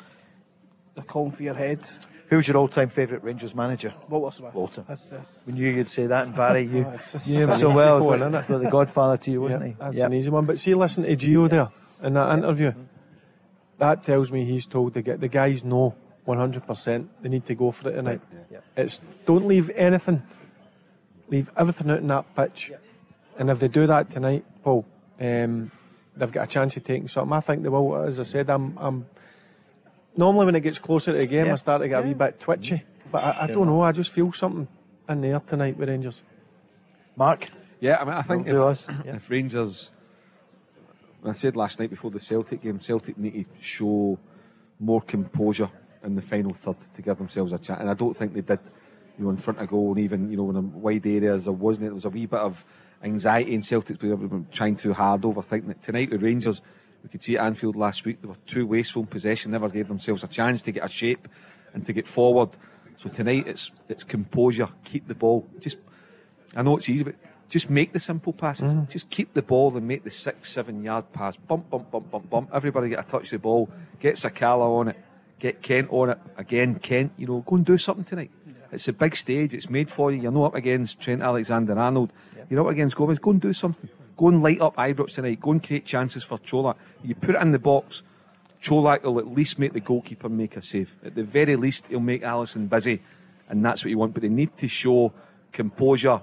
They're 0.94 1.04
calling 1.04 1.30
for 1.32 1.42
your 1.42 1.54
head. 1.54 1.80
Who's 2.28 2.46
your 2.48 2.58
all-time 2.58 2.90
favourite 2.90 3.24
Rangers 3.24 3.54
manager? 3.54 3.94
Walter 4.10 4.34
Smith. 4.36 4.54
Walter. 4.54 4.84
That's, 4.86 5.08
that's, 5.08 5.40
We 5.46 5.54
knew 5.54 5.70
you'd 5.70 5.88
say 5.88 6.06
that, 6.06 6.26
and 6.26 6.34
Barry, 6.36 6.62
you, 6.64 6.84
Oh, 6.86 7.18
knew 7.26 7.46
him 7.46 7.54
so 7.58 7.70
well. 7.74 7.96
It's 7.98 8.06
one, 8.12 8.20
like, 8.20 8.28
isn't 8.28 8.34
it? 8.34 8.38
it's 8.40 8.50
like 8.50 8.62
the 8.62 8.70
godfather 8.70 9.16
to 9.18 9.30
you, 9.30 9.40
wasn't 9.40 9.62
Yeah, 9.62 9.68
he? 9.68 9.74
That's 9.78 9.96
Yep. 9.98 10.06
an 10.06 10.12
easy 10.14 10.30
one. 10.30 10.44
But 10.46 10.60
see, 10.60 10.74
listen 10.74 11.04
to 11.04 11.16
Gio 11.16 11.48
there 11.48 11.68
in 12.02 12.12
that 12.14 12.32
interview. 12.38 12.72
That 13.78 14.02
tells 14.02 14.30
me 14.30 14.44
he's 14.44 14.66
told 14.66 14.92
the, 14.94 15.02
the 15.02 15.28
guys 15.28 15.64
know 15.64 15.94
100% 16.26 17.06
they 17.22 17.28
need 17.30 17.46
to 17.46 17.54
go 17.54 17.70
for 17.70 17.88
it 17.90 17.94
tonight. 17.94 18.20
It's 18.76 19.00
don't 19.26 19.46
leave 19.46 19.70
anything, 19.70 20.22
leave 21.28 21.50
everything 21.56 21.90
out 21.90 21.98
in 22.00 22.06
that 22.08 22.34
pitch. 22.36 22.70
And 23.42 23.50
if 23.50 23.58
they 23.58 23.66
do 23.66 23.88
that 23.88 24.08
tonight, 24.08 24.44
Paul, 24.62 24.86
um, 25.18 25.72
they've 26.16 26.30
got 26.30 26.44
a 26.44 26.46
chance 26.46 26.76
of 26.76 26.84
taking 26.84 27.08
something. 27.08 27.32
I 27.32 27.40
think 27.40 27.64
they 27.64 27.68
will. 27.68 28.04
As 28.04 28.20
I 28.20 28.22
said, 28.22 28.48
I'm, 28.48 28.78
I'm 28.78 29.06
normally 30.16 30.46
when 30.46 30.54
it 30.54 30.60
gets 30.60 30.78
closer 30.78 31.12
to 31.12 31.18
the 31.18 31.26
game, 31.26 31.46
Yeah. 31.46 31.54
I 31.54 31.56
start 31.56 31.82
to 31.82 31.88
get 31.88 32.04
a 32.04 32.06
wee 32.06 32.14
bit 32.14 32.38
twitchy. 32.38 32.84
But 33.10 33.24
I, 33.24 33.36
I 33.40 33.46
don't 33.48 33.66
know. 33.66 33.82
I 33.82 33.90
just 33.90 34.12
feel 34.12 34.30
something 34.30 34.68
in 35.08 35.20
the 35.22 35.26
air 35.30 35.42
tonight 35.44 35.76
with 35.76 35.88
Rangers. 35.88 36.22
Mark? 37.16 37.46
Yeah, 37.80 37.96
I 38.00 38.04
mean, 38.04 38.14
I 38.14 38.22
think 38.22 38.46
Don't 38.46 38.54
do 38.54 38.62
if, 38.62 38.68
us, 38.68 38.88
yeah. 39.04 39.16
if 39.16 39.28
Rangers, 39.28 39.90
I 41.26 41.32
said 41.32 41.56
last 41.56 41.80
night 41.80 41.90
before 41.90 42.12
the 42.12 42.20
Celtic 42.20 42.62
game, 42.62 42.78
Celtic 42.78 43.18
need 43.18 43.32
to 43.32 43.60
show 43.60 44.20
more 44.78 45.00
composure 45.00 45.68
in 46.04 46.14
the 46.14 46.22
final 46.22 46.54
third 46.54 46.76
to 46.94 47.02
give 47.02 47.18
themselves 47.18 47.52
a 47.52 47.58
chance, 47.58 47.80
and 47.80 47.90
I 47.90 47.94
don't 47.94 48.14
think 48.14 48.34
they 48.34 48.42
did. 48.42 48.60
You 49.18 49.24
know, 49.24 49.30
in 49.30 49.36
front 49.36 49.58
of 49.58 49.68
goal, 49.68 49.90
and 49.90 49.98
even 49.98 50.30
you 50.30 50.36
know 50.36 50.48
in 50.50 50.56
a 50.56 50.60
wide 50.60 51.04
areas, 51.04 51.44
there 51.44 51.52
wasn't. 51.52 51.86
There 51.86 51.94
was 51.94 52.04
a 52.04 52.08
wee 52.08 52.26
bit 52.26 52.38
of 52.38 52.64
anxiety 53.02 53.54
in 53.54 53.62
Celtic. 53.62 54.00
We 54.02 54.14
were 54.14 54.42
trying 54.50 54.76
too 54.76 54.92
hard, 54.92 55.22
overthinking 55.22 55.70
it. 55.70 55.82
Tonight 55.82 56.10
with 56.10 56.22
Rangers, 56.22 56.60
we 57.02 57.08
could 57.08 57.22
see 57.22 57.36
at 57.36 57.44
Anfield 57.44 57.76
last 57.76 58.04
week. 58.04 58.22
They 58.22 58.28
were 58.28 58.36
too 58.46 58.66
wasteful 58.66 59.02
in 59.02 59.08
possession. 59.08 59.52
Never 59.52 59.68
gave 59.68 59.88
themselves 59.88 60.22
a 60.22 60.28
chance 60.28 60.62
to 60.62 60.72
get 60.72 60.84
a 60.84 60.88
shape 60.88 61.28
and 61.74 61.84
to 61.86 61.92
get 61.92 62.06
forward. 62.06 62.50
So 62.96 63.08
tonight 63.08 63.46
it's 63.46 63.72
it's 63.88 64.04
composure. 64.04 64.68
Keep 64.84 65.08
the 65.08 65.14
ball. 65.14 65.48
Just 65.58 65.78
I 66.54 66.62
know 66.62 66.76
it's 66.76 66.88
easy, 66.88 67.04
but 67.04 67.16
just 67.48 67.68
make 67.68 67.92
the 67.92 68.00
simple 68.00 68.32
passes. 68.32 68.70
Mm-hmm. 68.70 68.90
Just 68.90 69.10
keep 69.10 69.34
the 69.34 69.42
ball 69.42 69.76
and 69.76 69.86
make 69.86 70.04
the 70.04 70.10
six, 70.10 70.52
seven 70.52 70.82
yard 70.82 71.12
pass. 71.12 71.36
Bump, 71.36 71.68
bump, 71.68 71.90
bump, 71.90 72.10
bump, 72.10 72.30
bump. 72.30 72.50
Everybody 72.52 72.90
get 72.90 73.00
a 73.00 73.02
touch 73.02 73.24
of 73.24 73.30
the 73.30 73.38
ball. 73.40 73.70
Get 73.98 74.14
Sakala 74.14 74.66
on 74.78 74.88
it. 74.88 74.96
Get 75.38 75.60
Kent 75.60 75.88
on 75.90 76.10
it. 76.10 76.18
Again, 76.36 76.76
Kent, 76.76 77.12
you 77.18 77.26
know, 77.26 77.40
go 77.40 77.56
and 77.56 77.66
do 77.66 77.76
something 77.76 78.04
tonight. 78.04 78.30
It's 78.72 78.88
a 78.88 78.92
big 78.92 79.14
stage. 79.16 79.54
It's 79.54 79.68
made 79.68 79.90
for 79.90 80.10
you. 80.10 80.22
You're 80.22 80.32
not 80.32 80.46
up 80.46 80.54
against 80.54 81.00
Trent 81.00 81.22
Alexander 81.22 81.78
Arnold. 81.78 82.12
You're 82.48 82.62
up 82.66 82.72
against 82.72 82.96
Gomez. 82.96 83.18
Go 83.18 83.30
and 83.32 83.40
do 83.40 83.52
something. 83.52 83.88
Go 84.16 84.28
and 84.28 84.42
light 84.42 84.60
up 84.60 84.74
Ibrox 84.76 85.14
tonight. 85.14 85.40
Go 85.40 85.52
and 85.52 85.62
create 85.62 85.84
chances 85.84 86.24
for 86.24 86.38
Chola. 86.38 86.74
You 87.04 87.14
put 87.14 87.34
it 87.34 87.42
in 87.42 87.52
the 87.52 87.58
box. 87.58 88.02
Colak 88.62 89.02
will 89.02 89.18
at 89.18 89.26
least 89.26 89.58
make 89.58 89.72
the 89.72 89.80
goalkeeper 89.80 90.28
make 90.28 90.56
a 90.56 90.62
save. 90.62 90.94
At 91.04 91.14
the 91.14 91.24
very 91.24 91.56
least, 91.56 91.88
he'll 91.88 92.00
make 92.00 92.22
Alisson 92.22 92.68
busy, 92.68 93.02
and 93.48 93.64
that's 93.64 93.84
what 93.84 93.90
you 93.90 93.98
want. 93.98 94.14
But 94.14 94.22
they 94.22 94.28
need 94.28 94.56
to 94.58 94.68
show 94.68 95.12
composure, 95.50 96.20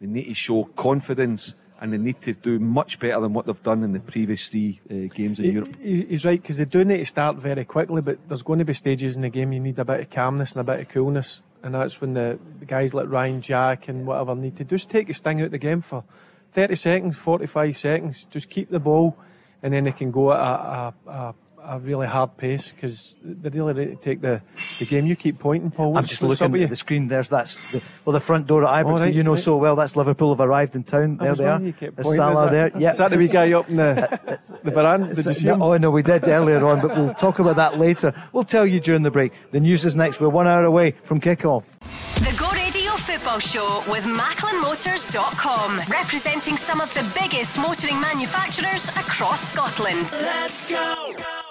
they 0.00 0.06
need 0.06 0.26
to 0.26 0.34
show 0.34 0.64
confidence, 0.64 1.54
and 1.80 1.92
they 1.92 1.96
need 1.98 2.20
to 2.22 2.34
do 2.34 2.58
much 2.58 2.98
better 2.98 3.20
than 3.20 3.32
what 3.32 3.46
they've 3.46 3.62
done 3.62 3.82
in 3.82 3.92
the 3.92 4.00
previous 4.00 4.50
three 4.50 4.80
uh, 4.90 5.12
games 5.14 5.38
in 5.38 5.46
He- 5.46 5.50
Europe. 5.52 5.74
He's 5.80 6.24
right 6.26 6.40
because 6.40 6.58
they 6.58 6.66
do 6.66 6.84
need 6.84 6.98
to 6.98 7.06
start 7.06 7.36
very 7.36 7.64
quickly, 7.64 8.02
but 8.02 8.18
there's 8.28 8.42
going 8.42 8.58
to 8.58 8.64
be 8.66 8.74
stages 8.74 9.16
in 9.16 9.22
the 9.22 9.30
game 9.30 9.52
you 9.52 9.60
need 9.60 9.78
a 9.78 9.84
bit 9.84 10.00
of 10.00 10.10
calmness 10.10 10.52
and 10.52 10.60
a 10.60 10.64
bit 10.64 10.80
of 10.80 10.88
coolness, 10.90 11.42
and 11.62 11.74
that's 11.74 12.00
when 12.00 12.14
the, 12.14 12.38
the 12.58 12.66
guys 12.66 12.94
like 12.94 13.08
Ryan 13.08 13.40
Jack 13.40 13.88
and 13.88 14.06
whatever 14.06 14.34
need 14.34 14.56
to 14.56 14.64
just 14.64 14.90
take 14.90 15.08
a 15.08 15.14
sting 15.14 15.40
out 15.40 15.46
of 15.46 15.50
the 15.52 15.58
game 15.58 15.80
for 15.80 16.04
30 16.52 16.74
seconds, 16.74 17.16
45 17.16 17.76
seconds. 17.76 18.24
Just 18.24 18.50
keep 18.50 18.68
the 18.70 18.80
ball, 18.80 19.16
and 19.62 19.72
then 19.72 19.84
they 19.84 19.92
can 19.92 20.10
go 20.10 20.32
at 20.32 20.38
a, 20.38 20.94
a, 21.06 21.10
a, 21.10 21.34
a 21.64 21.78
really 21.78 22.06
hard 22.06 22.36
pace 22.36 22.72
because 22.72 23.18
they're 23.22 23.50
really 23.52 23.72
need 23.74 23.90
to 23.90 23.96
take 23.96 24.20
the, 24.20 24.42
the 24.78 24.84
game. 24.86 25.06
You 25.06 25.16
keep 25.16 25.38
pointing, 25.38 25.70
Paul. 25.70 25.96
I'm 25.96 26.04
just 26.04 26.22
looking 26.22 26.62
at 26.62 26.70
the 26.70 26.76
screen. 26.76 27.08
There's 27.08 27.28
that's 27.28 27.72
the, 27.72 27.82
well 28.04 28.12
the 28.12 28.20
front 28.20 28.46
door 28.46 28.64
at 28.64 28.84
Ibrox 28.84 28.92
Oh, 28.92 28.98
that 28.98 29.04
right, 29.04 29.14
you 29.14 29.22
know 29.22 29.32
right. 29.34 29.40
so 29.40 29.56
well. 29.56 29.76
That's 29.76 29.96
Liverpool 29.96 30.30
have 30.34 30.40
arrived 30.40 30.74
in 30.76 30.82
town. 30.84 31.18
There 31.18 31.34
they 31.34 31.44
are. 31.44 31.50
wondering 31.52 31.66
you 31.68 31.72
kept 31.72 31.96
There's 31.96 32.06
pointing, 32.06 32.18
Salah 32.20 32.50
there. 32.50 32.70
Yeah, 32.76 32.90
Is 32.92 32.98
that 32.98 33.10
the 33.10 33.18
wee 33.18 33.28
guy 33.28 33.52
up 33.52 33.68
in 33.68 33.76
the, 33.76 34.40
the 34.64 34.70
veranda? 34.70 35.14
Did 35.14 35.24
you 35.24 35.34
see 35.34 35.46
No, 35.46 35.54
him? 35.54 35.62
Oh 35.62 35.76
no, 35.76 35.90
we 35.90 36.02
did 36.02 36.26
earlier 36.26 36.64
on, 36.66 36.80
but 36.80 36.96
we'll 36.96 37.14
talk 37.14 37.38
about 37.38 37.56
that 37.56 37.78
later. 37.78 38.12
We'll 38.32 38.44
tell 38.44 38.66
you 38.66 38.80
during 38.80 39.02
the 39.02 39.10
break. 39.10 39.32
The 39.52 39.60
news 39.60 39.84
is 39.84 39.94
next. 39.96 40.20
We're 40.20 40.28
one 40.28 40.46
hour 40.46 40.64
away 40.64 40.92
from 41.02 41.20
kick-off. 41.20 41.78
The 42.16 42.34
Go 42.38 42.50
Radio 42.52 42.92
Football 42.92 43.38
Show 43.38 43.82
with 43.90 44.04
MacklinMotors.com, 44.04 45.80
representing 45.90 46.56
some 46.56 46.80
of 46.80 46.92
the 46.94 47.04
biggest 47.20 47.56
motoring 47.58 48.00
manufacturers 48.00 48.88
across 48.90 49.52
Scotland. 49.52 50.08
Let's 50.22 50.68
go! 50.68 51.41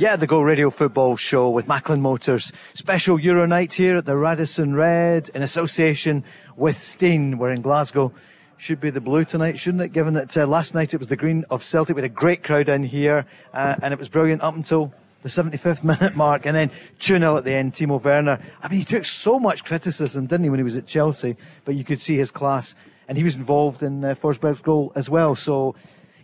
Yeah, 0.00 0.14
the 0.14 0.28
Go 0.28 0.42
Radio 0.42 0.70
Football 0.70 1.16
Show 1.16 1.50
with 1.50 1.66
Macklin 1.66 2.00
Motors. 2.00 2.52
Special 2.72 3.18
Euro 3.18 3.46
night 3.46 3.74
here 3.74 3.96
at 3.96 4.06
the 4.06 4.16
Radisson 4.16 4.76
Red 4.76 5.28
in 5.34 5.42
association 5.42 6.22
with 6.56 6.78
Steen. 6.78 7.36
We're 7.36 7.50
in 7.50 7.62
Glasgow. 7.62 8.12
Should 8.58 8.78
be 8.78 8.90
the 8.90 9.00
blue 9.00 9.24
tonight, 9.24 9.58
shouldn't 9.58 9.82
it? 9.82 9.88
Given 9.88 10.14
that 10.14 10.36
uh, 10.36 10.46
last 10.46 10.72
night 10.72 10.94
it 10.94 10.98
was 10.98 11.08
the 11.08 11.16
green 11.16 11.44
of 11.50 11.64
Celtic. 11.64 11.96
We 11.96 12.02
had 12.02 12.12
a 12.12 12.14
great 12.14 12.44
crowd 12.44 12.68
in 12.68 12.84
here, 12.84 13.26
uh, 13.52 13.74
and 13.82 13.92
it 13.92 13.98
was 13.98 14.08
brilliant 14.08 14.40
up 14.40 14.54
until 14.54 14.94
the 15.24 15.28
75th 15.28 15.82
minute 16.00 16.14
mark, 16.14 16.46
and 16.46 16.54
then 16.54 16.70
2 17.00 17.18
0 17.18 17.36
at 17.36 17.42
the 17.42 17.54
end. 17.54 17.72
Timo 17.72 18.00
Werner. 18.00 18.38
I 18.62 18.68
mean, 18.68 18.78
he 18.78 18.84
took 18.84 19.04
so 19.04 19.40
much 19.40 19.64
criticism, 19.64 20.26
didn't 20.26 20.44
he, 20.44 20.50
when 20.50 20.60
he 20.60 20.64
was 20.64 20.76
at 20.76 20.86
Chelsea? 20.86 21.34
But 21.64 21.74
you 21.74 21.82
could 21.82 22.00
see 22.00 22.16
his 22.16 22.30
class, 22.30 22.76
and 23.08 23.18
he 23.18 23.24
was 23.24 23.34
involved 23.34 23.82
in 23.82 24.04
uh, 24.04 24.14
Forsberg's 24.14 24.60
goal 24.60 24.92
as 24.94 25.10
well. 25.10 25.34
So 25.34 25.74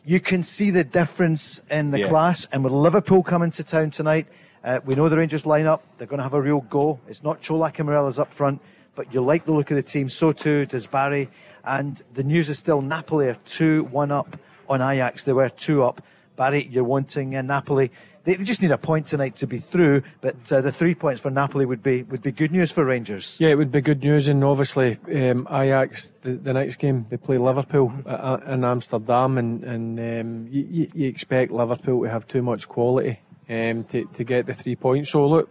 you 0.04 0.20
can 0.20 0.42
see 0.42 0.70
the 0.70 0.84
difference 0.84 1.62
in 1.70 1.90
the 1.90 2.00
Yeah. 2.00 2.08
class. 2.08 2.46
And 2.52 2.62
with 2.62 2.72
Liverpool 2.72 3.22
coming 3.22 3.50
to 3.52 3.64
town 3.64 3.90
tonight, 3.90 4.26
uh, 4.62 4.80
we 4.84 4.94
know 4.94 5.08
the 5.08 5.16
Rangers 5.16 5.46
line 5.46 5.66
up. 5.66 5.82
They're 5.96 6.06
going 6.06 6.18
to 6.18 6.24
have 6.24 6.34
a 6.34 6.42
real 6.42 6.60
go. 6.62 6.98
It's 7.08 7.22
not 7.22 7.42
Colak 7.42 7.78
and 7.78 7.88
Morelos 7.88 8.18
up 8.18 8.32
front, 8.32 8.60
but 8.94 9.12
you 9.14 9.22
like 9.22 9.46
the 9.46 9.52
look 9.52 9.70
of 9.70 9.76
the 9.76 9.82
team. 9.82 10.08
So 10.08 10.32
too 10.32 10.66
does 10.66 10.86
Barry. 10.86 11.28
And 11.64 12.02
the 12.14 12.22
news 12.22 12.50
is 12.50 12.58
still 12.58 12.82
Napoli 12.82 13.28
are 13.28 13.38
2 13.46 13.84
1 13.90 14.10
up 14.10 14.36
on 14.68 14.82
Ajax. 14.82 15.24
They 15.24 15.32
were 15.32 15.48
2 15.48 15.82
up. 15.82 16.02
Barry, 16.36 16.66
you're 16.70 16.84
wanting 16.84 17.36
uh, 17.36 17.42
Napoli. 17.42 17.90
They, 18.24 18.36
just 18.36 18.62
need 18.62 18.70
a 18.70 18.78
point 18.78 19.06
tonight 19.06 19.36
to 19.36 19.46
be 19.46 19.58
through, 19.58 20.02
but 20.20 20.50
uh, 20.52 20.60
the 20.60 20.72
three 20.72 20.94
points 20.94 21.20
for 21.20 21.30
Napoli 21.30 21.66
would 21.66 21.82
be 21.82 22.02
would 22.04 22.22
be 22.22 22.32
good 22.32 22.52
news 22.52 22.72
for 22.72 22.84
Rangers. 22.84 23.38
Yeah, 23.40 23.50
it 23.50 23.58
would 23.58 23.70
be 23.70 23.80
good 23.80 24.02
news, 24.02 24.28
and 24.28 24.42
obviously 24.42 24.98
um, 25.14 25.46
Ajax 25.50 26.14
the, 26.22 26.32
the 26.32 26.52
next 26.52 26.76
game 26.76 27.06
they 27.10 27.16
play 27.16 27.38
Liverpool 27.38 27.84
Mm-hmm. 27.88 28.08
uh, 28.08 28.52
in 28.52 28.64
Amsterdam, 28.64 29.38
and 29.38 29.64
and 29.64 29.98
um, 29.98 30.48
you, 30.50 30.86
you, 30.94 31.08
expect 31.08 31.50
Liverpool 31.52 32.02
to 32.02 32.10
have 32.10 32.26
too 32.26 32.42
much 32.42 32.68
quality 32.68 33.20
um, 33.48 33.84
to 33.84 34.04
to 34.04 34.24
get 34.24 34.46
the 34.46 34.54
three 34.54 34.76
points. 34.76 35.10
So 35.10 35.26
look, 35.26 35.50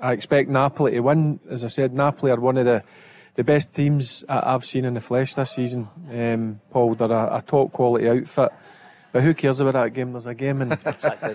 I 0.00 0.12
expect 0.12 0.48
Napoli 0.48 0.92
to 0.92 1.00
win. 1.00 1.40
As 1.48 1.64
I 1.64 1.68
said, 1.68 1.94
Napoli 1.94 2.32
are 2.32 2.40
one 2.40 2.56
of 2.56 2.64
the 2.64 2.82
the 3.34 3.44
best 3.44 3.72
teams 3.72 4.24
I've 4.28 4.64
seen 4.64 4.84
in 4.84 4.94
the 4.94 5.00
flesh 5.00 5.34
this 5.34 5.52
season. 5.52 5.88
Um, 6.10 6.60
Paul, 6.70 6.94
they're 6.94 7.10
a, 7.10 7.38
a 7.38 7.44
top 7.46 7.72
quality 7.72 8.08
outfit. 8.08 8.50
But 9.12 9.22
who 9.22 9.32
cares 9.34 9.60
about 9.60 9.72
that 9.74 9.94
game? 9.94 10.12
There's 10.12 10.26
a 10.26 10.34
game 10.34 10.60
in 10.62 10.72
an 10.72 10.78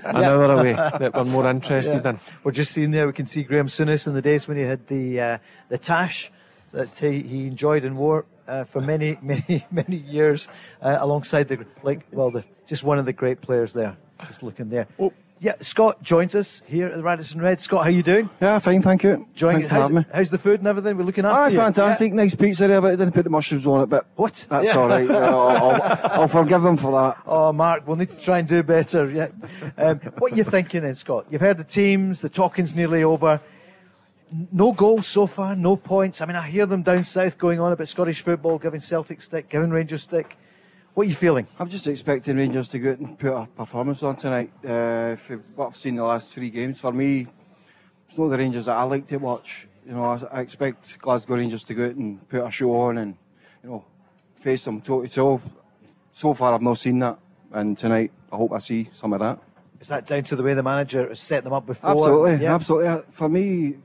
hour 0.06 0.46
away 0.46 0.74
that 0.74 1.12
we're 1.14 1.24
more 1.24 1.50
interested 1.50 2.04
Yeah. 2.04 2.12
in. 2.12 2.20
We're 2.44 2.52
just 2.52 2.72
seeing 2.72 2.92
there, 2.92 3.08
we 3.08 3.14
can 3.14 3.26
see 3.26 3.44
Graeme 3.44 3.68
Souness 3.68 4.08
in 4.08 4.14
the 4.14 4.22
days 4.22 4.48
when 4.48 4.58
he 4.58 4.64
had 4.64 4.88
the 4.88 5.20
uh, 5.20 5.38
the 5.70 5.78
tash 5.80 6.32
that 6.72 6.96
he, 6.98 7.22
he 7.22 7.48
enjoyed 7.48 7.84
and 7.86 7.98
wore 7.98 8.26
uh, 8.48 8.64
for 8.64 8.82
many, 8.82 9.18
many, 9.22 9.66
many 9.72 9.96
years 9.98 10.48
uh, 10.82 10.98
alongside 11.00 11.48
the, 11.48 11.66
like, 11.84 12.02
well, 12.12 12.32
the, 12.32 12.44
just 12.68 12.84
one 12.84 12.98
of 13.00 13.06
the 13.06 13.14
great 13.14 13.42
players 13.42 13.74
there. 13.74 13.96
Just 14.28 14.42
looking 14.44 14.70
there. 14.70 14.88
Oh. 15.00 15.14
Yeah, 15.44 15.56
Scott 15.60 16.02
joins 16.02 16.36
us 16.36 16.64
here 16.68 16.88
at 16.88 16.96
the 16.96 17.04
Radisson 17.04 17.42
Red. 17.42 17.60
Scott, 17.60 17.84
how 17.84 17.90
you 17.90 18.02
doing? 18.02 18.30
Yeah, 18.42 18.60
fine, 18.60 18.82
thank 18.82 19.04
you. 19.04 19.28
Joining 19.36 19.58
Thanks 19.60 19.68
for 19.68 19.74
how's, 19.74 19.82
having 19.90 19.96
me. 19.98 20.06
how's 20.14 20.30
the 20.30 20.38
food 20.38 20.60
and 20.62 20.68
everything? 20.70 20.96
We're 20.96 21.04
looking 21.04 21.26
after 21.26 21.38
Aye, 21.38 21.50
you. 21.50 21.58
fantastic. 21.58 22.14
Nice 22.14 22.34
pizza 22.34 22.66
there, 22.66 22.80
but 22.80 22.94
I 22.94 22.96
didn't 22.96 23.12
put 23.12 23.26
the 23.26 23.30
mushrooms 23.30 23.68
on 23.68 23.82
it, 23.82 23.88
but 23.88 24.06
What? 24.16 24.46
that's 24.50 24.74
Yeah. 24.74 24.80
all 24.80 24.88
right. 24.88 25.12
I'll, 25.12 25.40
I'll, 25.50 26.22
I'll 26.22 26.28
forgive 26.30 26.62
them 26.62 26.78
for 26.78 26.94
that. 26.94 27.22
Oh, 27.28 27.52
Mark, 27.52 27.86
we'll 27.86 27.98
need 27.98 28.10
to 28.12 28.22
try 28.22 28.40
and 28.40 28.48
do 28.48 28.64
better. 28.64 29.12
Yeah. 29.12 29.28
Um, 29.78 30.00
what 30.20 30.32
are 30.32 30.36
you 30.38 30.46
thinking 30.46 30.82
then, 30.84 30.96
Scott? 30.96 31.26
You've 31.30 31.42
heard 31.42 31.58
the 31.58 31.66
teams, 31.66 32.22
the 32.22 32.30
talking's 32.30 32.74
nearly 32.74 33.04
over. 33.04 33.42
N- 34.32 34.48
No 34.54 34.72
goals 34.72 35.08
so 35.08 35.28
far, 35.28 35.58
no 35.58 35.76
points. 35.76 36.22
I 36.22 36.26
mean, 36.26 36.38
I 36.38 36.48
hear 36.48 36.66
them 36.66 36.84
down 36.84 37.04
south 37.04 37.38
going 37.38 37.60
on 37.60 37.74
about 37.74 37.90
Scottish 37.90 38.22
football, 38.22 38.58
giving 38.60 38.80
Celtic 38.80 39.22
stick, 39.22 39.50
giving 39.50 39.72
Rangers 39.72 40.04
stick. 40.04 40.38
What 40.94 41.08
are 41.08 41.10
you 41.10 41.16
feeling? 41.16 41.48
I'm 41.60 41.70
just 41.70 41.88
expecting 41.88 42.38
Rangers 42.38 42.68
to 42.70 42.80
go 42.80 42.92
out 42.92 43.00
and 43.00 43.18
put 43.18 43.32
a 43.34 43.48
performance 43.48 44.04
on 44.04 44.16
tonight. 44.16 44.52
Uh, 44.64 45.16
for 45.16 45.38
what 45.56 45.68
I've 45.68 45.78
seen 45.78 45.96
the 45.96 46.04
last 46.04 46.32
three 46.32 46.52
games, 46.52 46.80
for 46.80 46.92
me, 46.92 47.26
it's 48.06 48.16
not 48.18 48.28
the 48.28 48.38
Rangers 48.38 48.68
that 48.68 48.78
I 48.78 48.84
like 48.84 49.08
to 49.08 49.18
watch. 49.18 49.68
You 49.88 49.94
know, 49.94 50.06
I, 50.06 50.38
I 50.38 50.42
expect 50.42 51.00
Glasgow 51.00 51.36
Rangers 51.36 51.64
to 51.66 51.74
go 51.74 51.86
out 51.88 51.96
and 51.96 52.30
put 52.30 52.44
a 52.46 52.52
show 52.52 52.72
on 52.80 53.00
and, 53.00 53.16
you 53.64 53.70
know, 53.72 53.86
face 54.36 54.66
them 54.66 54.82
toe 54.82 55.02
to 55.02 55.08
toe. 55.10 55.42
So 56.12 56.34
far, 56.36 56.54
I've 56.54 56.62
not 56.62 56.78
seen 56.78 57.00
that, 57.00 57.18
and 57.52 57.76
tonight 57.76 58.12
I 58.32 58.36
hope 58.36 58.52
I 58.52 58.60
see 58.60 58.88
some 58.94 59.14
of 59.14 59.20
that. 59.22 59.40
Is 59.80 59.88
that 59.88 60.06
down 60.06 60.24
to 60.26 60.36
the 60.36 60.44
way 60.44 60.54
the 60.54 60.62
manager 60.64 61.08
has 61.08 61.20
set 61.20 61.44
them 61.44 61.54
up 61.54 61.66
before? 61.66 61.90
Absolutely, 61.90 62.44
Yeah. 62.44 62.54
absolutely. 62.54 62.88
Uh, 62.90 63.02
For 63.10 63.28
me, 63.28 63.78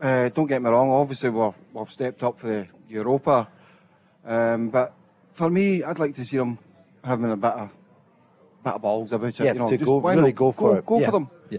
uh, 0.00 0.28
don't 0.30 0.48
get 0.48 0.60
me 0.60 0.70
wrong. 0.70 0.90
Obviously, 0.90 1.30
we're, 1.30 1.54
we've 1.72 1.88
stepped 1.88 2.24
up 2.24 2.40
for 2.40 2.48
the 2.48 2.66
Europa, 2.88 3.46
um, 4.26 4.70
but 4.70 4.92
for 5.40 5.50
me, 5.50 5.82
I'd 5.82 5.98
like 5.98 6.14
to 6.16 6.24
see 6.24 6.36
them 6.36 6.58
having 7.02 7.30
a 7.32 7.36
bit 7.36 7.52
of 7.62 7.70
bit 8.64 8.74
of 8.74 8.82
balls 8.82 9.10
about 9.12 9.28
it. 9.28 9.40
Yeah, 9.40 9.52
you 9.54 9.58
know, 9.60 9.70
to 9.70 9.76
just 9.78 9.86
go, 9.88 10.00
really 10.00 10.32
not? 10.32 10.34
go 10.34 10.52
for 10.52 10.70
go, 10.72 10.76
it. 10.78 10.86
Go 10.86 10.98
Yeah. 11.00 11.06
for 11.06 11.12
them. 11.12 11.30
Yeah. 11.48 11.58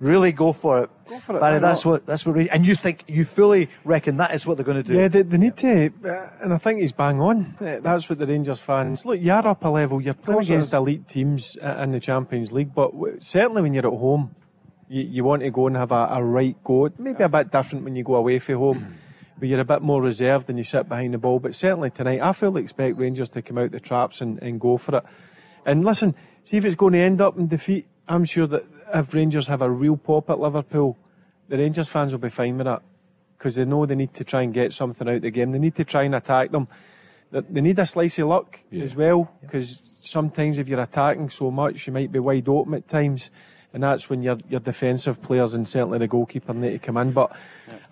Really 0.00 0.32
go 0.32 0.52
for 0.52 0.84
it. 0.84 0.90
Go 1.08 1.18
for 1.18 1.36
it, 1.36 1.40
Barry, 1.40 1.58
that's 1.58 1.84
not? 1.84 1.90
what 1.90 2.06
that's 2.06 2.24
what. 2.24 2.36
we- 2.36 2.48
And 2.48 2.64
you 2.64 2.74
think 2.76 3.04
you 3.06 3.24
fully 3.24 3.68
reckon 3.84 4.16
that 4.16 4.30
is 4.32 4.46
what 4.46 4.56
they're 4.56 4.64
going 4.72 4.82
to 4.82 4.88
do? 4.92 4.94
Yeah, 4.98 5.08
they, 5.08 5.22
they 5.22 5.36
need 5.38 5.56
to, 5.58 5.90
uh, 6.06 6.28
and 6.42 6.54
I 6.54 6.58
think 6.58 6.80
he's 6.80 6.92
bang 6.92 7.20
on. 7.20 7.56
Uh, 7.60 7.80
That's 7.82 8.08
what 8.08 8.18
the 8.18 8.26
Rangers 8.26 8.60
fans 8.60 9.04
look. 9.04 9.20
You're 9.20 9.46
up 9.46 9.62
a 9.64 9.68
level. 9.68 10.00
You're 10.00 10.14
playing 10.14 10.40
against 10.42 10.72
elite 10.72 11.06
teams 11.08 11.58
uh, 11.60 11.82
in 11.82 11.90
the 11.92 12.00
Champions 12.00 12.52
League, 12.52 12.72
but 12.74 12.92
w- 12.92 13.16
certainly 13.20 13.60
when 13.62 13.74
you're 13.74 13.86
at 13.92 13.98
home, 13.98 14.34
you, 14.88 15.02
you 15.02 15.24
want 15.24 15.42
to 15.42 15.50
go 15.50 15.66
and 15.66 15.76
have 15.76 15.92
a, 15.92 16.02
a 16.12 16.22
right 16.22 16.56
go. 16.64 16.88
Maybe 16.96 17.22
a 17.24 17.28
bit 17.28 17.50
different 17.50 17.84
when 17.84 17.94
you 17.96 18.04
go 18.04 18.14
away 18.14 18.38
from 18.38 18.54
home, 18.56 18.94
where 19.38 19.48
you're 19.48 19.60
a 19.60 19.64
bit 19.64 19.82
more 19.82 20.02
reserved 20.02 20.48
and 20.48 20.58
you 20.58 20.64
sit 20.64 20.88
behind 20.88 21.14
the 21.14 21.18
ball. 21.18 21.38
But 21.38 21.54
certainly 21.54 21.90
tonight, 21.90 22.20
I 22.20 22.32
fully 22.32 22.62
expect 22.62 22.98
Rangers 22.98 23.30
to 23.30 23.42
come 23.42 23.58
out 23.58 23.70
the 23.70 23.80
traps 23.80 24.20
and, 24.20 24.42
and 24.42 24.60
go 24.60 24.76
for 24.76 24.96
it. 24.98 25.04
And 25.64 25.84
listen, 25.84 26.14
see 26.44 26.56
if 26.56 26.64
it's 26.64 26.74
going 26.74 26.94
to 26.94 27.00
end 27.00 27.20
up 27.20 27.36
in 27.36 27.46
defeat. 27.46 27.86
I'm 28.08 28.24
sure 28.24 28.46
that 28.46 28.64
if 28.94 29.14
Rangers 29.14 29.46
have 29.48 29.62
a 29.62 29.70
real 29.70 29.96
pop 29.96 30.30
at 30.30 30.40
Liverpool, 30.40 30.96
the 31.48 31.58
Rangers 31.58 31.88
fans 31.88 32.12
will 32.12 32.18
be 32.18 32.30
fine 32.30 32.56
with 32.56 32.66
that 32.66 32.82
because 33.36 33.54
they 33.54 33.64
know 33.64 33.86
they 33.86 33.94
need 33.94 34.14
to 34.14 34.24
try 34.24 34.42
and 34.42 34.52
get 34.52 34.72
something 34.72 35.08
out 35.08 35.16
of 35.16 35.22
the 35.22 35.30
game. 35.30 35.52
They 35.52 35.58
need 35.58 35.76
to 35.76 35.84
try 35.84 36.02
and 36.02 36.14
attack 36.14 36.50
them. 36.50 36.68
They 37.30 37.40
they 37.40 37.60
need 37.60 37.78
a 37.78 37.86
slice 37.86 38.18
of 38.18 38.28
luck 38.28 38.58
as 38.72 38.96
well 38.96 39.30
because 39.40 39.82
sometimes 40.00 40.58
if 40.58 40.68
you're 40.68 40.80
attacking 40.80 41.30
so 41.30 41.50
much, 41.50 41.86
you 41.86 41.92
might 41.92 42.10
be 42.10 42.18
wide 42.18 42.48
open 42.48 42.74
at 42.74 42.88
times. 42.88 43.30
And 43.74 43.82
that's 43.82 44.08
when 44.08 44.22
your 44.22 44.38
your 44.48 44.60
defensive 44.60 45.20
players 45.20 45.54
and 45.54 45.68
certainly 45.68 45.98
the 45.98 46.08
goalkeeper 46.08 46.54
need 46.54 46.70
to 46.72 46.78
come 46.78 46.96
in. 46.96 47.12
But 47.12 47.36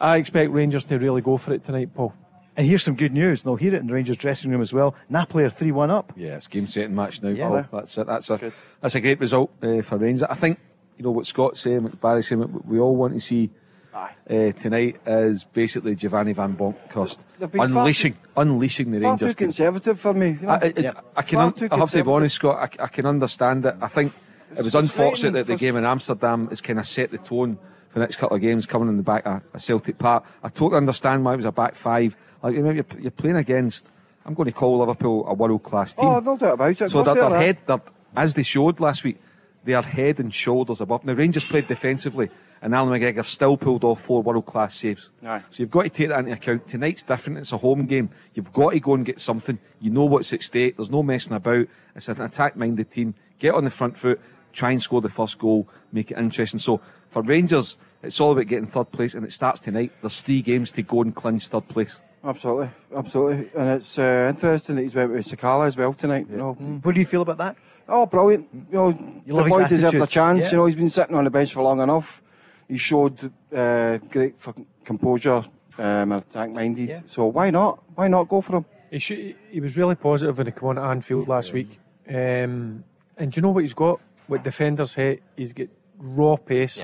I 0.01 0.17
expect 0.17 0.51
Rangers 0.51 0.85
to 0.87 0.99
really 0.99 1.21
go 1.21 1.37
for 1.37 1.53
it 1.53 1.65
tonight, 1.65 1.95
Paul. 1.95 2.15
And 2.57 2.67
here's 2.67 2.83
some 2.83 2.95
good 2.95 3.13
news. 3.13 3.43
They'll 3.43 3.57
hear 3.57 3.75
it 3.75 3.81
in 3.81 3.87
the 3.87 3.93
Rangers 3.93 4.17
dressing 4.17 4.51
room 4.51 4.63
as 4.63 4.73
well. 4.73 4.95
Napoli 5.11 5.45
are 5.45 5.51
three 5.51 5.73
one 5.73 5.91
up. 5.91 6.15
Yeah, 6.17 6.37
it's 6.37 6.49
game 6.49 6.67
setting 6.67 6.95
match 6.95 7.23
now. 7.23 7.29
Yeah. 7.29 7.49
Paul. 7.49 7.81
That's 7.81 7.99
it. 7.99 8.07
That's 8.07 8.31
a 8.31 8.53
that's 8.81 8.95
a 8.95 9.01
great 9.01 9.21
result 9.21 9.51
uh, 9.63 9.83
for 9.83 9.99
Rangers. 9.99 10.23
I 10.23 10.35
think 10.35 10.59
you 10.97 11.05
know 11.05 11.11
what 11.11 11.27
Scott's 11.27 11.61
saying, 11.61 11.83
what 11.83 12.01
Barry's 12.01 12.29
saying. 12.29 12.41
What 12.41 12.65
we 12.67 12.81
all 12.81 12.97
want 12.97 13.13
to 13.13 13.21
see 13.21 13.51
uh, 13.95 14.53
tonight 14.53 14.97
is 15.07 15.45
basically 15.45 15.95
Giovanni 15.95 16.33
Van 16.33 16.53
Bronckhorst 16.53 17.21
They've 17.39 17.51
far 17.51 17.67
unleashing 17.67 18.17
unleashing 18.37 18.91
the 18.93 19.01
Far 19.01 19.11
Rangers. 19.11 19.35
too 19.35 19.39
team. 19.39 19.47
conservative 19.49 20.01
for 20.01 20.15
me. 20.15 20.29
You 20.41 20.47
know? 20.47 20.49
I, 20.49 20.57
it, 20.75 20.97
I 21.15 21.23
can. 21.23 21.37
Far 21.37 21.47
un- 21.47 21.53
too 21.53 21.69
I 21.71 21.77
have 21.77 21.91
to 21.91 21.97
be 21.99 22.03
conservative. 22.03 22.09
honest, 22.09 22.35
Scott. 22.37 22.77
I, 22.81 22.85
I 22.85 22.89
can 22.89 23.05
understand 23.05 23.67
it. 23.67 23.75
I 23.83 23.89
think 23.89 24.15
it 24.57 24.63
was 24.63 24.75
unfortunate 24.75 25.33
that 25.33 25.47
the 25.47 25.57
game 25.57 25.77
in 25.77 25.85
Amsterdam 25.85 26.49
has 26.49 26.61
kind 26.61 26.79
of 26.79 26.87
set 26.87 27.11
the 27.11 27.19
tone 27.19 27.57
for 27.89 27.95
the 27.95 28.01
next 28.01 28.17
couple 28.17 28.37
of 28.37 28.43
games 28.43 28.67
coming 28.67 28.89
in 28.89 28.97
the 28.97 29.03
back 29.03 29.25
of, 29.27 29.43
of 29.55 29.63
Celtic 29.63 29.99
Park. 29.99 30.25
I 30.43 30.49
totally 30.49 30.77
understand 30.77 31.25
why 31.25 31.35
it 31.35 31.37
was 31.37 31.45
a 31.45 31.53
back 31.53 31.75
five. 31.75 32.17
Like 32.43 32.55
you 32.55 32.63
know, 32.63 32.71
you're, 32.71 32.87
you're 33.01 33.11
playing 33.11 33.37
against. 33.37 33.89
I'm 34.25 34.35
going 34.35 34.47
to 34.47 34.53
call 34.53 34.79
Liverpool 34.79 35.25
a 35.29 35.35
world 35.35 35.63
class 35.63 35.95
oh, 35.99 36.03
team. 36.03 36.11
Oh, 36.11 36.33
no 36.33 36.37
doubt 36.37 36.55
about 36.55 36.71
it. 36.71 36.91
So 36.91 36.99
Of 37.01 37.07
that 37.07 37.17
course 37.17 37.31
their 37.31 37.41
head, 37.41 37.59
their, 37.67 37.81
as 38.17 38.35
they 38.35 38.43
showed 38.43 38.81
last 38.81 39.05
week, 39.05 39.19
they 39.65 39.75
are 39.75 39.83
head 39.83 40.21
and 40.21 40.33
shoulders 40.33 40.81
above. 40.81 41.05
Now 41.05 41.13
Rangers 41.13 41.47
played 41.47 41.69
defensively, 41.69 42.31
and 42.63 42.75
Allan 42.75 42.99
McGregor 42.99 43.25
still 43.25 43.57
pulled 43.57 43.85
off 43.85 44.01
four 44.01 44.23
world 44.23 44.47
class 44.47 44.77
saves. 44.77 45.11
Aye. 45.25 45.43
So 45.51 45.63
you've 45.63 45.71
got 45.71 45.83
to 45.83 45.89
take 45.89 46.09
that 46.09 46.21
into 46.21 46.33
account. 46.33 46.69
Tonight's 46.69 47.03
different. 47.03 47.39
It's 47.39 47.53
a 47.53 47.59
home 47.59 47.87
game. 47.87 48.11
You've 48.35 48.53
got 48.53 48.73
to 48.73 48.81
go 48.81 48.95
and 48.95 49.05
get 49.05 49.21
something. 49.21 49.59
You 49.81 49.91
know 49.91 50.05
what's 50.05 50.33
at 50.33 50.43
stake. 50.43 50.77
There's 50.77 50.91
no 50.91 51.03
messing 51.03 51.35
about. 51.35 51.67
It's 51.95 52.09
an 52.09 52.21
attack 52.21 52.57
minded 52.57 52.91
team. 52.91 53.15
Get 53.39 53.55
on 53.55 53.65
the 53.65 53.71
front 53.71 53.99
foot, 53.99 54.21
try 54.57 54.71
and 54.73 54.83
score 54.83 55.01
the 55.01 55.09
first 55.09 55.39
goal, 55.39 55.69
make 55.93 56.11
it 56.11 56.19
interesting. 56.19 56.59
So 56.59 56.81
for 57.09 57.23
Rangers, 57.23 57.77
it's 58.03 58.21
all 58.21 58.33
about 58.33 58.47
getting 58.47 58.67
third 58.67 58.91
place, 58.91 59.15
and 59.15 59.25
it 59.25 59.33
starts 59.33 59.61
tonight. 59.61 59.93
There's 60.01 60.23
three 60.23 60.43
games 60.43 60.73
to 60.73 60.83
go 60.83 61.03
and 61.03 61.15
clinch 61.15 61.49
third 61.49 61.69
place. 61.69 61.99
Absolutely, 62.25 62.71
absolutely, 62.97 63.51
and 63.55 63.69
it's 63.71 63.99
uh, 63.99 64.33
interesting 64.35 64.75
that 64.77 64.83
he's 64.83 64.95
went 64.95 65.13
with 65.13 65.27
Sakala 65.27 65.67
as 65.67 65.77
well 65.77 65.93
tonight. 65.93 66.27
You 66.31 66.37
know, 66.39 66.53
What 66.83 66.95
do 66.95 67.01
you 67.01 67.07
feel 67.07 67.23
about 67.23 67.39
that? 67.39 67.57
oh, 67.89 68.05
brilliant! 68.07 68.49
You 68.53 68.77
know, 68.79 68.93
the 68.93 69.33
love 69.33 69.49
boy 69.49 69.69
deserves 69.69 70.01
a 70.01 70.07
chance. 70.09 70.45
Yeah. 70.47 70.51
You 70.51 70.57
know, 70.57 70.67
he's 70.67 70.75
been 70.75 70.91
sitting 70.91 71.15
on 71.15 71.23
the 71.25 71.31
bench 71.31 71.53
for 71.53 71.63
long 71.63 71.81
enough. 71.81 72.23
He 72.69 72.79
showed 72.79 73.31
uh, 73.55 73.99
great 74.11 74.41
fucking 74.41 74.67
composure, 74.85 75.45
um, 75.79 76.11
attack 76.13 76.51
minded. 76.57 76.89
Yeah. 76.89 77.01
So 77.07 77.27
why 77.27 77.51
not? 77.51 77.81
Why 77.95 78.09
not 78.09 78.29
go 78.29 78.41
for 78.41 78.57
him? 78.57 78.65
He, 78.91 78.99
should, 78.99 79.37
he 79.51 79.61
was 79.61 79.77
really 79.77 79.95
positive 79.95 80.37
when 80.39 80.47
he 80.49 80.53
came 80.53 80.69
on 80.69 80.79
at 80.79 80.91
Anfield 80.91 81.29
last 81.29 81.53
week. 81.53 81.79
Um, 82.09 82.83
and 83.17 83.31
do 83.31 83.39
you 83.39 83.43
know 83.43 83.51
what 83.51 83.63
he's 83.63 83.75
got? 83.75 84.01
What 84.27 84.43
defenders 84.43 84.95
hate? 84.95 85.23
He's 85.37 85.53
got 85.53 85.69
raw 85.99 86.37
pace. 86.37 86.79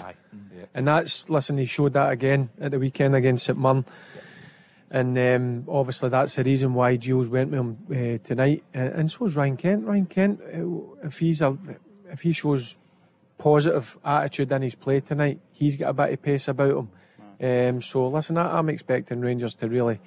And 0.74 0.88
that's, 0.88 1.28
listen, 1.28 1.58
he 1.58 1.66
showed 1.66 1.92
that 1.94 2.10
again 2.10 2.50
at 2.60 2.70
the 2.70 2.78
weekend 2.78 3.14
against 3.14 3.46
St 3.46 3.58
Mirren. 3.58 3.84
And 4.90 5.18
um, 5.18 5.64
obviously 5.68 6.10
that's 6.10 6.36
the 6.36 6.44
reason 6.44 6.74
why 6.74 6.96
Jules 6.96 7.28
went 7.28 7.50
with 7.50 7.60
him 7.60 7.78
uh, 7.90 8.26
tonight. 8.26 8.62
Uh, 8.74 8.78
and 8.78 9.10
so 9.10 9.24
is 9.24 9.36
Ryan 9.36 9.56
Kent. 9.56 9.84
Ryan 9.86 10.06
Kent, 10.06 10.40
uh, 10.42 11.06
if 11.06 11.18
he's 11.18 11.40
a, 11.40 11.56
if 12.10 12.20
he 12.22 12.32
shows 12.32 12.78
positive 13.38 13.98
attitude 14.04 14.52
in 14.52 14.62
his 14.62 14.74
play 14.74 15.00
tonight, 15.00 15.40
he's 15.50 15.76
got 15.76 15.88
a 15.88 15.92
bit 15.94 16.12
of 16.12 16.22
pace 16.22 16.46
about 16.46 16.76
him. 16.76 16.90
Um, 17.40 17.82
so 17.82 18.08
listen, 18.08 18.36
I, 18.36 18.58
I'm 18.58 18.68
expecting 18.68 19.20
Rangers 19.20 19.54
to 19.56 19.68
really 19.68 19.98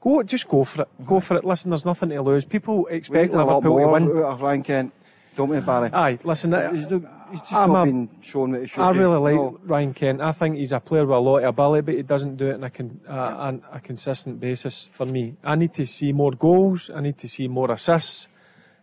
go, 0.00 0.22
just 0.22 0.48
go 0.48 0.64
for 0.64 0.82
it, 0.82 0.88
go 1.06 1.18
for 1.18 1.36
it. 1.38 1.44
Listen, 1.44 1.70
there's 1.70 1.86
nothing 1.86 2.10
to 2.10 2.22
lose. 2.22 2.44
People 2.44 2.86
expect 2.88 3.32
need 3.32 3.38
a 3.38 3.44
lot 3.44 3.64
Liverpool 3.64 3.80
to 3.80 3.88
win. 3.88 4.38
Ryan 4.38 4.62
Kent, 4.62 4.94
don't 5.36 5.48
we, 5.50 5.60
Barry? 5.60 5.90
Aye, 5.92 6.18
listen, 6.24 6.52
I- 6.54 6.74
he's, 6.74 6.90
no, 6.90 6.98
he's 7.30 7.40
just 7.40 7.52
I'm 7.52 7.72
not 7.72 7.82
a- 7.82 7.86
been 7.86 8.08
shown 8.22 8.50
what 8.52 8.60
he 8.62 8.66
should 8.66 8.80
I 8.82 8.92
be. 8.92 8.98
really 8.98 9.18
like 9.18 9.34
No. 9.34 9.60
Ryan 9.64 9.94
Kent. 9.94 10.20
I 10.20 10.32
think 10.32 10.56
he's 10.56 10.72
a 10.72 10.80
player 10.80 11.04
with 11.06 11.16
a 11.16 11.20
lot 11.20 11.38
of 11.38 11.44
ability, 11.44 11.82
but 11.82 11.94
he 11.94 12.02
doesn't 12.02 12.36
do 12.36 12.48
it 12.50 12.54
on 12.54 12.64
a, 12.64 12.70
con- 12.70 13.00
uh, 13.08 13.12
on 13.12 13.62
a 13.72 13.78
consistent 13.80 14.40
basis 14.40 14.88
for 14.90 15.06
me. 15.06 15.36
I 15.44 15.54
need 15.54 15.74
to 15.74 15.86
see 15.86 16.12
more 16.12 16.32
goals. 16.32 16.90
I 16.92 17.00
need 17.00 17.18
to 17.18 17.28
see 17.28 17.46
more 17.48 17.70
assists. 17.70 18.28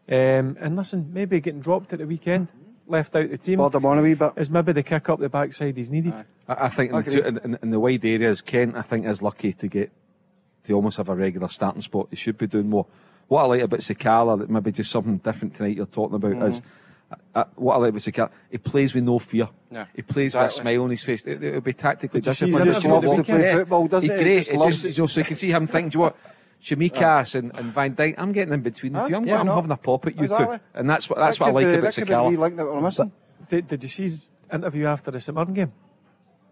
Um, 0.08 0.58
and 0.60 0.76
listen, 0.76 1.10
maybe 1.14 1.40
getting 1.40 1.62
dropped 1.62 1.94
at 1.94 2.00
the 2.00 2.06
weekend, 2.06 2.50
left 2.88 3.16
out 3.16 3.24
of 3.24 3.32
the 3.32 3.38
team, 3.38 3.60
Spurred 3.60 3.76
him 3.76 3.86
on 3.86 4.00
a 4.00 4.02
wee 4.02 4.14
bit. 4.16 4.34
is 4.36 4.50
maybe 4.50 4.74
the 4.74 4.84
kick 4.84 5.08
up 5.10 5.20
the 5.20 5.30
backside 5.30 5.78
he's 5.78 5.90
needed. 5.90 6.14
I, 6.48 6.66
I 6.66 6.70
think 6.70 6.92
in 6.92 7.02
the, 7.02 7.12
two, 7.12 7.22
in, 7.24 7.38
in, 7.38 7.60
in 7.64 7.70
the 7.72 7.80
wide 7.80 8.04
areas, 8.04 8.42
Kent, 8.42 8.76
I 8.76 8.82
think, 8.82 9.06
is 9.06 9.22
lucky 9.22 9.54
to 9.54 9.68
get 9.68 9.92
to 10.66 10.74
almost 10.74 10.98
have 10.98 11.08
a 11.10 11.16
regular 11.16 11.48
starting 11.48 11.82
spot. 11.82 12.08
He 12.10 12.16
should 12.18 12.38
be 12.38 12.48
doing 12.48 12.70
more. 12.70 12.86
What 13.34 13.44
I 13.46 13.48
like 13.48 13.62
about 13.62 13.80
Sakala, 13.80 14.38
that 14.40 14.50
maybe 14.50 14.72
just 14.72 14.92
something 14.92 15.18
different 15.18 15.56
tonight 15.56 15.76
you're 15.76 15.88
talking 15.88 16.16
about, 16.16 16.48
is 16.50 16.62
uh, 17.12 17.16
uh, 17.40 17.44
what 17.56 17.74
I 17.76 17.78
like 17.78 17.90
about 17.90 18.02
Sakala, 18.02 18.30
he 18.52 18.58
plays 18.60 18.94
with 18.94 19.04
no 19.04 19.18
fear. 19.18 19.50
Yeah, 19.72 19.86
He 19.96 20.04
plays 20.04 20.36
with 20.36 20.44
a 20.46 20.50
smile 20.52 20.84
on 20.84 20.92
his 20.92 21.04
face. 21.04 21.24
It, 21.26 21.42
will 21.42 21.62
be 21.62 21.74
tactically 21.74 22.22
Did 22.22 22.30
disciplined. 22.30 22.68
his 22.68 22.78
He 22.78 22.84
just 22.84 22.86
interview 22.86 23.10
loves 23.10 23.18
to 23.20 23.24
play 23.26 23.38
weekend? 23.38 23.58
football, 23.60 23.88
doesn't 23.88 24.10
He's 24.10 24.18
he? 24.20 24.24
great. 24.24 24.38
Just 24.38 24.52
It 24.52 24.58
loves- 24.58 24.82
just, 24.84 24.96
so, 24.98 25.06
so 25.08 25.20
you 25.22 25.26
can 25.26 25.38
see 25.38 25.50
him 25.52 25.66
thinking, 25.68 25.90
do 25.90 25.98
you 25.98 26.00
know 26.00 26.04
what? 26.06 26.18
Tsimikas 26.62 27.36
and, 27.36 27.52
and 27.56 27.74
Van 27.74 27.96
Dijk, 27.96 28.16
I'm 28.18 28.32
getting 28.34 28.54
in 28.54 28.62
between 28.62 28.94
the 28.94 29.00
Huh? 29.00 29.08
two. 29.10 29.16
I'm, 29.16 29.26
Yeah, 29.26 29.40
I'm 29.40 29.46
no. 29.48 29.56
having 29.56 29.72
a 29.72 29.78
pop 29.78 30.06
at 30.08 30.16
you 30.16 30.24
Exactly. 30.24 30.58
two. 30.58 30.64
And 30.76 30.90
that's 30.90 31.10
what, 31.10 31.20
that's 31.20 31.38
That 31.40 31.44
what 31.44 31.50
I 31.50 31.54
like 31.54 31.66
be- 31.68 31.74
about 31.74 31.82
that 31.84 31.96
could 31.96 32.08
be 32.08 32.14
the 32.14 32.20
Sakala. 32.20 32.38
link 32.38 32.56
that 32.58 32.66
we're 32.66 32.82
missing. 32.82 33.12
Did, 33.50 33.68
did 33.68 33.84
you 33.84 33.90
see 33.90 34.04
his 34.04 34.32
interview 34.52 34.86
after 34.86 35.12
the 35.12 35.20
St 35.20 35.36
Mirren 35.36 35.54
game? 35.54 35.74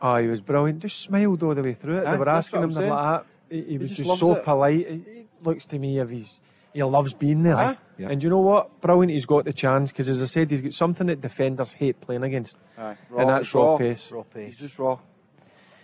Oh, 0.02 0.16
he 0.18 0.28
was 0.28 0.42
brilliant. 0.42 0.80
Just 0.82 1.00
smiled 1.00 1.44
all 1.44 1.54
the 1.54 1.62
way 1.64 1.74
through 1.76 2.00
it. 2.00 2.06
Aye, 2.08 2.12
they 2.14 2.18
were 2.18 2.28
asking 2.30 2.58
him 2.60 2.64
I'm 2.66 2.70
them 2.72 2.82
saying. 2.82 2.90
like 2.92 3.24
that. 3.50 3.56
He, 3.56 3.62
he 3.72 3.78
was 3.78 3.92
just 3.92 4.08
just, 4.08 4.20
so 4.20 4.36
it. 4.36 4.44
polite. 4.44 4.80
It, 4.88 5.08
it 5.08 5.28
looks 5.44 5.66
to 5.66 5.78
me 5.80 6.00
if 6.00 6.10
he's 6.10 6.42
he 6.74 6.84
loves 6.84 7.14
being 7.14 7.44
there. 7.44 7.56
Aye. 7.58 7.78
Yeah. 7.98 8.10
And 8.10 8.24
you 8.24 8.30
know 8.30 8.40
what? 8.40 8.82
Brilliant. 8.82 9.12
He's 9.12 9.26
got 9.26 9.46
the 9.46 9.54
chance 9.54 9.92
because, 9.92 10.10
as 10.10 10.22
I 10.22 10.26
said, 10.26 10.50
he's 10.50 10.62
got 10.62 10.74
something 10.74 11.08
that 11.08 11.22
defenders 11.22 11.74
hate 11.74 12.02
playing 12.02 12.24
against, 12.24 12.58
Aye, 12.78 12.96
and 13.18 13.30
that's 13.30 13.48
it's 13.48 13.54
raw 13.56 13.78
pace. 13.78 14.12
Raw 14.12 14.24
He's 14.36 14.60
just 14.60 14.80
raw. 14.80 14.98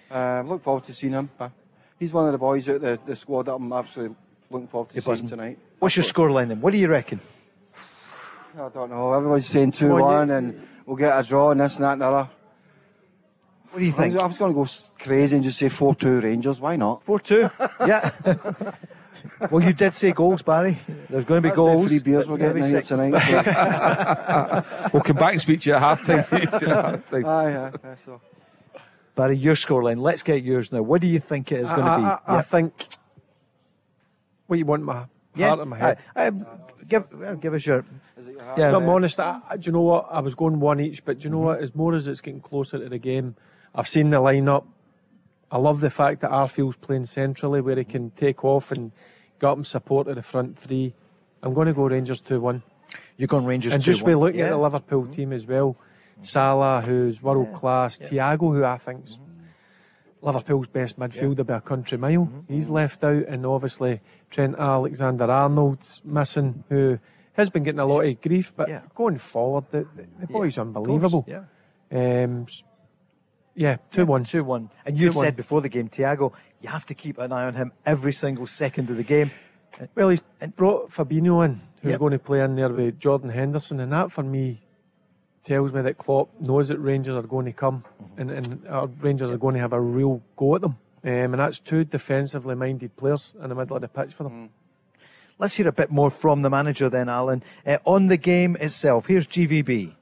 Um, 0.10 0.48
look 0.50 0.62
forward 0.62 0.86
to 0.86 0.94
seeing 0.94 1.14
him. 1.14 1.30
He's 2.00 2.14
one 2.14 2.26
of 2.28 2.32
the 2.32 2.38
boys 2.38 2.70
out 2.70 2.82
the, 2.82 3.00
the 3.06 3.16
squad 3.16 3.44
that 3.44 3.54
I'm 3.56 3.72
absolutely 3.74 4.16
looking 4.50 4.68
forward 4.68 4.90
to 4.90 4.96
You're 4.96 5.02
seeing 5.02 5.14
buzzing. 5.14 5.28
tonight. 5.30 5.60
What's 5.80 5.96
your 5.96 6.06
scoreline 6.06 6.48
then? 6.48 6.62
What 6.62 6.72
do 6.72 6.78
you 6.78 6.88
reckon? 6.88 7.20
I 8.58 8.70
don't 8.70 8.90
know. 8.90 9.14
Everybody's 9.14 9.48
saying 9.48 9.72
2 9.72 9.94
Well, 9.94 10.04
1 10.06 10.28
you- 10.30 10.34
and 10.34 10.68
we'll 10.86 10.96
get 10.96 11.20
a 11.20 11.28
draw 11.28 11.52
and 11.52 11.60
this 11.60 11.76
and 11.76 11.86
that 11.86 11.94
and 11.94 12.02
the 12.02 12.06
other. 12.08 12.30
What 13.72 13.80
do 13.80 13.86
you 13.86 13.92
think? 13.92 14.16
I 14.16 14.26
was 14.26 14.38
going 14.38 14.54
to 14.54 14.60
go 14.60 14.66
crazy 14.98 15.36
and 15.36 15.44
just 15.44 15.60
say 15.60 15.70
4 15.70 15.94
2 15.96 16.22
Rangers. 16.22 16.62
Why 16.62 16.78
not? 16.78 17.04
Four 17.04 17.20
two. 17.20 17.50
yeah. 17.86 18.12
well, 19.52 19.62
you 19.64 19.74
did 19.74 19.94
say 19.94 20.12
goals, 20.12 20.42
Barry. 20.42 20.80
There's 21.10 21.26
going 21.26 21.42
to 21.42 21.42
be 21.42 21.50
That's 21.50 21.56
goals. 21.58 21.88
three 21.88 22.00
beers 22.00 22.28
we're 22.28 22.38
Maybe 22.38 22.62
getting 22.62 22.64
in 22.66 22.70
here 22.70 22.82
tonight. 22.82 23.20
So. 23.20 24.90
We'll 24.94 25.04
come 25.04 25.16
back 25.18 25.34
and 25.34 25.42
speak 25.42 25.62
to 25.62 25.70
you 25.70 25.76
at 25.76 25.82
half 25.82 26.06
time. 26.06 26.24
aye, 26.32 27.26
aye, 27.26 27.72
aye, 27.84 27.96
so. 27.98 28.22
Barry, 29.16 29.36
your 29.38 29.56
scoreline. 29.56 30.00
Let's 30.00 30.24
get 30.24 30.44
yours 30.44 30.72
now. 30.72 30.82
What 30.82 31.02
do 31.02 31.08
you 31.08 31.20
think 31.20 31.52
it 31.52 31.62
is 31.62 31.70
going 31.72 31.86
to 31.86 31.98
be? 31.98 32.04
I, 32.04 32.20
I 32.28 32.36
Yeah. 32.36 32.42
think 32.42 32.74
what 34.48 34.60
you 34.60 34.66
want 34.66 34.84
my 34.84 35.06
heart 35.38 35.60
in 35.60 35.68
my 35.70 35.78
head. 35.78 35.98
I- 36.16 36.28
I- 36.28 36.32
give, 36.88 37.06
give 37.42 37.54
us 37.54 37.66
your. 37.66 37.84
Is 38.18 38.28
it 38.28 38.34
your 38.36 38.44
heart? 38.44 38.58
Yeah. 38.60 38.70
If 38.70 38.76
I'm 38.76 38.90
honest, 38.90 39.20
I, 39.20 39.42
I- 39.50 39.58
do 39.58 39.68
you 39.68 39.72
know 39.74 39.82
what? 39.82 40.08
I 40.12 40.20
was 40.20 40.36
going 40.36 40.60
one 40.60 40.80
each, 40.80 41.04
but 41.04 41.20
do 41.20 41.24
you 41.26 41.30
know 41.32 41.40
what? 41.40 41.60
As 41.60 41.76
more 41.76 41.94
as 41.96 42.08
it's 42.08 42.22
getting 42.22 42.42
closer 42.42 42.78
to 42.80 42.88
the 42.90 42.98
game, 42.98 43.36
I've 43.76 43.88
seen 43.88 44.10
the 44.10 44.18
lineup. 44.22 44.66
I 45.50 45.58
love 45.58 45.80
the 45.80 45.90
fact 45.90 46.22
that 46.22 46.32
Arfield's 46.32 46.76
playing 46.78 47.06
centrally 47.06 47.62
where 47.62 47.76
he 47.78 47.86
can 47.86 48.10
take 48.12 48.44
off 48.44 48.72
and 48.72 48.92
get 49.40 49.48
up 49.48 49.58
and 49.58 49.68
support 49.68 50.08
at 50.08 50.16
the 50.16 50.22
front 50.22 50.58
three. 50.58 50.94
I'm 51.42 51.54
going 51.54 51.68
to 51.68 51.74
go 51.74 51.88
Rangers 51.88 52.22
2 52.22 52.40
1. 52.40 52.64
You're 53.18 53.28
going 53.28 53.46
Rangers. 53.46 53.74
And 53.74 53.82
just 53.84 54.04
2-1. 54.04 54.06
by 54.06 54.14
looking 54.14 54.40
Yeah. 54.40 54.46
at 54.46 54.50
the 54.52 54.58
Liverpool 54.58 55.04
mm-hmm. 55.04 55.12
team 55.12 55.34
as 55.34 55.48
well, 55.48 55.76
Salah, 56.22 56.82
who's 56.82 57.22
world 57.22 57.54
class, 57.54 57.98
Thiago, 58.00 58.54
who 58.56 58.64
I 58.64 58.78
think's 58.78 59.14
mm-hmm. 59.14 59.24
Liverpool's 60.22 60.68
best 60.68 61.00
midfielder 61.00 61.46
by 61.46 61.58
a 61.58 61.62
country 61.62 61.98
mile, 61.98 62.26
mm-hmm. 62.26 62.54
he's 62.54 62.70
left 62.70 63.04
out, 63.04 63.26
and 63.28 63.46
obviously 63.46 64.02
Trent 64.30 64.56
Alexander 64.58 65.26
Arnold's 65.26 66.02
missing, 66.04 66.64
who 66.70 67.00
has 67.34 67.52
been 67.52 67.64
getting 67.64 67.80
a 67.80 67.86
lot 67.86 68.04
of 68.04 68.20
grief, 68.22 68.52
but 68.56 68.68
Yeah. 68.68 68.82
going 68.96 69.20
forward, 69.20 69.66
the, 69.70 69.86
the, 69.96 70.08
the 70.22 70.28
boy's 70.28 70.58
Of 70.58 70.68
unbelievable. 70.68 71.26
Yeah. 71.28 71.44
Um, 71.92 72.48
Yeah, 73.54 73.78
2 73.92 74.06
1. 74.06 74.24
2 74.24 74.44
1. 74.44 74.70
And 74.86 74.98
you 74.98 75.12
said 75.14 75.36
before 75.36 75.62
the 75.62 75.70
game, 75.70 75.90
Thiago, 75.90 76.32
you 76.62 76.70
have 76.70 76.86
to 76.88 76.94
keep 76.94 77.18
an 77.18 77.32
eye 77.32 77.46
on 77.46 77.54
him 77.56 77.72
every 77.86 78.14
single 78.14 78.48
second 78.48 78.90
of 78.90 78.98
the 78.98 79.04
game. 79.04 79.32
Well, 79.96 80.10
he's 80.10 80.22
brought 80.56 80.90
Fabinho 80.90 81.46
in, 81.46 81.62
who's 81.82 81.92
Yep. 81.92 82.00
going 82.00 82.12
to 82.14 82.20
play 82.20 82.42
in 82.42 82.56
there 82.56 82.70
with 82.70 83.00
Jordan 83.00 83.30
Henderson, 83.30 83.80
and 83.80 83.92
that 83.94 84.12
for 84.12 84.24
me 84.24 84.62
tells 85.44 85.72
me 85.72 85.82
that 85.82 85.98
Klopp 85.98 86.30
knows 86.42 86.68
that 86.70 86.80
Rangers 86.80 87.16
are 87.16 87.22
going 87.28 87.46
to 87.46 87.54
come, 87.54 87.84
Mm-hmm. 88.02 88.22
and, 88.22 88.32
and 88.32 88.68
our 88.68 88.88
Rangers 88.88 89.32
are 89.32 89.38
going 89.38 89.54
to 89.56 89.62
have 89.62 89.74
a 89.74 89.80
real 89.80 90.22
go 90.36 90.56
at 90.56 90.62
them. 90.62 90.78
Um, 91.04 91.12
and 91.12 91.36
that's 91.36 91.60
two 91.60 91.86
defensively 91.86 92.56
minded 92.56 92.96
players 92.98 93.34
in 93.42 93.50
the 93.50 93.56
middle 93.56 93.76
of 93.76 93.82
the 93.82 93.88
pitch 93.88 94.14
for 94.14 94.24
them. 94.24 94.50
Let's 95.38 95.56
hear 95.56 95.68
a 95.68 95.72
bit 95.72 95.92
more 95.92 96.10
from 96.10 96.42
the 96.42 96.50
manager 96.50 96.90
then, 96.90 97.08
Alan. 97.08 97.44
Uh, 97.66 97.78
on 97.86 98.08
the 98.08 98.18
game 98.18 98.58
itself, 98.60 99.06
here's 99.06 99.28
GVB. 99.28 99.94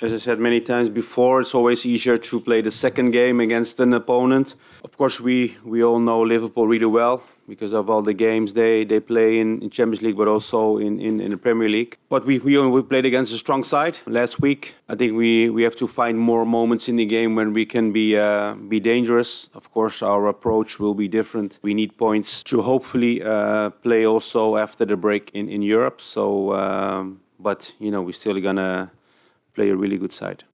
As 0.00 0.12
I 0.12 0.16
said 0.16 0.40
many 0.40 0.60
times 0.60 0.88
before, 0.88 1.40
it's 1.40 1.54
always 1.54 1.86
easier 1.86 2.18
to 2.18 2.40
play 2.40 2.60
the 2.60 2.70
second 2.70 3.12
game 3.12 3.38
against 3.40 3.78
an 3.78 3.94
opponent. 3.94 4.56
Of 4.84 4.96
course, 4.96 5.20
we, 5.20 5.56
we 5.64 5.84
all 5.84 6.00
know 6.00 6.20
Liverpool 6.20 6.66
really 6.66 6.86
well 6.86 7.22
because 7.48 7.72
of 7.72 7.88
all 7.88 8.02
the 8.02 8.12
games 8.12 8.52
they, 8.52 8.84
they 8.84 9.00
play 9.00 9.38
in, 9.38 9.62
in 9.62 9.70
Champions 9.70 10.02
League, 10.02 10.16
but 10.16 10.28
also 10.28 10.78
in, 10.78 11.00
in, 11.00 11.20
in 11.20 11.30
the 11.30 11.36
Premier 11.36 11.68
League. 11.68 11.96
But 12.08 12.26
we, 12.26 12.38
we, 12.40 12.60
we 12.60 12.82
played 12.82 13.06
against 13.06 13.32
a 13.32 13.38
strong 13.38 13.62
side 13.64 13.98
last 14.06 14.40
week. 14.40 14.74
I 14.88 14.96
think 14.96 15.16
we, 15.16 15.48
we 15.48 15.62
have 15.62 15.76
to 15.76 15.86
find 15.86 16.18
more 16.18 16.44
moments 16.44 16.88
in 16.88 16.96
the 16.96 17.06
game 17.06 17.36
when 17.36 17.52
we 17.52 17.64
can 17.64 17.92
be, 17.92 18.16
uh, 18.16 18.54
be 18.54 18.80
dangerous. 18.80 19.48
Of 19.54 19.70
course, 19.70 20.02
our 20.02 20.26
approach 20.26 20.78
will 20.78 20.94
be 20.94 21.08
different. 21.08 21.58
We 21.62 21.72
need 21.72 21.96
points 21.96 22.42
to 22.44 22.62
hopefully 22.62 23.22
uh, 23.22 23.70
play 23.70 24.06
also 24.06 24.56
after 24.56 24.84
the 24.84 24.96
break 24.96 25.30
in, 25.34 25.48
in 25.48 25.62
Europe. 25.62 26.00
So, 26.00 26.52
um, 26.54 27.20
but, 27.40 27.72
you 27.78 27.90
know, 27.90 28.02
we're 28.02 28.12
still 28.12 28.38
going 28.40 28.56
to 28.56 28.90
play 29.58 29.70
a 29.70 29.76
really 29.76 29.98
good 29.98 30.12
side. 30.12 30.44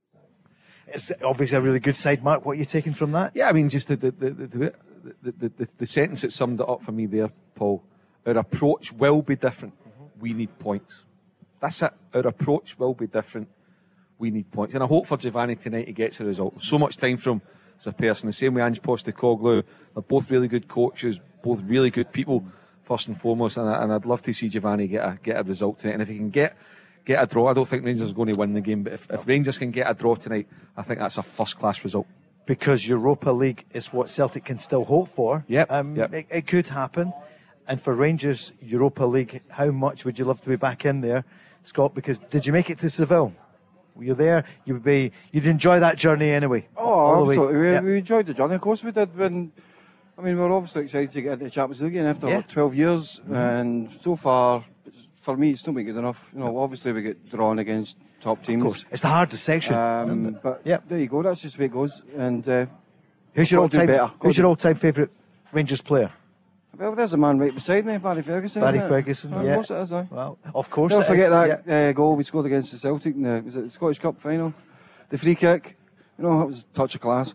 It's 0.86 1.12
obviously 1.22 1.58
a 1.58 1.60
really 1.60 1.80
good 1.80 1.96
side, 1.96 2.22
Mark. 2.22 2.44
What 2.44 2.52
are 2.52 2.60
you 2.60 2.64
taking 2.64 2.94
from 2.94 3.12
that? 3.12 3.32
Yeah, 3.34 3.48
I 3.48 3.52
mean, 3.52 3.68
just 3.68 3.88
the 3.88 3.96
the, 3.96 4.10
the, 4.10 4.30
the, 4.30 4.46
the, 4.46 5.32
the, 5.40 5.48
the, 5.48 5.68
the 5.78 5.86
sentence 5.86 6.22
that 6.22 6.32
summed 6.32 6.60
it 6.60 6.68
up 6.68 6.80
for 6.82 6.92
me 6.92 7.06
there, 7.06 7.30
Paul. 7.54 7.82
Our 8.26 8.38
approach 8.38 8.92
will 8.92 9.20
be 9.20 9.36
different. 9.36 9.74
Mm-hmm. 9.74 10.20
We 10.20 10.32
need 10.32 10.58
points. 10.58 11.04
That's 11.60 11.82
it. 11.82 11.92
Our 12.14 12.26
approach 12.26 12.78
will 12.78 12.94
be 12.94 13.06
different. 13.06 13.48
We 14.18 14.30
need 14.30 14.50
points. 14.50 14.74
And 14.74 14.82
I 14.82 14.86
hope 14.86 15.06
for 15.06 15.18
Giovanni 15.18 15.56
tonight 15.56 15.86
he 15.86 15.92
gets 15.92 16.20
a 16.20 16.24
result. 16.24 16.62
So 16.62 16.78
much 16.78 16.96
time 16.96 17.18
from 17.18 17.42
as 17.78 17.86
a 17.86 17.92
person. 17.92 18.28
The 18.28 18.32
same 18.32 18.54
way 18.54 18.62
Ange 18.62 18.80
Postecoglou. 18.80 19.64
They're 19.94 20.02
both 20.02 20.30
really 20.30 20.48
good 20.48 20.68
coaches, 20.68 21.20
both 21.42 21.60
really 21.66 21.90
good 21.90 22.10
people, 22.12 22.46
first 22.82 23.08
and 23.08 23.20
foremost. 23.20 23.58
And, 23.58 23.68
I, 23.68 23.82
and 23.82 23.92
I'd 23.92 24.06
love 24.06 24.22
to 24.22 24.32
see 24.32 24.48
Giovanni 24.48 24.86
get 24.86 25.04
a, 25.04 25.18
get 25.22 25.36
a 25.38 25.42
result 25.42 25.78
tonight. 25.78 25.94
And 25.94 26.02
if 26.02 26.08
he 26.08 26.16
can 26.16 26.30
get 26.30 26.56
get 27.04 27.22
a 27.22 27.26
draw, 27.26 27.48
I 27.48 27.52
don't 27.52 27.66
think 27.68 27.84
Rangers 27.84 28.10
are 28.10 28.14
going 28.14 28.28
to 28.28 28.34
win 28.34 28.52
the 28.54 28.60
game. 28.60 28.82
But 28.82 28.94
if, 28.94 29.10
if 29.10 29.26
Rangers 29.26 29.58
can 29.58 29.70
get 29.70 29.90
a 29.90 29.94
draw 29.94 30.14
tonight, 30.14 30.46
I 30.76 30.82
think 30.82 31.00
that's 31.00 31.18
a 31.18 31.22
first 31.22 31.58
class 31.58 31.82
result. 31.84 32.06
Because 32.46 32.86
Europa 32.86 33.30
League 33.30 33.64
is 33.72 33.92
what 33.92 34.10
Celtic 34.10 34.44
can 34.44 34.58
still 34.58 34.84
hope 34.84 35.08
for. 35.08 35.44
Yep, 35.48 35.70
Um, 35.72 35.94
yep. 35.94 36.12
It, 36.12 36.26
it 36.30 36.46
could 36.46 36.68
happen. 36.68 37.12
And 37.66 37.80
for 37.80 37.94
Rangers, 37.94 38.52
Europa 38.60 39.04
League, 39.06 39.40
how 39.48 39.70
much 39.70 40.04
would 40.04 40.18
you 40.18 40.26
love 40.26 40.40
to 40.42 40.48
be 40.48 40.56
back 40.56 40.84
in 40.84 41.00
there, 41.00 41.24
Scott? 41.62 41.94
Because 41.94 42.18
did 42.18 42.44
you 42.44 42.52
make 42.52 42.68
it 42.68 42.78
to 42.80 42.90
Seville? 42.90 43.32
Were 43.94 44.04
you 44.04 44.14
there? 44.14 44.44
You 44.66 44.74
would 44.74 44.82
be. 44.84 45.12
You'd 45.32 45.46
enjoy 45.46 45.80
that 45.80 45.96
journey 45.96 46.28
anyway. 46.30 46.68
Oh, 46.76 46.84
all 46.84 47.20
the 47.20 47.24
way. 47.26 47.34
absolutely. 47.36 47.60
We, 47.60 47.70
Yeah. 47.72 47.80
we 47.80 47.98
enjoyed 47.98 48.26
the 48.26 48.34
journey. 48.34 48.56
Of 48.56 48.60
course, 48.60 48.84
we 48.84 48.90
did. 48.90 49.16
When 49.16 49.52
I 50.18 50.22
mean, 50.22 50.36
we're 50.38 50.52
obviously 50.52 50.82
excited 50.82 51.12
to 51.12 51.22
get 51.22 51.32
into 51.34 51.44
the 51.46 51.50
Champions 51.50 51.80
League 51.80 51.92
again 51.94 52.06
after 52.06 52.28
Yeah. 52.28 52.36
what, 52.36 52.48
12 52.48 52.74
years, 52.74 53.20
Mm-hmm. 53.24 53.34
and 53.34 53.90
so 53.92 54.14
far, 54.16 54.58
it's- 54.58 54.73
for 55.24 55.36
me, 55.36 55.50
it's 55.50 55.62
been 55.62 55.74
good 55.74 55.96
enough. 55.96 56.30
You 56.34 56.40
know, 56.40 56.58
obviously 56.58 56.92
we 56.92 57.02
get 57.02 57.30
drawn 57.30 57.58
against 57.58 57.96
top 58.20 58.44
teams. 58.44 58.60
Of 58.62 58.66
course, 58.66 58.84
it's 58.90 59.02
the 59.02 59.08
hardest 59.08 59.42
section. 59.42 59.74
Um, 59.74 60.38
but 60.42 60.60
yeah, 60.64 60.78
there 60.86 60.98
you 60.98 61.06
go. 61.06 61.22
That's 61.22 61.40
just 61.40 61.56
the 61.56 61.62
way 61.62 61.66
it 61.66 61.72
goes. 61.72 62.02
And 62.16 62.46
uh, 62.48 62.66
Who's 63.34 63.50
your 63.50 63.62
all-time? 63.62 63.86
better. 63.86 64.10
Who's 64.20 64.36
your 64.36 64.46
all-time 64.48 64.74
favourite 64.76 65.10
Rangers 65.50 65.80
player? 65.80 66.10
Well, 66.76 66.94
there's 66.94 67.14
a 67.14 67.16
man 67.16 67.38
right 67.38 67.54
beside 67.54 67.86
me, 67.86 67.96
Barry 67.98 68.22
Ferguson. 68.22 68.60
Barry 68.60 68.78
it? 68.78 68.88
Ferguson, 68.88 69.32
Of 69.32 69.44
yeah. 69.44 69.54
course 69.54 69.70
it 69.70 69.74
is, 69.76 69.92
aye. 69.92 70.08
Well, 70.10 70.38
of 70.54 70.68
course 70.70 70.92
it 70.92 71.04
forget 71.04 71.32
is, 71.32 71.64
that 71.64 71.68
uh, 71.68 71.92
goal 71.92 72.16
we 72.16 72.24
scored 72.24 72.46
against 72.46 72.72
the 72.72 72.78
Celtic 72.78 73.14
in 73.14 73.22
the, 73.22 73.42
was 73.42 73.56
it 73.56 73.62
the 73.62 73.70
Scottish 73.70 74.00
Cup 74.00 74.20
final? 74.20 74.52
The 75.08 75.16
free 75.18 75.36
kick. 75.36 75.76
You 76.18 76.24
know, 76.24 76.40
that 76.40 76.46
was 76.46 76.66
a 76.70 76.74
touch 76.76 76.94
of 76.96 77.00
class. 77.00 77.34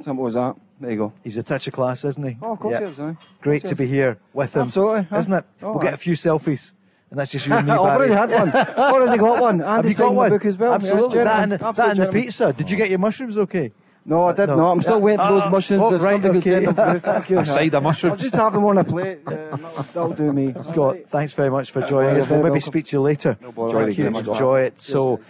Simple 0.00 0.26
as 0.26 0.34
that. 0.34 0.56
There 0.80 0.90
you 0.90 0.96
go. 0.96 1.12
He's 1.22 1.36
a 1.36 1.42
touch 1.42 1.66
of 1.66 1.74
class, 1.74 2.04
isn't 2.04 2.26
he? 2.26 2.38
Oh, 2.40 2.52
of 2.52 2.60
course 2.60 2.74
Yeah. 2.74 2.86
he 2.86 2.92
is, 2.92 3.00
aye. 3.00 3.16
Great 3.42 3.64
to 3.66 3.74
be 3.76 3.86
here 3.86 4.16
with 4.32 4.54
him. 4.56 4.62
Absolutely. 4.62 5.18
Isn't 5.18 5.32
it? 5.34 5.44
Oh, 5.62 5.72
we'll 5.72 5.82
get 5.82 5.94
a 5.94 5.98
few 5.98 6.14
selfies. 6.14 6.72
And 7.10 7.18
that's 7.18 7.30
just 7.30 7.46
you 7.46 7.54
and 7.54 7.66
me, 7.66 7.72
I've 7.72 7.78
already 7.80 8.12
had 8.12 8.30
one. 8.30 8.50
I've 8.52 8.78
already 8.78 9.18
got 9.18 9.40
one. 9.40 9.58
Have 9.60 9.78
Andy 9.78 9.88
you 9.90 9.94
got 9.94 10.14
one? 10.14 10.30
book 10.30 10.44
as 10.44 10.58
well. 10.58 10.74
Absolutely. 10.74 11.16
Yes, 11.16 11.24
that 11.24 11.42
and, 11.42 11.50
gentleman. 11.52 11.58
that 11.58 11.88
Absolute 11.88 12.06
and 12.08 12.16
the 12.16 12.22
pizza. 12.22 12.52
Did 12.52 12.70
you 12.70 12.76
get 12.76 12.90
your 12.90 12.98
mushrooms 12.98 13.38
okay? 13.38 13.72
No, 14.04 14.26
I 14.26 14.32
did 14.32 14.48
No. 14.48 14.56
not. 14.56 14.72
I'm 14.72 14.80
still 14.82 14.94
Yeah. 14.98 15.04
waiting 15.04 15.20
for 15.26 15.32
those 15.32 15.42
Ah, 15.42 15.50
mushrooms. 15.50 15.82
oh, 15.84 15.90
right, 15.98 16.12
somebody 16.12 16.40
could 16.40 16.52
okay. 16.52 16.64
send 16.64 16.76
them 16.76 16.90
through. 16.90 17.00
Thank 17.00 17.30
you. 17.30 17.38
A 17.38 17.46
side 17.46 17.74
of 17.74 17.82
mushrooms. 17.82 18.12
I'll 18.12 18.18
just 18.18 18.34
have 18.34 18.52
them 18.54 18.64
on 18.64 18.78
a 18.78 18.84
plate. 18.84 19.20
Uh, 19.26 19.30
that'll, 19.30 19.58
that'll 19.58 20.12
do 20.12 20.32
me. 20.32 20.54
Scott, 20.60 20.96
thanks 21.08 21.32
very 21.34 21.50
much 21.50 21.70
for 21.72 21.82
joining 21.82 22.20
us. 22.20 22.26
We'll 22.28 22.38
maybe 22.38 22.50
welcome. 22.50 22.60
speak 22.60 22.86
to 22.86 22.96
you 22.96 23.00
later. 23.02 23.36
bother. 23.40 23.72
Thank 23.72 23.84
Thank 23.86 23.98
you. 23.98 24.04
you 24.04 24.10
very 24.10 24.24
much, 24.24 24.26
Enjoy 24.28 24.60
it. 24.60 24.80
So 24.80 25.16
Calm 25.16 25.24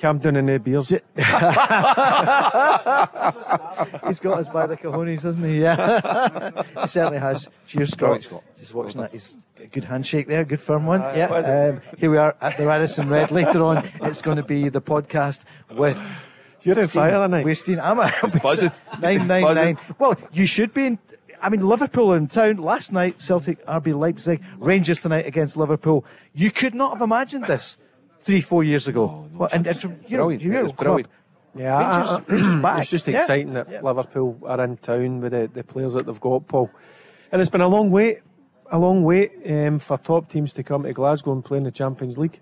down 0.00 0.36
and 0.36 0.48
the 0.48 0.58
beers. 0.58 0.88
he's 4.06 4.20
got 4.20 4.38
us 4.38 4.48
by 4.48 4.66
the 4.66 4.76
cojones, 4.76 5.22
hasn't 5.22 5.46
he? 5.46 5.60
Yeah, 5.60 6.62
he 6.82 6.88
certainly 6.88 7.18
has. 7.18 7.48
Cheers, 7.66 7.90
Scott. 7.90 7.98
Brilliant, 7.98 8.24
Scott. 8.24 8.44
Just 8.58 8.74
watching 8.74 9.00
that. 9.00 9.12
He's 9.12 9.36
a 9.58 9.66
good 9.66 9.84
handshake 9.84 10.26
there, 10.26 10.44
good 10.44 10.60
firm 10.60 10.86
one. 10.86 11.00
yeah. 11.16 11.26
Um, 11.26 11.80
here 11.98 12.10
we 12.10 12.16
are 12.16 12.34
at 12.40 12.56
the 12.56 12.66
Radisson 12.66 13.08
Red. 13.08 13.30
Later 13.30 13.62
on, 13.64 13.88
it's 14.02 14.22
going 14.22 14.36
to 14.36 14.42
be 14.42 14.68
the 14.68 14.80
podcast 14.82 15.44
with. 15.70 15.96
You're 16.62 16.78
on 16.78 16.82
Steve- 16.86 16.92
fire 16.92 17.10
tonight. 17.12 17.44
With 17.44 17.58
Steve, 17.58 17.78
I'm 17.80 17.98
a 18.00 18.12
Buzzing. 18.42 18.70
nine 19.00 19.26
nine 19.26 19.54
nine. 19.54 19.78
Well, 19.98 20.16
you 20.32 20.46
should 20.46 20.74
be 20.74 20.86
in. 20.86 20.98
I 21.42 21.48
mean, 21.48 21.66
Liverpool 21.66 22.12
in 22.12 22.26
town 22.26 22.56
last 22.56 22.92
night. 22.92 23.22
Celtic, 23.22 23.64
RB 23.64 23.98
Leipzig, 23.98 24.42
Rangers 24.58 24.98
tonight 24.98 25.26
against 25.26 25.56
Liverpool. 25.56 26.04
You 26.34 26.50
could 26.50 26.74
not 26.74 26.92
have 26.92 27.00
imagined 27.00 27.44
this 27.46 27.78
three, 28.20 28.40
four 28.40 28.62
years 28.64 28.88
ago. 28.88 29.28
well, 29.34 29.48
and, 29.52 29.66
and 29.66 29.78
from, 29.78 29.92
you 30.06 30.16
know, 30.16 30.24
Brilliant. 30.24 30.42
you're 30.42 30.54
It 30.58 30.62
was 30.62 30.72
a 30.72 30.74
club. 30.74 30.84
brilliant. 30.86 31.10
Yeah, 31.54 31.78
Rangers, 31.78 32.10
I- 32.10 32.32
Rangers 32.32 32.56
back. 32.62 32.80
it's 32.82 32.90
just 32.90 33.08
Yeah. 33.08 33.18
exciting 33.20 33.52
that 33.54 33.68
Yeah. 33.70 33.80
Liverpool 33.82 34.38
are 34.44 34.62
in 34.62 34.76
town 34.76 35.20
with 35.20 35.32
the, 35.32 35.50
the 35.52 35.64
players 35.64 35.94
that 35.94 36.06
they've 36.06 36.20
got, 36.20 36.46
Paul. 36.46 36.70
And 37.32 37.40
it's 37.40 37.50
been 37.50 37.60
a 37.60 37.68
long 37.68 37.90
wait, 37.90 38.18
a 38.70 38.78
long 38.78 39.02
wait 39.04 39.32
um, 39.48 39.78
for 39.78 39.96
top 39.98 40.28
teams 40.30 40.52
to 40.54 40.62
come 40.62 40.82
to 40.84 40.92
Glasgow 40.92 41.32
and 41.32 41.44
play 41.44 41.58
in 41.58 41.64
the 41.64 41.70
Champions 41.72 42.18
League. 42.18 42.38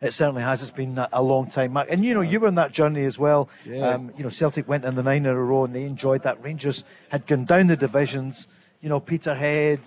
It 0.00 0.12
certainly 0.12 0.42
has. 0.42 0.62
It's 0.62 0.70
been 0.70 0.96
a- 0.98 1.08
a 1.12 1.22
long 1.22 1.48
time, 1.48 1.72
Mark. 1.72 1.88
And 1.90 2.04
you 2.04 2.14
know, 2.14 2.20
you 2.20 2.38
were 2.40 2.48
on 2.48 2.54
that 2.56 2.72
journey 2.72 3.04
as 3.04 3.18
well. 3.18 3.48
Yeah. 3.64 3.88
Um, 3.88 4.12
you 4.16 4.22
know, 4.22 4.28
Celtic 4.28 4.68
went 4.68 4.84
in 4.84 4.94
the 4.94 5.02
nine 5.02 5.24
in 5.24 5.32
a 5.32 5.34
row 5.42 5.64
and 5.64 5.74
they 5.74 5.84
enjoyed 5.84 6.22
that. 6.22 6.42
Rangers 6.44 6.84
had 7.10 7.26
gone 7.26 7.44
down 7.46 7.66
the 7.68 7.76
divisions. 7.76 8.46
You 8.82 8.90
know, 8.90 9.00
Peterhead, 9.00 9.80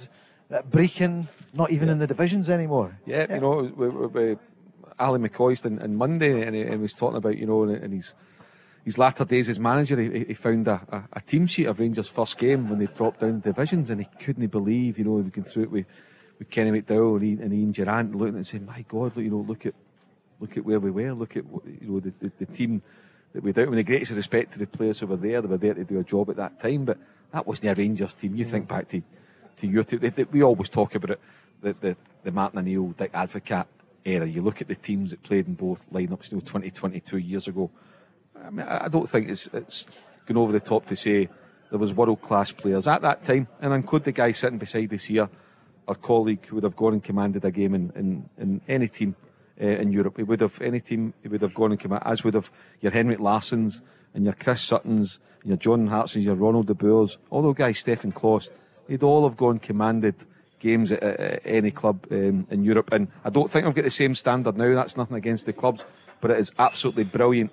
uh, 0.52 0.62
Brechin, 0.64 1.28
not 1.54 1.72
even 1.72 1.90
in 1.90 2.00
the 2.00 2.08
divisions 2.08 2.50
anymore. 2.50 2.98
Yeah, 3.06 3.32
you 3.36 3.40
know, 3.40 3.72
we, 3.76 3.88
we, 3.88 4.08
we, 4.08 4.38
Ally 5.00 5.18
McCoist 5.18 5.66
and, 5.66 5.80
and 5.80 5.98
Monday, 5.98 6.42
and 6.46 6.56
he, 6.56 6.62
and 6.62 6.72
he 6.74 6.78
was 6.78 6.94
talking 6.94 7.18
about, 7.18 7.38
you 7.38 7.46
know, 7.46 7.64
in, 7.64 7.72
in 7.84 7.92
his 7.92 8.14
his 8.86 8.98
latter 8.98 9.26
days 9.26 9.50
as 9.50 9.60
manager, 9.60 10.00
he, 10.00 10.24
he 10.24 10.34
found 10.34 10.68
a, 10.68 10.82
a, 10.90 11.04
a 11.20 11.22
team 11.22 11.46
sheet 11.48 11.66
of 11.66 11.80
Rangers' 11.80 12.08
first 12.08 12.38
game 12.38 12.70
when 12.70 12.80
they 12.80 12.86
dropped 12.88 13.20
down 13.20 13.42
divisions, 13.42 13.90
and 13.90 14.00
he 14.02 14.08
couldn't 14.24 14.48
believe, 14.48 14.98
you 14.98 15.04
know, 15.06 15.12
we 15.12 15.30
going 15.30 15.44
through 15.46 15.64
it 15.64 15.72
with, 15.72 15.86
with 16.40 16.50
Kenny 16.50 16.72
McDowell 16.82 17.18
and 17.18 17.24
Ian, 17.26 17.42
and 17.42 17.54
Ian 17.54 17.72
Durrant, 17.72 18.16
looking 18.16 18.36
and 18.36 18.48
saying, 18.48 18.66
"My 18.66 18.84
God, 18.88 19.16
look, 19.16 19.24
you 19.26 19.30
know, 19.30 19.46
look 19.48 19.66
at 19.66 19.74
look 20.40 20.58
at 20.58 20.66
where 20.66 20.80
we 20.80 20.92
were, 20.92 21.12
look 21.14 21.36
at 21.36 21.44
you 21.82 21.88
know 21.90 22.00
the, 22.00 22.14
the, 22.20 22.32
the 22.40 22.46
team 22.46 22.82
that 23.34 23.44
we 23.44 23.52
out 23.52 23.70
with 23.70 23.78
the 23.78 23.84
greatest 23.84 24.12
respect 24.14 24.54
to 24.54 24.60
the 24.60 24.66
players 24.68 25.00
who 25.02 25.08
were 25.08 25.18
there, 25.18 25.42
they 25.42 25.48
were 25.48 25.58
there 25.58 25.74
to 25.74 25.84
do 25.84 26.00
a 26.00 26.04
job 26.04 26.30
at 26.30 26.38
that 26.38 26.60
time, 26.60 26.86
but 26.86 26.98
that 27.32 27.46
wasn't 27.46 27.78
a 27.78 27.80
Rangers 27.80 28.14
team. 28.14 28.36
You 28.36 28.46
think 28.46 28.68
back 28.68 28.88
to 28.90 29.02
to 29.58 29.68
your 29.68 29.84
team, 29.84 30.00
they, 30.00 30.10
they- 30.10 30.24
we 30.24 30.42
always 30.42 30.70
talk 30.70 30.96
about 30.96 31.12
it, 31.12 31.20
the 31.62 31.76
the, 31.80 31.98
the 32.24 32.32
Martin 32.32 32.60
O'Neill, 32.60 32.88
Dick 32.98 33.12
Advocaat 33.12 33.66
era. 34.06 34.28
You 34.28 34.42
look 34.42 34.62
at 34.62 34.68
the 34.68 34.76
teams 34.76 35.12
that 35.12 35.24
played 35.24 35.48
in 35.48 35.54
both 35.54 35.90
lineups, 35.92 36.32
you 36.32 36.38
know, 36.38 36.44
20, 36.46 36.72
22 36.72 37.18
years 37.18 37.48
ago. 37.48 37.70
I 38.44 38.50
mean, 38.50 38.66
I 38.66 38.88
don't 38.88 39.08
think 39.08 39.30
it's 39.30 39.48
it's 39.48 39.86
going 40.26 40.38
over 40.38 40.52
the 40.52 40.60
top 40.60 40.86
to 40.88 40.96
say 40.96 41.30
there 41.70 41.80
was 41.80 41.94
world 41.94 42.22
class 42.22 42.52
players 42.52 42.88
at 42.88 43.02
that 43.02 43.24
time, 43.24 43.48
and 43.62 43.74
include 43.74 44.04
the 44.06 44.12
guy 44.12 44.32
sitting 44.32 44.58
beside 44.58 44.94
us 44.94 45.06
here, 45.06 45.30
our 45.88 45.96
colleague 45.96 46.46
who 46.46 46.56
would 46.56 46.64
have 46.64 46.76
gone 46.76 46.94
and 46.94 47.04
commanded 47.04 47.46
a 47.46 47.52
game 47.52 47.76
in, 47.76 47.92
in, 47.96 48.30
in 48.38 48.62
any 48.68 48.88
team 48.88 49.16
uh, 49.62 49.66
in 49.66 49.92
Europe. 49.92 50.18
He 50.18 50.24
would 50.24 50.42
have 50.42 50.60
any 50.62 50.80
team. 50.80 51.14
He 51.22 51.28
would 51.28 51.42
have 51.42 51.54
gone 51.54 51.72
and 51.72 51.80
commanded, 51.80 52.08
as 52.08 52.24
would 52.24 52.34
have 52.34 52.52
your 52.82 52.92
Henrik 52.92 53.20
Larssons 53.20 53.82
and 54.14 54.24
your 54.24 54.34
Chris 54.34 54.62
Suttons, 54.62 55.20
and 55.42 55.50
your 55.50 55.58
John 55.58 55.88
Hartsons, 55.88 56.24
your 56.26 56.36
Ronald 56.36 56.68
de 56.68 56.74
Boers, 56.74 57.18
all 57.30 57.42
those 57.42 57.56
guys, 57.56 57.80
Stefan 57.80 58.12
Klos. 58.12 58.50
They'd 58.88 59.04
all 59.04 59.28
have 59.28 59.38
gone 59.38 59.60
commanded 59.60 60.16
games 60.60 60.92
at, 60.92 61.02
at, 61.02 61.42
any 61.46 61.72
club 61.72 62.06
um, 62.12 62.48
in 62.50 62.64
Europe, 62.64 62.92
and 62.92 63.08
I 63.24 63.30
don't 63.30 63.50
think 63.50 63.66
I've 63.66 63.76
got 63.76 63.84
the 63.84 63.90
same 63.90 64.16
standard 64.16 64.58
now. 64.58 64.74
That's 64.76 64.98
nothing 64.98 65.18
against 65.18 65.46
the 65.46 65.54
clubs, 65.54 65.84
but 66.22 66.32
it 66.32 66.40
is 66.40 66.52
absolutely 66.60 67.06
brilliant 67.06 67.52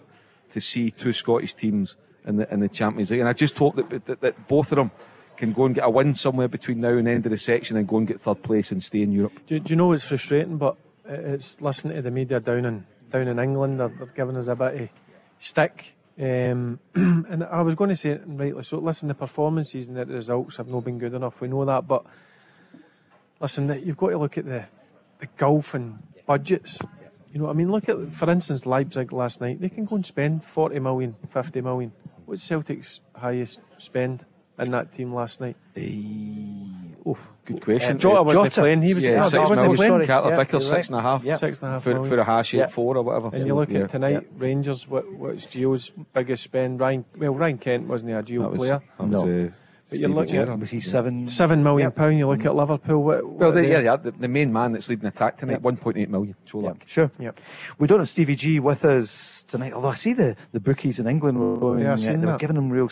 to 0.51 0.61
see 0.61 0.91
two 0.91 1.13
Scottish 1.13 1.55
teams 1.55 1.97
in 2.27 2.37
the 2.37 2.53
in 2.53 2.61
the 2.61 2.69
Champions 2.69 3.11
League, 3.11 3.21
and 3.21 3.29
I 3.29 3.33
just 3.33 3.57
hope 3.59 3.77
that 3.77 4.07
that, 4.07 4.21
that 4.21 4.49
both 4.49 4.73
of 4.73 4.77
them 4.77 4.91
can 5.37 5.53
go 5.53 5.67
and 5.67 5.75
get 5.75 5.85
a 5.85 5.91
win 5.91 6.15
somewhere 6.15 6.49
between 6.49 6.81
now 6.81 6.89
and 6.89 7.07
the 7.07 7.11
end 7.11 7.27
of 7.27 7.31
the 7.31 7.39
section 7.39 7.77
and 7.77 7.87
go 7.87 7.99
and 7.99 8.07
get 8.07 8.21
third 8.21 8.43
place 8.43 8.73
and 8.73 8.83
stay 8.83 9.03
in 9.03 9.13
Europe. 9.13 9.39
Do, 9.47 9.61
do 9.61 9.73
you 9.73 9.77
know 9.77 9.93
it's 9.93 10.07
frustrating? 10.07 10.57
But 10.57 10.77
it's 11.05 11.61
listening 11.61 11.97
to 11.97 12.03
the 12.03 12.11
media 12.11 12.41
down 12.41 12.65
in 12.65 12.87
down 13.11 13.29
in 13.29 13.39
England. 13.39 13.81
They're, 13.81 13.89
they're 13.89 14.07
giving 14.07 14.37
us 14.37 14.49
a 14.49 14.57
bit 14.57 14.81
of 14.81 14.89
stick 15.39 15.97
Um, 16.19 16.81
and 16.95 17.45
I 17.45 17.61
was 17.61 17.75
going 17.75 17.91
to 17.91 17.97
say 17.97 18.19
rightly 18.25 18.63
so. 18.63 18.79
Listen, 18.79 19.09
the 19.09 19.15
performances 19.15 19.89
and 19.89 19.97
the 19.97 20.07
results 20.07 20.57
have 20.57 20.69
not 20.69 20.85
been 20.85 20.99
good 20.99 21.13
enough. 21.13 21.41
We 21.41 21.49
know 21.49 21.65
that, 21.67 21.87
but 21.87 22.07
listen, 23.41 23.69
you've 23.85 23.97
got 23.97 24.11
to 24.11 24.19
look 24.19 24.39
at 24.39 24.45
the 24.45 24.65
the 25.19 25.27
golf 25.37 25.75
and 25.75 25.99
budgets. 26.27 26.79
You 27.33 27.41
know 27.41 27.47
what 27.47 27.53
I 27.53 27.55
mean? 27.57 27.71
Look 27.71 27.89
at, 27.89 28.11
for 28.13 28.31
instance, 28.31 28.65
Leipzig 28.67 29.13
last 29.13 29.41
night. 29.41 29.61
They 29.61 29.69
can 29.69 29.85
go 29.85 29.97
and 29.97 30.07
spend 30.07 30.43
40 30.45 30.79
million, 30.81 31.17
50 31.29 31.61
million. 31.61 31.93
What's 32.25 32.43
Celtic's 32.43 33.01
highest 33.15 33.61
spend 33.77 34.25
in 34.59 34.71
that 34.73 34.93
team 34.93 35.15
last 35.15 35.41
night? 35.41 35.57
Oh, 37.09 37.17
good 37.45 37.61
question. 37.63 37.97
Uh, 37.97 37.99
Jota 37.99 38.23
wasn't 38.23 38.53
playing. 38.53 38.83
He 38.83 38.95
was, 38.95 39.05
yeah, 39.05 39.21
no, 39.21 39.29
six 39.29 39.49
wasn't 39.49 39.77
playing. 39.77 40.07
Carter 40.07 40.31
Yeah, 40.31 40.37
Vickers, 40.37 40.53
you're 40.53 40.77
six 40.77 40.89
and 40.89 40.97
a 40.97 41.03
half. 41.03 41.25
right. 41.25 41.39
Six 41.39 41.59
and 41.61 41.69
a 41.69 41.73
half 41.73 41.83
For, 41.85 41.91
million. 41.95 42.09
for 42.11 42.19
a 42.19 42.25
hash 42.25 42.53
Yeah. 42.55 42.65
eight 42.65 42.71
four 42.73 42.97
or 42.97 43.03
whatever. 43.03 43.29
And 43.29 43.41
So, 43.41 43.47
you 43.47 43.55
look 43.55 43.71
yeah. 43.71 43.81
at 43.81 43.91
tonight, 43.91 44.27
Rangers. 44.37 44.89
What, 44.89 45.11
what's 45.13 45.47
Gio's 45.47 45.91
biggest 46.13 46.43
spend? 46.43 46.81
Ryan. 46.81 47.05
Well, 47.17 47.35
Ryan 47.35 47.59
Kent 47.59 47.87
wasn't 47.87 48.11
he 48.11 48.17
a 48.17 48.23
Gio 48.23 48.43
That 48.43 48.51
was- 48.51 48.59
player? 48.61 48.83
that 48.99 49.09
was, 49.09 49.25
No. 49.25 49.47
uh, 49.47 49.51
but 49.89 49.99
you're 49.99 50.09
looking 50.09 50.35
Gerrard. 50.35 50.49
at 50.51 50.59
Was 50.59 50.71
he 50.71 50.81
seven- 50.81 51.27
seven 51.27 51.63
million 51.63 51.87
Yep. 51.89 51.95
pound. 51.97 52.19
You 52.19 52.27
look 52.29 52.45
at 52.45 52.55
Liverpool. 52.55 53.03
What, 53.03 53.25
Well, 53.25 53.49
what 53.49 53.55
they, 53.55 53.63
they- 53.63 53.71
yeah, 53.73 53.81
yeah, 53.81 53.97
the, 53.97 54.11
the 54.13 54.29
main 54.29 54.53
man 54.53 54.73
that's 54.73 54.89
leading 54.89 55.03
the 55.03 55.09
attack 55.09 55.37
tonight, 55.39 55.63
1.8 55.63 56.09
million. 56.09 56.35
Colak. 56.47 56.87
Sure. 56.87 57.11
Yep. 57.19 57.41
We 57.79 57.87
don't 57.87 57.99
have 58.01 58.09
Stevie 58.09 58.35
G 58.37 58.59
with 58.61 58.85
us 58.85 59.43
tonight, 59.45 59.73
although 59.73 59.89
I 59.89 59.95
see 59.95 60.13
the, 60.13 60.37
the 60.53 60.61
bookies 60.61 60.99
in 60.99 61.07
England 61.07 61.39
were 61.39 61.57
going, 61.57 61.81
Yeah, 61.83 61.93
uh, 61.95 61.97
they 61.97 62.17
were 62.27 62.37
giving 62.39 62.57
him 62.57 62.71
real. 62.71 62.91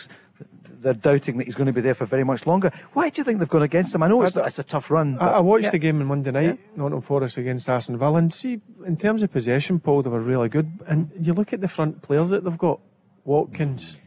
They're 0.81 0.93
doubting 0.93 1.37
that 1.39 1.45
he's 1.45 1.55
going 1.55 1.65
to 1.65 1.73
be 1.73 1.81
there 1.81 1.95
for 1.95 2.05
very 2.05 2.23
much 2.23 2.45
longer. 2.45 2.71
Why 2.93 3.09
do 3.09 3.19
you 3.19 3.23
think 3.23 3.39
they've 3.39 3.49
gone 3.49 3.63
against 3.63 3.95
him? 3.95 4.03
I 4.03 4.07
know 4.07 4.21
it's, 4.21 4.37
I- 4.37 4.45
it's 4.45 4.59
a 4.59 4.63
tough 4.63 4.91
run. 4.91 5.15
I, 5.15 5.17
but- 5.17 5.33
I 5.35 5.39
watched 5.39 5.63
Yeah. 5.65 5.69
the 5.71 5.79
game 5.79 5.99
on 5.99 6.05
Monday 6.05 6.29
night, 6.31 6.59
Nottingham 6.77 7.01
Forest 7.01 7.37
against 7.39 7.67
Aston 7.67 7.97
Villa, 7.97 8.19
and 8.19 8.31
see, 8.31 8.61
in 8.85 8.95
terms 8.95 9.23
of 9.23 9.31
possession, 9.31 9.79
Paul, 9.79 10.03
they 10.03 10.11
were 10.11 10.19
really 10.19 10.47
good. 10.47 10.71
And 10.87 11.09
you 11.19 11.33
look 11.33 11.53
at 11.53 11.61
the 11.61 11.67
front 11.67 12.03
players 12.03 12.29
that 12.29 12.43
they've 12.43 12.57
got, 12.57 12.79
Watkins, 13.23 13.97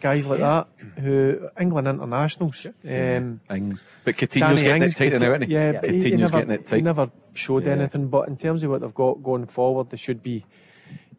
guys 0.00 0.26
like 0.28 0.40
that, 0.40 0.68
who 0.98 1.48
England 1.58 1.88
internationals. 1.88 2.66
Um, 2.84 3.40
Ings. 3.50 3.84
But 4.04 4.16
Coutinho's 4.16 4.60
Danny 4.60 4.62
getting 4.62 4.82
Ings, 4.82 5.00
it 5.00 5.10
tight 5.10 5.20
now, 5.20 5.30
isn't 5.34 5.42
he? 5.48 5.54
Yeah, 5.54 5.72
Yeah. 5.72 5.80
but 5.80 5.90
he, 5.90 5.96
he 5.96 6.02
Coutinho's 6.02 6.20
never, 6.20 6.38
getting 6.38 6.50
it 6.54 6.66
tight. 6.66 6.76
he 6.76 6.82
never 6.82 7.10
showed 7.34 7.66
Yeah. 7.66 7.72
anything. 7.72 8.08
But 8.08 8.28
in 8.28 8.36
terms 8.36 8.62
of 8.62 8.70
what 8.70 8.80
they've 8.80 8.94
got 8.94 9.22
going 9.22 9.46
forward, 9.46 9.90
they 9.90 9.96
should 9.96 10.22
be 10.22 10.44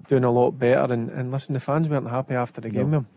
doing 0.07 0.23
a 0.23 0.32
lot 0.32 0.51
better. 0.51 0.93
And, 0.93 1.09
and 1.09 1.32
listen, 1.32 1.53
the 1.53 1.59
fans 1.59 1.89
weren't 1.89 2.09
happy 2.09 2.36
after 2.36 2.61
the 2.61 2.69
game 2.69 2.93
him. 2.93 3.07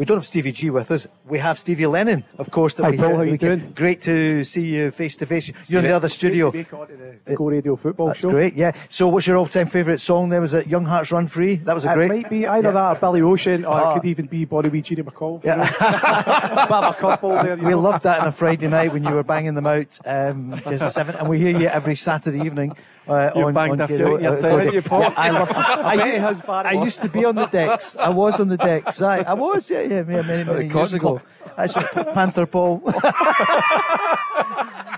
We 0.00 0.06
don't 0.06 0.16
have 0.16 0.24
Stevie 0.24 0.52
G 0.52 0.70
with 0.70 0.90
us. 0.90 1.06
We 1.26 1.38
have 1.40 1.58
Stevie 1.58 1.86
Lennon, 1.86 2.24
of 2.38 2.50
course. 2.50 2.74
That 2.76 2.84
Hi, 2.84 2.90
we 2.92 2.96
Paul, 2.96 3.08
how 3.08 3.14
at 3.16 3.18
the 3.18 3.24
you 3.26 3.32
weekend. 3.32 3.60
doing? 3.60 3.72
Great 3.74 4.00
to 4.00 4.44
see 4.44 4.62
you 4.74 4.90
face 4.90 5.14
to 5.16 5.26
face. 5.26 5.52
You're 5.68 5.80
in 5.80 5.86
the 5.88 5.94
other 5.94 6.08
studio. 6.08 6.50
Great 6.50 6.70
to 6.70 6.78
make 6.96 7.24
the 7.26 7.34
Go 7.36 7.44
Radio 7.50 7.76
Football 7.76 8.06
That's 8.06 8.20
Show. 8.20 8.30
great, 8.30 8.54
yeah. 8.54 8.72
So, 8.88 9.08
what's 9.08 9.26
your 9.26 9.36
all-time 9.36 9.66
favourite 9.66 10.00
song? 10.00 10.30
There 10.30 10.40
was 10.40 10.54
it 10.54 10.66
"Young 10.68 10.86
Hearts 10.86 11.12
Run 11.12 11.28
Free." 11.28 11.56
That 11.56 11.74
was 11.74 11.84
a 11.84 11.90
It 11.90 11.94
great. 11.96 12.10
It 12.12 12.14
might 12.14 12.30
be 12.30 12.46
either 12.46 12.68
Yeah. 12.68 12.72
that 12.72 12.96
or 12.96 12.98
Billy 12.98 13.20
Ocean, 13.20 13.66
or 13.66 13.74
Ah. 13.74 13.90
it 13.90 13.94
could 14.00 14.08
even 14.08 14.24
be 14.24 14.46
Body 14.46 14.70
Wee 14.70 14.80
Genie 14.80 15.02
McCall. 15.02 15.44
Yeah. 15.44 15.56
Bit 15.68 16.88
a 16.88 16.94
couple 16.98 17.32
there. 17.32 17.56
We 17.58 17.72
know. 17.72 17.78
loved 17.80 18.04
that 18.04 18.20
on 18.20 18.28
a 18.28 18.32
Friday 18.32 18.68
night 18.68 18.94
when 18.94 19.04
you 19.04 19.10
were 19.10 19.22
banging 19.22 19.52
them 19.54 19.66
out, 19.66 19.98
um, 20.06 20.58
just 20.66 20.82
a 20.82 20.88
seven, 20.88 21.14
and 21.16 21.28
we 21.28 21.38
hear 21.38 21.58
you 21.58 21.66
every 21.66 21.94
Saturday 21.94 22.40
evening. 22.40 22.74
Uh, 23.10 23.32
You 23.34 23.46
on, 23.46 23.54
banged 23.54 23.72
on 23.72 23.80
a 23.80 23.88
few 23.88 24.16
at 24.16 24.22
your 24.22 24.36
uh, 24.38 24.40
time, 24.40 24.66
you, 24.72 24.80
Yeah, 24.80 25.14
I 25.16 25.30
love. 25.30 25.50
I, 25.52 25.96
bet 25.96 26.06
he 26.06 26.14
u- 26.14 26.20
has, 26.20 26.40
Barry. 26.42 26.68
I 26.68 26.72
used 26.84 27.00
to 27.02 27.08
be 27.08 27.24
on 27.24 27.34
the 27.34 27.46
decks. 27.46 27.96
I 27.96 28.08
was 28.08 28.38
on 28.40 28.46
the 28.48 28.56
decks. 28.56 29.02
I, 29.02 29.18
I 29.22 29.34
was. 29.34 29.68
Yeah, 29.68 29.80
yeah, 29.80 29.96
yeah 30.08 30.22
many, 30.22 30.44
many 30.44 30.72
years 30.72 30.92
ago. 30.92 31.20
That's 31.56 31.74
right, 31.74 32.14
Panther 32.14 32.46
Paul. 32.46 32.80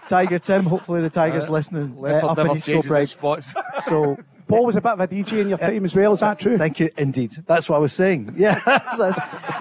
Tiger 0.08 0.38
Tim. 0.38 0.64
Hopefully 0.64 1.00
the 1.00 1.08
Tiger's 1.08 1.48
listening. 1.48 1.96
uh, 2.02 2.06
up 2.08 2.36
in 2.38 2.44
never 2.44 2.58
East 2.58 2.66
changes 2.66 2.82
Kilbride. 2.84 3.00
his 3.00 3.10
spots. 3.10 3.54
So. 3.88 4.16
Paul 4.48 4.66
was 4.66 4.76
a 4.76 4.82
bit 4.82 4.92
of 4.92 5.00
a 5.00 5.08
DJ 5.08 5.40
in 5.40 5.48
your 5.48 5.56
time 5.56 5.82
as 5.82 5.96
well, 5.96 6.12
is 6.12 6.20
that 6.20 6.38
true? 6.38 6.58
Thank 6.58 6.78
you, 6.80 6.90
indeed. 6.98 7.32
That's 7.46 7.70
what 7.70 7.76
I 7.76 7.78
was 7.78 7.94
saying. 7.94 8.34
Yeah. 8.36 8.58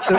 So, 0.03 0.17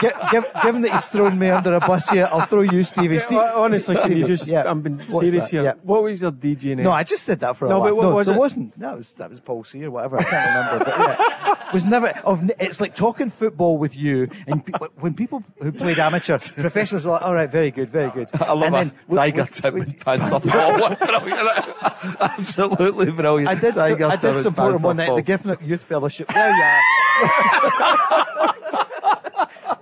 gi- 0.00 0.10
gi- 0.30 0.46
given 0.62 0.82
that 0.82 0.92
he's 0.92 1.06
thrown 1.08 1.38
me 1.38 1.48
under 1.50 1.74
a 1.74 1.80
bus 1.80 2.08
here, 2.10 2.28
I'll 2.30 2.46
throw 2.46 2.62
you, 2.62 2.84
Stevie. 2.84 3.18
Steve, 3.18 3.38
Honestly, 3.38 3.96
can 3.96 4.16
you 4.16 4.26
just? 4.26 4.48
Yeah. 4.48 4.64
I'm 4.66 4.80
being 4.82 4.98
What's 4.98 5.18
serious 5.20 5.44
that? 5.44 5.50
here. 5.50 5.62
Yeah. 5.64 5.74
What 5.82 6.02
was 6.02 6.22
your 6.22 6.32
DJ 6.32 6.76
name? 6.76 6.84
No, 6.84 6.92
I 6.92 7.02
just 7.04 7.24
said 7.24 7.40
that 7.40 7.56
for 7.56 7.66
a 7.66 7.68
while. 7.68 7.78
No, 7.78 7.84
but 7.84 7.96
what 7.96 8.14
was 8.14 8.28
it? 8.28 8.36
wasn't. 8.36 8.76
No, 8.78 8.94
it 8.94 8.96
was, 8.96 9.12
that 9.14 9.30
was 9.30 9.40
Paul 9.40 9.64
C 9.64 9.84
or 9.84 9.90
whatever. 9.90 10.18
I 10.18 10.24
can't 10.24 10.48
remember. 10.56 10.84
But 10.84 10.98
yeah, 10.98 11.66
it 11.68 11.72
was 11.72 11.84
never. 11.84 12.08
Of, 12.24 12.50
it's 12.58 12.80
like 12.80 12.94
talking 12.96 13.30
football 13.30 13.78
with 13.78 13.96
you, 13.96 14.28
and 14.46 14.64
pe- 14.64 14.72
when 15.00 15.14
people 15.14 15.42
who 15.60 15.72
played 15.72 15.98
amateur 15.98 16.38
professionals 16.56 17.04
were 17.04 17.12
like, 17.12 17.22
"All 17.22 17.34
right, 17.34 17.50
very 17.50 17.70
good, 17.70 17.88
very 17.90 18.10
good." 18.10 18.28
I 18.34 18.52
love 18.52 18.72
and 18.74 18.92
a 19.10 19.14
Tiger 19.14 19.46
Tim 19.46 19.76
and 19.76 19.98
Panther 20.00 20.40
Paul. 20.48 20.94
brilliant. 20.96 22.20
Absolutely 22.20 23.10
brilliant. 23.10 23.48
I 23.48 23.54
did. 23.54 23.74
Tiger 23.74 24.06
I 24.06 24.16
did 24.16 24.38
support 24.38 24.74
him 24.74 24.82
one 24.82 24.96
night 24.96 25.08
at 25.10 25.16
the. 25.16 25.22
Gifford 25.22 25.60
Youth 25.62 25.82
Fellowship. 25.82 26.28
There 26.28 26.50
you 26.50 26.62
are. 26.62 28.53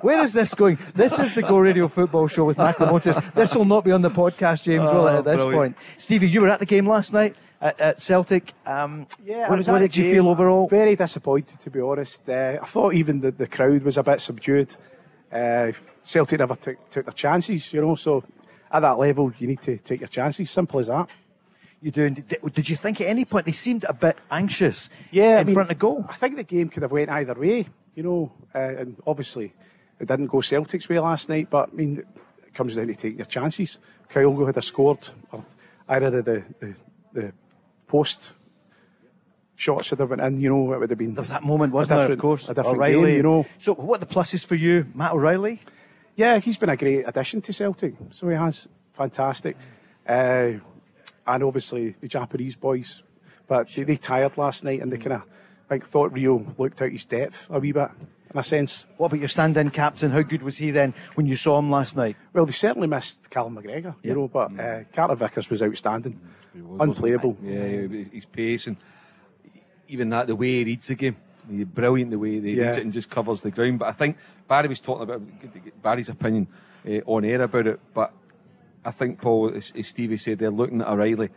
Where 0.02 0.20
is 0.20 0.32
this 0.32 0.52
going? 0.54 0.78
This 0.94 1.18
is 1.20 1.32
the 1.32 1.42
Go 1.42 1.58
Radio 1.58 1.86
Football 1.86 2.26
Show 2.26 2.44
with 2.44 2.58
Macklin 2.58 2.90
Motors. 2.90 3.16
This 3.34 3.54
will 3.54 3.64
not 3.64 3.84
be 3.84 3.92
on 3.92 4.02
the 4.02 4.10
podcast, 4.10 4.64
James, 4.64 4.90
will 4.90 5.06
it, 5.06 5.12
Oh, 5.12 5.18
at 5.18 5.24
this 5.24 5.36
brilliant. 5.44 5.76
point? 5.76 5.76
Stevie, 5.96 6.28
you 6.28 6.40
were 6.40 6.48
at 6.48 6.58
the 6.58 6.66
game 6.66 6.86
last 6.88 7.12
night 7.12 7.36
at, 7.60 7.80
at 7.80 8.00
Celtic. 8.02 8.52
Um, 8.66 9.06
Yeah, 9.24 9.46
I 9.46 9.48
what, 9.50 9.58
was 9.58 9.68
what 9.68 9.76
at 9.76 9.82
the 9.82 9.88
did 9.88 9.96
you 9.98 10.04
game. 10.04 10.14
feel 10.14 10.28
overall? 10.28 10.66
Very 10.68 10.96
disappointed, 10.96 11.60
to 11.60 11.70
be 11.70 11.80
honest. 11.80 12.28
Uh, 12.28 12.58
I 12.60 12.66
thought 12.66 12.94
even 12.94 13.20
the, 13.20 13.30
the 13.30 13.46
crowd 13.46 13.82
was 13.84 13.96
a 13.96 14.02
bit 14.02 14.20
subdued. 14.20 14.74
Uh, 15.32 15.70
Celtic 16.02 16.40
never 16.40 16.56
took, 16.56 16.90
took 16.90 17.04
their 17.06 17.12
chances, 17.12 17.72
you 17.72 17.80
know, 17.80 17.94
so 17.94 18.24
at 18.72 18.80
that 18.80 18.98
level, 18.98 19.32
you 19.38 19.46
need 19.46 19.62
to 19.62 19.76
take 19.78 20.00
your 20.00 20.08
chances. 20.08 20.50
Simple 20.50 20.80
as 20.80 20.88
that. 20.88 21.10
You 21.80 21.92
do. 21.92 22.10
Did, 22.10 22.38
did 22.54 22.68
you 22.68 22.74
think 22.76 23.00
at 23.00 23.06
any 23.06 23.24
point 23.24 23.46
they 23.46 23.52
seemed 23.52 23.84
a 23.88 23.92
bit 23.92 24.16
anxious 24.32 24.90
Yeah, 25.12 25.34
in 25.34 25.38
I 25.38 25.44
mean, 25.44 25.54
front 25.54 25.70
of 25.70 25.78
goal? 25.78 26.04
I 26.08 26.14
think 26.14 26.36
the 26.36 26.44
game 26.44 26.68
could 26.70 26.82
have 26.82 26.92
went 26.92 27.08
either 27.10 27.34
way, 27.34 27.66
you 27.94 28.02
know, 28.02 28.32
uh, 28.54 28.58
and 28.58 29.00
obviously 29.06 29.52
it 30.02 30.08
didn't 30.08 30.26
go 30.26 30.40
Celtic's 30.40 30.88
way 30.88 30.98
last 30.98 31.28
night. 31.28 31.48
But 31.48 31.70
I 31.72 31.76
mean, 31.76 32.04
it 32.46 32.54
comes 32.54 32.76
down 32.76 32.88
to 32.88 32.94
taking 32.94 33.18
your 33.18 33.26
chances. 33.26 33.78
Kyogo 34.10 34.46
had 34.46 34.56
a 34.56 34.62
scored, 34.62 35.08
or 35.30 35.44
either 35.88 36.18
of 36.18 36.24
the, 36.24 36.42
the 36.60 36.74
the 37.12 37.32
post 37.86 38.32
shots 39.56 39.90
had 39.90 40.00
went 40.00 40.20
in, 40.20 40.40
you 40.40 40.50
know, 40.50 40.72
it 40.72 40.80
would 40.80 40.90
have 40.90 40.98
been. 40.98 41.14
There 41.14 41.22
was 41.22 41.30
that 41.30 41.44
moment, 41.44 41.72
wasn't 41.72 42.00
there? 42.00 42.12
Of 42.12 42.18
course, 42.18 42.48
a 42.48 42.54
different 42.54 42.76
O'Reilly. 42.76 43.06
game, 43.12 43.16
you 43.16 43.22
know. 43.22 43.46
So, 43.58 43.74
what 43.74 44.02
are 44.02 44.04
the 44.04 44.12
pluses 44.12 44.44
for 44.44 44.56
you, 44.56 44.86
Matt 44.94 45.12
O'Reilly? 45.12 45.60
Yeah, 46.16 46.38
he's 46.40 46.58
been 46.58 46.68
a 46.68 46.76
great 46.76 47.04
addition 47.08 47.40
to 47.42 47.52
Celtic. 47.52 47.94
So 48.10 48.28
he 48.28 48.34
has. 48.34 48.68
Fantastic. 48.92 49.56
Uh, 50.06 50.52
and 51.26 51.42
obviously 51.42 51.90
the 51.90 52.08
Japanese 52.08 52.56
boys. 52.56 53.02
But 53.46 53.68
they, 53.68 53.84
they 53.84 53.96
tired 53.96 54.36
last 54.36 54.64
night 54.64 54.80
and 54.80 54.92
they 54.92 54.98
kind 54.98 55.14
of 55.14 55.22
I 55.22 55.68
think 55.68 55.86
thought 55.86 56.12
Reo 56.12 56.44
looked 56.58 56.82
out 56.82 56.90
his 56.90 57.04
depth 57.06 57.46
a 57.48 57.58
wee 57.58 57.72
bit, 57.72 57.88
in 58.32 58.38
a 58.38 58.42
sense. 58.42 58.86
What 58.96 59.08
about 59.08 59.20
your 59.20 59.28
stand-in 59.28 59.70
captain? 59.70 60.10
How 60.10 60.22
good 60.22 60.42
was 60.42 60.58
he 60.58 60.70
then 60.70 60.94
when 61.14 61.26
you 61.26 61.36
saw 61.36 61.58
him 61.58 61.70
last 61.70 61.96
night? 61.96 62.16
Well, 62.32 62.46
they 62.46 62.52
certainly 62.52 62.88
missed 62.88 63.30
Callum 63.30 63.56
McGregor, 63.56 63.94
you 64.02 64.14
know, 64.14 64.28
but 64.28 64.58
uh, 64.58 64.84
Carter 64.92 65.14
Vickers 65.14 65.50
was 65.50 65.62
outstanding. 65.62 66.18
was, 66.54 66.80
Unplayable. 66.88 67.36
Yeah, 67.42 67.60
his 67.62 68.08
his 68.08 68.24
pace 68.24 68.66
and 68.66 68.76
even 69.88 70.08
that, 70.10 70.26
the 70.26 70.36
way 70.36 70.48
he 70.48 70.64
reads 70.64 70.88
the 70.88 70.94
game. 70.94 71.16
He's 71.50 71.64
brilliant 71.66 72.10
the 72.10 72.18
way 72.18 72.40
he 72.40 72.52
Yeah. 72.52 72.64
reads 72.66 72.76
it 72.78 72.84
and 72.84 72.92
just 72.92 73.10
covers 73.10 73.42
the 73.42 73.50
ground. 73.50 73.78
But 73.80 73.88
I 73.88 73.92
think 73.92 74.16
Barry 74.48 74.68
was 74.68 74.80
talking 74.80 75.02
about 75.02 75.40
good 75.40 75.52
to 75.52 75.58
get 75.58 75.82
Barry's 75.82 76.08
opinion 76.08 76.46
uh, 76.88 77.00
on 77.06 77.24
air 77.24 77.42
about 77.42 77.66
it. 77.66 77.80
But 77.92 78.12
I 78.84 78.90
think, 78.90 79.20
Paul, 79.20 79.52
as, 79.54 79.72
as 79.76 79.88
Stevie 79.88 80.16
said, 80.16 80.38
they're 80.38 80.50
looking 80.50 80.80
at 80.80 80.88
O'Reilly. 80.88 81.30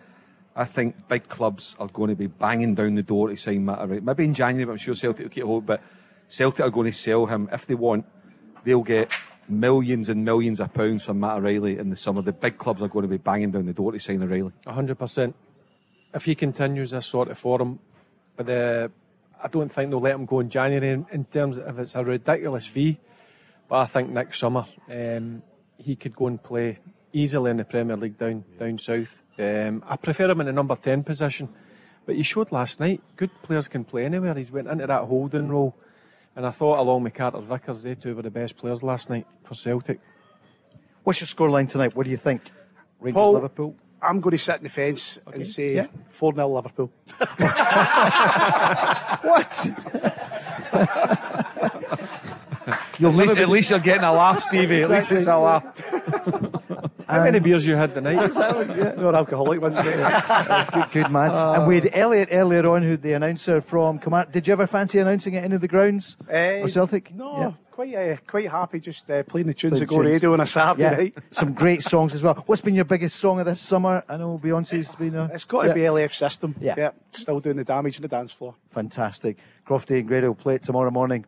I 0.56 0.64
think 0.64 1.08
big 1.10 1.28
clubs 1.28 1.76
are 1.80 1.88
going 1.88 2.10
to 2.12 2.16
be 2.16 2.28
banging 2.28 2.76
down 2.76 2.96
the 2.96 3.04
door 3.04 3.28
to 3.30 3.36
sign 3.36 3.66
Matt 3.66 3.80
O'Reilly. 3.80 4.02
Maybe 4.02 4.24
in 4.24 4.34
January, 4.34 4.66
but 4.66 4.72
I'm 4.74 4.78
sure 4.78 4.96
Celtic 4.96 5.26
will 5.26 5.30
keep 5.32 5.44
hold. 5.44 5.66
But 5.66 5.82
Celtic 6.28 6.66
are 6.66 6.70
going 6.70 6.92
to 6.92 6.98
sell 6.98 7.26
him 7.26 7.50
if 7.52 7.66
they 7.66 7.76
want. 7.76 8.06
They'll 8.64 8.82
get 8.82 9.14
millions 9.48 10.10
and 10.10 10.26
millions 10.26 10.60
of 10.60 10.74
pounds 10.74 11.04
from 11.04 11.20
Matt 11.20 11.38
O'Reilly 11.38 11.78
in 11.78 11.90
the 11.90 11.96
summer. 11.96 12.22
The 12.22 12.34
big 12.34 12.58
clubs 12.58 12.82
are 12.82 12.88
going 12.88 13.04
to 13.04 13.10
be 13.10 13.18
banging 13.18 13.52
down 13.52 13.66
the 13.68 13.74
door 13.74 13.92
to 13.92 14.00
sign 14.00 14.24
O'Reilly. 14.24 14.52
hundred 14.66 14.98
percent. 14.98 15.36
If 16.14 16.26
he 16.26 16.36
continues 16.36 16.92
this 16.92 17.06
sort 17.06 17.30
of 17.30 17.38
form, 17.38 17.80
but 18.36 18.50
uh, 18.50 18.88
I 19.44 19.48
don't 19.48 19.70
think 19.72 19.92
they'll 19.92 20.00
let 20.00 20.16
him 20.16 20.26
go 20.26 20.40
in 20.40 20.50
January 20.50 20.90
in, 20.90 21.06
in 21.12 21.26
terms 21.26 21.58
of 21.58 21.78
it's 21.78 21.96
a 21.96 22.04
ridiculous 22.04 22.66
fee. 22.66 22.98
But 23.68 23.80
I 23.80 23.86
think 23.86 24.10
next 24.10 24.40
summer 24.40 24.66
um, 24.90 25.44
he 25.78 25.96
could 25.96 26.16
go 26.16 26.28
and 26.28 26.42
play 26.42 26.80
easily 27.12 27.52
in 27.52 27.58
the 27.58 27.66
Premier 27.66 27.98
League 27.98 28.18
down 28.18 28.44
down 28.58 28.78
south. 28.78 29.22
Um, 29.38 29.84
I 29.88 29.98
prefer 29.98 30.30
him 30.32 30.40
in 30.40 30.48
the 30.48 30.54
number 30.54 30.76
ten 30.76 31.04
position, 31.04 31.50
but 32.06 32.16
he 32.16 32.24
showed 32.24 32.52
last 32.52 32.80
night 32.80 33.02
good 33.16 33.32
players 33.44 33.68
can 33.68 33.84
play 33.84 34.06
anywhere. 34.06 34.34
He's 34.34 34.52
went 34.52 34.68
into 34.68 34.88
that 34.88 35.04
holding 35.04 35.50
role, 35.50 35.76
and 36.36 36.46
I 36.46 36.52
thought 36.52 36.80
along 36.80 37.04
with 37.04 37.14
Carter 37.14 37.40
Vickers, 37.40 37.84
they 37.84 37.96
two 37.96 38.16
were 38.16 38.22
the 38.22 38.32
best 38.32 38.58
players 38.58 38.84
last 38.84 39.10
night 39.10 39.26
for 39.44 39.56
Celtic. 39.56 40.00
What's 41.04 41.22
your 41.22 41.28
scoreline 41.28 41.70
tonight? 41.70 41.96
What 41.96 42.06
do 42.06 42.12
you 42.12 42.18
think? 42.18 42.42
Rangers 43.00 43.18
Paul, 43.20 43.34
Liverpool. 43.34 43.76
I'm 44.02 44.20
going 44.20 44.32
to 44.32 44.38
sit 44.38 44.58
in 44.58 44.64
the 44.64 44.70
fence 44.70 45.20
and 45.32 45.46
say 45.46 45.76
Yeah. 45.76 45.88
4 46.10 46.34
0 46.36 46.48
Liverpool. 46.50 46.92
What? 49.26 49.66
You'll 53.00 53.12
at, 53.12 53.16
least, 53.18 53.38
at 53.38 53.50
least 53.50 53.70
you're 53.72 53.80
getting 53.80 54.04
a 54.04 54.14
laugh, 54.14 54.44
Stevie. 54.44 54.84
At 54.84 54.90
least 54.90 55.12
it's 55.12 55.26
a 55.28 55.38
laugh. 55.38 56.92
How 57.08 57.24
many 57.24 57.40
beers 57.40 57.66
you 57.68 57.76
had 57.76 57.94
tonight? 57.94 58.32
No 58.98 59.14
alcoholic 59.14 59.62
ones, 59.62 59.76
mate. 59.84 60.66
good, 60.74 60.92
good 60.92 61.12
man. 61.12 61.32
and 61.32 61.68
we 61.68 61.80
had 61.80 61.90
Elliot 61.94 62.30
earlier 62.32 62.68
on, 62.68 62.82
who 62.82 62.98
the 62.98 63.14
announcer 63.14 63.62
from 63.62 64.00
Command. 64.00 64.32
Did 64.32 64.48
you 64.48 64.54
ever 64.54 64.68
fancy 64.68 65.00
announcing 65.00 65.34
it 65.34 65.44
into 65.44 65.60
the 65.60 65.68
grounds 65.68 66.18
Eh, 66.30 66.62
or 66.62 66.68
Celtic? 66.70 67.14
No, 67.14 67.38
Yeah. 67.40 67.52
quite 67.72 67.94
uh, 67.96 68.18
quite 68.28 68.50
happy 68.50 68.80
just 68.80 69.10
uh, 69.12 69.24
playing 69.24 69.48
the 69.48 69.54
tunes 69.54 69.74
Playing 69.74 69.80
that 69.82 69.86
go 69.96 70.02
tunes. 70.02 70.14
radio 70.16 70.34
on 70.34 70.40
a 70.42 70.46
Saturday 70.46 70.84
Yeah, 70.84 70.96
night. 70.98 71.18
some 71.32 71.54
great 71.54 71.84
songs 71.84 72.16
as 72.16 72.24
well. 72.24 72.36
What's 72.46 72.62
been 72.62 72.76
your 72.76 72.86
biggest 72.86 73.18
song 73.18 73.40
of 73.40 73.46
this 73.46 73.60
summer? 73.62 74.04
I 74.10 74.18
know 74.18 74.40
Beyonce's 74.42 74.96
been 74.96 75.16
a. 75.16 75.30
It's 75.34 75.46
got 75.46 75.64
to 75.64 75.68
yeah. 75.70 75.74
be 75.74 75.82
LF 75.82 76.14
System. 76.14 76.56
Yeah. 76.60 76.92
Still 77.12 77.40
doing 77.40 77.58
the 77.58 77.64
damage 77.64 77.98
on 77.98 78.02
the 78.04 78.08
dance 78.08 78.32
floor. 78.32 78.56
Fantastic. 78.72 79.38
Crofty 79.68 80.00
and 80.00 80.08
Grado 80.08 80.28
will 80.28 80.36
play 80.36 80.56
it 80.56 80.64
tomorrow 80.64 80.92
morning. 80.92 81.26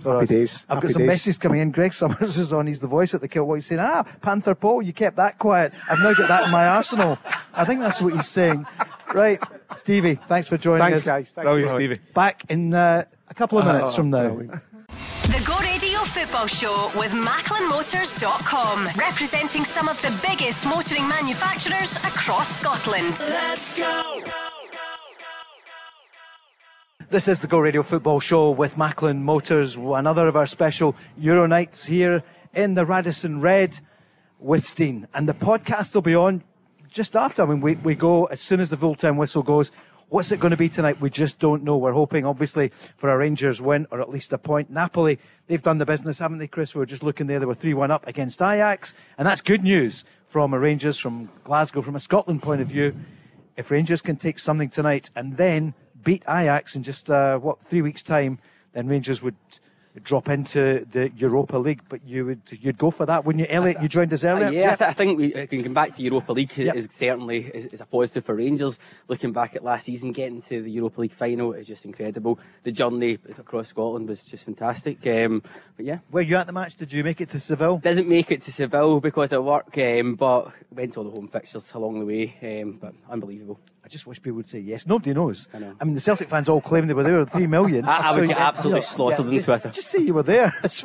For 0.00 0.12
Happy 0.14 0.22
us. 0.24 0.28
days. 0.28 0.66
I've 0.68 0.76
Happy 0.76 0.86
got 0.88 0.92
some 0.92 1.02
days. 1.02 1.06
messages 1.08 1.38
coming 1.38 1.60
in. 1.60 1.70
Greg 1.70 1.92
Summers 1.94 2.36
is 2.44 2.52
on. 2.52 2.66
He's 2.66 2.80
the 2.80 2.86
voice 2.88 3.14
at 3.14 3.20
the 3.20 3.28
kill. 3.28 3.44
What 3.44 3.54
he's 3.56 3.66
saying? 3.66 3.80
Ah, 3.80 4.04
Panther 4.22 4.54
Paul, 4.54 4.82
you 4.82 4.92
kept 4.92 5.16
that 5.16 5.38
quiet. 5.38 5.72
I've 5.90 5.98
now 6.00 6.14
got 6.14 6.28
that 6.28 6.44
in 6.46 6.50
my 6.50 6.66
arsenal. 6.66 7.18
I 7.54 7.64
think 7.64 7.80
that's 7.80 8.00
what 8.00 8.12
he's 8.12 8.28
saying. 8.28 8.66
Right, 9.14 9.40
Stevie, 9.76 10.16
thanks 10.28 10.48
for 10.48 10.58
joining 10.58 10.82
Thanks, 10.84 10.98
us. 11.00 11.06
guys. 11.06 11.32
Thank 11.32 11.46
Brilliant, 11.46 11.70
you. 11.72 11.76
Stevie. 11.76 12.00
Back 12.14 12.44
in 12.50 12.74
uh, 12.74 13.04
a 13.28 13.34
couple 13.34 13.58
of 13.58 13.66
Oh, 13.66 13.72
minutes 13.72 13.94
from 13.94 14.10
now. 14.10 14.28
The 14.36 15.42
Go 15.46 15.58
Radio 15.60 16.00
Football 16.00 16.46
Show 16.46 16.90
with 16.96 17.12
MacklinMotors.com, 17.12 18.88
representing 18.98 19.64
some 19.64 19.88
of 19.88 20.00
the 20.02 20.10
biggest 20.26 20.66
motoring 20.66 21.08
manufacturers 21.08 21.96
across 21.96 22.58
Scotland. 22.60 23.16
Let's 23.28 23.76
go! 23.76 24.07
This 27.10 27.26
is 27.26 27.40
the 27.40 27.46
Go 27.46 27.60
Radio 27.60 27.82
Football 27.82 28.20
Show 28.20 28.50
with 28.50 28.76
Macklin 28.76 29.24
Motors, 29.24 29.76
another 29.76 30.28
of 30.28 30.36
our 30.36 30.46
special 30.46 30.94
Euro 31.16 31.46
nights 31.46 31.86
here 31.86 32.22
in 32.54 32.74
the 32.74 32.84
Radisson 32.84 33.40
Red 33.40 33.80
with 34.38 34.62
Steen. 34.62 35.08
And 35.14 35.26
the 35.26 35.32
podcast 35.32 35.94
will 35.94 36.02
be 36.02 36.14
on 36.14 36.42
just 36.90 37.16
after. 37.16 37.42
I 37.42 37.46
mean, 37.46 37.62
we, 37.62 37.76
we 37.76 37.94
go 37.94 38.26
as 38.26 38.42
soon 38.42 38.60
as 38.60 38.68
the 38.68 38.76
full 38.76 38.94
time 38.94 39.16
whistle 39.16 39.42
goes. 39.42 39.72
What's 40.10 40.32
it 40.32 40.40
going 40.40 40.50
to 40.50 40.58
be 40.58 40.68
tonight? 40.68 41.00
We 41.00 41.08
just 41.08 41.38
don't 41.38 41.62
know. 41.62 41.78
We're 41.78 41.92
hoping, 41.92 42.26
obviously, 42.26 42.72
for 42.98 43.08
a 43.08 43.16
Rangers 43.16 43.62
win 43.62 43.86
or 43.90 44.02
at 44.02 44.10
least 44.10 44.34
a 44.34 44.38
point. 44.38 44.68
Napoli, 44.68 45.18
they've 45.46 45.62
done 45.62 45.78
the 45.78 45.86
business, 45.86 46.18
haven't 46.18 46.40
they, 46.40 46.46
Chris? 46.46 46.74
We 46.74 46.80
were 46.80 46.86
just 46.86 47.02
looking 47.02 47.26
there. 47.26 47.38
They 47.38 47.46
were 47.46 47.54
3 47.54 47.72
1 47.72 47.90
up 47.90 48.06
against 48.06 48.42
Ajax. 48.42 48.92
And 49.16 49.26
that's 49.26 49.40
good 49.40 49.62
news 49.62 50.04
from 50.26 50.52
a 50.52 50.58
Rangers, 50.58 50.98
from 50.98 51.30
Glasgow, 51.42 51.80
from 51.80 51.96
a 51.96 52.00
Scotland 52.00 52.42
point 52.42 52.60
of 52.60 52.68
view. 52.68 52.94
If 53.56 53.70
Rangers 53.70 54.02
can 54.02 54.16
take 54.16 54.38
something 54.38 54.68
tonight 54.68 55.08
and 55.16 55.38
then 55.38 55.72
beat 56.08 56.22
Ajax 56.26 56.74
in 56.74 56.82
just, 56.82 57.10
uh, 57.10 57.38
what, 57.38 57.60
three 57.60 57.82
weeks' 57.82 58.02
time, 58.02 58.38
then 58.72 58.88
Rangers 58.88 59.20
would 59.20 59.36
drop 60.04 60.28
into 60.28 60.86
the 60.92 61.10
Europa 61.16 61.58
League. 61.58 61.82
But 61.88 62.00
you 62.06 62.24
would, 62.26 62.40
you'd 62.64 62.78
go 62.78 62.90
for 62.90 63.04
that, 63.04 63.24
wouldn't 63.26 63.40
you? 63.46 63.54
Elliot, 63.54 63.82
you 63.82 63.88
joined 63.88 64.12
us 64.14 64.24
Uh, 64.24 64.28
earlier. 64.28 64.50
yeah, 64.60 64.72
I, 64.72 64.76
th- 64.76 64.90
I 64.90 64.92
think 64.94 65.18
we 65.18 65.34
uh, 65.34 65.44
can 65.46 65.60
come 65.60 65.74
back 65.74 65.94
to 65.96 66.02
Europa 66.02 66.32
League 66.32 66.56
Yep. 66.56 66.76
is 66.76 66.86
certainly 66.90 67.38
is, 67.58 67.66
is 67.66 67.80
a 67.82 67.86
positive 67.86 68.24
for 68.24 68.34
Rangers. 68.36 68.78
Looking 69.08 69.32
back 69.32 69.54
at 69.56 69.62
last 69.64 69.84
season, 69.86 70.12
getting 70.12 70.40
to 70.42 70.62
the 70.62 70.70
Europa 70.70 71.00
League 71.02 71.12
final 71.12 71.52
is 71.52 71.66
just 71.66 71.84
incredible. 71.84 72.38
The 72.62 72.72
journey 72.72 73.18
across 73.36 73.68
Scotland 73.68 74.08
was 74.08 74.24
just 74.24 74.44
fantastic. 74.44 75.04
Um, 75.06 75.42
but 75.76 75.84
yeah, 75.84 75.98
Were 76.12 76.22
you 76.22 76.36
at 76.36 76.46
the 76.46 76.52
match? 76.54 76.76
Did 76.76 76.90
you 76.92 77.02
make 77.04 77.20
it 77.20 77.28
to 77.30 77.40
Seville? 77.40 77.78
didn't 77.78 78.08
make 78.08 78.30
it 78.30 78.40
to 78.42 78.52
Seville 78.52 79.00
because 79.00 79.32
of 79.32 79.44
work, 79.44 79.76
um, 79.76 80.14
but 80.14 80.52
went 80.70 80.94
to 80.94 81.00
all 81.00 81.04
the 81.04 81.10
home 81.10 81.28
fixtures 81.28 81.72
along 81.74 81.98
the 82.00 82.06
way. 82.06 82.24
Um, 82.62 82.78
but 82.80 82.94
unbelievable. 83.10 83.58
I 83.88 83.90
just 83.90 84.06
wish 84.06 84.20
people 84.20 84.36
would 84.36 84.46
say 84.46 84.58
yes. 84.58 84.86
Nobody 84.86 85.14
knows. 85.14 85.48
I 85.54 85.60
know. 85.60 85.74
I 85.80 85.84
mean, 85.86 85.94
the 85.94 86.00
Celtic 86.00 86.28
fans 86.28 86.46
all 86.46 86.60
claim 86.60 86.88
they 86.88 86.92
were 86.92 87.02
there, 87.02 87.24
three 87.24 87.46
million. 87.46 87.86
I- 87.86 88.10
I 88.10 88.12
would 88.12 88.20
you- 88.20 88.28
get 88.28 88.38
absolutely 88.38 88.82
slaughtered 88.82 89.24
on 89.24 89.32
yeah, 89.32 89.40
Twitter. 89.40 89.70
Just 89.70 89.88
say 89.88 90.00
you 90.00 90.12
were 90.12 90.22
there. 90.22 90.52
It's, 90.62 90.84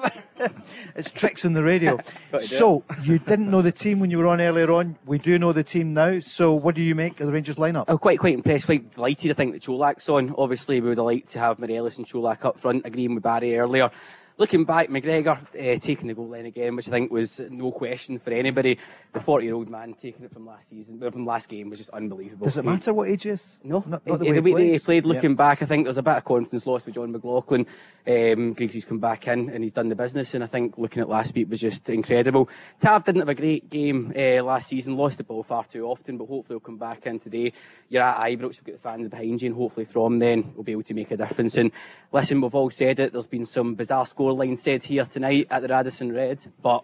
it's 0.96 1.12
tricks 1.12 1.44
in 1.46 1.52
the 1.54 1.64
radio. 1.64 1.98
Got 2.32 2.42
to 2.42 2.48
do 2.48 2.56
so 2.56 2.84
you 3.04 3.20
didn't 3.20 3.52
know 3.52 3.62
the 3.62 3.74
team 3.74 4.00
when 4.00 4.10
you 4.10 4.18
were 4.18 4.28
on 4.28 4.40
earlier 4.40 4.72
on. 4.72 4.98
We 5.06 5.18
do 5.18 5.38
know 5.38 5.52
the 5.52 5.64
team 5.66 5.94
now. 5.94 6.20
So 6.20 6.54
what 6.54 6.76
do 6.76 6.82
you 6.82 6.96
make 6.96 7.20
of 7.20 7.28
the 7.28 7.34
Rangers 7.34 7.58
lineup? 7.58 7.86
I'm 7.90 7.98
quite 7.98 8.20
quite 8.20 8.36
impressed, 8.36 8.66
quite 8.66 8.90
delighted. 8.94 9.32
I 9.32 9.34
think 9.34 9.52
that 9.52 9.62
Colak's 9.64 10.08
on. 10.08 10.34
Obviously, 10.38 10.80
we 10.80 10.88
would 10.90 10.98
have 10.98 11.06
liked 11.06 11.28
to 11.34 11.40
have 11.40 11.60
Morelos 11.60 11.98
and 11.98 12.08
Colak 12.08 12.46
up 12.46 12.58
front, 12.58 12.86
agreeing 12.86 13.16
with 13.16 13.24
Barry 13.24 13.58
earlier. 13.58 13.92
Looking 14.36 14.64
back, 14.66 14.90
McGregor 14.90 15.38
uh, 15.38 15.80
taking 15.80 16.08
the 16.08 16.16
goal 16.16 16.30
line 16.30 16.48
again, 16.48 16.76
which 16.76 16.88
I 16.88 16.92
think 16.92 17.12
was 17.12 17.40
no 17.52 17.72
question 17.72 18.18
for 18.18 18.32
anybody. 18.32 18.80
The 19.12 19.20
40-year-old 19.20 19.70
man 19.70 19.94
taking 19.94 20.26
it 20.26 20.34
from 20.34 20.48
last 20.48 20.70
season, 20.70 21.00
from 21.00 21.24
last 21.24 21.50
game, 21.50 21.70
was 21.70 21.78
just 21.78 21.92
unbelievable. 21.92 22.46
Does 22.46 22.58
it 22.58 22.66
matter 22.66 22.96
what 22.96 23.10
age 23.10 23.28
is? 23.28 23.60
No, 23.64 23.84
not, 23.86 24.06
not 24.08 24.20
the 24.20 24.26
in 24.26 24.34
way, 24.34 24.40
the 24.40 24.52
way 24.54 24.64
he 24.64 24.68
that 24.70 24.74
he 24.74 24.80
played. 24.80 25.06
Looking 25.06 25.32
Yeah. 25.32 25.36
back, 25.36 25.62
I 25.62 25.68
think 25.68 25.84
there's 25.86 26.00
a 26.00 26.04
bit 26.04 26.18
of 26.18 26.26
confidence 26.26 26.66
lost 26.66 26.88
with 26.88 26.96
Jon 26.96 27.12
McLaughlin. 27.12 27.68
Um, 28.08 28.56
Griggsy's 28.56 28.86
come 28.86 28.98
back 28.98 29.28
in 29.28 29.52
and 29.52 29.64
he's 29.64 29.74
done 29.74 29.90
the 29.90 29.96
business, 29.96 30.34
and 30.34 30.44
I 30.44 30.48
think 30.48 30.80
looking 30.80 31.02
at 31.02 31.10
last 31.10 31.36
week 31.36 31.52
was 31.52 31.62
just 31.62 31.88
incredible. 31.90 32.50
Tav 32.80 33.04
didn't 33.04 33.20
have 33.22 33.30
a 33.30 33.36
great 33.36 33.70
game 33.70 34.14
uh, 34.18 34.44
last 34.44 34.70
season, 34.70 34.98
lost 34.98 35.20
the 35.20 35.24
ball 35.24 35.44
far 35.44 35.64
too 35.66 35.86
often, 35.86 36.18
but 36.18 36.26
hopefully 36.26 36.56
he'll 36.56 36.60
come 36.60 36.78
back 36.78 37.06
in 37.06 37.20
today. 37.20 37.54
You're 37.88 38.02
at 38.02 38.18
Ibrox, 38.18 38.56
you've 38.56 38.64
got 38.64 38.74
the 38.74 38.82
fans 38.82 39.08
behind 39.10 39.44
you, 39.44 39.50
and 39.50 39.56
hopefully 39.56 39.86
from 39.86 40.18
then 40.18 40.54
we'll 40.56 40.64
be 40.64 40.72
able 40.72 40.82
to 40.84 40.94
make 40.96 41.12
a 41.12 41.18
difference. 41.18 41.56
And 41.56 41.72
listen, 42.12 42.42
we've 42.42 42.56
all 42.56 42.72
said 42.72 43.00
it. 43.00 43.14
There's 43.14 43.28
been 43.28 43.46
some 43.46 43.76
bizarre 43.76 44.08
scoreline 44.24 44.58
said 44.58 44.84
here 44.84 45.06
tonight 45.06 45.48
at 45.50 45.62
the 45.62 45.68
Radisson 45.68 46.14
Red, 46.14 46.40
but. 46.62 46.84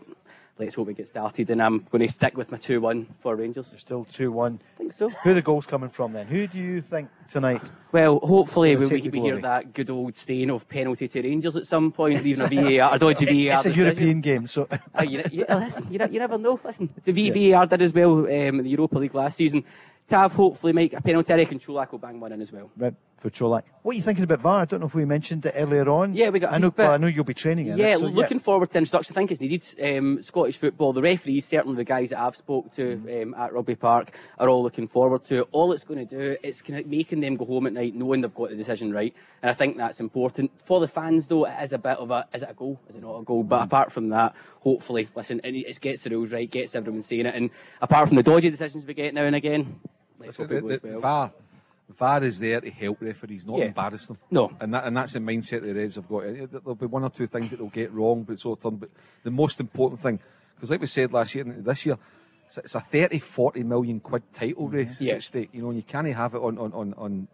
Let's 0.58 0.76
hope 0.76 0.88
we 0.88 0.94
get 0.94 1.08
started, 1.08 1.50
and 1.52 1.64
I'm 1.64 1.88
going 1.90 2.06
to 2.06 2.10
stick 2.10 2.36
with 2.36 2.52
my 2.52 2.58
2 2.58 2.82
1 2.82 3.16
for 3.20 3.34
Rangers. 3.38 3.74
Still 3.78 4.04
2 4.04 4.30
1. 4.30 4.60
I 4.62 4.78
think 4.78 4.92
so. 4.92 5.08
Who 5.08 5.30
are 5.30 5.34
the 5.34 5.42
goals 5.42 5.66
coming 5.66 5.90
from 5.90 6.12
then? 6.12 6.28
Who 6.28 6.48
do 6.48 6.58
you 6.58 6.82
think 6.82 7.08
tonight? 7.30 7.72
Well, 7.94 8.20
hopefully 8.20 8.76
we, 8.76 8.86
we, 8.88 9.10
we 9.10 9.22
hear 9.22 9.40
that 9.40 9.74
good 9.74 9.90
old 9.90 10.16
stain 10.16 10.50
of 10.50 10.68
penalty 10.68 11.08
to 11.08 11.22
Rangers 11.22 11.56
at 11.56 11.66
some 11.66 11.94
point, 11.94 12.26
even 12.26 12.46
a 12.46 12.78
VAR, 12.78 12.94
a 12.94 13.00
dodgy 13.00 13.26
VAR. 13.26 13.56
It's 13.56 13.68
a 13.68 13.70
decision. 13.70 13.86
European 13.86 14.20
game, 14.20 14.46
so 14.48 14.68
Uh, 14.94 15.04
you, 15.04 15.24
you, 15.32 15.46
listen, 15.48 15.88
you, 15.90 16.00
you 16.12 16.20
never 16.20 16.38
know. 16.38 16.60
Listen, 16.62 16.90
the 17.04 17.14
v, 17.14 17.52
VAR 17.52 17.66
did 17.66 17.82
as 17.82 17.94
well 17.94 18.18
um, 18.18 18.28
in 18.28 18.64
the 18.64 18.70
Europa 18.70 19.00
League 19.00 19.16
last 19.16 19.38
season. 19.38 19.64
Tav 20.10 20.34
hopefully 20.34 20.74
make 20.74 20.92
a 20.92 21.02
penalty. 21.02 21.32
I 21.32 21.38
reckon 21.38 21.60
Colak 21.60 21.94
will 21.94 22.00
bang 22.00 22.20
one 22.20 22.34
in 22.34 22.42
as 22.42 22.52
well. 22.52 22.70
Right, 22.76 22.94
for 23.20 23.30
Colak. 23.30 23.64
What 23.82 23.94
are 23.94 23.96
you 23.96 24.02
thinking 24.04 24.24
about 24.24 24.42
VAR? 24.42 24.62
I 24.62 24.66
don't 24.66 24.82
know 24.82 24.86
if 24.88 24.94
we 24.94 25.06
mentioned 25.06 25.46
it 25.46 25.54
earlier 25.58 25.88
on. 25.90 26.14
Yeah, 26.14 26.30
we 26.30 26.40
got 26.40 26.52
a 26.52 26.56
I 26.56 26.58
know. 26.58 26.70
bit- 26.70 26.84
Well, 26.84 26.92
I 26.94 26.98
know 26.98 27.08
you'll 27.08 27.24
be 27.24 27.34
training 27.34 27.68
in 27.68 27.78
yeah, 27.78 27.96
it. 27.96 28.00
so 28.00 28.08
looking 28.08 28.40
forward 28.40 28.70
to 28.72 28.78
introduction. 28.78 29.14
I 29.14 29.16
think 29.16 29.32
it's 29.32 29.42
needed. 29.42 29.98
Um, 29.98 30.22
Scottish 30.22 30.58
football, 30.58 30.94
the 30.94 31.02
referees, 31.02 31.46
certainly 31.46 31.76
the 31.78 31.84
guys 31.86 32.10
that 32.12 32.20
I've 32.20 32.36
spoke 32.36 32.72
to 32.74 32.98
Mm-hmm. 32.98 33.34
um, 33.34 33.42
at 33.42 33.54
Rugby 33.54 33.76
Park, 33.76 34.12
are 34.38 34.50
all 34.50 34.64
looking 34.64 34.88
forward 34.88 35.24
to. 35.26 35.40
it. 35.42 35.48
All 35.52 35.72
it's 35.72 35.84
going 35.84 36.06
to 36.06 36.18
do, 36.18 36.38
is 36.44 36.62
kind 36.62 36.80
of 36.80 36.88
making 36.88 37.22
them 37.22 37.36
go 37.36 37.46
home 37.46 37.68
at 37.68 37.74
night 37.74 37.96
knowing 37.96 38.22
they've 38.22 38.34
got 38.34 38.50
the 38.50 38.56
decision 38.56 38.92
right, 38.94 39.14
and 39.42 39.50
I 39.50 39.54
think 39.54 39.78
that's 39.78 40.00
important 40.00 40.52
for 40.66 40.80
the 40.80 40.88
fans. 40.88 41.28
Though 41.28 41.46
it 41.46 41.54
is 41.64 41.74
a 41.74 41.78
bit 41.78 41.98
of 41.98 42.12
a, 42.12 42.28
is 42.34 42.44
it 42.44 42.50
a 42.50 42.54
goal? 42.54 42.80
Is 42.90 42.96
it 42.96 43.02
not 43.02 43.20
a 43.20 43.24
goal? 43.24 43.44
But 43.44 43.64
apart 43.64 43.92
from 43.92 44.10
that, 44.10 44.36
hopefully, 44.62 45.08
listen, 45.16 45.40
it, 45.44 45.56
it 45.56 45.80
gets 45.82 46.04
the 46.04 46.10
rules 46.12 46.32
right, 46.34 46.50
gets 46.50 46.76
everyone 46.76 47.02
saying 47.02 47.26
it, 47.26 47.36
and 47.36 47.50
apart 47.82 48.08
from 48.08 48.18
the 48.18 48.24
dodgy 48.24 48.50
decisions 48.50 48.86
we 48.86 48.94
get 48.94 49.14
now 49.14 49.24
and 49.24 49.36
again, 49.36 49.80
let's 50.20 50.38
Listen, 50.40 50.46
hope 50.46 50.52
it 50.52 50.62
the, 50.64 50.70
goes 50.70 50.80
the 50.82 50.90
well. 50.90 51.02
VAR, 51.02 51.32
VAR 51.90 52.24
is 52.24 52.40
there 52.40 52.62
to 52.62 52.70
help 52.70 53.02
referees, 53.02 53.46
not 53.46 53.58
Yeah. 53.60 53.66
embarrass 53.66 54.08
them. 54.08 54.18
No. 54.32 54.52
and 54.60 54.74
that 54.74 54.86
and 54.86 54.96
that's 54.96 55.14
the 55.14 55.20
mindset 55.20 55.62
the 55.64 55.74
Reds 55.74 55.96
have 55.96 56.08
got. 56.08 56.24
Uh, 56.26 56.46
There'll 56.52 56.76
be 56.76 56.86
one 56.86 57.04
or 57.04 57.10
two 57.10 57.26
things 57.28 57.50
that 57.52 57.58
they'll 57.58 57.68
get 57.70 57.92
wrong, 57.92 58.24
but 58.24 58.34
it's 58.34 58.46
all 58.46 58.56
done. 58.56 58.76
But 58.78 58.90
the 59.24 59.32
most 59.32 59.60
important 59.60 60.00
thing, 60.00 60.20
because 60.56 60.70
like 60.72 60.82
we 60.82 60.88
said 60.88 61.12
last 61.14 61.34
year 61.36 61.44
and 61.46 61.66
this 61.66 61.86
year, 61.86 61.98
it's, 62.46 62.74
a 62.76 62.80
30, 62.80 63.20
40 63.20 63.64
million 63.64 64.00
quid 64.00 64.24
title 64.34 64.68
race 64.70 64.96
Yeah. 65.00 65.16
at 65.16 65.24
stake. 65.24 65.50
You 65.54 65.62
know, 65.64 65.70
and 65.70 65.78
you 65.78 65.84
can't 65.84 66.08
have 66.08 66.36
it 66.36 66.42
on 66.42 66.58
on, 66.58 66.74
on, 66.74 66.94
on 66.98 67.28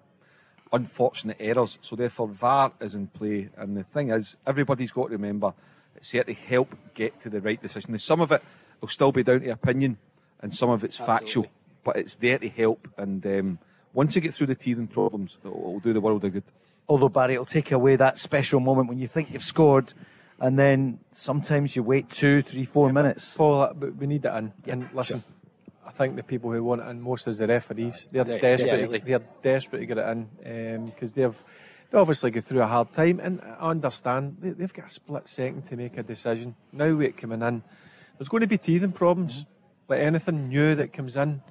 unfortunate 0.73 1.38
errors. 1.40 1.77
So 1.82 1.95
therefore, 1.95 2.27
VAR 2.27 2.72
is 2.80 2.95
in 2.95 3.07
play. 3.07 3.49
And 3.57 3.76
the 3.77 3.84
thing 3.84 4.10
is, 4.10 4.38
everybody's 4.45 4.91
got 4.91 5.06
to 5.07 5.11
remember 5.11 5.53
it's 5.95 6.11
here 6.11 6.23
to 6.26 6.34
help 6.34 6.76
get 6.94 7.19
to 7.22 7.30
the 7.30 7.40
right 7.41 7.61
decision. 7.61 7.91
And 7.91 8.02
some 8.02 8.19
of 8.22 8.32
it 8.32 8.44
will 8.82 8.90
still 8.90 9.11
be 9.14 9.23
down 9.23 9.41
to 9.41 9.49
opinion, 9.49 9.98
and 10.41 10.53
some 10.53 10.69
of 10.69 10.84
it's 10.84 10.98
factual, 10.98 11.48
but 11.86 11.95
it's 11.95 12.15
there 12.15 12.38
to 12.38 12.49
help. 12.49 12.88
And 12.98 13.26
um, 13.26 13.60
once 13.95 14.15
you 14.15 14.22
get 14.22 14.34
through 14.35 14.47
the 14.47 14.55
teething 14.55 14.88
problems, 14.88 15.38
it'll, 15.43 15.57
it'll 15.57 15.80
do 15.80 15.93
the 15.93 16.01
world 16.01 16.23
a 16.23 16.30
good. 16.30 16.43
Although 16.88 17.09
Barry, 17.09 17.34
it'll 17.34 17.45
take 17.45 17.72
away 17.72 17.95
that 17.95 18.19
special 18.19 18.59
moment 18.59 18.88
when 18.89 18.99
you 18.99 19.07
think 19.07 19.31
you've 19.31 19.43
scored, 19.43 19.93
and 20.39 20.59
then 20.59 20.99
sometimes 21.11 21.76
you 21.76 21.81
wait 21.81 22.09
two, 22.11 22.43
three, 22.43 22.65
four 22.65 22.91
minutes. 22.93 23.35
Paul, 23.38 23.61
uh, 23.61 23.73
but 23.73 23.95
we 23.95 24.05
need 24.05 24.26
it 24.26 24.34
in. 24.35 24.53
and 24.67 24.89
listen, 24.93 25.23
I 25.88 25.89
think 25.91 26.15
the 26.15 26.23
people 26.23 26.51
who 26.51 26.63
want 26.63 26.81
it 26.81 26.88
in 26.89 27.01
most 27.01 27.27
is 27.27 27.39
the 27.39 27.47
referees. 27.47 28.07
They're 28.11 28.27
Yeah, 28.27 28.38
desperate. 28.38 28.67
definitely. 28.72 28.99
They're 28.99 29.23
desperate 29.41 29.80
to 29.80 29.85
get 29.88 29.97
it 29.97 30.27
in 30.45 30.85
because 30.88 31.13
they've 31.15 31.35
they 31.91 31.97
obviously 31.99 32.31
go 32.31 32.41
through 32.41 32.61
a 32.61 32.67
hard 32.67 32.91
time, 32.93 33.19
and 33.22 33.39
I 33.41 33.69
understand 33.69 34.38
they, 34.41 34.49
they've 34.49 34.73
got 34.73 34.88
a 34.88 34.89
split 34.89 35.27
second 35.30 35.63
to 35.67 35.77
make 35.77 35.97
a 35.97 36.03
decision. 36.03 36.55
Now 36.73 36.93
with 36.93 37.07
it 37.07 37.17
coming 37.17 37.41
in, 37.41 37.63
there's 38.17 38.30
going 38.30 38.41
to 38.41 38.47
be 38.47 38.57
teething 38.57 38.91
problems. 38.91 39.45
Like 39.88 39.99
anything 40.01 40.49
new 40.49 40.76
that 40.76 40.93
comes 40.93 41.15
in. 41.15 41.41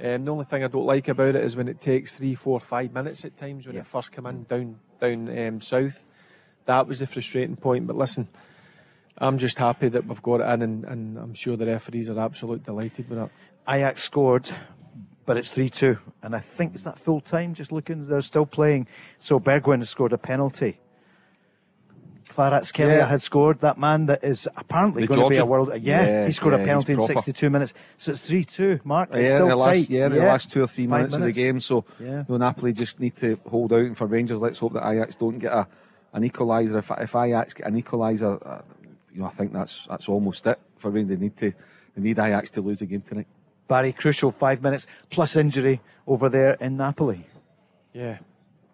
Um, 0.00 0.24
the 0.24 0.32
only 0.32 0.44
thing 0.44 0.64
I 0.64 0.68
don't 0.68 0.86
like 0.86 1.08
about 1.08 1.36
it 1.36 1.44
is 1.44 1.56
when 1.56 1.68
it 1.68 1.80
takes 1.80 2.14
three, 2.14 2.34
four, 2.34 2.58
five 2.58 2.92
minutes 2.92 3.24
at 3.24 3.36
times 3.36 3.66
when 3.66 3.76
it 3.76 3.86
first 3.86 4.12
come 4.12 4.26
in 4.26 4.44
down 4.44 4.80
down 5.00 5.38
um, 5.38 5.60
south. 5.60 6.06
That 6.64 6.86
was 6.88 7.00
the 7.00 7.06
frustrating 7.06 7.56
point. 7.56 7.86
But 7.86 7.96
listen, 7.96 8.28
I'm 9.18 9.38
just 9.38 9.58
happy 9.58 9.88
that 9.88 10.06
we've 10.06 10.22
got 10.22 10.40
it 10.40 10.52
in, 10.54 10.62
and, 10.62 10.84
and 10.84 11.18
I'm 11.18 11.34
sure 11.34 11.56
the 11.56 11.66
referees 11.66 12.10
are 12.10 12.18
absolutely 12.18 12.64
delighted 12.64 13.08
with 13.08 13.18
that. 13.18 13.30
Ajax 13.68 14.02
scored, 14.02 14.50
but 15.26 15.36
it's 15.36 15.50
3 15.50 15.68
2. 15.68 15.98
And 16.22 16.34
I 16.34 16.40
think 16.40 16.74
it's 16.74 16.84
that 16.84 16.98
full 16.98 17.20
time, 17.20 17.54
just 17.54 17.70
looking, 17.70 18.04
they're 18.06 18.20
still 18.20 18.46
playing. 18.46 18.88
So 19.20 19.38
Bergwijn 19.38 19.78
has 19.78 19.90
scored 19.90 20.12
a 20.12 20.18
penalty 20.18 20.78
Kvaratskhelia 22.34 22.98
Yeah. 22.98 23.06
had 23.06 23.20
scored. 23.22 23.60
That 23.60 23.78
man 23.78 24.06
that 24.06 24.24
is 24.24 24.48
apparently 24.56 25.02
The 25.06 25.08
going 25.14 25.22
to 25.22 25.28
be 25.30 25.36
a 25.36 25.44
world. 25.46 25.68
Yeah, 25.80 26.04
Yeah, 26.04 26.26
he 26.26 26.32
scored 26.32 26.54
yeah, 26.54 26.60
a 26.60 26.64
penalty 26.66 26.92
in 26.94 27.00
62 27.00 27.50
minutes. 27.50 27.74
So 27.98 28.12
it's 28.12 28.26
3 28.28 28.44
2. 28.44 28.80
Mark, 28.84 29.10
it's 29.12 29.28
yeah, 29.28 29.34
still 29.36 29.48
the 29.48 29.56
last, 29.56 29.76
tight. 29.76 29.90
yeah, 29.90 30.06
in 30.06 30.12
the 30.12 30.18
last 30.18 30.50
two 30.50 30.62
or 30.62 30.66
three 30.66 30.86
Five 30.86 30.96
minutes, 30.98 31.14
of 31.16 31.22
the 31.22 31.32
game. 31.32 31.60
So 31.60 31.84
Yeah. 32.00 32.18
you 32.20 32.24
know, 32.28 32.36
Napoli 32.38 32.72
just 32.72 32.98
need 33.00 33.16
to 33.16 33.38
hold 33.48 33.72
out. 33.72 33.80
And 33.80 33.96
for 33.96 34.06
Rangers, 34.06 34.40
let's 34.40 34.58
hope 34.58 34.72
that 34.74 34.86
Ajax 34.88 35.16
don't 35.16 35.38
get 35.38 35.52
a 35.52 35.66
an 36.12 36.22
equaliser. 36.28 36.78
If, 36.78 36.90
if 36.98 37.14
Ajax 37.16 37.54
get 37.54 37.66
an 37.66 37.80
equaliser, 37.82 38.38
uh, 38.46 38.62
you 39.12 39.20
know, 39.20 39.26
I 39.26 39.30
think 39.30 39.52
that's 39.52 39.86
that's 39.86 40.08
almost 40.08 40.46
it 40.46 40.58
for 40.76 40.90
Rangers. 40.90 41.18
They 41.18 41.24
need 41.24 41.36
to 41.38 41.52
they 41.96 42.02
need 42.02 42.18
Ajax 42.18 42.50
to 42.52 42.60
lose 42.60 42.78
the 42.80 42.86
game 42.86 43.00
tonight. 43.02 43.26
Barry, 43.68 43.92
crucial 43.92 44.30
five 44.30 44.62
minutes 44.62 44.86
plus 45.10 45.36
injury 45.36 45.80
over 46.06 46.28
there 46.28 46.54
in 46.60 46.76
Napoli. 46.76 47.26
Yeah. 47.92 48.18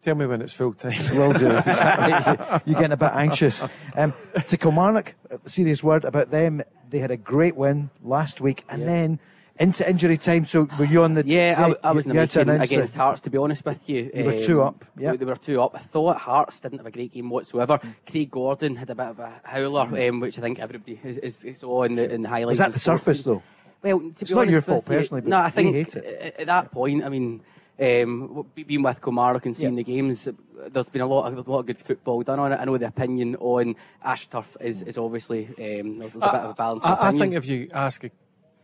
Tell 0.03 0.15
me 0.15 0.27
when 0.27 0.41
it's 0.41 0.55
full 0.55 0.73
time. 0.75 0.93
Will 1.15 1.33
do. 1.33 1.49
Exactly. 1.67 2.61
You're 2.73 2.81
getting 2.81 2.93
a 2.93 2.97
bit 2.97 3.13
anxious. 3.15 3.63
Um, 3.97 4.15
to 4.47 4.57
Kilmarnock, 4.57 5.15
a 5.31 5.49
serious 5.49 5.83
word 5.85 6.05
about 6.05 6.31
them. 6.31 6.63
They 6.89 6.99
had 6.99 7.11
a 7.11 7.17
great 7.17 7.55
win 7.57 7.91
last 8.03 8.41
week 8.41 8.65
and 8.69 8.89
then 8.89 9.21
into 9.59 9.89
injury 9.89 10.17
time. 10.17 10.47
So 10.47 10.67
were 10.79 10.87
you 10.87 11.03
on 11.05 11.15
the. 11.15 11.25
Yeah, 11.27 11.73
I 11.85 11.93
was 11.93 12.07
in 12.07 12.15
the 12.15 12.19
had 12.21 12.31
to 12.31 12.39
making 12.41 12.55
announce 12.55 12.71
against 12.73 12.93
that- 12.95 12.99
Hearts, 13.01 13.21
to 13.23 13.31
be 13.31 13.37
honest 13.39 13.65
with 13.65 13.89
you. 13.91 14.11
You 14.15 14.25
were 14.25 14.41
two 14.41 14.63
Um, 14.63 14.69
up, 14.69 14.85
yeah. 14.97 15.15
They 15.15 15.25
were 15.27 15.37
two 15.37 15.61
up. 15.61 15.75
I 15.75 15.79
thought 15.81 16.17
Hearts 16.17 16.61
didn't 16.61 16.79
have 16.79 16.87
a 16.87 16.91
great 16.91 17.13
game 17.13 17.29
whatsoever. 17.29 17.79
Craig 18.11 18.31
Gordon 18.31 18.77
had 18.77 18.89
a 18.91 18.95
bit 18.95 19.07
of 19.07 19.19
a 19.21 19.41
howler, 19.45 20.09
um, 20.09 20.21
which 20.21 20.39
I 20.39 20.41
think 20.41 20.59
everybody 20.59 20.99
is, 21.05 21.19
is, 21.19 21.45
is 21.45 21.59
saw 21.59 21.83
in 21.83 21.95
the, 21.95 22.11
in 22.13 22.23
the 22.23 22.29
highlights. 22.31 22.53
Was 22.53 22.59
that 22.61 22.65
and 22.67 22.75
the 22.75 22.79
surface, 22.79 23.23
though? 23.23 23.43
Well, 23.83 24.01
to 24.01 24.07
It's 24.09 24.23
be 24.31 24.35
not 24.35 24.41
honest 24.41 24.53
your 24.53 24.63
fault 24.63 24.89
with 24.89 24.95
you- 24.97 24.99
personally, 25.01 25.21
but 25.23 25.29
no, 25.31 25.39
I 25.41 25.51
think 25.51 25.75
hate 25.75 25.95
it. 25.95 26.05
at- 26.05 26.41
at 26.41 26.47
that 26.47 26.73
point, 26.73 27.05
I 27.05 27.09
mean, 27.11 27.43
um, 27.81 28.47
being 28.55 28.83
with 28.83 29.01
Kilmarnock 29.01 29.47
and 29.47 29.57
seeing 29.57 29.75
the 29.75 29.85
games, 29.85 30.29
there's 30.69 30.89
been 30.91 31.01
a 31.01 31.07
lot 31.07 31.33
of 31.33 31.47
a 31.47 31.51
lot 31.51 31.61
of 31.61 31.67
good 31.67 31.81
football 31.81 32.23
done 32.23 32.39
on 32.39 32.53
it. 32.53 32.57
I 32.57 32.65
know 32.65 32.77
the 32.77 32.87
opinion 32.87 33.37
on 33.37 33.77
AstroTurf 34.05 34.61
is, 34.61 34.83
is 34.83 34.99
obviously 34.99 35.47
um, 35.47 35.99
there's, 35.99 36.13
there's 36.13 36.17
a 36.17 36.33
bit 36.33 36.41
of 36.41 36.51
a 36.51 36.55
balance. 36.55 36.85
I, 36.85 37.09
I 37.09 37.13
think 37.13 37.35
if 37.35 37.47
you 37.47 37.71
ask 37.73 38.05
a 38.05 38.11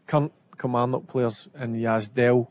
current 0.06 0.32
Kilmarnock 0.58 1.06
players 1.06 1.48
in 1.58 1.74
Yazdell, 1.74 2.48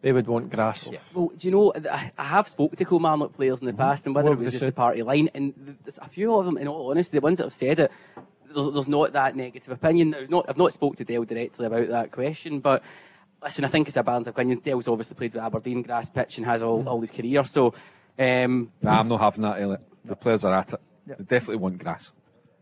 they 0.00 0.12
would 0.12 0.26
want 0.26 0.50
grass. 0.50 0.88
Well, 1.14 1.32
do 1.36 1.48
you 1.48 1.52
know, 1.52 1.72
I 2.18 2.24
have 2.24 2.48
spoke 2.48 2.76
to 2.76 2.84
Kilmarnock 2.84 3.32
players 3.32 3.60
in 3.60 3.66
the 3.66 3.72
past, 3.72 4.06
and 4.06 4.14
whether 4.14 4.32
it 4.32 4.38
was 4.38 4.52
just 4.52 4.64
the 4.64 4.72
party 4.72 5.02
line, 5.02 5.28
and 5.34 5.76
there's 5.84 5.98
a 5.98 6.08
few 6.08 6.34
of 6.34 6.44
them, 6.44 6.56
in 6.56 6.68
all 6.68 6.90
honesty, 6.90 7.18
the 7.18 7.20
ones 7.20 7.38
that 7.38 7.44
have 7.44 7.54
said 7.54 7.80
it, 7.80 7.92
there's, 8.52 8.72
there's 8.72 8.88
not 8.88 9.12
that 9.12 9.36
negative 9.36 9.72
opinion. 9.72 10.10
There's 10.10 10.30
not, 10.30 10.46
I've 10.48 10.56
not 10.56 10.72
spoke 10.72 10.96
to 10.96 11.04
Dale 11.04 11.24
directly 11.24 11.66
about 11.66 11.88
that 11.88 12.12
question, 12.12 12.60
but 12.60 12.82
listen, 13.42 13.64
I 13.64 13.68
think 13.68 13.88
it's 13.88 13.96
a 13.96 14.02
balance 14.02 14.26
of 14.26 14.34
opinion. 14.34 14.58
Dale's 14.60 14.88
obviously 14.88 15.14
played 15.16 15.34
with 15.34 15.42
Aberdeen 15.42 15.82
grass 15.82 16.08
pitch 16.10 16.38
and 16.38 16.46
has 16.46 16.62
all, 16.62 16.88
all 16.88 17.00
his 17.00 17.10
career, 17.10 17.44
so 17.44 17.74
um, 18.18 18.72
Nah, 18.82 19.00
I'm 19.00 19.08
not 19.08 19.20
having 19.20 19.42
that, 19.42 19.60
Elliot. 19.60 19.80
The 20.04 20.16
players 20.16 20.44
are 20.44 20.54
at 20.54 20.72
it. 20.72 20.80
They 21.06 21.14
definitely 21.24 21.56
want 21.56 21.78
grass. 21.78 22.12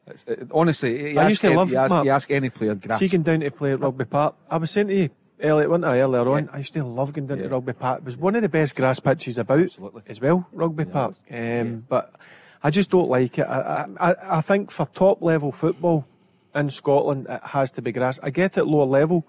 It's, 0.07 0.25
it, 0.25 0.49
honestly, 0.53 1.13
you 1.13 1.19
I 1.19 1.25
ask, 1.25 1.31
used 1.31 1.41
to 1.43 1.47
any- 1.49 1.57
love 1.57 1.71
you 1.71 1.79
ask, 1.79 1.91
Mark, 1.91 2.05
you 2.05 2.11
ask 2.13 2.31
any 2.31 2.51
player, 2.51 2.75
grass. 2.75 2.99
See, 3.01 3.09
going 3.09 3.23
down 3.23 3.41
to 3.41 3.51
play 3.51 3.73
at 3.73 3.81
Rugby 3.81 4.05
Park. 4.05 4.37
I 4.51 4.57
was 4.59 4.71
saying 4.71 4.89
to 4.89 4.95
you, 4.95 5.11
Elliot, 5.41 5.69
wasn't 5.69 5.87
I, 5.87 6.01
earlier 6.01 6.29
on? 6.29 6.49
I 6.53 6.59
used 6.59 6.73
to 6.75 6.85
love 6.85 7.13
going 7.13 7.27
down 7.27 7.39
to 7.39 7.49
Rugby 7.49 7.73
Park. 7.73 7.99
It 8.01 8.05
was 8.05 8.17
one 8.17 8.37
of 8.37 8.43
the 8.43 8.49
best 8.49 8.77
grass 8.77 9.01
pitches 9.01 9.37
about 9.39 9.61
Absolutely. 9.61 10.03
as 10.09 10.21
well, 10.21 10.47
Rugby 10.53 10.85
Park. 10.85 11.15
Um, 11.31 11.85
But 11.89 12.15
I 12.63 12.71
just 12.71 12.91
don't 12.91 13.09
like 13.11 13.39
it. 13.39 13.43
I, 13.43 13.87
I, 13.99 14.11
I- 14.13 14.39
I 14.39 14.41
think 14.43 14.71
for 14.71 14.87
top 14.87 15.23
level 15.23 15.51
football 15.53 16.07
in 16.55 16.71
Scotland, 16.71 17.27
it 17.29 17.41
has 17.43 17.71
to 17.73 17.83
be 17.83 17.93
grass. 17.93 18.19
I 18.23 18.31
get 18.31 18.57
it 18.57 18.65
lower 18.65 18.87
level 18.87 19.27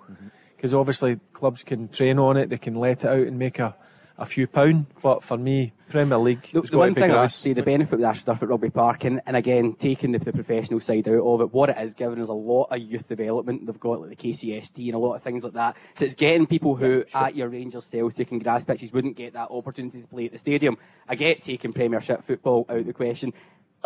because 0.58 0.74
obviously 0.74 1.20
clubs 1.34 1.64
can 1.64 1.88
train 1.88 2.20
on 2.20 2.36
it, 2.36 2.50
they 2.50 2.58
can 2.58 2.76
let 2.76 3.04
it 3.04 3.08
out 3.08 3.28
and 3.28 3.38
make 3.38 3.60
a, 3.60 3.76
a 4.18 4.26
few 4.26 4.48
pound. 4.48 4.88
But 5.04 5.24
for 5.24 5.38
me, 5.38 5.72
Premier 5.88 6.18
League, 6.18 6.42
The, 6.52 6.62
the 6.62 6.78
one 6.78 6.96
thing 6.96 7.12
I 7.12 7.22
would 7.22 7.32
say, 7.32 7.54
the 7.54 7.62
benefit 7.62 8.00
with 8.00 8.06
AstroTurf 8.06 8.42
at 8.42 8.50
Rugby 8.50 8.72
Park, 8.72 9.06
and, 9.06 9.22
and 9.26 9.38
again, 9.38 9.76
taking 9.78 10.12
the, 10.12 10.20
the 10.20 10.34
professional 10.34 10.80
side 10.80 11.08
out 11.08 11.24
of 11.26 11.42
it, 11.42 11.54
what 11.54 11.70
it 11.70 11.78
is 11.78 11.94
giving 11.94 12.20
us 12.22 12.28
a 12.28 12.34
lot 12.34 12.68
of 12.72 12.80
youth 12.80 13.08
development. 13.08 13.66
They've 13.66 13.80
got 13.80 14.02
like 14.02 14.10
the 14.10 14.16
KCST 14.16 14.86
and 14.88 14.96
a 14.96 14.98
lot 14.98 15.14
of 15.14 15.24
things 15.24 15.44
like 15.44 15.54
that. 15.54 15.78
So 15.94 16.06
it's 16.06 16.16
getting 16.16 16.48
people 16.48 16.76
who 16.76 17.06
at 17.14 17.36
your 17.36 17.50
Rangers, 17.50 17.86
Celtic 17.86 18.32
and 18.32 18.44
grass 18.44 18.66
pitches 18.66 18.92
wouldn't 18.92 19.16
get 19.16 19.34
that 19.34 19.50
opportunity 19.52 20.02
to 20.02 20.08
play 20.08 20.26
at 20.26 20.32
the 20.32 20.38
stadium. 20.40 20.78
I 21.08 21.16
get 21.16 21.44
taking 21.44 21.72
Premiership 21.72 22.24
football 22.24 22.66
out 22.68 22.80
of 22.80 22.86
the 22.88 22.94
question. 22.94 23.32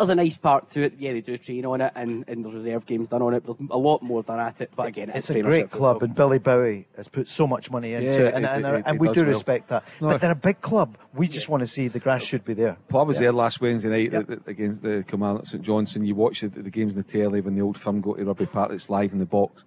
There's 0.02 0.10
a 0.10 0.14
nice 0.16 0.36
part 0.36 0.68
to 0.70 0.82
it. 0.82 0.94
Yeah, 0.98 1.12
they 1.12 1.20
do 1.20 1.36
train 1.36 1.64
on 1.64 1.80
it, 1.80 1.92
and, 1.94 2.24
and 2.26 2.44
there's 2.44 2.54
reserve 2.56 2.84
games 2.86 3.08
done 3.08 3.22
on 3.22 3.34
it. 3.34 3.44
There's 3.44 3.56
a 3.70 3.78
lot 3.78 4.02
more 4.02 4.24
done 4.24 4.40
at 4.40 4.60
it, 4.60 4.72
but 4.74 4.86
again, 4.88 5.10
it's, 5.10 5.30
It's 5.30 5.30
a 5.30 5.40
great 5.42 5.70
club, 5.70 6.00
football. 6.00 6.06
and 6.08 6.14
Billy 6.16 6.38
Bowie 6.40 6.86
has 6.96 7.06
put 7.06 7.28
so 7.28 7.46
much 7.46 7.70
money 7.70 7.94
into 7.94 8.06
Yeah, 8.18 8.26
it, 8.26 8.34
and, 8.34 8.44
he- 8.44 8.50
and, 8.50 8.66
he- 8.66 8.72
and 8.84 8.86
he 8.86 8.98
we 8.98 9.12
do 9.14 9.20
well. 9.20 9.30
respect 9.30 9.68
that. 9.68 9.84
No, 10.00 10.08
but 10.08 10.20
they're 10.20 10.32
a 10.32 10.34
big 10.34 10.60
club. 10.60 10.96
We 11.14 11.28
just 11.28 11.48
want 11.48 11.60
to 11.60 11.68
see 11.68 11.86
the 11.86 12.00
grass 12.00 12.24
should 12.24 12.44
be 12.44 12.54
there. 12.54 12.76
Well, 12.90 13.02
I 13.02 13.06
was 13.06 13.18
Yeah. 13.18 13.26
there 13.26 13.32
last 13.32 13.60
Wednesday 13.60 13.90
night 14.08 14.12
uh, 14.12 14.36
against 14.46 14.82
the 14.82 15.04
Kilmarnock 15.06 15.46
St 15.46 15.62
Johnstone. 15.62 16.04
You 16.04 16.16
watch 16.16 16.40
the, 16.40 16.48
the 16.48 16.70
games 16.70 16.94
in 16.94 16.98
the 17.00 17.04
telly 17.06 17.40
when 17.40 17.54
the 17.54 17.62
old 17.62 17.78
firm 17.78 18.00
go 18.00 18.14
to 18.14 18.24
Rugby 18.24 18.46
Park. 18.46 18.72
It's 18.72 18.90
live 18.90 19.12
in 19.12 19.20
the 19.20 19.26
box. 19.26 19.62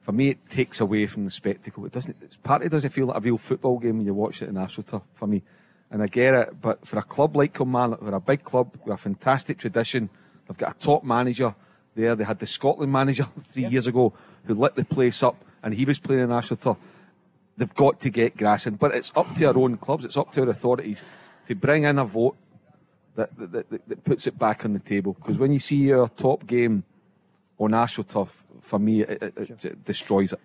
For 0.00 0.12
me, 0.12 0.30
it 0.30 0.48
takes 0.48 0.80
away 0.80 1.04
from 1.04 1.26
the 1.26 1.30
spectacle. 1.30 1.84
It 1.84 1.92
doesn't. 1.92 2.16
It's 2.22 2.36
partly 2.38 2.70
doesn't 2.70 2.88
feel 2.90 3.06
like 3.08 3.18
a 3.18 3.20
real 3.20 3.36
football 3.36 3.78
game 3.78 3.98
when 3.98 4.06
you 4.06 4.14
watch 4.14 4.40
it 4.40 4.48
in 4.48 4.54
AstroTurf. 4.54 5.02
For 5.12 5.26
me, 5.26 5.42
and 5.90 6.02
I 6.02 6.06
get 6.06 6.34
it. 6.34 6.60
But 6.60 6.86
for 6.86 6.98
a 6.98 7.02
club 7.02 7.36
like 7.36 7.54
Kilmarnock, 7.54 8.02
we're 8.02 8.14
a 8.14 8.20
big 8.20 8.44
club 8.44 8.76
with 8.84 8.94
a 8.94 8.96
fantastic 8.96 9.58
tradition. 9.58 10.10
They've 10.46 10.56
got 10.56 10.76
a 10.76 10.78
top 10.78 11.04
manager 11.04 11.54
there. 11.94 12.14
They 12.14 12.24
had 12.24 12.38
the 12.38 12.46
Scotland 12.46 12.92
manager 12.92 13.26
three 13.50 13.66
years 13.66 13.86
ago 13.86 14.12
who 14.44 14.54
lit 14.54 14.74
the 14.74 14.84
place 14.84 15.22
up, 15.22 15.44
and 15.62 15.74
he 15.74 15.84
was 15.84 15.98
playing 15.98 16.22
in 16.22 16.28
AstroTurf 16.28 16.76
they've 17.58 17.74
got 17.74 18.00
to 18.00 18.08
get 18.08 18.36
grass 18.36 18.66
in. 18.66 18.76
But 18.76 18.94
it's 18.94 19.12
up 19.14 19.34
to 19.34 19.44
our 19.46 19.58
own 19.58 19.76
clubs, 19.76 20.04
it's 20.04 20.16
up 20.16 20.32
to 20.32 20.42
our 20.42 20.48
authorities 20.48 21.04
to 21.46 21.54
bring 21.54 21.82
in 21.82 21.98
a 21.98 22.04
vote 22.04 22.36
that, 23.16 23.36
that, 23.36 23.68
that, 23.70 23.88
that 23.88 24.04
puts 24.04 24.26
it 24.26 24.38
back 24.38 24.64
on 24.64 24.72
the 24.72 24.78
table. 24.78 25.12
Because 25.12 25.36
when 25.36 25.52
you 25.52 25.58
see 25.58 25.76
your 25.76 26.08
top 26.08 26.46
game 26.46 26.84
on 27.58 27.72
AstroTurf, 27.72 28.28
for 28.60 28.78
me, 28.78 29.02
it, 29.02 29.22
it, 29.22 29.32
it, 29.36 29.64
it 29.64 29.84
destroys 29.84 30.32
it. 30.32 30.40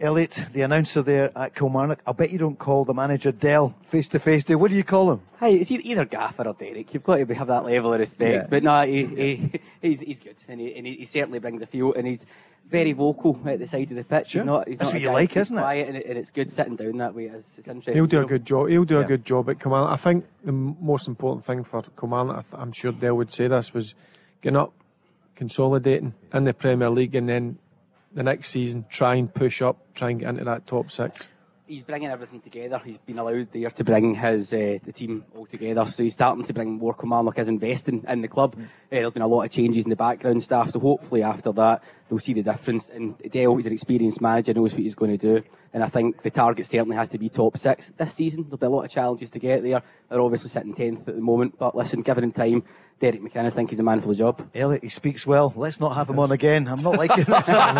Elliot, 0.00 0.44
the 0.52 0.62
announcer 0.62 1.02
there 1.02 1.36
at 1.36 1.56
Kilmarnock, 1.56 2.00
I'll 2.06 2.14
bet 2.14 2.30
you 2.30 2.38
don't 2.38 2.56
call 2.58 2.84
the 2.84 2.94
manager 2.94 3.32
Dell 3.32 3.74
face 3.82 4.06
to 4.08 4.20
face. 4.20 4.44
Do 4.44 4.56
what 4.56 4.70
do 4.70 4.76
you 4.76 4.84
call 4.84 5.10
him? 5.10 5.20
Hi, 5.40 5.48
it's 5.48 5.72
either 5.72 6.04
Gaffer 6.04 6.46
or 6.46 6.54
Derek. 6.54 6.94
You've 6.94 7.02
got 7.02 7.16
to 7.16 7.34
have 7.34 7.48
that 7.48 7.64
level 7.64 7.92
of 7.92 7.98
respect. 7.98 8.32
Yeah. 8.32 8.46
But 8.48 8.62
no, 8.62 8.86
he, 8.86 9.06
he, 9.06 9.52
he's, 9.82 10.00
he's 10.00 10.20
good, 10.20 10.36
and, 10.46 10.60
he, 10.60 10.72
and 10.76 10.86
he, 10.86 10.94
he 10.98 11.04
certainly 11.04 11.40
brings 11.40 11.62
a 11.62 11.66
few, 11.66 11.92
and 11.94 12.06
he's 12.06 12.24
very 12.68 12.92
vocal 12.92 13.40
at 13.46 13.58
the 13.58 13.66
side 13.66 13.90
of 13.90 13.96
the 13.96 14.04
pitch. 14.04 14.28
Sure. 14.28 14.42
He's 14.42 14.46
not. 14.46 14.68
He's 14.68 14.78
That's 14.78 14.90
not 14.92 14.94
what 14.94 15.00
a 15.00 15.04
you 15.04 15.10
like, 15.10 15.36
isn't 15.36 15.58
it? 15.58 15.60
quiet, 15.62 15.88
And, 15.88 15.96
it, 15.96 16.06
and 16.06 16.18
it's 16.18 16.30
good 16.30 16.50
sitting 16.52 16.76
down 16.76 16.98
that 16.98 17.14
way. 17.14 17.24
It's, 17.24 17.58
it's 17.58 17.66
interesting. 17.66 17.94
He'll 17.94 18.06
do 18.06 18.20
a 18.20 18.24
good 18.26 18.44
job. 18.46 18.68
He'll 18.68 18.84
do 18.84 18.98
Yeah. 18.98 19.04
a 19.04 19.04
good 19.08 19.24
job 19.24 19.50
at 19.50 19.58
Kilmarnock. 19.58 19.90
I 19.90 19.96
think 19.96 20.26
the 20.44 20.52
most 20.52 21.08
important 21.08 21.44
thing 21.44 21.64
for 21.64 21.82
Kilmarnock, 21.98 22.36
I 22.36 22.42
th- 22.42 22.54
I'm 22.62 22.70
sure 22.70 22.92
Dell 22.92 23.16
would 23.16 23.32
say 23.32 23.48
this, 23.48 23.74
was 23.74 23.94
getting 24.42 24.58
up, 24.58 24.72
consolidating 25.34 26.14
in 26.32 26.44
the 26.44 26.54
Premier 26.54 26.88
League, 26.90 27.16
and 27.16 27.28
then 27.28 27.58
the 28.12 28.22
next 28.22 28.48
season 28.48 28.84
try 28.88 29.14
and 29.16 29.32
push 29.32 29.62
up, 29.62 29.76
try 29.94 30.10
and 30.10 30.20
get 30.20 30.28
into 30.30 30.44
that 30.44 30.66
top 30.66 30.90
six. 30.90 31.28
He's 31.66 31.82
bringing 31.82 32.08
everything 32.08 32.40
together. 32.40 32.80
He's 32.82 32.96
been 32.96 33.18
allowed 33.18 33.52
there 33.52 33.68
to 33.68 33.84
bring 33.84 34.14
his 34.14 34.54
uh, 34.54 34.78
the 34.82 34.90
team 34.90 35.26
all 35.36 35.44
together. 35.44 35.84
So 35.84 36.02
he's 36.02 36.14
starting 36.14 36.42
to 36.44 36.54
bring 36.54 36.78
more 36.78 36.94
Kilmarnock 36.94 37.38
is 37.38 37.48
investing 37.48 38.06
in 38.08 38.22
the 38.22 38.28
club. 38.28 38.56
Uh, 38.58 38.64
there's 38.88 39.12
been 39.12 39.20
a 39.20 39.28
lot 39.28 39.42
of 39.42 39.50
changes 39.50 39.84
in 39.84 39.90
the 39.90 39.96
background 39.96 40.42
staff. 40.42 40.70
So 40.70 40.80
hopefully 40.80 41.22
after 41.22 41.52
that 41.52 41.82
they'll 42.08 42.18
see 42.18 42.32
the 42.32 42.42
difference. 42.42 42.88
And 42.88 43.18
Dale, 43.18 43.54
he's 43.56 43.66
an 43.66 43.74
experienced 43.74 44.22
manager, 44.22 44.54
knows 44.54 44.72
what 44.72 44.82
he's 44.82 44.94
going 44.94 45.18
to 45.18 45.18
do. 45.18 45.44
And 45.74 45.84
I 45.84 45.88
think 45.88 46.22
the 46.22 46.30
target 46.30 46.64
certainly 46.64 46.96
has 46.96 47.08
to 47.10 47.18
be 47.18 47.28
top 47.28 47.58
six 47.58 47.92
this 47.98 48.14
season. 48.14 48.44
There'll 48.44 48.56
be 48.56 48.64
a 48.64 48.70
lot 48.70 48.84
of 48.84 48.90
challenges 48.90 49.30
to 49.32 49.38
get 49.38 49.62
there. 49.62 49.82
They're 50.08 50.22
obviously 50.22 50.48
sitting 50.48 50.72
tenth 50.72 51.06
at 51.06 51.16
the 51.16 51.20
moment, 51.20 51.58
but 51.58 51.76
listen, 51.76 52.00
given 52.00 52.24
him 52.24 52.32
time, 52.32 52.62
Derek 53.00 53.22
McInnes 53.22 53.52
think 53.52 53.70
he's 53.70 53.78
a 53.78 53.84
man 53.84 54.00
for 54.00 54.08
the 54.08 54.14
job. 54.16 54.48
Elliot, 54.54 54.82
he 54.82 54.88
speaks 54.88 55.24
well. 55.26 55.52
Let's 55.54 55.78
not 55.78 55.90
have 55.94 56.10
him 56.10 56.18
on 56.18 56.32
again. 56.32 56.66
I'm 56.66 56.82
not 56.82 56.96
liking 56.96 57.24
this. 57.24 57.48
I'm 57.48 57.76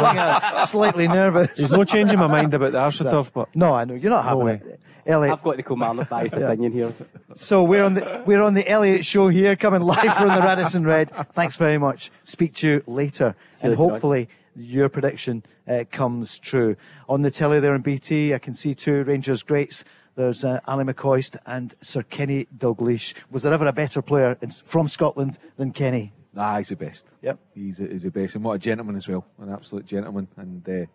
feeling, 0.52 0.66
slightly 0.66 1.08
nervous. 1.08 1.58
He's 1.58 1.72
not 1.72 1.88
changing 1.88 2.18
my 2.18 2.28
mind 2.28 2.54
about 2.54 2.70
the 2.72 2.78
AstroTurf, 2.78 3.32
but 3.32 3.54
No, 3.56 3.74
I 3.74 3.84
know 3.84 3.94
you're 3.94 4.10
not 4.10 4.24
having 4.24 4.44
way. 4.44 4.60
it. 4.64 4.80
Elliot, 5.06 5.32
I've 5.32 5.42
got 5.42 5.56
the 5.56 5.62
Kilmarnock 5.62 6.08
biased 6.08 6.34
Yeah. 6.38 6.46
opinion 6.46 6.70
here. 6.72 6.92
So 7.34 7.64
we're 7.64 7.82
on 7.82 7.94
the 7.94 8.22
we're 8.26 8.42
on 8.42 8.54
the 8.54 8.68
Elliot 8.68 9.04
show 9.06 9.28
here, 9.28 9.56
coming 9.56 9.80
live 9.80 10.14
from 10.14 10.28
the 10.28 10.40
Radisson 10.40 10.84
Red. 10.86 11.10
Thanks 11.32 11.56
very 11.56 11.78
much. 11.78 12.10
Speak 12.24 12.54
to 12.56 12.66
you 12.68 12.82
later, 12.86 13.34
See 13.52 13.62
and 13.66 13.70
later 13.70 13.82
on. 13.82 13.90
hopefully 13.90 14.28
your 14.54 14.88
prediction 14.90 15.42
uh, 15.66 15.84
comes 15.90 16.38
true. 16.38 16.76
On 17.08 17.22
the 17.22 17.30
telly 17.30 17.58
there 17.58 17.74
in 17.74 17.80
BT, 17.80 18.34
I 18.34 18.38
can 18.38 18.52
see 18.54 18.74
two 18.74 19.02
Rangers 19.04 19.42
greats. 19.42 19.84
There's 20.18 20.44
uh, 20.44 20.58
Ally 20.66 20.82
McCoist 20.82 21.36
and 21.46 21.72
Sir 21.80 22.02
Kenny 22.02 22.48
Dalglish. 22.58 23.14
Was 23.30 23.44
there 23.44 23.52
ever 23.52 23.68
a 23.68 23.72
better 23.72 24.02
player 24.02 24.36
in, 24.42 24.50
from 24.50 24.88
Scotland 24.88 25.38
than 25.56 25.70
Kenny? 25.70 26.12
Ah, 26.36 26.58
he's 26.58 26.70
the 26.70 26.76
best. 26.76 27.06
Yep. 27.22 27.38
He's, 27.54 27.78
he's 27.78 28.02
the 28.02 28.10
best. 28.10 28.34
And 28.34 28.42
what 28.42 28.54
a 28.54 28.58
gentleman 28.58 28.96
as 28.96 29.06
well. 29.06 29.24
An 29.40 29.48
absolute 29.52 29.86
gentleman. 29.86 30.26
And 30.36 30.68
uh, 30.68 30.86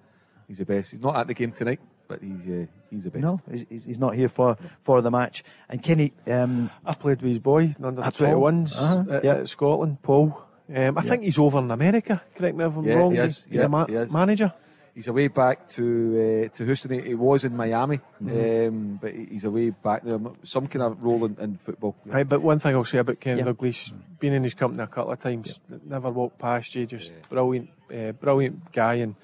he's 0.46 0.58
the 0.58 0.66
best. 0.66 0.92
He's 0.92 1.00
not 1.02 1.16
at 1.16 1.28
the 1.28 1.34
game 1.34 1.54
tonight, 1.54 1.80
but 2.06 2.22
he's 2.22 2.46
uh, 2.48 2.66
he's 2.92 3.06
the 3.06 3.12
best. 3.12 3.24
No, 3.24 3.40
he's, 3.50 3.66
he's 3.70 3.86
he's 3.86 3.98
not 3.98 4.14
here 4.14 4.28
for, 4.28 4.58
for 4.82 5.02
the 5.02 5.10
match. 5.10 5.46
And 5.70 5.82
Kenny, 5.82 6.12
um, 6.28 6.70
I 6.86 6.94
played 6.94 7.22
with 7.22 7.30
his 7.32 7.40
boy, 7.40 7.72
under 7.82 8.02
the 8.02 8.08
At 8.08 8.14
21s 8.16 8.82
Uh-huh, 8.82 9.16
at, 9.16 9.24
yeah. 9.24 9.36
at 9.36 9.48
Scotland, 9.48 10.02
Paul. 10.02 10.38
Um, 10.76 10.98
I 10.98 11.02
think 11.02 11.24
he's 11.24 11.40
over 11.40 11.60
in 11.60 11.72
America, 11.72 12.22
correct 12.36 12.56
me 12.58 12.66
if 12.66 12.76
I'm 12.76 12.84
Yeah, 12.86 12.94
wrong. 12.96 13.12
he 13.16 13.22
He's, 13.22 13.38
is. 13.38 13.44
he's 13.50 13.60
Yeah, 13.60 13.66
a 13.66 13.70
ma- 13.70 13.86
he 13.86 13.94
is. 13.96 14.12
manager. 14.12 14.54
He's 14.96 15.08
away 15.08 15.28
back 15.28 15.68
to 15.70 15.84
uh, 16.52 16.56
to 16.56 16.66
Houston. 16.66 16.92
He, 16.92 17.02
he 17.10 17.16
was 17.16 17.44
in 17.46 17.58
Miami, 17.58 18.00
Mhm. 18.22 18.68
um, 18.68 19.00
but 19.02 19.12
he- 19.14 19.26
he's 19.26 19.44
away 19.44 19.72
back 19.72 20.04
there. 20.04 20.20
Some 20.44 20.68
kind 20.68 20.84
of 20.84 21.04
role 21.04 21.26
in, 21.26 21.36
in 21.40 21.58
football. 21.58 21.96
Right, 22.06 22.30
but 22.30 22.42
one 22.44 22.60
thing 22.60 22.76
I'll 22.76 22.86
say 22.86 23.00
about 23.00 23.20
Ken 23.20 23.40
Yeah. 23.40 23.46
Dalglish, 23.46 23.92
been 24.20 24.34
in 24.34 24.44
his 24.44 24.54
company 24.54 24.84
a 24.84 24.88
couple 24.88 25.12
of 25.12 25.20
times, 25.20 25.60
never 25.86 26.12
walked 26.12 26.38
past 26.38 26.76
you, 26.76 26.86
just 26.86 27.16
brilliant, 27.28 27.70
uh, 27.92 28.12
brilliant 28.12 28.72
guy. 28.72 28.96
And 28.96 29.16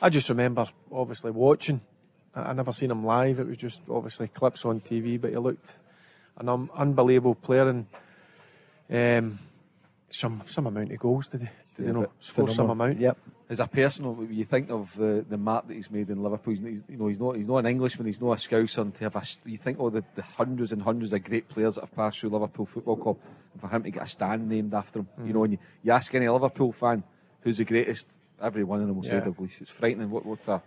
I 0.00 0.08
just 0.08 0.30
remember, 0.30 0.66
obviously, 0.90 1.30
watching. 1.30 1.82
I, 2.34 2.40
I 2.50 2.52
never 2.54 2.72
seen 2.72 2.90
him 2.90 3.04
live. 3.04 3.38
It 3.38 3.46
was 3.46 3.58
just 3.58 3.82
obviously 3.90 4.28
clips 4.28 4.64
on 4.64 4.80
TV, 4.80 5.20
but 5.20 5.30
he 5.30 5.36
looked 5.36 5.76
an 6.38 6.48
um, 6.48 6.70
unbelievable 6.74 7.34
player 7.34 7.68
and 7.68 7.86
um, 8.90 9.38
some 10.10 10.42
some 10.46 10.66
amount 10.66 10.90
of 10.92 10.98
goals 10.98 11.28
did 11.28 11.42
he? 11.42 11.48
Did 11.78 11.86
he 11.86 11.92
not 11.92 12.10
score 12.20 12.48
some 12.48 12.70
amount? 12.70 12.98
Yep. 12.98 13.16
As 13.50 13.60
a 13.60 13.66
personal, 13.66 14.26
you 14.30 14.44
think 14.44 14.70
of 14.70 14.94
the, 14.94 15.24
the 15.26 15.38
mark 15.38 15.68
that 15.68 15.74
he's 15.74 15.90
made 15.90 16.10
in 16.10 16.22
Liverpool. 16.22 16.52
He's, 16.52 16.62
he's- 16.62 16.82
you 16.86 16.98
know, 16.98 17.06
he's 17.06 17.18
not 17.18 17.36
he's 17.36 17.46
not 17.46 17.58
an 17.58 17.66
Englishman. 17.66 18.06
He's 18.06 18.20
not 18.20 18.32
a 18.32 18.36
Scouser. 18.36 18.82
And 18.82 18.94
to 18.96 19.04
have 19.04 19.16
a, 19.16 19.22
you 19.48 19.56
think 19.56 19.78
of 19.78 19.94
the, 19.94 20.04
the 20.16 20.22
hundreds 20.22 20.72
and 20.72 20.82
hundreds 20.82 21.14
of 21.14 21.24
great 21.24 21.48
players 21.48 21.76
that 21.76 21.82
have 21.82 21.94
passed 21.94 22.18
through 22.20 22.30
Liverpool 22.30 22.66
Football 22.66 22.96
Club, 22.96 23.16
and 23.52 23.60
for 23.62 23.68
him 23.68 23.82
to 23.84 23.90
get 23.90 24.02
a 24.02 24.06
stand 24.06 24.48
named 24.48 24.74
after 24.74 24.98
him. 24.98 25.08
You 25.24 25.32
know, 25.32 25.40
mm. 25.40 25.44
and 25.44 25.52
you, 25.54 25.58
you 25.84 25.92
ask 25.92 26.14
any 26.14 26.28
Liverpool 26.28 26.72
fan 26.72 27.02
who's 27.40 27.58
the 27.58 27.64
greatest, 27.64 28.10
every 28.42 28.64
one 28.64 28.82
of 28.82 28.86
them 28.86 28.96
will 28.96 29.04
say 29.04 29.16
Yeah. 29.16 29.22
Dalglish. 29.22 29.60
It's 29.62 29.70
frightening. 29.70 30.10
What 30.10 30.26
what 30.26 30.46
a 30.48 30.60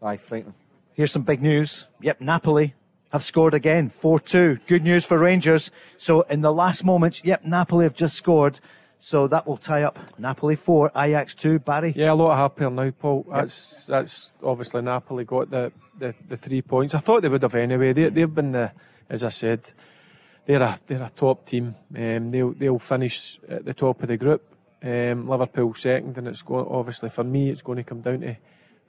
aye, 0.00 0.16
frightening. 0.16 0.54
Here's 0.94 1.12
some 1.12 1.22
big 1.22 1.42
news. 1.42 1.88
Yep, 2.00 2.20
Napoli 2.20 2.74
have 3.10 3.22
scored 3.22 3.54
again, 3.54 3.90
4 3.90 4.18
2. 4.20 4.58
Good 4.66 4.82
news 4.82 5.04
for 5.04 5.18
Rangers. 5.18 5.70
So, 5.96 6.22
in 6.22 6.40
the 6.40 6.52
last 6.52 6.84
moments, 6.84 7.22
yep, 7.24 7.44
Napoli 7.44 7.84
have 7.84 7.94
just 7.94 8.16
scored. 8.16 8.60
So, 9.06 9.28
that 9.28 9.46
will 9.46 9.58
tie 9.58 9.82
up 9.82 9.98
Napoli 10.18 10.56
4, 10.56 10.92
Ajax 10.96 11.34
2. 11.34 11.58
Barry? 11.58 11.92
Yeah, 11.94 12.12
a 12.12 12.14
lot 12.14 12.38
happier 12.38 12.70
now, 12.70 12.90
Paul. 12.90 13.26
That's 13.30 13.86
that's 13.86 14.32
obviously 14.42 14.80
Napoli 14.80 15.26
got 15.26 15.50
the, 15.50 15.72
the, 15.98 16.14
the 16.26 16.38
three 16.38 16.62
points. 16.62 16.94
I 16.94 17.00
thought 17.00 17.20
they 17.20 17.28
would 17.28 17.42
have 17.42 17.54
anyway. 17.54 17.92
They, 17.92 18.08
they've 18.08 18.34
been 18.34 18.52
the, 18.52 18.72
as 19.10 19.22
I 19.22 19.28
said, 19.28 19.70
they're 20.46 20.62
a 20.62 20.80
they're 20.86 21.02
a 21.02 21.10
top 21.14 21.44
team. 21.44 21.74
Um, 21.94 22.30
they'll 22.30 22.54
they'll 22.54 22.78
finish 22.78 23.38
at 23.46 23.66
the 23.66 23.74
top 23.74 24.00
of 24.00 24.08
the 24.08 24.16
group. 24.16 24.42
Um, 24.82 25.28
Liverpool 25.28 25.74
second, 25.74 26.16
and 26.16 26.26
it's 26.26 26.40
going 26.40 26.66
obviously 26.66 27.10
for 27.10 27.24
me 27.24 27.50
it's 27.50 27.60
going 27.60 27.76
to 27.76 27.84
come 27.84 28.00
down 28.00 28.20
to 28.20 28.38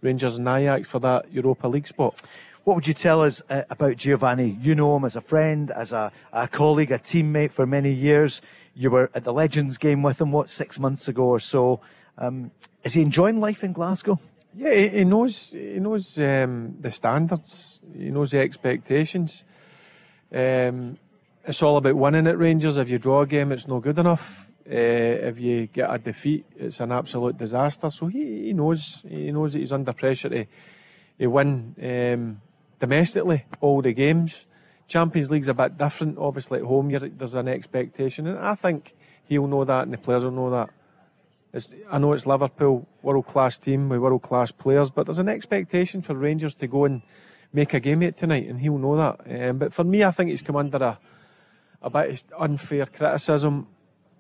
Rangers 0.02 0.38
and 0.38 0.48
Ajax 0.48 0.88
for 0.88 1.00
that 1.00 1.30
Europa 1.30 1.68
League 1.68 1.88
spot. 1.88 2.22
What 2.66 2.74
would 2.74 2.88
you 2.88 2.96
tell 2.96 3.22
us 3.22 3.44
uh, 3.48 3.62
about 3.70 3.98
Giovanni? 3.98 4.58
You 4.60 4.74
know 4.74 4.96
him 4.96 5.06
as 5.06 5.16
a 5.16 5.22
friend, 5.22 5.70
as 5.70 5.94
a, 5.94 6.12
a 6.34 6.48
colleague, 6.48 6.92
a 6.92 6.98
teammate 6.98 7.52
for 7.52 7.68
many 7.68 7.92
years. 7.92 8.42
You 8.76 8.92
were 8.92 9.10
at 9.14 9.24
the 9.24 9.34
Legends 9.34 9.78
game 9.78 10.04
with 10.04 10.20
him, 10.20 10.32
what, 10.32 10.50
six 10.50 10.78
months 10.78 11.08
ago 11.08 11.24
or 11.24 11.40
so. 11.40 11.80
Um, 12.18 12.52
is 12.84 12.94
he 12.94 13.02
enjoying 13.02 13.40
life 13.40 13.64
in 13.64 13.74
Glasgow? 13.74 14.20
Yeah, 14.54 14.74
he, 14.74 14.90
he 14.90 15.04
knows 15.04 15.52
he 15.52 15.80
knows 15.80 16.20
um, 16.20 16.76
the 16.80 16.92
standards. 16.92 17.80
He 17.98 18.12
knows 18.12 18.32
the 18.32 18.40
expectations. 18.40 19.44
Um, 20.34 20.98
it's 21.46 21.62
all 21.62 21.78
about 21.78 21.96
winning 21.96 22.28
at 22.28 22.38
Rangers. 22.38 22.78
If 22.78 22.90
you 22.90 22.98
draw 22.98 23.22
a 23.22 23.28
game, 23.28 23.52
it's 23.52 23.68
no 23.68 23.80
good 23.80 24.00
enough. 24.00 24.50
Uh, 24.68 25.30
if 25.30 25.40
you 25.40 25.68
get 25.68 25.94
a 25.94 25.98
defeat, 25.98 26.46
it's 26.56 26.80
an 26.80 26.92
absolute 26.92 27.38
disaster. 27.38 27.90
So 27.90 28.08
he, 28.08 28.48
he 28.48 28.54
knows 28.54 29.04
he 29.08 29.32
knows 29.32 29.54
that 29.54 29.60
he's 29.60 29.72
under 29.72 29.94
pressure 29.94 30.30
to, 30.30 30.46
to 31.20 31.28
win 31.28 31.76
um, 31.82 32.42
domestically 32.80 33.46
all 33.62 33.82
the 33.82 33.94
games. 33.94 34.46
Champions 34.88 35.32
League's 35.32 35.48
a 35.48 35.54
bit 35.54 35.78
different. 35.78 36.18
Obviously, 36.18 36.60
at 36.60 36.66
home, 36.66 36.90
there's 36.90 37.36
an 37.36 37.48
expectation, 37.48 38.28
and 38.28 38.40
I 38.40 38.56
think 38.56 38.94
he'll 39.24 39.48
know 39.48 39.64
that, 39.64 39.84
and 39.84 39.94
the 39.94 39.98
players 39.98 40.24
will 40.24 40.32
know 40.32 40.52
that. 40.52 40.70
It's, 41.54 41.74
I 41.90 41.98
know 41.98 42.14
it's 42.14 42.28
Liverpool, 42.28 42.88
world 43.02 43.28
class 43.28 43.58
team 43.58 43.90
with 43.90 44.00
world 44.00 44.22
class 44.22 44.52
players, 44.52 44.92
but 44.92 45.06
there's 45.06 45.20
an 45.20 45.30
expectation 45.30 46.02
for 46.02 46.14
Rangers 46.14 46.54
to 46.56 46.68
go 46.68 46.86
and 46.86 47.02
make 47.54 47.74
a 47.74 47.80
game 47.80 48.04
it 48.04 48.18
tonight, 48.18 48.48
and 48.48 48.60
he'll 48.60 48.78
know 48.78 48.98
that. 48.98 49.50
Um, 49.50 49.58
but 49.58 49.74
for 49.74 49.84
me, 49.84 50.04
I 50.04 50.12
think 50.12 50.30
he's 50.30 50.42
come 50.42 50.58
under 50.58 50.78
a, 50.78 51.00
a 51.82 51.90
bit 51.90 52.10
of 52.10 52.42
unfair 52.42 52.86
criticism. 52.86 53.68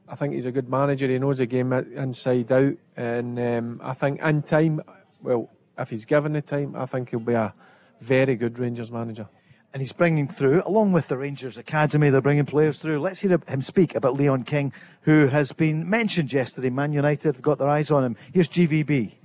I 0.07 0.15
think 0.15 0.33
he's 0.33 0.45
a 0.45 0.51
good 0.51 0.69
manager. 0.69 1.07
He 1.07 1.19
knows 1.19 1.39
the 1.39 1.45
game 1.45 1.73
inside 1.73 2.51
out, 2.51 2.75
and 2.95 3.39
um, 3.39 3.81
I 3.83 3.93
think 3.93 4.21
in 4.21 4.41
time, 4.41 4.81
well, 5.21 5.49
if 5.77 5.89
he's 5.89 6.05
given 6.05 6.33
the 6.33 6.41
time, 6.41 6.75
I 6.75 6.85
think 6.85 7.09
he'll 7.09 7.19
be 7.19 7.33
a 7.33 7.53
very 7.99 8.35
good 8.35 8.57
Rangers 8.57 8.91
manager. 8.91 9.27
And 9.75 9.81
he's 9.81 9.91
bringing 9.91 10.25
through, 10.25 10.63
along 10.65 10.93
with 10.93 11.09
the 11.09 11.17
Rangers 11.17 11.57
Academy, 11.57 12.09
they're 12.09 12.21
bringing 12.21 12.45
players 12.45 12.79
through. 12.79 12.97
Let's 12.97 13.19
hear 13.19 13.37
him 13.45 13.61
speak 13.61 13.93
about 13.93 14.13
Leon 14.13 14.43
King, 14.45 14.71
who 15.01 15.27
has 15.27 15.51
been 15.51 15.89
mentioned 15.89 16.31
yesterday. 16.31 16.69
Man 16.69 16.93
United 16.93 17.35
have 17.35 17.41
got 17.41 17.57
their 17.57 17.67
eyes 17.67 17.91
on 17.91 18.05
him. 18.05 18.15
Here's 18.31 18.47
GVB. 18.47 19.15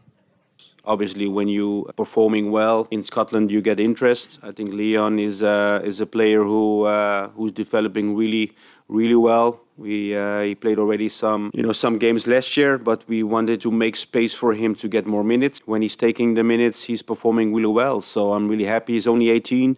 Obviously, 0.84 1.28
when 1.28 1.46
you 1.46 1.86
are 1.88 1.92
performing 1.92 2.50
well 2.50 2.88
in 2.90 3.04
Scotland, 3.04 3.48
you 3.48 3.62
get 3.62 3.78
interest. 3.78 4.40
I 4.42 4.50
think 4.50 4.72
Leon 4.72 5.20
is 5.20 5.44
uh, 5.44 5.82
is 5.84 6.00
a 6.00 6.06
player 6.06 6.42
who 6.42 6.82
uh, 6.82 7.28
who's 7.28 7.52
developing 7.52 8.16
really 8.16 8.50
really 8.88 9.14
well. 9.14 9.60
We 9.76 10.16
uh, 10.16 10.40
he 10.40 10.56
played 10.56 10.80
already 10.80 11.08
some 11.08 11.52
you 11.54 11.62
know 11.62 11.72
some 11.72 11.96
games 11.96 12.26
last 12.26 12.56
year, 12.56 12.76
but 12.76 13.04
we 13.06 13.22
wanted 13.22 13.60
to 13.60 13.70
make 13.70 13.94
space 13.94 14.34
for 14.34 14.52
him 14.52 14.74
to 14.82 14.88
get 14.88 15.06
more 15.06 15.22
minutes. 15.22 15.60
When 15.64 15.80
he's 15.80 15.94
taking 15.94 16.34
the 16.34 16.42
minutes, 16.42 16.82
he's 16.82 17.02
performing 17.02 17.54
really 17.54 17.72
well. 17.72 18.00
So 18.00 18.32
I'm 18.32 18.48
really 18.48 18.64
happy. 18.66 18.94
He's 18.94 19.06
only 19.06 19.30
18. 19.30 19.76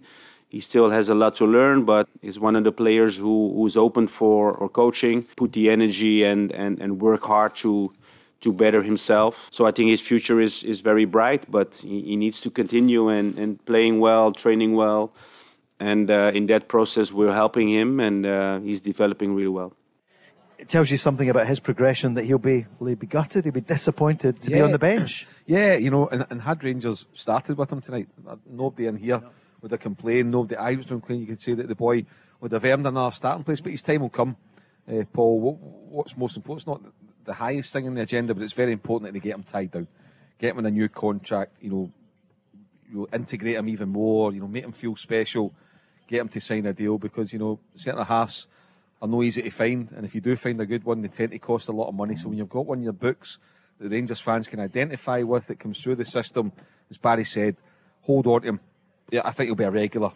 He 0.53 0.61
still 0.61 0.91
has 0.91 1.09
a 1.09 1.15
lot 1.15 1.35
to 1.37 1.47
learn, 1.47 1.85
but 1.85 2.07
he's 2.21 2.39
one 2.39 2.57
of 2.57 2.65
the 2.65 2.73
players 2.73 3.17
who 3.17 3.55
who's 3.57 3.75
open 3.75 4.07
for 4.07 4.53
or 4.53 4.69
coaching, 4.69 5.23
put 5.35 5.53
the 5.55 5.71
energy 5.71 6.25
and 6.25 6.53
and 6.53 6.79
and 6.79 7.01
work 7.01 7.23
hard 7.25 7.55
to 7.65 7.91
to 8.41 8.53
better 8.53 8.83
himself. 8.83 9.49
So 9.51 9.65
I 9.65 9.71
think 9.71 9.89
his 9.89 10.03
future 10.03 10.43
is, 10.43 10.63
is 10.65 10.83
very 10.83 11.07
bright, 11.07 11.51
but 11.51 11.77
he, 11.77 12.03
he 12.03 12.17
needs 12.17 12.41
to 12.43 12.51
continue 12.51 13.09
and, 13.09 13.39
and 13.39 13.65
playing 13.65 14.01
well, 14.01 14.33
training 14.33 14.75
well. 14.75 15.13
And 15.81 16.11
uh, 16.11 16.33
in 16.35 16.47
that 16.49 16.69
process, 16.69 17.13
we're 17.13 17.33
helping 17.33 17.69
him, 17.69 18.01
and 18.01 18.27
uh, 18.27 18.61
he's 18.61 18.81
developing 18.81 19.35
really 19.35 19.55
well. 19.61 19.73
It 20.59 20.69
tells 20.69 20.91
you 20.91 20.99
something 20.99 21.31
about 21.31 21.47
his 21.47 21.61
progression 21.61 22.15
that 22.15 22.25
he'll 22.25 22.39
be, 22.39 22.67
will 22.79 22.89
he 22.89 22.95
be 22.95 23.07
gutted, 23.07 23.45
he'll 23.45 23.55
be 23.55 23.61
disappointed 23.61 24.43
to 24.43 24.51
be 24.51 24.61
on 24.61 24.73
the 24.73 24.79
bench. 24.79 25.27
Yeah, 25.47 25.75
you 25.75 25.91
know, 25.91 26.09
and, 26.09 26.27
and 26.31 26.43
had 26.43 26.63
Rangers 26.63 27.07
started 27.15 27.57
with 27.57 27.73
him 27.73 27.81
tonight, 27.81 28.09
uh, 28.29 28.37
nobody 28.47 28.87
in 28.87 28.97
here 28.97 29.23
would 29.63 29.71
have 29.71 29.81
complained. 29.81 30.31
Nobody 30.31 30.57
I 30.57 30.75
was 30.75 30.87
complain. 30.87 31.21
You 31.21 31.27
could 31.27 31.41
say 31.41 31.55
that 31.55 31.69
the 31.69 31.75
boy 31.75 32.05
would 32.41 32.53
have 32.53 32.65
earned 32.65 32.87
another 32.87 33.15
starting 33.15 33.45
place, 33.45 33.61
but 33.61 33.73
his 33.73 33.83
time 33.83 34.03
will 34.03 34.11
come. 34.11 34.37
Uh, 34.87 35.05
Paul, 35.13 35.41
what, 35.41 35.55
what's 35.55 36.17
most 36.17 36.37
important? 36.37 36.61
It's 36.61 36.67
not 36.67 36.93
the 37.25 37.35
highest 37.35 37.73
thing 37.73 37.87
in 37.87 37.95
the 37.95 38.03
agenda, 38.03 38.35
but 38.35 38.43
it's 38.43 38.53
very 38.53 38.73
important 38.73 39.09
that 39.09 39.13
they 39.13 39.23
get 39.23 39.37
him 39.37 39.45
tied 39.45 39.71
down, 39.71 39.87
get 40.39 40.53
him 40.53 40.59
in 40.59 40.67
a 40.67 40.71
new 40.71 40.89
contract. 40.89 41.53
You 41.61 41.71
know, 41.71 41.93
you 42.91 43.09
integrate 43.13 43.57
him 43.57 43.69
even 43.69 43.89
more. 43.89 44.33
You 44.33 44.41
know, 44.41 44.49
make 44.49 44.65
him 44.65 44.73
feel 44.73 44.97
special, 44.97 45.55
get 46.09 46.21
him 46.21 46.29
to 46.29 46.41
sign 46.41 46.67
a 46.67 46.73
deal 46.73 46.99
because 46.99 47.33
you 47.33 47.39
know 47.39 47.61
centre 47.75 48.05
halves 48.05 48.49
are 49.01 49.09
no 49.09 49.23
easy 49.23 49.43
to 49.43 49.51
find, 49.51 49.91
and 49.93 50.05
if 50.05 50.15
you 50.15 50.21
do 50.21 50.37
find 50.37 50.61
a 50.61 50.67
good 50.67 50.85
one, 50.85 51.03
they 51.03 51.09
tend 51.09 51.33
to 51.33 51.39
cost 51.39 51.69
a 51.69 51.73
lot 51.73 51.89
of 51.89 51.95
money. 51.95 52.15
So 52.15 52.29
when 52.29 52.39
you've 52.39 52.49
got 52.49 52.67
one 52.67 52.79
in 52.79 52.85
your 52.85 52.93
books 52.93 53.39
the 53.83 53.89
Rangers 53.89 54.21
fans 54.21 54.49
can 54.49 54.61
identify 54.61 55.23
with, 55.23 55.49
that 55.49 55.59
comes 55.59 55.83
through 55.83 55.97
the 55.97 56.05
system, 56.05 56.53
as 56.89 56.99
Barry 56.99 57.25
said, 57.25 57.57
hold 58.03 58.27
on 58.27 58.43
to 58.43 58.49
him. 58.49 58.61
Yeah, 59.13 59.21
I 59.27 59.31
think 59.31 59.49
he'll 59.49 59.55
be 59.55 59.65
a 59.65 59.71
regular 59.71 60.11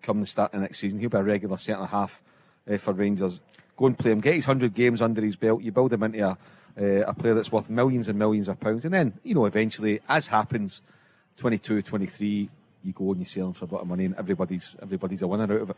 come 0.00 0.20
the 0.20 0.26
start 0.26 0.54
of 0.54 0.62
next 0.62 0.78
season. 0.78 0.98
He'll 0.98 1.10
be 1.10 1.18
a 1.18 1.22
regular 1.22 1.58
centre 1.58 1.84
half 1.84 2.22
uh, 2.68 2.78
for 2.78 2.94
Rangers. 2.94 3.38
Go 3.76 3.84
and 3.84 3.98
play 3.98 4.12
him, 4.12 4.20
get 4.20 4.34
his 4.34 4.46
hundred 4.46 4.72
games 4.72 5.02
under 5.02 5.20
his 5.20 5.36
belt. 5.36 5.60
You 5.60 5.72
build 5.72 5.92
him 5.92 6.02
into 6.02 6.26
a 6.26 6.38
uh, 6.80 7.04
a 7.06 7.12
player 7.12 7.34
that's 7.34 7.52
worth 7.52 7.68
millions 7.68 8.08
and 8.08 8.18
millions 8.18 8.48
of 8.48 8.58
pounds, 8.58 8.86
and 8.86 8.94
then 8.94 9.12
you 9.24 9.34
know 9.34 9.44
eventually, 9.44 10.00
as 10.08 10.28
happens, 10.28 10.80
22, 11.36 11.82
23, 11.82 12.48
you 12.82 12.92
go 12.94 13.10
and 13.10 13.20
you 13.20 13.26
sell 13.26 13.48
him 13.48 13.52
for 13.52 13.66
a 13.66 13.68
lot 13.68 13.82
of 13.82 13.88
money, 13.88 14.06
and 14.06 14.14
everybody's 14.16 14.74
everybody's 14.80 15.20
a 15.20 15.26
winner 15.26 15.44
out 15.44 15.60
of 15.60 15.70
it. 15.70 15.76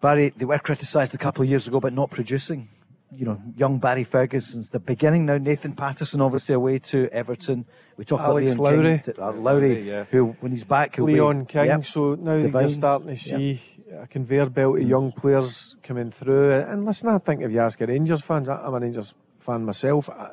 Barry, 0.00 0.30
they 0.30 0.46
were 0.46 0.58
criticised 0.58 1.14
a 1.14 1.18
couple 1.18 1.42
of 1.42 1.50
years 1.50 1.68
ago 1.68 1.76
about 1.76 1.92
not 1.92 2.10
producing. 2.10 2.66
You 3.12 3.24
know, 3.24 3.42
young 3.56 3.78
Barry 3.78 4.04
Ferguson's 4.04 4.70
the 4.70 4.78
beginning 4.78 5.26
now. 5.26 5.36
Nathan 5.36 5.72
Patterson, 5.72 6.20
obviously, 6.20 6.54
away 6.54 6.78
to 6.78 7.08
Everton. 7.12 7.66
We 7.96 8.04
talk 8.04 8.20
Alex 8.20 8.54
about 8.54 8.72
Leon 8.72 8.84
Lowry. 8.84 8.98
King, 9.00 9.14
uh, 9.18 9.32
Lowry, 9.32 9.82
yeah. 9.82 10.04
who, 10.04 10.36
when 10.40 10.52
he's 10.52 10.62
back, 10.64 10.94
he'll 10.94 11.06
Leon 11.06 11.40
be, 11.40 11.46
King. 11.46 11.64
Yep, 11.66 11.84
So 11.86 12.14
now 12.14 12.38
divine. 12.40 12.62
you're 12.62 12.68
starting 12.70 13.08
to 13.08 13.16
see 13.16 13.60
a 13.98 14.06
conveyor 14.06 14.50
belt 14.50 14.78
of 14.78 14.88
young 14.88 15.10
players 15.10 15.74
coming 15.82 16.12
through. 16.12 16.52
And 16.52 16.84
listen, 16.84 17.08
I 17.08 17.18
think 17.18 17.42
if 17.42 17.50
you 17.50 17.60
ask 17.60 17.80
a 17.80 17.86
Rangers 17.86 18.22
fans, 18.22 18.48
I'm 18.48 18.74
a 18.74 18.78
Rangers 18.78 19.14
fan 19.40 19.64
myself. 19.64 20.08
I, 20.08 20.30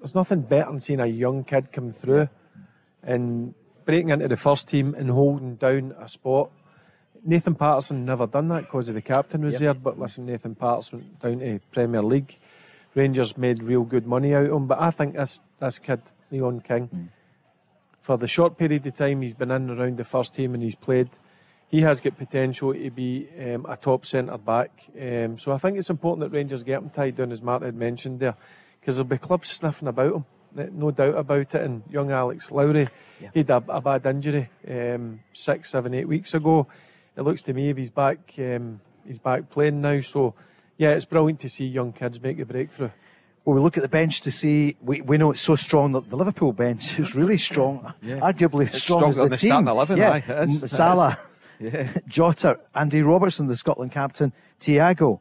there's 0.00 0.14
nothing 0.16 0.42
better 0.42 0.70
than 0.70 0.80
seeing 0.80 1.00
a 1.00 1.06
young 1.06 1.44
kid 1.44 1.70
come 1.70 1.92
through 1.92 2.28
and 3.02 3.54
breaking 3.84 4.10
into 4.10 4.26
the 4.26 4.36
first 4.36 4.68
team 4.68 4.94
and 4.94 5.10
holding 5.10 5.54
down 5.56 5.94
a 5.98 6.08
spot. 6.08 6.50
Nathan 7.26 7.54
Patterson 7.56 8.04
never 8.04 8.26
done 8.26 8.48
that 8.48 8.62
because 8.62 8.88
of 8.88 8.94
the 8.94 9.02
captain 9.02 9.44
was 9.44 9.54
Yep. 9.54 9.60
there. 9.60 9.74
But 9.74 9.98
listen, 9.98 10.26
Nathan 10.26 10.54
Patterson 10.54 10.98
went 10.98 11.20
down 11.20 11.38
to 11.40 11.60
Premier 11.72 12.02
League. 12.02 12.38
Rangers 12.94 13.36
made 13.36 13.62
real 13.62 13.82
good 13.82 14.06
money 14.06 14.34
out 14.34 14.46
of 14.46 14.52
him. 14.52 14.66
But 14.66 14.80
I 14.80 14.90
think 14.90 15.14
this 15.14 15.40
this 15.60 15.78
kid, 15.78 16.00
Leon 16.30 16.60
King, 16.60 17.10
for 18.00 18.16
the 18.16 18.28
short 18.28 18.56
period 18.56 18.86
of 18.86 18.96
time 18.96 19.22
he's 19.22 19.34
been 19.34 19.50
in 19.50 19.68
and 19.70 19.78
around 19.80 19.96
the 19.96 20.04
first 20.04 20.34
team 20.34 20.54
and 20.54 20.62
he's 20.62 20.76
played, 20.76 21.10
he 21.68 21.80
has 21.80 22.00
got 22.00 22.16
potential 22.16 22.72
to 22.72 22.90
be 22.90 23.28
um, 23.40 23.66
a 23.68 23.76
top 23.76 24.06
centre 24.06 24.38
back. 24.38 24.86
Um, 25.00 25.36
so 25.36 25.52
I 25.52 25.56
think 25.56 25.76
it's 25.76 25.90
important 25.90 26.20
that 26.20 26.36
Rangers 26.36 26.62
get 26.62 26.80
him 26.80 26.90
tied 26.90 27.16
down, 27.16 27.32
as 27.32 27.42
Martin 27.42 27.66
had 27.66 27.74
mentioned 27.74 28.20
there, 28.20 28.36
because 28.80 28.96
there'll 28.96 29.08
be 29.08 29.18
clubs 29.18 29.48
sniffing 29.50 29.88
about 29.88 30.14
him. 30.14 30.24
no 30.72 30.90
doubt 30.92 31.16
about 31.16 31.54
it. 31.54 31.60
And 31.62 31.82
young 31.90 32.12
Alex 32.12 32.52
Lowry, 32.52 32.88
yeah. 33.20 33.30
he 33.34 33.40
had 33.40 33.50
a, 33.50 33.64
a 33.68 33.80
bad 33.80 34.06
injury 34.06 34.48
um, 34.68 35.20
six, 35.32 35.70
seven, 35.70 35.92
eight 35.92 36.08
weeks 36.08 36.32
ago. 36.34 36.68
It 37.16 37.22
looks 37.22 37.42
to 37.42 37.54
me 37.54 37.70
if 37.70 37.76
he's 37.76 37.90
back, 37.90 38.34
um, 38.38 38.80
he's 39.06 39.18
back 39.18 39.48
playing 39.48 39.80
now. 39.80 40.00
So, 40.00 40.34
yeah, 40.76 40.90
it's 40.90 41.06
brilliant 41.06 41.40
to 41.40 41.48
see 41.48 41.66
young 41.66 41.92
kids 41.92 42.20
make 42.20 42.38
a 42.38 42.44
breakthrough. 42.44 42.90
Well, 43.44 43.54
we 43.54 43.60
look 43.60 43.76
at 43.76 43.82
the 43.82 43.88
bench 43.88 44.22
to 44.22 44.30
see. 44.30 44.76
We, 44.80 45.00
we 45.00 45.18
know 45.18 45.30
it's 45.30 45.40
so 45.40 45.54
strong 45.54 45.92
that 45.92 46.10
the 46.10 46.16
Liverpool 46.16 46.52
bench 46.52 46.98
is 46.98 47.14
really 47.14 47.38
strong, 47.38 47.94
yeah. 48.02 48.18
arguably 48.18 48.68
as 48.68 48.82
strong 48.82 49.04
as 49.04 49.16
the, 49.16 49.28
the 49.28 49.36
team. 49.36 49.50
Starting 49.50 49.68
11, 49.68 49.98
yeah, 49.98 50.10
aye, 50.10 50.24
it 50.26 50.48
is. 50.50 50.70
Salah, 50.70 51.16
yeah. 51.60 51.92
Jota, 52.08 52.58
Andy 52.74 53.02
Robertson, 53.02 53.46
the 53.46 53.56
Scotland 53.56 53.92
captain, 53.92 54.32
Thiago. 54.60 55.20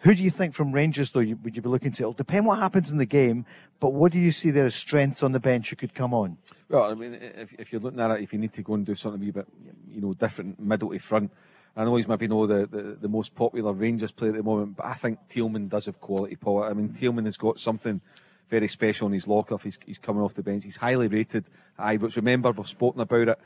Who 0.00 0.14
do 0.14 0.22
you 0.22 0.30
think 0.30 0.54
from 0.54 0.72
Rangers, 0.72 1.12
though, 1.12 1.20
would 1.20 1.56
you 1.56 1.62
be 1.62 1.68
looking 1.68 1.92
to? 1.92 2.02
It'll 2.02 2.12
depend 2.12 2.46
what 2.46 2.58
happens 2.58 2.92
in 2.92 2.98
the 2.98 3.06
game, 3.06 3.46
but 3.80 3.92
what 3.92 4.12
do 4.12 4.18
you 4.18 4.30
see 4.30 4.50
there 4.50 4.66
as 4.66 4.74
strengths 4.74 5.22
on 5.22 5.32
the 5.32 5.40
bench 5.40 5.70
who 5.70 5.76
could 5.76 5.94
come 5.94 6.12
on? 6.12 6.36
Well, 6.68 6.84
I 6.84 6.94
mean, 6.94 7.14
if, 7.14 7.54
if 7.54 7.72
you're 7.72 7.80
looking 7.80 8.00
at 8.00 8.10
it, 8.10 8.22
if 8.22 8.32
you 8.32 8.38
need 8.38 8.52
to 8.54 8.62
go 8.62 8.74
and 8.74 8.84
do 8.84 8.94
something 8.94 9.26
a 9.26 9.32
bit, 9.32 9.46
you 9.88 10.00
know, 10.02 10.12
different 10.12 10.60
middle 10.60 10.90
to 10.90 10.98
front, 10.98 11.32
I 11.76 11.84
know 11.84 11.96
he's 11.96 12.08
maybe 12.08 12.26
not 12.26 12.46
the, 12.48 12.66
the, 12.66 12.82
the, 13.02 13.08
most 13.08 13.34
popular 13.34 13.72
Rangers 13.72 14.10
player 14.10 14.30
at 14.30 14.36
the 14.38 14.42
moment, 14.42 14.76
but 14.76 14.86
I 14.86 14.94
think 14.94 15.18
Tillman 15.28 15.68
does 15.68 15.86
have 15.86 16.00
quality, 16.00 16.36
Paul. 16.36 16.64
I 16.64 16.72
mean, 16.72 16.92
Tillman 16.94 17.26
has 17.26 17.36
got 17.36 17.58
something 17.58 18.00
very 18.48 18.68
special 18.68 19.08
in 19.08 19.12
his 19.12 19.28
lock-off. 19.28 19.62
He's, 19.62 19.78
he's 19.84 19.98
coming 19.98 20.22
off 20.22 20.32
the 20.32 20.42
bench. 20.42 20.64
He's 20.64 20.78
highly 20.78 21.08
rated 21.08 21.44
at 21.78 21.98
Ibrox. 21.98 22.16
Remember, 22.16 22.50
we've 22.50 22.66
spoken 22.66 23.02
about 23.02 23.28
it. 23.28 23.38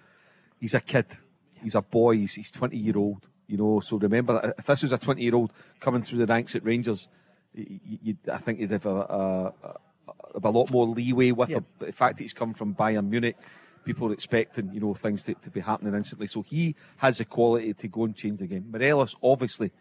He's 0.60 0.74
a 0.74 0.80
kid. 0.80 1.06
He's 1.54 1.74
a 1.74 1.82
boy. 1.82 2.18
He's, 2.18 2.34
he's 2.34 2.50
20 2.52 2.76
year 2.76 2.96
old. 2.96 3.26
You 3.50 3.56
know, 3.56 3.80
so 3.80 3.96
remember, 3.96 4.54
if 4.56 4.64
this 4.64 4.84
was 4.84 4.92
a 4.92 4.98
20 4.98 5.20
year 5.20 5.34
old 5.34 5.52
coming 5.80 6.02
through 6.02 6.20
the 6.20 6.26
ranks 6.26 6.54
at 6.54 6.64
Rangers, 6.64 7.08
you, 7.52 8.16
I 8.32 8.38
think 8.38 8.60
he'd 8.60 8.70
have 8.70 8.86
a, 8.86 8.90
a, 8.90 9.52
a, 9.64 10.40
a 10.44 10.50
lot 10.50 10.70
more 10.70 10.86
leeway 10.86 11.32
with 11.32 11.50
yeah. 11.50 11.58
the 11.80 11.90
fact 11.90 12.16
that 12.16 12.22
he's 12.22 12.32
come 12.32 12.54
from 12.54 12.76
Bayern 12.76 13.08
Munich. 13.08 13.36
People 13.84 14.08
are 14.08 14.12
expecting, 14.12 14.72
you 14.72 14.78
know, 14.78 14.94
things 14.94 15.24
to, 15.24 15.34
to 15.34 15.50
be 15.50 15.58
happening 15.58 15.94
instantly. 15.94 16.28
So 16.28 16.42
he 16.42 16.76
has 16.98 17.18
the 17.18 17.24
quality 17.24 17.74
to 17.74 17.88
go 17.88 18.04
and 18.04 18.14
change 18.14 18.38
the 18.38 18.46
game. 18.46 18.66
Morelos 18.70 19.16
obviously 19.20 19.72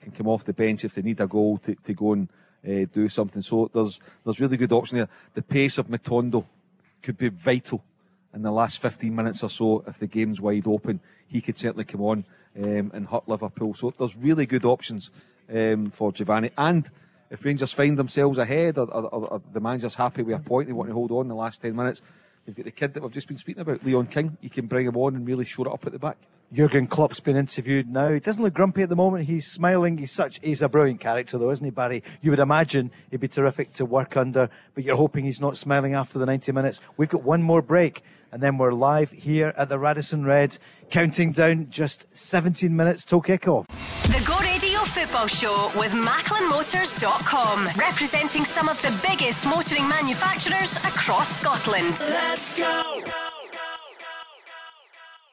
can 0.00 0.10
come 0.10 0.28
off 0.28 0.44
the 0.44 0.54
bench 0.54 0.84
if 0.84 0.94
they 0.94 1.02
need 1.02 1.20
a 1.20 1.26
goal 1.26 1.58
to, 1.58 1.74
to 1.74 1.92
go 1.92 2.14
and 2.14 2.28
uh, 2.66 2.86
do 2.94 3.10
something. 3.10 3.42
So 3.42 3.70
there's 3.74 4.00
there's 4.24 4.40
really 4.40 4.56
good 4.56 4.72
option 4.72 4.96
there. 4.96 5.08
The 5.34 5.42
pace 5.42 5.76
of 5.76 5.88
Matondo 5.88 6.46
could 7.02 7.18
be 7.18 7.28
vital 7.28 7.84
in 8.32 8.40
the 8.40 8.50
last 8.50 8.80
15 8.80 9.14
minutes 9.14 9.42
or 9.42 9.50
so 9.50 9.84
if 9.86 9.98
the 9.98 10.06
game's 10.06 10.40
wide 10.40 10.66
open. 10.66 11.00
He 11.26 11.42
could 11.42 11.58
certainly 11.58 11.84
come 11.84 12.00
on 12.00 12.24
um, 12.62 12.90
and 12.94 13.06
hurt 13.06 13.28
Liverpool. 13.28 13.74
So 13.74 13.92
there's 13.96 14.16
really 14.16 14.46
good 14.46 14.64
options 14.64 15.10
um, 15.52 15.90
for 15.90 16.12
Giovanni. 16.12 16.50
And 16.56 16.88
if 17.30 17.44
Rangers 17.44 17.72
find 17.72 17.98
themselves 17.98 18.38
ahead 18.38 18.78
or, 18.78 18.90
or, 18.90 19.04
or, 19.04 19.42
the 19.52 19.60
manager's 19.60 19.94
happy 19.94 20.22
with 20.22 20.36
a 20.36 20.40
point, 20.40 20.68
they 20.68 20.72
want 20.72 20.88
to 20.88 20.94
hold 20.94 21.10
on 21.12 21.22
in 21.22 21.28
the 21.28 21.34
last 21.34 21.60
10 21.60 21.74
minutes, 21.76 22.00
they've 22.46 22.54
got 22.54 22.64
the 22.64 22.70
kid 22.70 22.94
that 22.94 23.02
we've 23.02 23.12
just 23.12 23.28
been 23.28 23.36
speaking 23.36 23.62
about, 23.62 23.84
Leon 23.84 24.06
King. 24.06 24.36
You 24.40 24.50
can 24.50 24.66
bring 24.66 24.86
him 24.86 24.96
on 24.96 25.14
and 25.14 25.26
really 25.26 25.44
shore 25.44 25.66
it 25.66 25.72
up 25.72 25.86
at 25.86 25.92
the 25.92 25.98
back. 25.98 26.16
Jurgen 26.50 26.86
Klopp's 26.86 27.20
been 27.20 27.36
interviewed 27.36 27.90
now. 27.90 28.10
He 28.10 28.20
doesn't 28.20 28.42
look 28.42 28.54
grumpy 28.54 28.82
at 28.82 28.88
the 28.88 28.96
moment. 28.96 29.26
He's 29.26 29.46
smiling. 29.46 29.98
He's 29.98 30.12
such 30.12 30.40
he's 30.42 30.62
a 30.62 30.68
brilliant 30.68 30.98
character 30.98 31.36
though, 31.36 31.50
isn't 31.50 31.64
he, 31.64 31.70
Barry? 31.70 32.02
You 32.22 32.30
would 32.30 32.40
imagine 32.40 32.90
he'd 33.10 33.20
be 33.20 33.28
terrific 33.28 33.74
to 33.74 33.84
work 33.84 34.16
under, 34.16 34.48
but 34.74 34.82
you're 34.82 34.96
hoping 34.96 35.26
he's 35.26 35.42
not 35.42 35.58
smiling 35.58 35.92
after 35.92 36.18
the 36.18 36.24
90 36.24 36.52
minutes. 36.52 36.80
We've 36.96 37.10
got 37.10 37.22
one 37.22 37.42
more 37.42 37.60
break 37.60 38.02
and 38.32 38.42
then 38.42 38.58
we're 38.58 38.72
live 38.72 39.10
here 39.10 39.52
at 39.56 39.68
the 39.68 39.78
Radisson 39.78 40.24
Red, 40.24 40.58
counting 40.90 41.32
down 41.32 41.68
just 41.70 42.06
17 42.16 42.74
minutes 42.74 43.04
till 43.04 43.22
kickoff. 43.22 43.66
The 44.08 44.24
Go 44.26 44.38
Radio 44.40 44.80
Football 44.80 45.26
Show 45.26 45.70
with 45.76 45.92
MacklinMotors.com, 45.92 47.68
representing 47.76 48.44
some 48.44 48.68
of 48.68 48.80
the 48.82 48.94
biggest 49.08 49.46
motoring 49.46 49.88
manufacturers 49.88 50.76
across 50.78 51.40
Scotland. 51.40 51.96
Let's 52.10 52.56
go! 52.56 53.02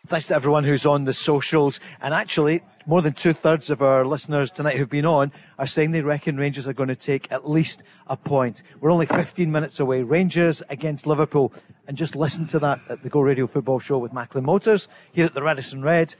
Thanks 0.08 0.28
to 0.28 0.36
everyone 0.36 0.64
who's 0.64 0.86
on 0.86 1.06
the 1.06 1.14
socials. 1.14 1.80
And 2.02 2.14
actually, 2.14 2.62
more 2.86 3.02
than 3.02 3.14
two 3.14 3.34
thirds 3.34 3.70
of 3.70 3.82
our 3.82 4.06
listeners 4.06 4.52
tonight 4.52 4.78
who've 4.78 4.90
been 4.90 5.06
on 5.06 5.32
are 5.58 5.66
saying 5.66 5.92
they 5.92 6.02
reckon 6.02 6.38
Rangers 6.38 6.68
are 6.68 6.74
going 6.74 6.90
to 6.90 6.96
take 6.96 7.32
at 7.32 7.50
least 7.50 7.84
a 8.08 8.16
point. 8.16 8.62
We're 8.80 8.92
only 8.92 9.08
15 9.08 9.52
minutes 9.52 9.80
away. 9.80 10.04
Rangers 10.04 10.62
against 10.70 11.08
Liverpool. 11.08 11.52
And 11.88 11.98
just 11.98 12.16
listen 12.16 12.46
to 12.48 12.60
that 12.60 12.80
at 12.90 13.02
the 13.02 13.10
Go 13.10 13.22
Radio 13.22 13.48
Football 13.48 13.80
Show 13.80 13.98
with 13.98 14.14
Macklin 14.14 14.46
Motors 14.46 14.88
here 15.14 15.26
at 15.26 15.34
the 15.34 15.42
Radisson 15.42 15.82
Red 15.82 16.16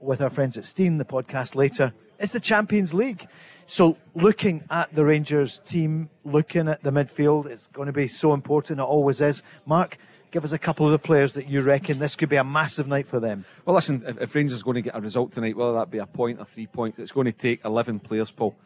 with 0.00 0.20
our 0.20 0.30
friends 0.30 0.58
at 0.58 0.66
Steen, 0.66 0.98
the 0.98 1.04
podcast 1.04 1.54
later. 1.54 1.92
It's 2.18 2.32
the 2.32 2.40
Champions 2.40 2.92
League. 2.92 3.26
So 3.66 3.96
looking 4.14 4.64
at 4.70 4.94
the 4.94 5.04
Rangers 5.04 5.60
team, 5.60 6.10
looking 6.24 6.68
at 6.68 6.82
the 6.82 6.90
midfield, 6.90 7.46
it's 7.46 7.68
going 7.68 7.86
to 7.86 7.92
be 7.92 8.08
so 8.08 8.34
important. 8.34 8.80
It 8.80 8.82
always 8.82 9.20
is. 9.20 9.42
Mark, 9.64 9.96
give 10.32 10.44
us 10.44 10.52
a 10.52 10.58
couple 10.58 10.86
of 10.86 10.92
the 10.92 10.98
players 10.98 11.34
that 11.34 11.48
you 11.48 11.62
reckon 11.62 11.98
this 11.98 12.16
could 12.16 12.30
be 12.30 12.36
a 12.36 12.44
massive 12.44 12.88
night 12.88 13.06
for 13.06 13.20
them. 13.20 13.44
Well, 13.64 13.74
listen, 13.74 14.02
if, 14.06 14.20
if 14.20 14.34
Rangers 14.34 14.62
are 14.62 14.64
going 14.64 14.76
to 14.76 14.82
get 14.82 14.96
a 14.96 15.00
result 15.00 15.32
tonight, 15.32 15.56
whether 15.56 15.74
that 15.74 15.90
be 15.90 15.98
a 15.98 16.06
point 16.06 16.40
or 16.40 16.46
three 16.46 16.66
points, 16.66 16.98
it's 16.98 17.12
going 17.12 17.26
to 17.26 17.32
take 17.32 17.64
11 17.64 18.00
players, 18.00 18.30
Paul. 18.30 18.56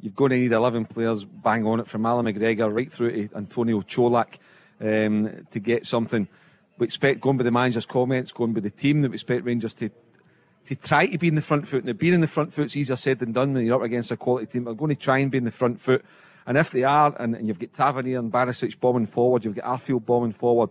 You're 0.00 0.12
going 0.12 0.30
to 0.30 0.36
need 0.36 0.52
11 0.52 0.84
players 0.84 1.24
bang 1.24 1.66
on 1.66 1.80
it 1.80 1.86
from 1.86 2.04
Allan 2.04 2.26
McGregor 2.26 2.72
right 2.72 2.92
through 2.92 3.28
to 3.28 3.34
Antonio 3.34 3.80
Colak 3.80 4.38
um, 4.80 5.46
to 5.50 5.58
get 5.58 5.86
something. 5.86 6.28
We 6.78 6.84
expect, 6.84 7.20
going 7.20 7.38
by 7.38 7.44
the 7.44 7.50
manager's 7.50 7.86
comments, 7.86 8.30
going 8.30 8.52
by 8.52 8.60
the 8.60 8.70
team, 8.70 9.00
that 9.00 9.10
we 9.10 9.14
expect 9.14 9.44
Rangers 9.44 9.74
to 9.74 9.90
to 10.66 10.74
try 10.74 11.06
to 11.06 11.16
be 11.16 11.28
in 11.28 11.36
the 11.36 11.42
front 11.42 11.66
foot. 11.68 11.84
Now, 11.84 11.92
being 11.92 12.12
in 12.12 12.20
the 12.20 12.26
front 12.26 12.52
foot 12.52 12.66
is 12.66 12.76
easier 12.76 12.96
said 12.96 13.20
than 13.20 13.30
done 13.30 13.54
when 13.54 13.64
you're 13.64 13.76
up 13.76 13.82
against 13.82 14.10
a 14.10 14.16
quality 14.16 14.46
team. 14.46 14.66
I'm 14.66 14.74
going 14.74 14.92
to 14.92 15.00
try 15.00 15.18
and 15.18 15.30
be 15.30 15.38
in 15.38 15.44
the 15.44 15.52
front 15.52 15.80
foot. 15.80 16.04
And 16.44 16.58
if 16.58 16.72
they 16.72 16.82
are, 16.82 17.14
and, 17.20 17.36
and 17.36 17.46
you've 17.46 17.60
got 17.60 17.72
Tavernier 17.72 18.18
and 18.18 18.32
Barisic 18.32 18.78
bombing 18.80 19.06
forward, 19.06 19.44
you've 19.44 19.54
got 19.54 19.64
Arfield 19.64 20.04
bombing 20.04 20.32
forward, 20.32 20.70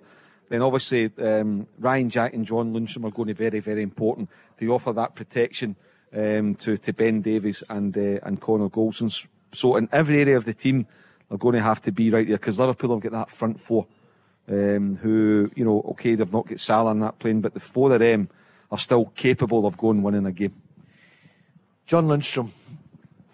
then 0.50 0.62
obviously 0.62 1.12
um, 1.20 1.68
Ryan 1.80 2.10
Jack 2.10 2.34
and 2.34 2.46
John 2.46 2.74
Lundstram 2.74 3.06
are 3.06 3.12
going 3.12 3.28
to 3.28 3.34
be 3.34 3.50
very, 3.50 3.60
very 3.60 3.82
important 3.82 4.30
to 4.60 4.74
offer 4.74 4.94
that 4.94 5.16
protection 5.16 5.76
um, 6.14 6.56
to, 6.56 6.78
to 6.78 6.94
Ben 6.94 7.22
Davies 7.22 7.64
and 7.70 7.98
uh, 7.98 8.20
and 8.24 8.40
Connor 8.40 8.70
Goldson. 8.70 9.28
So 9.52 9.76
in 9.76 9.90
every 9.92 10.22
area 10.22 10.38
of 10.38 10.46
the 10.46 10.54
team, 10.54 10.88
they're 11.30 11.38
going 11.38 11.56
to 11.56 11.62
have 11.62 11.82
to 11.84 11.92
be 11.92 12.10
right 12.10 12.28
there 12.28 12.38
because 12.38 12.60
Liverpool 12.60 12.94
have 12.94 13.04
got 13.04 13.12
that 13.12 13.30
front 13.30 13.60
four, 13.60 13.88
um, 14.48 14.98
who 15.02 15.52
you 15.56 15.66
know, 15.66 15.82
okay, 15.92 16.16
they've 16.16 16.32
not 16.32 16.48
got 16.48 16.60
Salah 16.60 16.92
in 16.92 17.00
that 17.00 17.20
plane, 17.20 17.42
but 17.42 17.54
the 17.54 17.60
four 17.60 17.92
of 17.94 18.00
them 18.00 18.30
are 18.72 18.78
still 18.78 19.06
capable 19.16 19.66
of 19.66 19.78
going 19.78 20.02
winning 20.02 20.26
a 20.26 20.32
game. 20.32 20.54
John 21.86 22.08
Lundstram, 22.08 22.50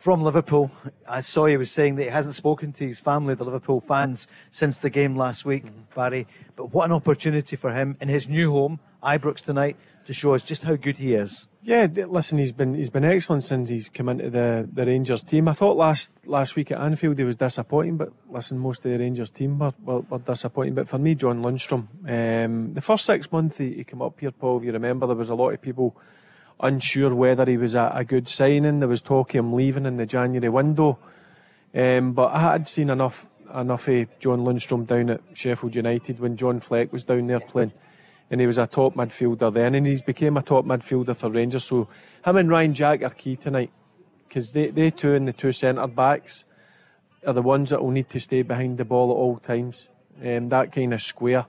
from 0.01 0.23
Liverpool. 0.23 0.71
I 1.07 1.21
saw 1.21 1.45
he 1.45 1.57
was 1.57 1.69
saying 1.71 1.95
that 1.97 2.03
he 2.03 2.09
hasn't 2.09 2.33
spoken 2.33 2.71
to 2.73 2.87
his 2.87 2.99
family, 2.99 3.35
the 3.35 3.43
Liverpool 3.43 3.79
fans, 3.79 4.27
since 4.49 4.79
the 4.79 4.89
game 4.89 5.15
last 5.15 5.45
week, 5.45 5.63
mm-hmm. 5.63 5.81
Barry. 5.95 6.27
But 6.55 6.73
what 6.73 6.85
an 6.85 6.91
opportunity 6.91 7.55
for 7.55 7.71
him 7.71 7.95
in 8.01 8.07
his 8.07 8.27
new 8.27 8.51
home, 8.51 8.79
Ibrox 9.03 9.41
tonight, 9.41 9.77
to 10.05 10.13
show 10.13 10.33
us 10.33 10.41
just 10.41 10.63
how 10.63 10.75
good 10.75 10.97
he 10.97 11.13
is. 11.13 11.47
Yeah, 11.61 11.85
listen, 12.07 12.39
he's 12.39 12.51
been 12.51 12.73
he's 12.73 12.89
been 12.89 13.05
excellent 13.05 13.43
since 13.43 13.69
he's 13.69 13.89
come 13.89 14.09
into 14.09 14.31
the, 14.31 14.67
the 14.73 14.87
Rangers 14.87 15.23
team. 15.23 15.47
I 15.47 15.53
thought 15.53 15.77
last 15.77 16.13
last 16.25 16.55
week 16.55 16.71
at 16.71 16.79
Anfield 16.79 17.19
he 17.19 17.23
was 17.23 17.35
disappointing, 17.35 17.97
but 17.97 18.11
listen, 18.27 18.57
most 18.57 18.83
of 18.83 18.91
the 18.91 18.97
Rangers 18.97 19.29
team 19.29 19.59
were, 19.59 19.73
were, 19.83 19.99
were 19.99 20.17
disappointing. 20.17 20.73
But 20.73 20.89
for 20.89 20.97
me, 20.97 21.13
John 21.13 21.43
Lundstram, 21.43 21.85
um, 22.09 22.73
the 22.73 22.81
first 22.81 23.05
six 23.05 23.31
months 23.31 23.59
he, 23.59 23.75
he 23.75 23.83
came 23.83 24.01
up 24.01 24.19
here, 24.19 24.31
Paul, 24.31 24.57
if 24.57 24.63
you 24.63 24.71
remember, 24.71 25.05
there 25.05 25.15
was 25.15 25.29
a 25.29 25.35
lot 25.35 25.51
of 25.51 25.61
people 25.61 25.95
unsure 26.61 27.13
whether 27.13 27.45
he 27.45 27.57
was 27.57 27.75
a, 27.75 27.91
a 27.93 28.05
good 28.05 28.27
signing. 28.27 28.79
There 28.79 28.88
was 28.88 29.01
talk 29.01 29.29
of 29.31 29.35
him 29.35 29.53
leaving 29.53 29.85
in 29.85 29.97
the 29.97 30.05
January 30.05 30.49
window. 30.49 30.99
Um, 31.73 32.13
but 32.13 32.33
I 32.33 32.51
had 32.51 32.67
seen 32.67 32.89
enough 32.89 33.27
enough 33.53 33.88
of 33.89 34.19
John 34.19 34.39
Lundstram 34.39 34.88
down 34.88 35.09
at 35.09 35.21
Sheffield 35.33 35.75
United 35.75 36.19
when 36.19 36.38
John 36.38 36.59
Fleck 36.61 36.93
was 36.93 37.03
down 37.03 37.27
there 37.27 37.39
playing. 37.39 37.73
And 38.29 38.39
he 38.39 38.47
was 38.47 38.57
a 38.57 38.67
top 38.67 38.95
midfielder 38.95 39.53
then, 39.53 39.75
and 39.75 39.85
he's 39.85 40.01
became 40.01 40.38
a 40.38 40.41
top 40.41 40.63
midfielder 40.63 41.17
for 41.17 41.29
Rangers. 41.29 41.65
So 41.65 41.89
him 42.23 42.38
and 42.38 42.49
Ryan 42.49 42.73
Jack 42.73 43.03
are 43.03 43.09
key 43.09 43.35
tonight 43.35 43.71
because 44.27 44.53
they, 44.53 44.67
they 44.67 44.89
two 44.89 45.13
and 45.13 45.27
the 45.27 45.33
two 45.33 45.51
centre 45.51 45.88
backs 45.88 46.45
are 47.27 47.33
the 47.33 47.41
ones 47.41 47.71
that 47.71 47.83
will 47.83 47.91
need 47.91 48.09
to 48.09 48.19
stay 48.21 48.41
behind 48.41 48.77
the 48.77 48.85
ball 48.85 49.11
at 49.11 49.15
all 49.15 49.38
times. 49.38 49.89
Um, 50.25 50.47
that 50.49 50.71
kind 50.71 50.93
of 50.93 51.01
square 51.01 51.45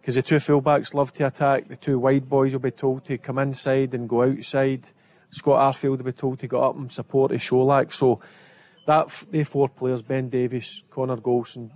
because 0.00 0.14
the 0.14 0.22
two 0.22 0.36
fullbacks 0.36 0.94
love 0.94 1.12
to 1.14 1.26
attack. 1.26 1.68
The 1.68 1.76
two 1.76 1.98
wide 1.98 2.28
boys 2.28 2.52
will 2.52 2.60
be 2.60 2.70
told 2.70 3.04
to 3.04 3.18
come 3.18 3.38
inside 3.38 3.92
and 3.94 4.08
go 4.08 4.22
outside. 4.22 4.88
Scott 5.30 5.74
Arfield 5.74 5.98
will 5.98 6.04
be 6.04 6.12
told 6.12 6.38
to 6.40 6.48
go 6.48 6.62
up 6.62 6.76
and 6.76 6.90
support 6.90 7.32
his 7.32 7.42
Colak. 7.42 7.92
So 7.92 8.20
that 8.86 9.24
they 9.30 9.44
four 9.44 9.68
players, 9.68 10.02
Ben 10.02 10.28
Davies, 10.28 10.82
Connor 10.90 11.18
Goldson, 11.18 11.70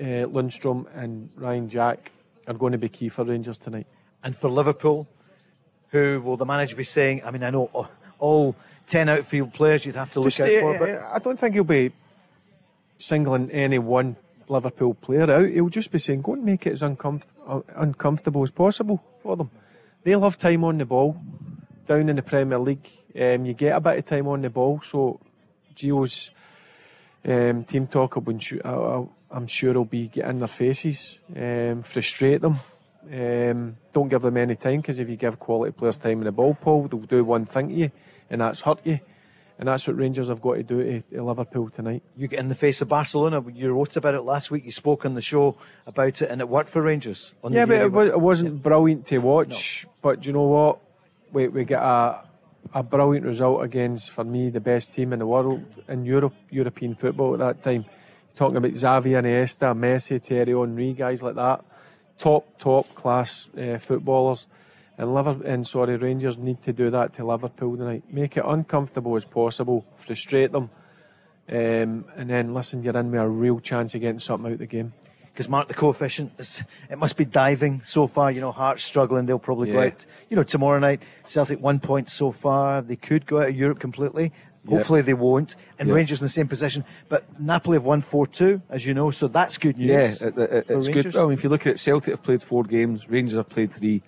uh, 0.00 0.26
Lundstram 0.26 0.86
and 0.96 1.28
Ryan 1.36 1.68
Jack, 1.68 2.12
are 2.46 2.54
going 2.54 2.72
to 2.72 2.78
be 2.78 2.88
key 2.88 3.08
for 3.08 3.24
Rangers 3.24 3.58
tonight. 3.58 3.86
And 4.24 4.34
for 4.34 4.48
Liverpool, 4.48 5.06
who 5.90 6.20
will 6.22 6.36
the 6.36 6.46
manager 6.46 6.76
be 6.76 6.84
saying? 6.84 7.22
I 7.24 7.30
mean, 7.30 7.42
I 7.42 7.50
know 7.50 7.88
all 8.18 8.56
10 8.86 9.08
outfield 9.08 9.52
players 9.52 9.84
you'd 9.84 9.96
have 9.96 10.10
to 10.12 10.20
look 10.20 10.32
Just, 10.32 10.40
out 10.40 10.48
uh, 10.48 10.60
for, 10.60 10.78
but... 10.78 11.14
I 11.14 11.18
don't 11.18 11.38
think 11.38 11.54
he'll 11.54 11.64
be 11.64 11.92
singling 12.98 13.50
any 13.50 13.78
one 13.78 14.16
Liverpool 14.48 14.94
player 14.94 15.30
out. 15.30 15.48
He'll 15.48 15.68
just 15.68 15.90
be 15.90 15.98
saying, 15.98 16.22
go 16.22 16.34
and 16.34 16.44
make 16.44 16.66
it 16.66 16.72
as 16.72 16.82
uncomf- 16.82 17.22
uh, 17.46 17.60
uncomfortable 17.74 18.42
as 18.42 18.50
possible 18.50 19.02
for 19.22 19.36
them. 19.36 19.50
They'll 20.02 20.22
have 20.22 20.38
time 20.38 20.64
on 20.64 20.78
the 20.78 20.84
ball 20.84 21.20
down 21.86 22.08
in 22.08 22.16
the 22.16 22.22
Premier 22.22 22.58
League. 22.58 22.88
Um, 23.18 23.46
you 23.46 23.54
get 23.54 23.76
a 23.76 23.80
bit 23.80 23.98
of 23.98 24.04
time 24.04 24.28
on 24.28 24.42
the 24.42 24.50
ball, 24.50 24.80
so 24.82 25.20
Gio's 25.74 26.30
um, 27.24 27.64
team 27.64 27.86
talk 27.86 28.16
I'm 28.16 29.46
sure 29.46 29.74
will 29.74 29.84
be 29.84 30.08
get 30.08 30.28
in 30.28 30.38
their 30.38 30.48
faces, 30.48 31.18
um, 31.36 31.82
frustrate 31.82 32.40
them. 32.40 32.60
Um, 33.12 33.76
don't 33.92 34.08
give 34.08 34.22
them 34.22 34.36
any 34.36 34.56
time 34.56 34.80
because 34.80 34.98
if 34.98 35.08
you 35.08 35.16
give 35.16 35.38
quality 35.38 35.72
players 35.72 35.98
time 35.98 36.18
in 36.18 36.24
the 36.24 36.32
ball, 36.32 36.54
Paul, 36.54 36.88
they'll 36.88 37.00
do 37.00 37.24
one 37.24 37.44
thing 37.44 37.68
to 37.68 37.74
you, 37.74 37.90
and 38.30 38.40
that's 38.40 38.62
hurt 38.62 38.80
you. 38.84 39.00
And 39.58 39.68
that's 39.68 39.86
what 39.86 39.96
Rangers 39.96 40.28
have 40.28 40.42
got 40.42 40.54
to 40.54 40.62
do 40.62 40.82
to, 40.82 41.16
to 41.16 41.24
Liverpool 41.24 41.70
tonight. 41.70 42.02
You 42.14 42.28
get 42.28 42.40
in 42.40 42.48
the 42.48 42.54
face 42.54 42.82
of 42.82 42.88
Barcelona. 42.88 43.42
You 43.54 43.72
wrote 43.72 43.96
about 43.96 44.14
it 44.14 44.20
last 44.20 44.50
week. 44.50 44.66
You 44.66 44.72
spoke 44.72 45.06
on 45.06 45.14
the 45.14 45.22
show 45.22 45.56
about 45.86 46.20
it, 46.20 46.30
and 46.30 46.40
it 46.40 46.48
worked 46.48 46.68
for 46.68 46.82
Rangers. 46.82 47.32
on 47.42 47.52
the 47.52 47.58
yeah, 47.58 47.64
but 47.64 48.08
it, 48.08 48.10
it 48.10 48.20
wasn't 48.20 48.62
brilliant 48.62 49.06
to 49.06 49.18
watch. 49.18 49.86
But 50.02 50.20
do 50.20 50.26
you 50.28 50.32
know 50.34 50.42
what? 50.42 50.80
We 51.32 51.48
we 51.48 51.64
get 51.64 51.82
a 51.82 52.26
a 52.74 52.82
brilliant 52.82 53.24
result 53.24 53.62
against, 53.62 54.10
for 54.10 54.24
me, 54.24 54.50
the 54.50 54.60
best 54.60 54.92
team 54.92 55.12
in 55.12 55.20
the 55.20 55.26
world 55.26 55.64
in 55.88 56.04
Europe, 56.04 56.34
European 56.50 56.94
football 56.94 57.34
at 57.34 57.38
that 57.38 57.62
time. 57.62 57.84
You're 57.84 58.36
talking 58.36 58.56
about 58.56 58.72
Xavi 58.72 59.12
Iniesta, 59.12 59.74
Messi, 59.74 60.22
Thierry 60.22 60.52
Henry, 60.52 60.92
guys 60.92 61.22
like 61.22 61.36
that, 61.36 61.64
top 62.18 62.58
top 62.58 62.94
class 62.94 63.48
uh, 63.56 63.78
footballers. 63.78 64.46
And 64.98 65.14
Liver 65.14 65.36
and 65.44 65.66
sorry, 65.66 65.96
Rangers 65.96 66.38
need 66.38 66.62
to 66.62 66.72
do 66.72 66.90
that 66.90 67.12
to 67.14 67.24
Liverpool 67.26 67.76
tonight. 67.76 68.04
Make 68.10 68.36
it 68.36 68.44
uncomfortable 68.46 69.14
as 69.16 69.24
possible, 69.26 69.84
frustrate 69.96 70.52
them, 70.52 70.70
um, 71.48 72.04
and 72.16 72.30
then 72.30 72.54
listen, 72.54 72.82
you're 72.82 72.96
in 72.96 73.10
with 73.10 73.20
a 73.20 73.28
real 73.28 73.60
chance 73.60 73.94
of 73.94 74.00
getting 74.00 74.18
something 74.18 74.46
out 74.46 74.54
of 74.54 74.58
the 74.58 74.66
game. 74.66 74.92
because 75.32 75.50
Mark, 75.50 75.68
the 75.68 75.74
coefficient, 75.74 76.32
is, 76.38 76.64
it 76.90 76.96
must 76.96 77.16
be 77.18 77.26
diving 77.26 77.82
so 77.82 78.06
far. 78.06 78.30
You 78.32 78.40
know, 78.40 78.52
Hearts 78.52 78.82
struggling. 78.82 79.26
They'll 79.26 79.38
probably 79.38 79.70
go 79.70 79.80
out. 79.82 80.06
You 80.30 80.36
know, 80.36 80.42
tomorrow 80.42 80.78
night, 80.78 81.02
Celtic 81.26 81.60
one 81.60 81.78
point 81.78 82.08
so 82.08 82.30
far. 82.30 82.80
They 82.80 82.96
could 82.96 83.26
go 83.26 83.42
out 83.42 83.50
of 83.50 83.56
Europe 83.56 83.78
completely. 83.78 84.32
Yeah. 84.64 84.78
Hopefully 84.78 85.02
they 85.02 85.12
won't. 85.14 85.54
And 85.78 85.88
Yeah. 85.90 85.94
Rangers 85.94 86.22
in 86.22 86.24
the 86.24 86.30
same 86.30 86.48
position. 86.48 86.84
But 87.10 87.22
Napoli 87.38 87.76
have 87.76 87.84
won 87.84 88.00
4 88.00 88.26
2, 88.26 88.62
as 88.70 88.84
you 88.86 88.94
know, 88.94 89.10
so 89.12 89.28
that's 89.28 89.58
good 89.58 89.76
news. 89.78 90.20
Yeah, 90.22 90.28
it, 90.28 90.38
it, 90.38 90.66
it's 90.70 90.88
Rangers. 90.88 91.04
good. 91.04 91.14
Well, 91.14 91.30
if 91.30 91.44
you 91.44 91.50
look 91.50 91.66
at 91.66 91.74
it, 91.74 91.78
Celtic 91.78 92.12
have 92.14 92.22
played 92.22 92.42
four 92.42 92.64
games, 92.64 93.08
Rangers 93.08 93.36
have 93.36 93.48
played 93.50 93.72
three, 93.72 94.02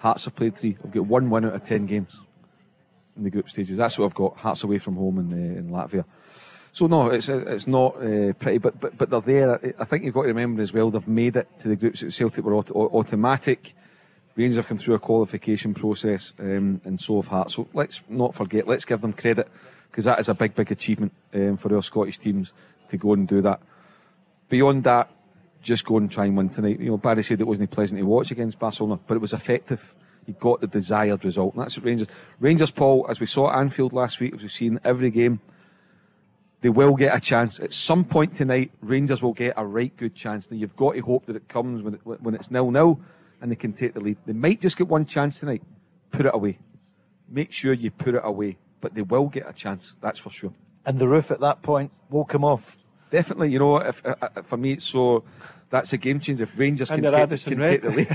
Hearts 0.00 0.24
have 0.24 0.34
played 0.34 0.56
three. 0.56 0.76
I've 0.82 0.90
got 0.90 1.06
one 1.06 1.30
win 1.30 1.44
out 1.44 1.54
of 1.54 1.64
ten 1.64 1.86
games 1.86 2.18
in 3.16 3.24
the 3.24 3.30
group 3.30 3.48
stages. 3.48 3.76
That's 3.78 3.98
what 3.98 4.06
I've 4.06 4.14
got. 4.14 4.36
Hearts 4.36 4.64
away 4.64 4.78
from 4.78 4.96
home 4.96 5.18
in, 5.18 5.32
uh, 5.32 5.58
in 5.58 5.70
Latvia. 5.70 6.04
So 6.72 6.86
no, 6.86 7.10
it's 7.10 7.28
it's 7.28 7.66
not 7.66 7.96
uh, 7.96 8.32
pretty, 8.34 8.58
but, 8.58 8.80
but 8.80 8.96
but 8.96 9.10
they're 9.10 9.20
there. 9.20 9.74
I- 9.78 9.84
think 9.84 10.04
you've 10.04 10.14
got 10.14 10.22
to 10.22 10.28
remember 10.28 10.62
as 10.62 10.72
well. 10.72 10.90
They've 10.90 11.06
made 11.06 11.36
it 11.36 11.48
to 11.60 11.68
the 11.68 11.76
groups. 11.76 12.02
Celtic 12.14 12.44
were 12.44 12.54
auto- 12.54 12.74
au- 12.74 12.98
automatic. 12.98 13.74
Rangers 14.36 14.56
have 14.56 14.68
come 14.68 14.78
through 14.78 14.94
a 14.94 14.98
qualification 15.00 15.74
process, 15.74 16.32
um, 16.38 16.80
and 16.84 17.00
so 17.00 17.16
have 17.20 17.26
Hearts. 17.28 17.56
So 17.56 17.68
let's 17.74 18.02
not 18.08 18.34
forget. 18.34 18.66
Let's 18.66 18.84
give 18.84 19.00
them 19.00 19.12
credit 19.12 19.48
because 19.90 20.04
that 20.04 20.20
is 20.20 20.28
a 20.28 20.34
big, 20.34 20.54
big 20.54 20.70
achievement 20.70 21.12
um, 21.34 21.56
for 21.56 21.74
our 21.74 21.82
Scottish 21.82 22.18
teams 22.18 22.52
to 22.88 22.96
go 22.96 23.12
and 23.12 23.26
do 23.26 23.42
that. 23.42 23.60
Beyond 24.48 24.84
that, 24.84 25.10
just 25.62 25.84
go 25.84 25.96
and 25.98 26.10
try 26.10 26.26
and 26.26 26.36
win 26.36 26.48
tonight. 26.48 26.80
You 26.80 26.90
know, 26.90 26.96
Barry 26.96 27.22
said 27.22 27.40
it 27.40 27.46
wasn't 27.46 27.70
pleasant 27.70 27.98
to 28.00 28.06
watch 28.06 28.30
against 28.30 28.58
Barcelona, 28.58 29.00
but 29.06 29.14
it 29.14 29.20
was 29.20 29.32
effective. 29.32 29.94
You 30.26 30.34
got 30.34 30.60
the 30.60 30.66
desired 30.66 31.24
result, 31.24 31.54
and 31.54 31.62
that's 31.62 31.76
what 31.76 31.86
Rangers. 31.86 32.08
Rangers, 32.38 32.70
Paul, 32.70 33.06
as 33.08 33.20
we 33.20 33.26
saw 33.26 33.50
at 33.50 33.58
Anfield 33.58 33.92
last 33.92 34.20
week, 34.20 34.34
as 34.34 34.42
we've 34.42 34.52
seen 34.52 34.78
every 34.84 35.10
game, 35.10 35.40
they 36.60 36.68
will 36.68 36.94
get 36.94 37.14
a 37.16 37.20
chance 37.20 37.58
at 37.58 37.72
some 37.72 38.04
point 38.04 38.34
tonight. 38.34 38.70
Rangers 38.82 39.22
will 39.22 39.32
get 39.32 39.54
a 39.56 39.64
right 39.64 39.96
good 39.96 40.14
chance. 40.14 40.50
Now 40.50 40.58
you've 40.58 40.76
got 40.76 40.94
to 40.94 41.00
hope 41.00 41.26
that 41.26 41.36
it 41.36 41.48
comes 41.48 41.82
when 41.82 41.94
it, 41.94 42.00
when 42.04 42.34
it's 42.34 42.50
nil 42.50 42.70
nil, 42.70 43.00
and 43.40 43.50
they 43.50 43.56
can 43.56 43.72
take 43.72 43.94
the 43.94 44.00
lead. 44.00 44.18
They 44.26 44.34
might 44.34 44.60
just 44.60 44.76
get 44.76 44.88
one 44.88 45.06
chance 45.06 45.40
tonight. 45.40 45.62
Put 46.10 46.26
it 46.26 46.34
away. 46.34 46.58
Make 47.28 47.52
sure 47.52 47.72
you 47.72 47.90
put 47.90 48.14
it 48.14 48.22
away, 48.24 48.58
but 48.80 48.94
they 48.94 49.02
will 49.02 49.28
get 49.28 49.48
a 49.48 49.52
chance. 49.52 49.96
That's 50.00 50.18
for 50.18 50.30
sure. 50.30 50.52
And 50.84 50.98
the 50.98 51.08
roof 51.08 51.30
at 51.30 51.40
that 51.40 51.62
point 51.62 51.92
will 52.10 52.24
come 52.24 52.44
off. 52.44 52.76
Definitely, 53.10 53.50
you 53.50 53.58
know, 53.58 53.76
if 53.78 54.04
uh, 54.06 54.14
uh, 54.22 54.42
for 54.42 54.56
me, 54.56 54.72
it's 54.72 54.84
so 54.86 55.24
that's 55.68 55.92
a 55.92 55.98
game 55.98 56.20
changer. 56.20 56.44
If 56.44 56.58
Rangers 56.58 56.90
And 56.90 57.02
can, 57.02 57.10
take, 57.12 57.20
Addison 57.20 57.52
can 57.52 57.60
Red. 57.60 57.70
take 57.70 57.82
the 57.82 57.90
lead, 57.90 58.08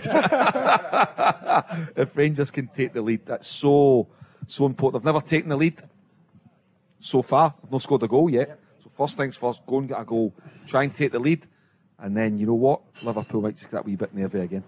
if 1.97 2.15
Rangers 2.15 2.51
can 2.51 2.67
take 2.67 2.93
the 2.93 3.01
lead, 3.01 3.25
that's 3.25 3.47
so 3.47 4.07
so 4.47 4.65
important. 4.65 5.03
They've 5.03 5.13
never 5.13 5.25
taken 5.25 5.49
the 5.49 5.57
lead 5.57 5.81
so 6.99 7.21
far. 7.21 7.53
They've 7.61 7.71
not 7.71 7.81
scored 7.81 8.03
a 8.03 8.07
goal 8.07 8.29
yet. 8.29 8.59
So 8.83 8.89
first 8.93 9.17
things 9.17 9.35
first, 9.35 9.65
go 9.65 9.79
and 9.79 9.87
get 9.87 9.99
a 9.99 10.05
goal, 10.05 10.33
try 10.65 10.83
and 10.83 10.93
take 10.93 11.11
the 11.11 11.19
lead, 11.19 11.45
and 11.99 12.15
then 12.15 12.37
you 12.37 12.45
know 12.45 12.53
what, 12.53 12.81
Liverpool 13.03 13.41
might 13.41 13.55
just 13.55 13.65
get 13.65 13.71
that 13.71 13.85
wee 13.85 13.95
bit 13.95 14.13
nervy 14.13 14.39
again. 14.39 14.63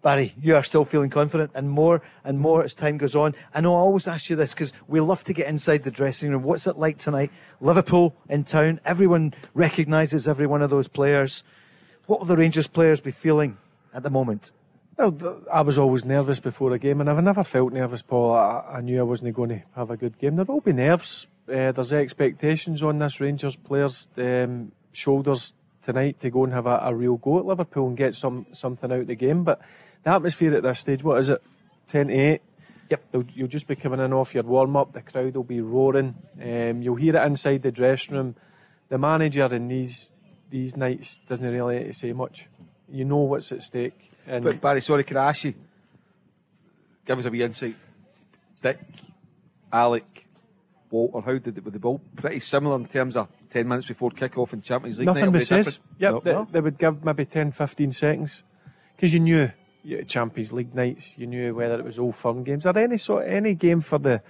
Barry, 0.00 0.32
you 0.40 0.54
are 0.54 0.62
still 0.62 0.84
feeling 0.84 1.10
confident 1.10 1.50
and 1.54 1.68
more 1.68 2.02
and 2.24 2.38
more 2.38 2.62
as 2.62 2.74
time 2.74 2.98
goes 2.98 3.16
on. 3.16 3.34
I 3.52 3.60
know 3.60 3.74
I 3.74 3.78
always 3.78 4.06
ask 4.06 4.30
you 4.30 4.36
this 4.36 4.54
because 4.54 4.72
we 4.86 5.00
love 5.00 5.24
to 5.24 5.32
get 5.32 5.48
inside 5.48 5.82
the 5.82 5.90
dressing 5.90 6.30
room. 6.30 6.44
What's 6.44 6.66
it 6.66 6.76
like 6.76 6.98
tonight? 6.98 7.32
Liverpool 7.60 8.14
in 8.28 8.44
town. 8.44 8.80
Everyone 8.84 9.34
recognises 9.54 10.28
every 10.28 10.46
one 10.46 10.62
of 10.62 10.70
those 10.70 10.86
players. 10.86 11.42
What 12.06 12.20
will 12.20 12.26
the 12.26 12.36
Rangers 12.36 12.68
players 12.68 13.00
be 13.00 13.10
feeling 13.10 13.58
at 13.92 14.02
the 14.04 14.10
moment? 14.10 14.52
Well, 14.96 15.42
I 15.52 15.60
was 15.60 15.78
always 15.78 16.04
nervous 16.04 16.40
before 16.40 16.72
a 16.72 16.78
game, 16.78 17.00
and 17.00 17.08
I've 17.08 17.22
never 17.22 17.44
felt 17.44 17.72
nervous, 17.72 18.02
Paul. 18.02 18.34
I, 18.34 18.64
I 18.74 18.80
knew 18.80 18.98
I 18.98 19.04
wasn't 19.04 19.34
going 19.34 19.50
to 19.50 19.62
have 19.76 19.90
a 19.90 19.96
good 19.96 20.18
game. 20.18 20.36
There 20.36 20.44
will 20.44 20.60
be 20.60 20.72
nerves. 20.72 21.28
Uh, 21.48 21.70
there's 21.70 21.92
expectations 21.92 22.82
on 22.82 22.98
this 22.98 23.20
Rangers 23.20 23.56
players' 23.56 24.08
um, 24.16 24.72
shoulders 24.92 25.54
tonight 25.82 26.18
to 26.20 26.30
go 26.30 26.44
and 26.44 26.52
have 26.52 26.66
a, 26.66 26.80
a 26.82 26.94
real 26.94 27.16
go 27.16 27.38
at 27.38 27.46
Liverpool 27.46 27.86
and 27.86 27.96
get 27.96 28.14
some 28.14 28.46
something 28.52 28.90
out 28.90 29.00
of 29.00 29.06
the 29.06 29.14
game. 29.14 29.44
But 29.44 29.60
the 30.02 30.10
atmosphere 30.10 30.54
at 30.54 30.62
this 30.62 30.80
stage, 30.80 31.02
what 31.02 31.18
is 31.18 31.30
it? 31.30 31.42
10 31.88 32.08
to 32.08 32.14
8? 32.14 32.42
Yep. 32.90 33.04
You'll, 33.12 33.24
you'll 33.34 33.48
just 33.48 33.66
be 33.66 33.76
coming 33.76 34.00
in 34.00 34.12
off 34.12 34.34
your 34.34 34.44
warm 34.44 34.76
up. 34.76 34.92
The 34.92 35.02
crowd 35.02 35.34
will 35.34 35.44
be 35.44 35.60
roaring. 35.60 36.14
Um, 36.40 36.82
you'll 36.82 36.96
hear 36.96 37.16
it 37.16 37.22
inside 37.26 37.62
the 37.62 37.72
dressing 37.72 38.14
room. 38.14 38.34
The 38.88 38.98
manager 38.98 39.44
in 39.54 39.68
these 39.68 40.14
these 40.50 40.76
nights 40.76 41.18
doesn't 41.28 41.50
really 41.50 41.92
say 41.92 42.14
much. 42.14 42.48
You 42.90 43.04
know 43.04 43.18
what's 43.18 43.52
at 43.52 43.62
stake. 43.62 44.10
And 44.26 44.42
But 44.42 44.60
Barry, 44.62 44.80
sorry, 44.80 45.04
can 45.04 45.18
I 45.18 45.28
ask 45.28 45.44
you? 45.44 45.54
Give 47.04 47.18
us 47.18 47.26
a 47.26 47.30
wee 47.30 47.42
insight. 47.42 47.74
Dick, 48.62 48.78
Alec, 49.70 50.26
Walter, 50.90 51.20
how 51.20 51.38
did 51.38 51.58
it 51.58 51.64
with 51.64 51.74
the 51.74 51.78
ball? 51.78 52.00
Pretty 52.16 52.40
similar 52.40 52.76
in 52.76 52.86
terms 52.86 53.16
of 53.16 53.28
10 53.50 53.68
minutes 53.68 53.88
before 53.88 54.10
kick-off 54.10 54.52
in 54.54 54.62
Champions 54.62 54.98
League. 54.98 55.06
Nothing 55.06 55.32
but 55.32 55.44
says. 55.44 55.78
Yep, 55.98 56.12
No? 56.12 56.20
they, 56.20 56.52
they 56.52 56.60
would 56.60 56.78
give 56.78 57.04
maybe 57.04 57.24
10, 57.26 57.52
15 57.52 57.92
seconds. 57.92 58.42
Because 58.96 59.14
you 59.14 59.20
knew 59.20 59.50
Champions 60.06 60.52
League 60.52 60.74
nights, 60.74 61.16
you 61.18 61.26
knew 61.26 61.54
whether 61.54 61.78
it 61.78 61.84
was 61.84 61.98
Old 61.98 62.16
Firm 62.16 62.44
games 62.44 62.66
or 62.66 62.76
any 62.78 62.98
sort 62.98 63.26
any 63.26 63.54
game 63.54 63.80
for 63.80 63.98
the 63.98 64.22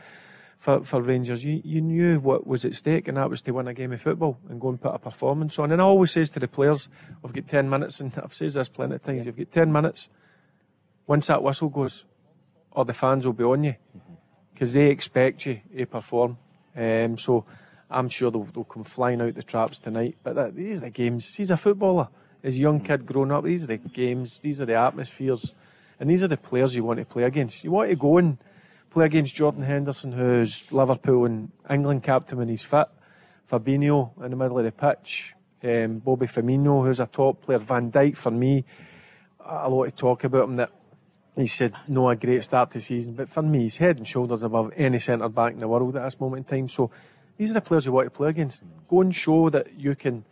for, 0.59 0.83
for 0.83 1.01
Rangers, 1.01 1.45
you, 1.45 1.63
you 1.65 1.81
knew 1.81 2.19
what 2.19 2.47
was 2.47 2.65
at 2.65 2.75
stake, 2.75 3.07
and 3.07 3.17
that 3.17 3.31
was 3.31 3.41
to 3.43 3.53
win 3.53 3.69
a 3.69 3.75
game 3.75 3.93
of 3.93 4.03
football 4.03 4.39
and 4.49 4.61
go 4.61 4.69
and 4.69 4.81
put 4.81 4.93
a 4.93 4.99
performance 4.99 5.59
on. 5.59 5.71
And 5.71 5.81
I 5.81 5.85
always 5.85 6.11
says 6.11 6.31
to 6.33 6.41
the 6.41 6.49
players, 6.49 6.89
I've 7.25 7.33
got 7.33 7.47
10 7.47 7.71
minutes, 7.71 8.01
and 8.01 8.13
I've 8.19 8.35
said 8.35 8.51
this 8.51 8.69
plenty 8.69 8.97
of 8.97 9.03
times, 9.03 9.25
you've 9.25 9.37
got 9.37 9.53
10 9.53 9.73
minutes. 9.73 10.09
Once 11.07 11.29
that 11.29 11.43
whistle 11.43 11.69
goes, 11.69 12.05
or 12.73 12.85
the 12.85 12.93
fans 12.93 13.25
will 13.25 13.33
be 13.33 13.45
on 13.45 13.65
you, 13.65 13.77
because 14.53 14.73
they 14.73 14.91
expect 14.91 15.47
you 15.47 15.61
to 15.77 15.87
perform. 15.87 16.37
Um, 16.77 17.17
so 17.17 17.45
I'm 17.89 18.09
sure 18.09 18.33
they'll, 18.33 18.45
they'll 18.45 18.65
come 18.65 18.85
flying 18.85 19.21
out 19.21 19.35
the 19.35 19.45
traps 19.45 19.79
tonight. 19.79 20.17
But 20.25 20.35
that, 20.35 20.57
these 20.57 20.83
are 20.83 20.87
the 20.87 20.91
games. 20.91 21.37
He's 21.37 21.53
a 21.53 21.57
footballer. 21.57 22.09
As 22.49 22.57
a 22.57 22.61
young 22.61 22.81
kid 22.81 23.05
growing 23.05 23.31
up, 23.31 23.45
these 23.45 23.65
are 23.65 23.67
the 23.67 23.77
games, 23.77 24.41
these 24.41 24.59
are 24.63 24.65
the 24.65 24.73
atmospheres, 24.73 25.53
and 26.01 26.09
these 26.09 26.23
are 26.23 26.29
the 26.29 26.39
players 26.39 26.75
you 26.75 26.83
want 26.83 26.99
to 26.99 27.05
play 27.05 27.25
against. 27.25 27.63
You 27.63 27.71
want 27.73 27.91
to 27.91 27.95
go 27.95 28.17
and 28.17 28.39
play 28.89 29.05
against 29.05 29.35
Jordan 29.35 29.65
Henderson, 29.65 30.13
who's 30.13 30.73
Liverpool 30.73 31.27
and 31.27 31.53
England 31.69 32.05
captain 32.05 32.39
when 32.39 32.49
he's 32.49 32.65
fit, 32.65 32.89
Fabinho 33.47 34.17
in 34.25 34.31
the 34.31 34.37
middle 34.39 34.59
of 34.59 34.65
the 34.65 34.73
pitch, 34.73 35.35
um, 35.63 35.99
Bobby 35.99 36.25
Firmino, 36.25 36.87
who's 36.87 37.01
a 37.01 37.07
top 37.07 37.43
player, 37.43 37.59
Van 37.59 37.93
Dijk 37.93 38.17
for 38.17 38.31
me. 38.31 38.65
A 39.45 39.69
lot 39.69 39.85
of 39.85 39.95
talk 39.95 40.25
about 40.25 40.45
him 40.45 40.55
that 40.55 40.73
he 41.37 41.47
said 41.47 41.75
no 41.87 42.09
a 42.09 42.17
great 42.17 42.43
start 42.45 42.71
to 42.71 42.79
the 42.79 42.83
season, 42.83 43.13
but 43.13 43.29
for 43.29 43.43
me, 43.43 43.65
he's 43.65 43.77
head 43.77 43.99
and 43.99 44.09
shoulders 44.09 44.43
above 44.43 44.73
any 44.75 45.01
centre 45.01 45.29
back 45.29 45.53
in 45.53 45.59
the 45.59 45.69
world 45.69 45.95
at 45.97 46.03
this 46.03 46.19
moment 46.19 46.51
in 46.51 46.61
time. 46.61 46.69
So 46.69 46.91
these 47.37 47.51
are 47.51 47.55
the 47.55 47.61
players 47.61 47.85
you 47.85 47.93
want 47.93 48.07
to 48.07 48.11
play 48.11 48.31
against. 48.31 48.65
Go 48.89 49.03
and 49.03 49.15
show 49.15 49.51
that 49.51 49.79
you 49.79 49.95
can 49.95 50.25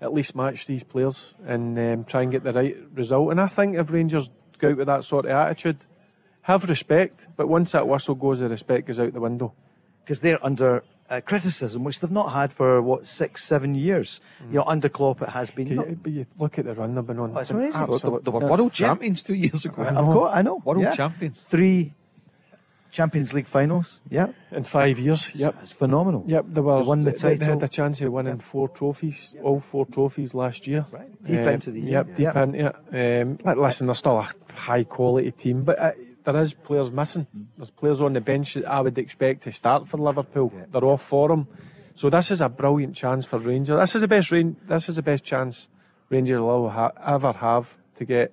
at 0.00 0.12
least 0.14 0.34
match 0.34 0.66
these 0.66 0.84
players 0.84 1.34
and 1.44 1.78
um, 1.78 2.04
try 2.04 2.22
and 2.22 2.32
get 2.32 2.42
the 2.44 2.52
right 2.52 2.76
result. 2.94 3.30
And 3.30 3.40
I 3.40 3.46
think 3.48 3.76
if 3.76 3.90
Rangers 3.90 4.30
go 4.58 4.70
out 4.70 4.76
with 4.78 4.86
that 4.86 5.04
sort 5.04 5.26
of 5.26 5.32
attitude, 5.32 5.84
have 6.42 6.68
respect, 6.68 7.26
but 7.36 7.48
once 7.48 7.72
that 7.72 7.86
whistle 7.86 8.14
goes, 8.14 8.40
the 8.40 8.48
respect 8.48 8.86
goes 8.86 8.98
out 8.98 9.12
the 9.12 9.20
window. 9.20 9.52
Because 10.04 10.20
they're 10.20 10.44
under 10.44 10.82
uh, 11.10 11.20
criticism, 11.20 11.84
which 11.84 12.00
they've 12.00 12.10
not 12.10 12.32
had 12.32 12.52
for, 12.52 12.80
what, 12.80 13.06
six, 13.06 13.44
seven 13.44 13.74
years. 13.74 14.20
You 14.48 14.56
know, 14.58 14.64
under 14.64 14.88
Klopp 14.88 15.20
it 15.22 15.28
has 15.28 15.50
been. 15.50 15.68
Can 15.68 15.76
you- 15.80 15.98
but 16.02 16.12
you 16.12 16.26
look 16.38 16.58
at 16.58 16.64
the 16.64 16.74
run 16.74 16.94
they've 16.94 17.06
been 17.06 17.18
on. 17.18 17.32
Oh, 17.36 17.38
it's 17.40 17.50
amazing. 17.50 17.82
absolute- 17.82 18.24
They 18.24 18.30
were 18.30 18.40
Yeah. 18.42 18.48
world 18.48 18.80
Yeah. 18.80 18.86
champions 18.88 19.22
two 19.22 19.34
years 19.34 19.64
ago. 19.64 19.82
I've 19.82 19.94
got, 19.94 20.34
I 20.36 20.42
know. 20.42 20.62
World 20.64 20.82
yeah. 20.82 20.92
champions. 20.94 21.40
Three 21.42 21.94
Champions 22.90 23.32
League 23.34 23.46
finals. 23.46 24.00
Yeah. 24.08 24.28
in 24.50 24.64
five 24.64 24.98
years. 24.98 25.30
Yep. 25.34 25.56
It's 25.62 25.72
phenomenal. 25.72 26.24
Yep, 26.26 26.44
they 26.48 26.60
were. 26.60 26.80
They 26.80 26.86
won 26.86 27.02
the 27.02 27.12
they, 27.12 27.34
they 27.36 27.44
had 27.44 27.62
a 27.62 27.68
chance 27.68 28.00
of 28.00 28.12
winning 28.12 28.38
four 28.40 28.68
trophies, 28.68 29.34
all 29.42 29.60
four 29.60 29.86
trophies 29.86 30.34
last 30.34 30.66
year. 30.66 30.86
Right. 30.90 31.10
Deep 31.24 31.40
Um, 31.40 31.48
into 31.48 31.70
the 31.70 31.80
year. 31.80 31.90
Yep, 31.90 32.06
deep 32.08 32.18
Yep. 32.18 32.36
into 32.36 32.74
it. 32.92 33.22
Um, 33.22 33.38
listen, 33.62 33.86
they're 33.86 33.94
still 33.94 34.18
a 34.18 34.28
high 34.52 34.84
quality 34.84 35.30
team, 35.30 35.62
but 35.64 35.78
uh, 35.78 35.92
there 36.24 36.36
is 36.42 36.54
players 36.54 36.90
missing. 36.90 37.26
There's 37.56 37.70
players 37.70 38.00
on 38.00 38.12
the 38.12 38.20
bench 38.20 38.54
that 38.54 38.66
I 38.66 38.80
would 38.80 38.98
expect 38.98 39.42
to 39.44 39.52
start 39.52 39.86
for 39.88 39.96
Liverpool. 39.98 40.52
They're 40.70 40.84
off 40.84 41.02
for 41.02 41.28
them. 41.28 41.46
So 41.94 42.08
this 42.10 42.30
is 42.30 42.40
a 42.40 42.48
brilliant 42.48 42.94
chance 42.94 43.26
for 43.26 43.38
Rangers. 43.38 43.78
This 43.78 43.94
is 43.94 44.00
the 44.02 44.08
best 44.08 44.30
rain. 44.32 44.56
This 44.66 44.88
is 44.88 44.96
the 44.96 45.02
best 45.02 45.22
chance 45.24 45.68
Rangers 46.08 46.40
will 46.40 46.70
ever 47.06 47.32
have 47.32 47.76
to 47.96 48.04
get 48.04 48.32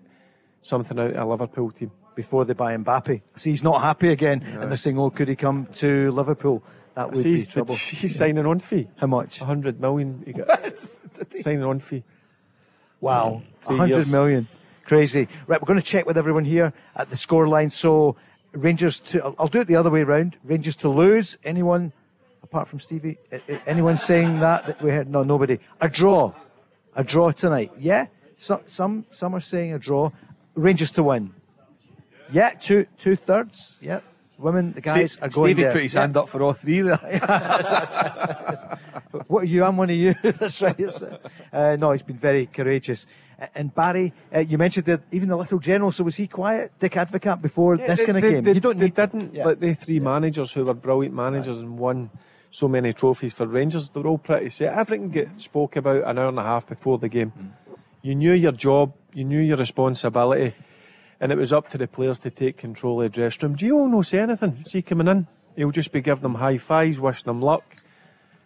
something 0.61 0.97
out 0.99 1.11
of 1.13 1.17
a 1.17 1.25
Liverpool 1.31 1.71
team. 1.71 1.91
Before 2.17 2.45
they 2.45 2.53
buy 2.53 2.75
Mbappe. 2.75 3.21
See, 3.35 3.51
he's 3.51 3.63
not 3.63 3.79
happy 3.79 4.09
again, 4.09 4.43
No. 4.43 4.61
and 4.61 4.71
they're 4.71 4.75
saying, 4.75 4.97
oh, 4.97 5.11
could 5.11 5.27
he 5.27 5.35
come 5.35 5.67
to 5.73 6.09
Liverpool? 6.11 6.63
That 6.95 7.11
would 7.11 7.19
See, 7.21 7.35
be 7.35 7.45
trouble. 7.45 7.75
he's 8.01 8.15
signing 8.15 8.43
on 8.47 8.57
fee. 8.57 8.87
How 8.95 9.05
much? 9.05 9.39
100 9.39 9.79
million. 9.79 10.23
He 10.25 10.33
got 10.33 10.49
signing 11.37 11.63
on 11.63 11.79
fee. 11.79 12.03
Wow, 13.01 13.43
Three 13.61 13.77
100 13.77 14.47
Crazy. 14.85 15.27
Right, 15.45 15.61
we're 15.61 15.67
going 15.67 15.79
to 15.79 15.85
check 15.85 16.07
with 16.07 16.17
everyone 16.17 16.43
here 16.43 16.73
at 16.95 17.11
the 17.11 17.15
scoreline. 17.15 17.71
So, 17.71 18.15
Rangers 18.53 18.99
to, 19.11 19.35
I'll- 19.37 19.47
do 19.47 19.59
it 19.61 19.67
the 19.67 19.75
other 19.75 19.91
way 19.91 20.01
round. 20.01 20.37
Rangers 20.43 20.75
to 20.77 20.89
lose. 20.89 21.37
Anyone, 21.43 21.93
apart 22.41 22.67
from 22.67 22.79
Stevie, 22.79 23.19
anyone 23.67 23.95
saying 23.95 24.39
that? 24.39 24.65
that 24.65 24.81
we 24.81 24.89
heard? 24.89 25.07
No, 25.07 25.21
nobody. 25.21 25.59
A 25.81 25.87
draw. 25.87 26.33
A 26.95 27.03
draw 27.03 27.29
tonight. 27.31 27.73
Yeah? 27.77 28.07
So, 28.37 28.63
some, 28.65 29.05
some 29.11 29.35
are 29.35 29.41
saying 29.41 29.73
a 29.73 29.77
draw. 29.77 30.09
Rangers 30.55 30.89
to 30.93 31.03
win. 31.03 31.35
Yeah, 32.31 32.51
two, 32.51 32.85
two 32.97 33.15
thirds. 33.15 33.77
Yeah. 33.81 33.99
Women, 34.39 34.73
the 34.73 34.81
guys 34.81 35.13
See, 35.13 35.19
are 35.21 35.29
going 35.29 35.55
Stevie 35.55 35.63
there. 35.63 35.71
put 35.73 35.81
his 35.81 35.93
Yeah. 35.95 36.01
hand 36.01 36.15
up 36.17 36.29
for 36.29 36.43
all 36.43 36.53
three 36.53 36.81
there. 36.81 36.97
what 39.27 39.43
are 39.43 39.45
you? 39.45 39.63
I'm 39.63 39.77
one 39.77 39.89
of 39.89 39.95
you. 39.95 40.13
That's 40.23 40.61
right. 40.61 40.79
Uh, 41.51 41.75
no, 41.79 41.91
he's 41.91 42.03
been 42.03 42.17
very 42.17 42.45
courageous. 42.45 43.07
And 43.55 43.73
Barry, 43.73 44.13
uh, 44.35 44.39
you 44.39 44.57
mentioned 44.57 44.85
that 44.85 45.01
even 45.11 45.29
the 45.29 45.37
little 45.37 45.59
general. 45.59 45.91
So 45.91 46.03
was 46.03 46.15
he 46.17 46.27
quiet, 46.27 46.71
Dick 46.79 46.93
Advocaat, 46.93 47.41
before 47.41 47.77
this 47.77 47.99
they, 47.99 48.05
kind 48.05 48.17
of 48.17 48.23
they- 48.23 48.31
game? 48.31 48.43
They, 48.43 48.53
you 48.53 48.59
don't 48.59 48.77
they 48.77 48.85
need. 48.85 48.95
didn't. 48.95 49.33
yeah. 49.33 49.45
Like 49.45 49.59
the 49.59 49.73
three 49.73 49.99
managers 49.99 50.53
who 50.53 50.65
were 50.65 50.73
brilliant 50.73 51.15
managers 51.15 51.61
and 51.61 51.77
won 51.79 52.09
so 52.51 52.67
many 52.67 52.93
trophies 52.93 53.33
for 53.33 53.45
Rangers, 53.47 53.91
they 53.91 54.01
were 54.01 54.07
all 54.09 54.17
pretty 54.17 54.49
set. 54.49 54.73
Everything 54.73 55.09
get 55.09 55.41
spoke 55.41 55.75
about 55.75 56.03
an 56.07 56.17
hour 56.17 56.29
and 56.29 56.39
a 56.39 56.43
half 56.43 56.67
before 56.67 56.97
the 56.97 57.09
game. 57.09 57.33
You 58.01 58.15
knew 58.15 58.33
your 58.33 58.53
job, 58.53 58.93
you 59.13 59.25
knew 59.25 59.41
your 59.41 59.57
responsibility, 59.57 60.55
and 61.19 61.31
it 61.31 61.37
was 61.37 61.53
up 61.53 61.69
to 61.69 61.77
the 61.77 61.87
players 61.87 62.19
to 62.19 62.29
take 62.29 62.57
control 62.57 63.01
of 63.01 63.11
the 63.11 63.15
dressing 63.21 63.49
room. 63.49 63.55
Gio 63.55 63.89
no 63.89 64.01
say 64.01 64.19
anything. 64.19 64.63
See 64.67 64.81
coming 64.81 65.07
in, 65.07 65.27
he'll 65.55 65.71
just 65.71 65.91
be 65.91 66.01
giving 66.01 66.23
them 66.23 66.35
high 66.35 66.57
fives, 66.57 66.99
wishing 66.99 67.25
them 67.25 67.41
luck, 67.41 67.63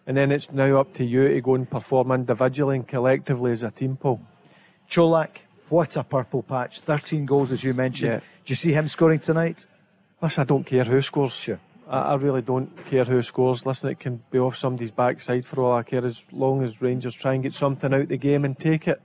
and 0.06 0.16
then 0.16 0.32
it's 0.32 0.52
now 0.52 0.80
up 0.80 0.92
to 0.94 1.04
you 1.04 1.28
to 1.28 1.40
go 1.40 1.54
and 1.54 1.70
perform 1.70 2.12
individually 2.12 2.76
and 2.76 2.88
collectively 2.88 3.52
as 3.52 3.62
a 3.62 3.70
team, 3.70 3.96
Paul. 3.96 4.20
Colak, 4.90 5.38
what 5.68 5.96
a 5.96 6.04
purple 6.04 6.42
patch! 6.42 6.80
Thirteen 6.80 7.24
goals, 7.24 7.52
as 7.52 7.62
you 7.62 7.72
mentioned. 7.74 8.12
Yeah. 8.12 8.18
Do 8.18 8.24
you 8.46 8.56
see 8.56 8.72
him 8.72 8.88
scoring 8.88 9.20
tonight? 9.20 9.66
Listen, 10.20 10.42
I 10.42 10.44
don't 10.44 10.64
care 10.64 10.84
who 10.84 11.00
scores. 11.00 11.34
Sure. 11.34 11.60
I, 11.88 11.98
I 11.98 12.14
really 12.16 12.42
don't 12.42 12.76
care 12.86 13.04
who 13.04 13.22
scores. 13.22 13.64
Listen, 13.64 13.90
it 13.90 14.00
can 14.00 14.22
be 14.30 14.38
off 14.38 14.56
somebody's 14.56 14.90
backside 14.90 15.44
for 15.44 15.62
all 15.62 15.72
I 15.72 15.82
care, 15.82 16.04
as 16.04 16.26
long 16.32 16.62
as 16.62 16.82
Rangers 16.82 17.14
try 17.14 17.34
and 17.34 17.42
get 17.42 17.54
something 17.54 17.92
out 17.94 18.08
the 18.08 18.16
game 18.16 18.44
and 18.44 18.58
take 18.58 18.88
it 18.88 19.00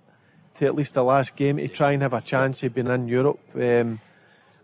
to 0.57 0.65
at 0.65 0.75
least 0.75 0.93
the 0.93 1.03
last 1.03 1.35
game 1.35 1.57
to 1.57 1.67
try 1.67 1.91
and 1.91 2.01
have 2.01 2.13
a 2.13 2.21
chance 2.21 2.63
of 2.63 2.73
being 2.73 2.87
in 2.87 3.07
Europe 3.07 3.39
um, 3.55 3.99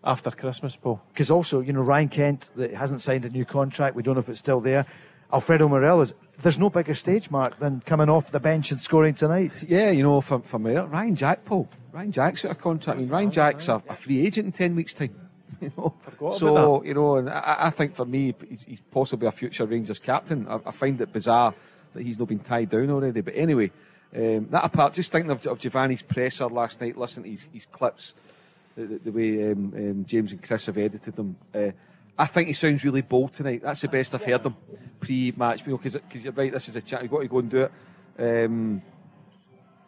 after 0.03 0.31
Christmas, 0.31 0.75
Paul. 0.75 1.01
Because 1.13 1.31
also, 1.31 1.61
you 1.61 1.73
know, 1.73 1.81
Ryan 1.81 2.09
Kent 2.09 2.49
that 2.55 2.73
hasn't 2.73 3.01
signed 3.01 3.25
a 3.25 3.29
new 3.29 3.45
contract. 3.45 3.95
We 3.95 4.03
don't 4.03 4.15
know 4.15 4.21
if 4.21 4.29
it's 4.29 4.39
still 4.39 4.61
there. 4.61 4.85
Alfredo 5.31 5.67
Morelos. 5.67 6.13
There's 6.39 6.59
no 6.59 6.69
bigger 6.69 6.95
stage 6.95 7.29
mark 7.31 7.59
than 7.59 7.81
coming 7.81 8.09
off 8.09 8.31
the 8.31 8.39
bench 8.39 8.71
and 8.71 8.81
scoring 8.81 9.13
tonight. 9.13 9.63
Yeah, 9.67 9.91
you 9.91 10.03
know, 10.03 10.21
for, 10.21 10.39
for 10.39 10.59
me, 10.59 10.75
Ryan 10.75 11.15
Jack, 11.15 11.45
Paul. 11.45 11.69
Ryan 11.91 12.11
Jack's 12.11 12.45
out 12.45 12.51
of 12.51 12.59
contract. 12.59 12.97
I 12.97 13.01
mean, 13.01 13.09
Ryan 13.09 13.31
Jack's 13.31 13.67
a, 13.67 13.81
a 13.87 13.95
free 13.95 14.25
agent 14.25 14.47
in 14.47 14.51
10 14.51 14.75
weeks' 14.75 14.93
time. 14.93 15.15
You 15.61 15.71
know? 15.77 15.93
So, 16.31 16.83
you 16.83 16.93
know, 16.93 17.17
and 17.17 17.29
I, 17.29 17.55
I 17.59 17.69
think 17.69 17.95
for 17.95 18.03
me, 18.03 18.33
he's, 18.49 18.63
he's 18.63 18.81
possibly 18.81 19.27
a 19.27 19.31
future 19.31 19.65
Rangers 19.65 19.99
captain. 19.99 20.45
I, 20.49 20.59
I 20.65 20.71
find 20.71 20.99
it 20.99 21.13
bizarre 21.13 21.53
that 21.93 22.03
he's 22.03 22.19
not 22.19 22.27
been 22.27 22.39
tied 22.39 22.69
down 22.69 22.89
already. 22.89 23.21
But 23.21 23.35
anyway, 23.37 23.71
um, 24.15 24.47
that 24.51 24.63
apart, 24.63 24.93
just 24.93 25.11
thinking 25.11 25.31
of, 25.31 25.45
of 25.47 25.59
Giovanni's 25.59 26.01
presser 26.01 26.47
last 26.47 26.79
night, 26.81 26.97
listen 26.97 27.23
to 27.23 27.29
his, 27.29 27.47
his 27.51 27.65
clips, 27.65 28.13
the, 28.75 28.99
the, 29.03 29.11
way 29.11 29.51
um, 29.51 29.73
um, 29.75 30.05
James 30.05 30.31
and 30.31 30.41
Chris 30.41 30.65
have 30.67 30.77
edited 30.77 31.15
them. 31.15 31.35
Uh, 31.53 31.71
I 32.17 32.25
think 32.27 32.47
he 32.47 32.53
sounds 32.53 32.83
really 32.83 33.01
bold 33.01 33.33
tonight. 33.33 33.61
That's 33.63 33.81
the 33.81 33.87
best 33.87 34.13
I've 34.13 34.23
heard 34.23 34.45
him 34.45 34.55
pre-match, 34.99 35.65
because 35.65 35.99
you're 36.23 36.31
right. 36.33 36.51
This 36.51 36.69
is 36.69 36.75
a 36.75 36.81
chat. 36.81 37.01
You've 37.01 37.11
got 37.11 37.21
to 37.21 37.27
go 37.27 37.39
and 37.39 37.49
do 37.49 37.63
it. 37.63 37.71
Um, 38.45 38.81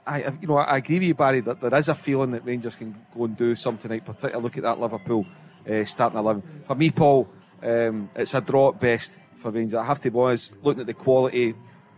I, 0.06 0.24
I- 0.24 0.34
you 0.42 0.48
know, 0.48 0.58
I 0.58 0.78
agree 0.78 0.96
with 0.96 1.08
you, 1.08 1.14
Barry, 1.16 1.42
that 1.42 1.62
there 1.62 1.76
is 1.76 1.88
a 1.90 1.96
feeling 1.96 2.32
that 2.32 2.46
Rangers 2.46 2.76
can 2.76 2.96
go 3.16 3.26
and 3.26 3.38
do 3.38 3.56
something 3.56 3.90
tonight. 3.90 4.06
Particularly 4.06 4.42
look 4.44 4.58
at 4.58 4.64
that 4.64 4.80
Liverpool 4.80 5.26
uh, 5.70 5.86
starting 5.86 6.18
eleven. 6.20 6.44
For 6.68 6.76
me, 6.76 6.90
Paul, 6.90 7.28
um, 7.62 8.10
it's 8.16 8.34
a 8.34 8.42
draw 8.42 8.70
at 8.70 8.80
best 8.80 9.18
for 9.38 9.52
Rangers. 9.52 9.76
I 9.76 9.86
have 9.86 10.02
to 10.02 10.12
be 10.12 10.20
honest. 10.20 10.52
Looking 10.64 10.82
at 10.82 10.88
the 10.88 10.94
quality, 10.94 11.54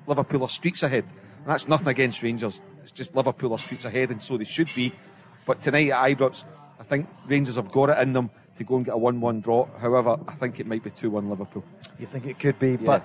Liverpool 0.06 0.44
are 0.44 0.49
streets 0.49 0.84
ahead, 0.84 1.06
and 1.48 1.53
that's 1.53 1.68
nothing 1.69 1.88
against 1.88 2.22
Rangers. 2.22 2.60
It's 2.84 2.91
just 2.91 3.15
Liverpool 3.15 3.53
are 3.53 3.57
streets 3.57 3.86
ahead, 3.86 4.11
and 4.11 4.22
so 4.22 4.36
they 4.38 4.44
should 4.44 4.69
be. 4.76 4.91
But 5.45 5.61
tonight 5.61 5.91
at 5.91 6.18
Ibrox, 6.18 6.44
I 6.78 6.84
think 6.84 7.07
Rangers 7.26 7.56
have 7.56 7.72
got 7.72 7.90
it 7.90 7.98
in 7.99 8.11
them 8.11 8.30
to 8.57 8.65
go 8.65 8.76
and 8.76 8.84
get 8.86 8.94
a 8.95 8.98
one-one 8.98 9.40
draw. 9.40 9.65
However, 9.80 10.18
I 10.28 10.34
think 10.36 10.60
it 10.60 10.68
might 10.68 10.84
be 10.84 10.90
two-one 10.90 11.30
Liverpool. 11.30 11.64
You 11.98 12.06
think 12.06 12.26
it 12.26 12.38
could 12.38 12.60
be, 12.60 12.76
but 12.76 13.02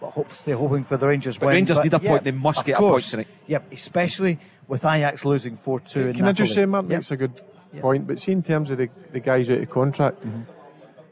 well, 0.00 0.12
hopefully 0.12 0.54
hoping 0.56 0.84
for 0.84 0.96
the 0.96 1.08
Rangers 1.08 1.38
But 1.38 1.46
win. 1.46 1.54
Rangers 1.56 1.82
need 1.82 1.92
a 1.94 1.98
point. 1.98 2.22
They 2.22 2.30
must 2.30 2.60
of 2.60 2.66
get 2.66 2.76
a 2.78 2.82
point 2.82 3.02
tonight. 3.02 3.26
Yep, 3.48 3.72
especially 3.72 4.38
with 4.68 4.84
Ajax 4.84 5.24
losing 5.24 5.56
4 5.56 5.80
2 5.80 6.12
Can 6.14 6.28
I 6.28 6.32
just 6.32 6.54
say, 6.54 6.64
Mark, 6.66 6.86
makes 6.86 7.10
a 7.10 7.16
good 7.16 7.40
point, 7.80 8.06
but 8.06 8.20
see, 8.20 8.30
in 8.30 8.44
terms 8.44 8.70
of 8.70 8.78
the, 8.78 8.88
the 9.10 9.18
guys 9.20 9.50
out 9.50 9.58
of 9.58 9.68
contract, 9.70 10.20
Mm-hmm. 10.24 10.42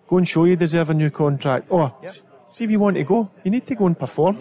go 0.06 0.16
and 0.18 0.28
show 0.28 0.44
you 0.44 0.54
deserve 0.56 0.90
a 0.90 0.94
new 0.94 1.10
contract. 1.10 1.66
Or 1.70 1.94
s- 2.04 2.22
see 2.52 2.64
if 2.64 2.70
you 2.70 2.78
want 2.78 2.96
to 2.96 3.02
go, 3.04 3.28
you 3.44 3.50
need 3.50 3.66
to 3.66 3.74
go 3.74 3.86
and 3.86 3.98
perform. 3.98 4.38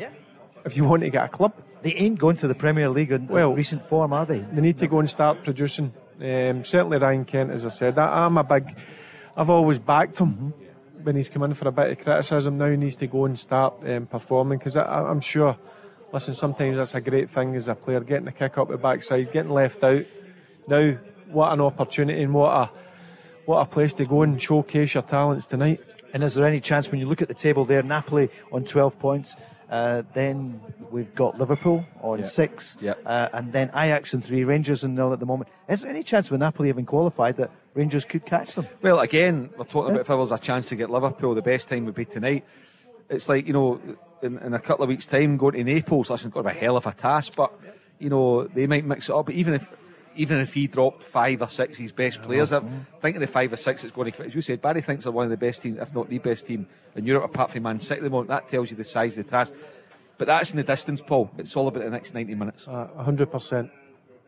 If 0.66 0.76
you 0.78 0.84
want 0.84 1.02
to 1.04 1.10
get 1.10 1.24
a 1.26 1.30
club, 1.30 1.54
They 1.82 1.94
ain't 1.94 2.20
going 2.20 2.36
to 2.38 2.48
the 2.48 2.56
Premier 2.56 2.90
League 2.90 3.12
in 3.12 3.28
Well- 3.28 3.54
recent 3.54 3.86
form, 3.86 4.12
are 4.14 4.26
they? 4.26 4.40
they 4.40 4.62
need 4.62 4.78
to 4.80 4.88
go 4.88 5.00
and 5.00 5.10
start 5.10 5.44
producing. 5.44 5.94
Um, 6.22 6.64
certainly 6.66 6.98
Ryan 6.98 7.24
Kent, 7.26 7.52
as 7.52 7.66
I 7.66 7.70
said, 7.70 7.98
I, 7.98 8.26
I'm 8.26 8.38
a 8.38 8.44
big. 8.44 8.76
I've 9.38 9.50
always 9.50 9.80
backed 9.80 10.20
him 10.20 10.34
Mm-hmm. 10.36 11.04
when 11.04 11.16
he's 11.16 11.30
come 11.30 11.44
in 11.44 11.54
for 11.54 11.70
a 11.70 11.72
bit 11.72 11.92
of 11.92 12.00
criticism. 12.00 12.58
Now 12.58 12.70
he 12.70 12.76
needs 12.76 12.98
to 12.98 13.08
go 13.08 13.24
and 13.26 13.40
start 13.40 13.76
um, 13.88 14.06
performing 14.08 14.58
because 14.60 14.76
I'm 14.76 15.22
sure. 15.22 15.58
Listen, 16.12 16.34
sometimes 16.36 16.76
that's 16.76 16.96
a 16.96 17.02
great 17.02 17.30
thing 17.30 17.56
as 17.56 17.68
a 17.68 17.76
player 17.76 18.00
getting 18.02 18.28
a 18.28 18.32
kick 18.32 18.58
up 18.58 18.68
the 18.68 18.78
backside, 18.78 19.32
getting 19.32 19.52
left 19.52 19.82
out. 19.84 20.04
Now, 20.68 20.98
what 21.28 21.54
an 21.54 21.62
opportunity 21.62 22.22
and 22.24 22.34
what 22.34 22.52
a 22.52 22.70
what 23.46 23.60
a 23.62 23.66
place 23.66 23.94
to 23.94 24.06
go 24.06 24.24
and 24.24 24.42
showcase 24.42 24.94
your 24.96 25.04
talents 25.04 25.48
tonight. 25.48 25.80
And 26.14 26.24
is 26.24 26.36
there 26.36 26.46
any 26.48 26.60
chance 26.60 26.92
when 26.92 27.00
you 27.00 27.06
look 27.06 27.22
at 27.22 27.28
the 27.28 27.34
table 27.36 27.64
there, 27.64 27.84
Napoli 27.84 28.30
on 28.52 28.64
12 28.66 28.98
points, 29.00 29.36
uh, 29.70 30.04
then 30.14 30.60
we've 30.92 31.14
got 31.16 31.38
Liverpool 31.38 31.86
on 32.02 32.20
Yeah. 32.20 32.26
six, 32.26 32.78
Yeah. 32.82 32.94
uh, 33.06 33.30
and 33.34 33.54
then 33.54 33.70
Ajax 33.70 34.14
and 34.14 34.24
three, 34.26 34.44
Rangers 34.44 34.84
and 34.84 34.96
nil 34.96 35.14
at 35.14 35.20
the 35.20 35.26
moment. 35.26 35.50
Is 35.70 35.82
there 35.82 35.92
any 35.92 36.04
chance 36.04 36.32
with 36.32 36.40
Napoli 36.40 36.68
having 36.70 36.86
qualified 36.86 37.38
that 37.38 37.52
Rangers 37.76 38.06
could 38.06 38.26
catch 38.26 38.56
them? 38.56 38.68
Well, 38.82 39.00
again, 39.00 39.50
we're 39.58 39.66
talking 39.66 39.92
about 39.92 40.02
if 40.02 40.08
there 40.08 40.18
was 40.18 40.32
a 40.32 40.40
chance 40.40 40.70
to 40.70 40.76
get 40.76 40.90
Liverpool, 40.90 41.36
the 41.36 41.42
best 41.42 41.70
time 41.70 41.86
would 41.86 41.96
be 41.96 42.06
tonight. 42.06 42.44
It's 43.10 43.30
like, 43.30 43.46
you 43.48 43.54
know, 43.54 43.80
in, 44.22 44.38
in 44.40 44.54
a 44.54 44.60
couple 44.60 44.84
of 44.84 44.90
weeks' 44.90 45.06
time, 45.06 45.38
going 45.38 45.54
to 45.54 45.64
Naples, 45.64 46.10
listen, 46.10 46.30
got 46.32 46.42
to 46.42 46.50
be 46.50 46.56
a 46.56 46.60
hell 46.60 46.76
of 46.78 46.86
a 46.86 46.92
task, 46.92 47.34
but, 47.36 47.52
you 48.00 48.10
know, 48.10 48.46
they 48.48 48.68
might 48.68 48.86
mix 48.86 49.10
it 49.10 49.16
up. 49.16 49.28
But 49.28 49.36
even 49.36 49.54
if 49.54 49.72
even 50.20 50.40
if 50.40 50.54
he 50.54 50.68
dropped 50.68 51.02
five 51.02 51.42
or 51.42 51.48
six 51.48 51.78
of 51.78 51.78
his 51.78 51.94
best 51.94 52.22
players, 52.22 52.52
I'm 52.52 52.86
thinking 53.02 53.22
the 53.22 53.28
five 53.28 53.54
or 53.54 53.56
six 53.56 53.84
that's 53.84 53.96
going 53.96 54.12
to, 54.12 54.26
as 54.26 54.36
you 54.36 54.42
said, 54.42 54.62
Barry 54.62 54.82
thinks 54.82 55.06
they're 55.06 55.14
one 55.14 55.24
of 55.24 55.30
the 55.32 55.38
best 55.38 55.64
teams, 55.64 55.78
if 55.78 55.94
not 55.96 56.10
the 56.10 56.20
best 56.20 56.46
team 56.46 56.68
in 56.94 57.06
Europe, 57.06 57.24
apart 57.24 57.52
from 57.52 57.64
Man 57.64 57.80
City 57.80 58.00
at 58.00 58.04
the 58.04 58.10
moment. 58.10 58.28
That 58.28 58.50
tells 58.50 58.70
you 58.70 58.76
the 58.76 58.84
size 58.84 59.18
of 59.18 59.26
the 59.26 59.32
task. 59.32 59.54
But 60.18 60.28
that's 60.28 60.52
in 60.52 60.58
the 60.58 60.64
distance, 60.64 61.00
Paul. 61.00 61.32
It's 61.38 61.56
all 61.56 61.70
about 61.70 61.84
the 61.84 61.90
next 61.90 62.14
90 62.14 62.36
minutes. 62.36 62.68
A 62.68 63.02
hundred 63.02 63.32
percent. 63.32 63.72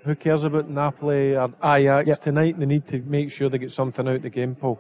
Who 0.06 0.16
cares 0.16 0.46
about 0.46 0.70
Napoli 0.70 1.36
or 1.36 1.52
Ajax 1.62 2.20
tonight? 2.20 2.58
They 2.58 2.66
need 2.66 2.88
to 2.88 3.02
make 3.02 3.30
sure 3.30 3.50
they 3.50 3.58
get 3.58 3.72
something 3.72 4.08
out 4.08 4.16
of 4.16 4.22
the 4.22 4.30
game, 4.30 4.56
Paul. 4.56 4.80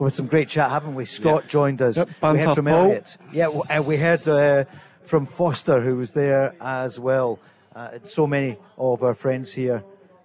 We've 0.00 0.06
had 0.08 0.14
some 0.14 0.26
great 0.26 0.48
chat, 0.48 0.68
haven't 0.68 0.96
we? 0.96 1.04
Scott 1.04 1.46
joined 1.46 1.80
us. 1.80 1.96
Yep, 1.96 2.08
we 2.22 2.38
heard 2.40 2.54
from 2.56 2.64
Paul. 2.64 2.86
Elliot. 2.86 3.18
Yeah, 3.32 3.44
w- 3.44 3.62
uh, 3.70 3.82
we 3.82 3.96
heard 3.98 4.26
uh, 4.26 4.64
from 5.04 5.26
Foster, 5.26 5.80
who 5.80 5.96
was 5.96 6.12
there 6.12 6.54
as 6.60 6.98
well. 6.98 7.38
Uh, 7.74 7.98
so 8.02 8.26
many 8.26 8.56
of 8.76 9.04
our 9.04 9.14
friends 9.14 9.52
here 9.52 9.84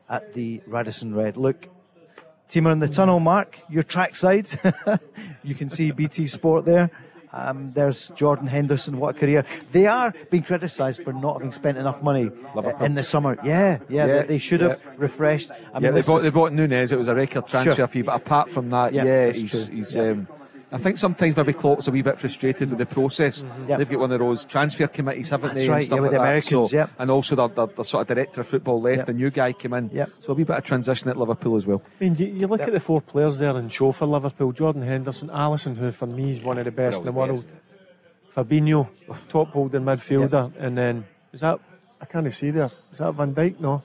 at 0.10 0.34
the 0.34 0.61
Radisson 0.68 1.14
Red. 1.15 1.38
Look, 1.38 1.68
team 2.48 2.68
are 2.68 2.72
in 2.72 2.80
the 2.80 2.88
tunnel, 2.88 3.19
Mark. 3.19 3.60
Your 3.69 3.84
trackside. 3.84 4.48
you 5.44 5.56
can 5.56 5.69
see 5.69 5.91
BT 5.91 6.27
Sport 6.27 6.65
there. 6.65 6.90
Um, 7.34 7.73
there's 7.73 8.10
Jordan 8.10 8.48
Henderson. 8.48 8.98
What 8.98 9.18
a 9.18 9.19
career! 9.19 9.44
They 9.73 9.88
are 9.88 10.14
being 10.32 10.44
criticised 10.44 11.03
for 11.03 11.11
not 11.11 11.34
having 11.34 11.52
spent 11.52 11.77
enough 11.77 12.02
money 12.02 12.32
uh, 12.56 12.61
in 12.80 12.94
the 12.95 13.03
summer. 13.03 13.38
Yeah, 13.44 13.80
yeah, 13.90 14.06
Yeah, 14.06 14.22
they, 14.22 14.27
they 14.27 14.38
should 14.38 14.61
have 14.61 14.82
refreshed. 14.98 15.52
I 15.52 15.56
yeah, 15.73 15.80
mean, 15.80 15.95
they 15.95 16.02
bought, 16.02 16.18
is- 16.19 16.23
they 16.23 16.30
bought 16.30 16.53
Nunez. 16.53 16.94
It 16.94 16.98
was 16.98 17.10
a 17.10 17.15
record 17.15 17.45
transfer 17.48 17.76
Sure. 17.76 17.88
fee, 17.88 18.03
but 18.03 18.15
apart 18.15 18.49
from 18.52 18.69
that, 18.69 18.94
Yeah, 18.94 19.03
yeah, 19.03 19.32
he's, 19.34 19.68
he's 19.68 19.95
Yeah. 19.95 20.11
um, 20.11 20.27
I 20.72 20.78
think 20.78 20.98
sometimes 20.98 21.38
maybe 21.38 21.54
Klopp's 21.54 21.88
a 21.88 21.92
wee 21.92 22.02
bit 22.02 22.18
frustrated 22.20 22.70
with 22.70 22.80
the 22.80 22.86
process. 22.86 23.44
Mm-hmm. 23.44 23.70
Yeah. 23.70 23.78
They've 23.78 23.90
got 23.90 24.00
one 24.00 24.12
of 24.12 24.20
those 24.20 24.44
transfer 24.46 24.88
committees, 24.88 25.30
haven't 25.30 25.54
That's 25.54 25.62
they? 25.66 25.70
right, 25.70 25.78
and 25.78 25.86
stuff 25.86 25.98
yeah, 25.98 26.02
with 26.02 26.12
like 26.12 26.12
the 26.12 26.18
that. 26.18 26.24
Americans, 26.24 26.70
So- 26.72 26.76
yep. 26.78 26.90
And 27.00 27.12
also 27.12 27.36
the, 27.36 27.48
the, 27.50 27.68
the 27.68 27.84
sort 27.84 28.02
of 28.02 28.08
director 28.16 28.42
of 28.42 28.48
football 28.48 28.82
left, 28.82 28.98
Yep. 29.00 29.10
a 29.10 29.14
new 29.14 29.30
guy 29.30 29.54
came 29.54 29.74
in. 29.74 29.90
Yep. 29.94 30.10
So 30.22 30.32
a 30.34 30.36
wee 30.36 30.44
bit 30.44 30.58
of 30.58 30.64
transition 30.64 31.10
at 31.10 31.18
Liverpool 31.18 31.56
as 31.56 31.66
well. 31.66 31.82
I 32.02 32.04
mean, 32.04 32.16
you, 32.16 32.26
you 32.28 32.48
look 32.48 32.62
at 32.62 32.72
the 32.74 32.80
four 32.80 33.00
players 33.02 33.38
there 33.38 33.58
in 33.58 33.70
show 33.70 33.92
for 33.92 34.06
Liverpool 34.08 34.52
Jordan 34.52 34.82
Henderson, 34.82 35.30
Alisson, 35.30 35.78
who 35.78 35.92
for 35.92 36.08
me 36.08 36.32
is 36.32 36.42
one 36.44 36.58
of 36.58 36.66
the 36.66 36.72
best 36.72 37.00
in 37.00 37.06
the 37.06 37.12
world, 37.12 37.46
Fabinho, 38.36 38.90
top 39.30 39.50
holding 39.50 39.84
midfielder, 39.84 40.52
and 40.60 40.78
then 40.78 41.06
is 41.32 41.42
that, 41.42 41.60
I 42.02 42.06
can't 42.06 42.34
see 42.34 42.52
there, 42.52 42.70
is 42.92 42.98
that 42.98 43.14
Van 43.14 43.34
Dijk? 43.34 43.60
No. 43.60 43.82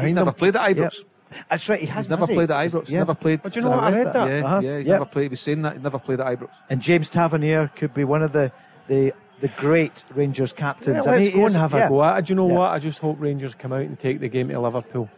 He's 0.00 0.14
never 0.14 0.32
played 0.32 0.54
at 0.56 0.76
Ibrox. 0.76 1.04
Yep. 1.32 1.44
That's 1.48 1.68
right. 1.68 1.80
He 1.80 1.86
has 1.86 2.06
He's 2.06 2.10
never 2.10 2.26
played 2.26 2.50
at 2.50 2.70
Ibrox. 2.70 2.88
Yeah. 2.88 2.98
Never 2.98 3.14
played. 3.14 3.42
But 3.42 3.52
do 3.52 3.60
you 3.60 3.64
know 3.64 3.70
what? 3.72 3.84
I 3.84 3.90
read 3.92 4.06
that. 4.12 4.28
Yeah, 4.28 4.44
Uh-huh. 4.44 4.60
yeah. 4.62 4.78
He's 4.78 4.86
Yep. 4.88 4.94
never 4.94 5.04
played. 5.06 5.22
He 5.24 5.28
was 5.28 5.40
saying 5.40 5.62
that. 5.62 5.76
He 5.76 5.82
never 5.82 5.98
played 5.98 6.20
at 6.20 6.26
Ibrox. 6.26 6.48
And 6.68 6.80
James 6.80 7.08
Tavernier 7.10 7.70
could 7.76 7.94
be 7.94 8.04
one 8.04 8.22
of 8.22 8.32
the 8.32 8.50
the, 8.88 9.12
the 9.40 9.48
great 9.56 10.04
Rangers 10.14 10.52
captains. 10.52 11.04
Yeah, 11.06 11.12
I 11.12 11.14
let's 11.16 11.26
he 11.28 11.32
go 11.32 11.46
is- 11.46 11.54
and 11.54 11.60
have 11.62 11.72
yeah. 11.72 11.86
a 11.86 11.88
go 11.88 12.02
at 12.04 12.18
it. 12.18 12.24
Do 12.26 12.32
you 12.32 12.34
know 12.36 12.48
Yeah. 12.48 12.58
what? 12.58 12.70
I 12.72 12.78
just 12.80 12.98
hope 12.98 13.20
Rangers 13.20 13.54
come 13.54 13.72
out 13.72 13.82
and 13.82 13.98
take 13.98 14.18
the 14.20 14.28
game 14.28 14.48
to 14.48 14.60
Liverpool. 14.60 15.08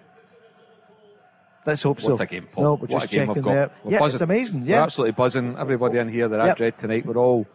Let's 1.65 1.83
hope 1.83 2.01
so. 2.01 2.11
What's 2.11 2.21
a 2.21 2.27
game, 2.27 2.49
Paul? 2.51 2.65
No, 2.65 2.71
we're 2.75 2.81
what 2.89 2.91
just 2.91 3.05
a 3.05 3.09
game 3.09 3.21
checking 3.29 3.35
we've 3.35 3.45
got. 3.45 3.53
there. 3.55 3.71
We're 3.85 3.93
yeah, 3.93 3.99
buzzing. 4.01 4.15
it's 4.17 4.21
amazing. 4.23 4.61
We're 4.63 4.71
Yeah, 4.71 4.83
absolutely 4.83 5.13
buzzing. 5.13 5.57
Everybody 5.57 5.99
in 5.99 6.09
here, 6.09 6.27
they're 6.29 6.41
Yep. 6.41 6.49
at 6.51 6.57
Dread 6.57 6.79
tonight. 6.79 7.07
We're 7.07 7.17
all, 7.17 7.47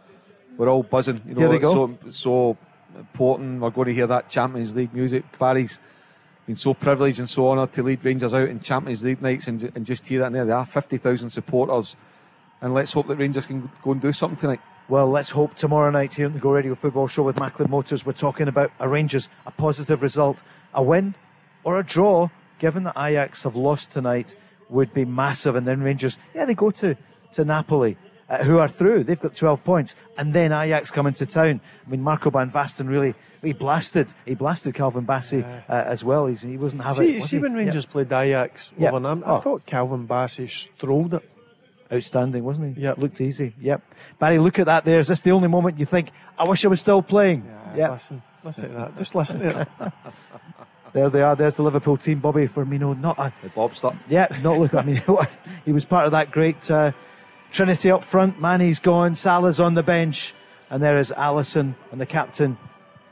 we're 0.57 0.69
all 0.69 0.84
buzzing. 0.84 1.21
You 1.27 1.34
know, 1.34 1.39
Here 1.41 1.49
they 1.49 1.55
it's 1.57 1.61
go. 1.63 1.73
so 1.73 2.09
so 2.11 2.57
important. 2.97 3.59
We're 3.61 3.69
going 3.69 3.88
to 3.88 3.93
hear 3.93 4.07
that 4.07 4.29
Champions 4.29 4.75
League 4.77 4.93
music. 4.93 5.25
Barry's 5.38 5.79
been 6.48 6.56
so 6.56 6.74
privileged 6.74 7.19
and 7.19 7.30
so 7.30 7.52
honoured 7.52 7.74
to 7.74 7.84
lead 7.84 8.03
Rangers 8.03 8.34
out 8.34 8.49
in 8.49 8.60
Champions 8.61 9.03
League 9.03 9.22
nights, 9.22 9.48
and, 9.48 9.72
and 9.76 9.86
just 9.86 10.07
hear 10.07 10.22
that. 10.22 10.28
And 10.28 10.36
there 10.36 10.56
are, 10.56 10.65
fifty 10.65 10.98
thousand 10.98 11.30
supporters, 11.30 11.95
and 12.61 12.74
let's 12.74 12.94
hope 12.94 13.07
that 13.07 13.18
Rangers 13.18 13.45
can 13.45 13.69
go 13.84 13.91
and 13.91 14.02
do 14.02 14.11
something 14.14 14.38
tonight. 14.38 14.61
Well, 14.90 15.10
let's 15.10 15.30
hope 15.30 15.53
tomorrow 15.56 15.91
night 15.91 16.14
here 16.14 16.26
on 16.26 16.34
the 16.34 16.40
Go 16.40 16.52
Radio 16.52 16.74
Football 16.74 17.10
Show 17.10 17.24
with 17.24 17.38
Macklin 17.38 17.69
Motors, 17.69 18.06
we're 18.06 18.14
talking 18.14 18.48
about 18.48 18.72
a 18.80 18.88
Rangers, 18.88 19.30
a 19.45 19.52
positive 19.52 20.02
result, 20.02 20.41
a 20.74 20.82
win 20.82 21.14
or 21.65 21.78
a 21.78 21.84
draw, 21.84 22.30
given 22.57 22.86
that 22.86 22.98
Ajax 22.98 23.44
have 23.44 23.57
lost 23.57 23.91
tonight, 23.91 24.34
would 24.69 24.94
be 24.94 25.03
massive. 25.03 25.57
And 25.57 25.68
then 25.68 25.82
Rangers, 25.82 26.18
yeah, 26.34 26.45
they 26.45 26.56
go 26.56 26.72
to, 26.72 26.95
to 27.34 27.44
Napoli, 27.44 27.98
uh, 28.29 28.43
who 28.43 28.57
are 28.59 28.67
through. 28.67 29.03
They've 29.03 29.19
got 29.19 29.35
12 29.35 29.63
points. 29.63 29.95
And 30.17 30.33
then 30.33 30.51
Ajax 30.51 30.91
come 30.91 31.07
into 31.07 31.25
town. 31.25 31.61
I 31.85 31.89
mean, 31.89 32.01
Marco 32.01 32.29
Van 32.29 32.51
Basten 32.51 32.89
really, 32.89 33.15
he 33.41 33.53
blasted, 33.53 34.13
he 34.25 34.35
blasted 34.35 34.73
Calvin 34.75 35.05
Bassey 35.05 35.43
uh, 35.43 35.73
as 35.73 36.03
well. 36.03 36.27
He's, 36.27 36.41
he 36.41 36.57
wasn't 36.57 36.83
having 36.83 37.07
See, 37.07 37.13
was 37.15 37.23
see 37.29 37.37
he? 37.37 37.41
when 37.43 37.51
Yeah. 37.53 37.57
Rangers 37.59 37.85
played 37.85 38.11
Ajax 38.11 38.73
Yeah. 38.77 38.89
over 38.89 38.99
them, 38.99 39.23
Oh. 39.25 39.37
I 39.37 39.39
thought 39.39 39.65
Calvin 39.65 40.07
Bassey 40.07 40.49
strolled 40.49 41.13
it. 41.13 41.29
Outstanding, 41.91 42.43
wasn't 42.43 42.75
he? 42.75 42.81
Yeah. 42.81 42.95
Looked 42.97 43.21
easy. 43.21 43.53
Yep. 43.61 43.81
Barry, 44.19 44.39
look 44.39 44.59
at 44.59 44.65
that 44.65 44.83
there. 44.83 44.99
Is 44.99 45.07
this 45.07 45.21
the 45.21 45.31
only 45.31 45.47
moment 45.47 45.79
you 45.79 45.85
think, 45.85 46.11
I 46.37 46.43
wish 46.43 46.65
I 46.65 46.67
was 46.67 46.81
still 46.81 47.01
playing? 47.01 47.49
Yeah. 47.77 47.91
Listen, 47.91 48.21
listen 48.43 48.69
to 48.71 48.75
that. 48.75 48.97
Just 48.97 49.15
listen 49.15 49.39
to 49.41 49.61
it. 49.81 49.93
There 50.93 51.09
they 51.09 51.21
are. 51.21 51.35
There's 51.35 51.57
the 51.57 51.63
Liverpool 51.63 51.97
team. 51.97 52.19
Bobby 52.19 52.47
Firmino, 52.47 52.97
not 52.99 53.19
a. 53.19 53.31
The 53.43 53.49
Bobster. 53.49 53.95
Yeah, 54.09 54.27
not 54.41 54.57
look. 54.57 54.73
I 54.73 54.81
mean, 54.83 55.01
he 55.65 55.71
was 55.71 55.85
part 55.85 56.05
of 56.05 56.11
that 56.13 56.31
great 56.31 56.71
uh, 56.71 56.91
Trinity 57.52 57.91
up 57.91 58.03
front. 58.03 58.40
Mané's 58.40 58.80
gone. 58.80 59.15
Salah's 59.15 59.60
on 59.60 59.74
the 59.74 59.84
bench. 59.84 60.34
And 60.69 60.84
there 60.84 60.98
is 60.98 61.14
Alisson 61.15 61.76
and 61.91 62.02
the 62.02 62.06
captain, 62.06 62.57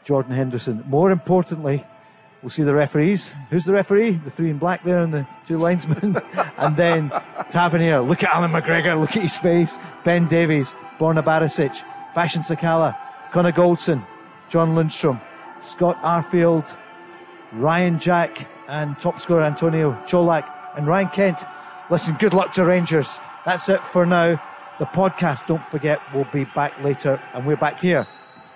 Jordan 0.04 0.34
Henderson. 0.34 0.84
More 0.88 1.12
importantly, 1.12 1.86
we'll 2.42 2.50
see 2.50 2.64
the 2.64 2.76
referees. 2.76 3.34
Who's 3.50 3.64
the 3.64 3.74
referee? 3.74 4.12
The 4.12 4.32
three 4.32 4.50
in 4.50 4.58
black 4.58 4.84
there 4.84 5.00
and 5.00 5.14
the 5.14 5.28
two 5.48 5.58
linesmen. 5.58 6.18
and 6.58 6.76
then 6.76 7.12
Tavernier. 7.50 8.02
Look 8.02 8.24
at 8.24 8.36
Allan 8.36 8.52
McGregor. 8.52 9.00
Look 9.00 9.16
at 9.16 9.24
his 9.24 9.38
face. 9.38 9.80
Ben 10.04 10.28
Davies, 10.28 10.76
Borna 11.00 11.24
Barisic, 11.24 11.76
Fashion 12.14 12.42
Sakala, 12.42 12.98
Connor 13.32 13.54
Goldson, 13.54 14.06
John 14.50 14.76
Lundstram, 14.76 15.22
Scott 15.62 16.02
Arfield, 16.02 16.76
Ryan 17.54 18.00
Jack, 18.00 18.46
and 18.68 18.98
top 19.00 19.20
scorer 19.20 19.44
Antonio 19.44 19.94
Colak 20.08 20.50
and 20.78 20.88
Ryan 20.88 21.10
Kent. 21.10 21.44
Listen, 21.90 22.16
good 22.16 22.34
luck 22.34 22.52
to 22.54 22.66
Rangers. 22.66 23.20
That's 23.46 23.70
it 23.70 23.86
for 23.86 24.06
now. 24.06 24.42
The 24.80 24.86
podcast, 24.86 25.48
don't 25.48 25.64
forget, 25.64 26.02
will 26.14 26.28
be 26.34 26.46
back 26.46 26.84
later, 26.84 27.22
and 27.34 27.46
we're 27.46 27.56
back 27.56 27.80
here 27.80 28.06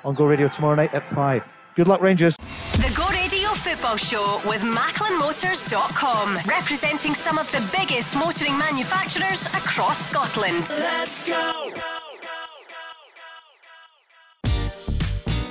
on 0.04 0.16
Go 0.16 0.26
Radio 0.26 0.48
tomorrow 0.48 0.76
night 0.76 0.94
at 0.94 1.06
5. 1.06 1.48
Good 1.76 1.88
luck, 1.88 2.02
Rangers. 2.02 2.36
The 2.74 2.92
Go 2.96 3.08
Radio 3.10 3.50
Football 3.50 3.96
Show 3.98 4.42
with 4.46 4.64
MacklinMotors.com, 4.64 6.40
representing 6.46 7.14
some 7.14 7.38
of 7.38 7.50
the 7.52 7.62
biggest 7.78 8.16
motoring 8.16 8.58
manufacturers 8.58 9.46
across 9.48 10.10
Scotland. 10.10 10.66
Let's 10.68 11.26
go! 11.26 12.09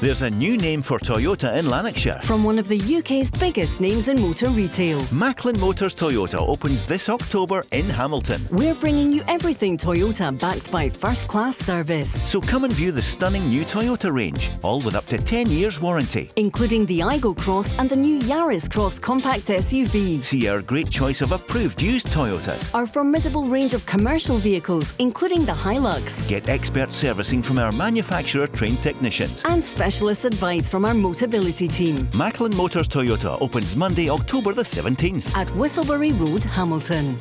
There's 0.00 0.22
a 0.22 0.30
new 0.30 0.56
name 0.56 0.82
for 0.82 1.00
Toyota 1.00 1.56
in 1.56 1.68
Lanarkshire. 1.68 2.20
From 2.22 2.44
one 2.44 2.56
of 2.60 2.68
the 2.68 2.78
UK's 2.78 3.32
biggest 3.32 3.80
names 3.80 4.06
in 4.06 4.20
motor 4.20 4.48
retail. 4.48 5.04
Macklin 5.12 5.58
Motors 5.58 5.92
Toyota 5.92 6.38
opens 6.38 6.86
this 6.86 7.08
October 7.08 7.64
in 7.72 7.90
Hamilton. 7.90 8.40
We're 8.52 8.76
bringing 8.76 9.12
you 9.12 9.24
everything 9.26 9.76
Toyota 9.76 10.38
backed 10.38 10.70
by 10.70 10.88
first 10.88 11.26
class 11.26 11.56
service. 11.56 12.12
So 12.30 12.40
come 12.40 12.62
and 12.62 12.72
view 12.72 12.92
the 12.92 13.02
stunning 13.02 13.48
new 13.48 13.64
Toyota 13.64 14.12
range, 14.14 14.50
all 14.62 14.80
with 14.80 14.94
up 14.94 15.06
to 15.06 15.18
10 15.18 15.50
years 15.50 15.80
warranty. 15.80 16.30
Including 16.36 16.86
the 16.86 17.00
Aygo 17.00 17.36
Cross 17.36 17.72
and 17.72 17.90
the 17.90 17.96
new 17.96 18.20
Yaris 18.20 18.70
Cross 18.70 19.00
compact 19.00 19.46
SUV. 19.46 20.22
See 20.22 20.46
our 20.46 20.62
great 20.62 20.90
choice 20.90 21.22
of 21.22 21.32
approved 21.32 21.82
used 21.82 22.06
Toyotas. 22.12 22.72
Our 22.72 22.86
formidable 22.86 23.46
range 23.46 23.74
of 23.74 23.84
commercial 23.84 24.38
vehicles, 24.38 24.94
including 25.00 25.44
the 25.44 25.50
Hilux. 25.50 26.28
Get 26.28 26.48
expert 26.48 26.92
servicing 26.92 27.42
from 27.42 27.58
our 27.58 27.72
manufacturer 27.72 28.46
trained 28.46 28.80
technicians. 28.80 29.42
And 29.44 29.64
specialist 29.88 30.26
advice 30.26 30.68
from 30.68 30.84
our 30.84 30.92
Motability 30.92 31.66
team. 31.72 32.10
Macklin 32.12 32.54
Motors 32.54 32.86
Toyota 32.88 33.40
opens 33.40 33.74
Monday, 33.74 34.10
October 34.10 34.52
the 34.52 34.62
17th. 34.62 35.34
At 35.34 35.48
Whistleberry 35.54 36.12
Road, 36.20 36.44
Hamilton. 36.44 37.16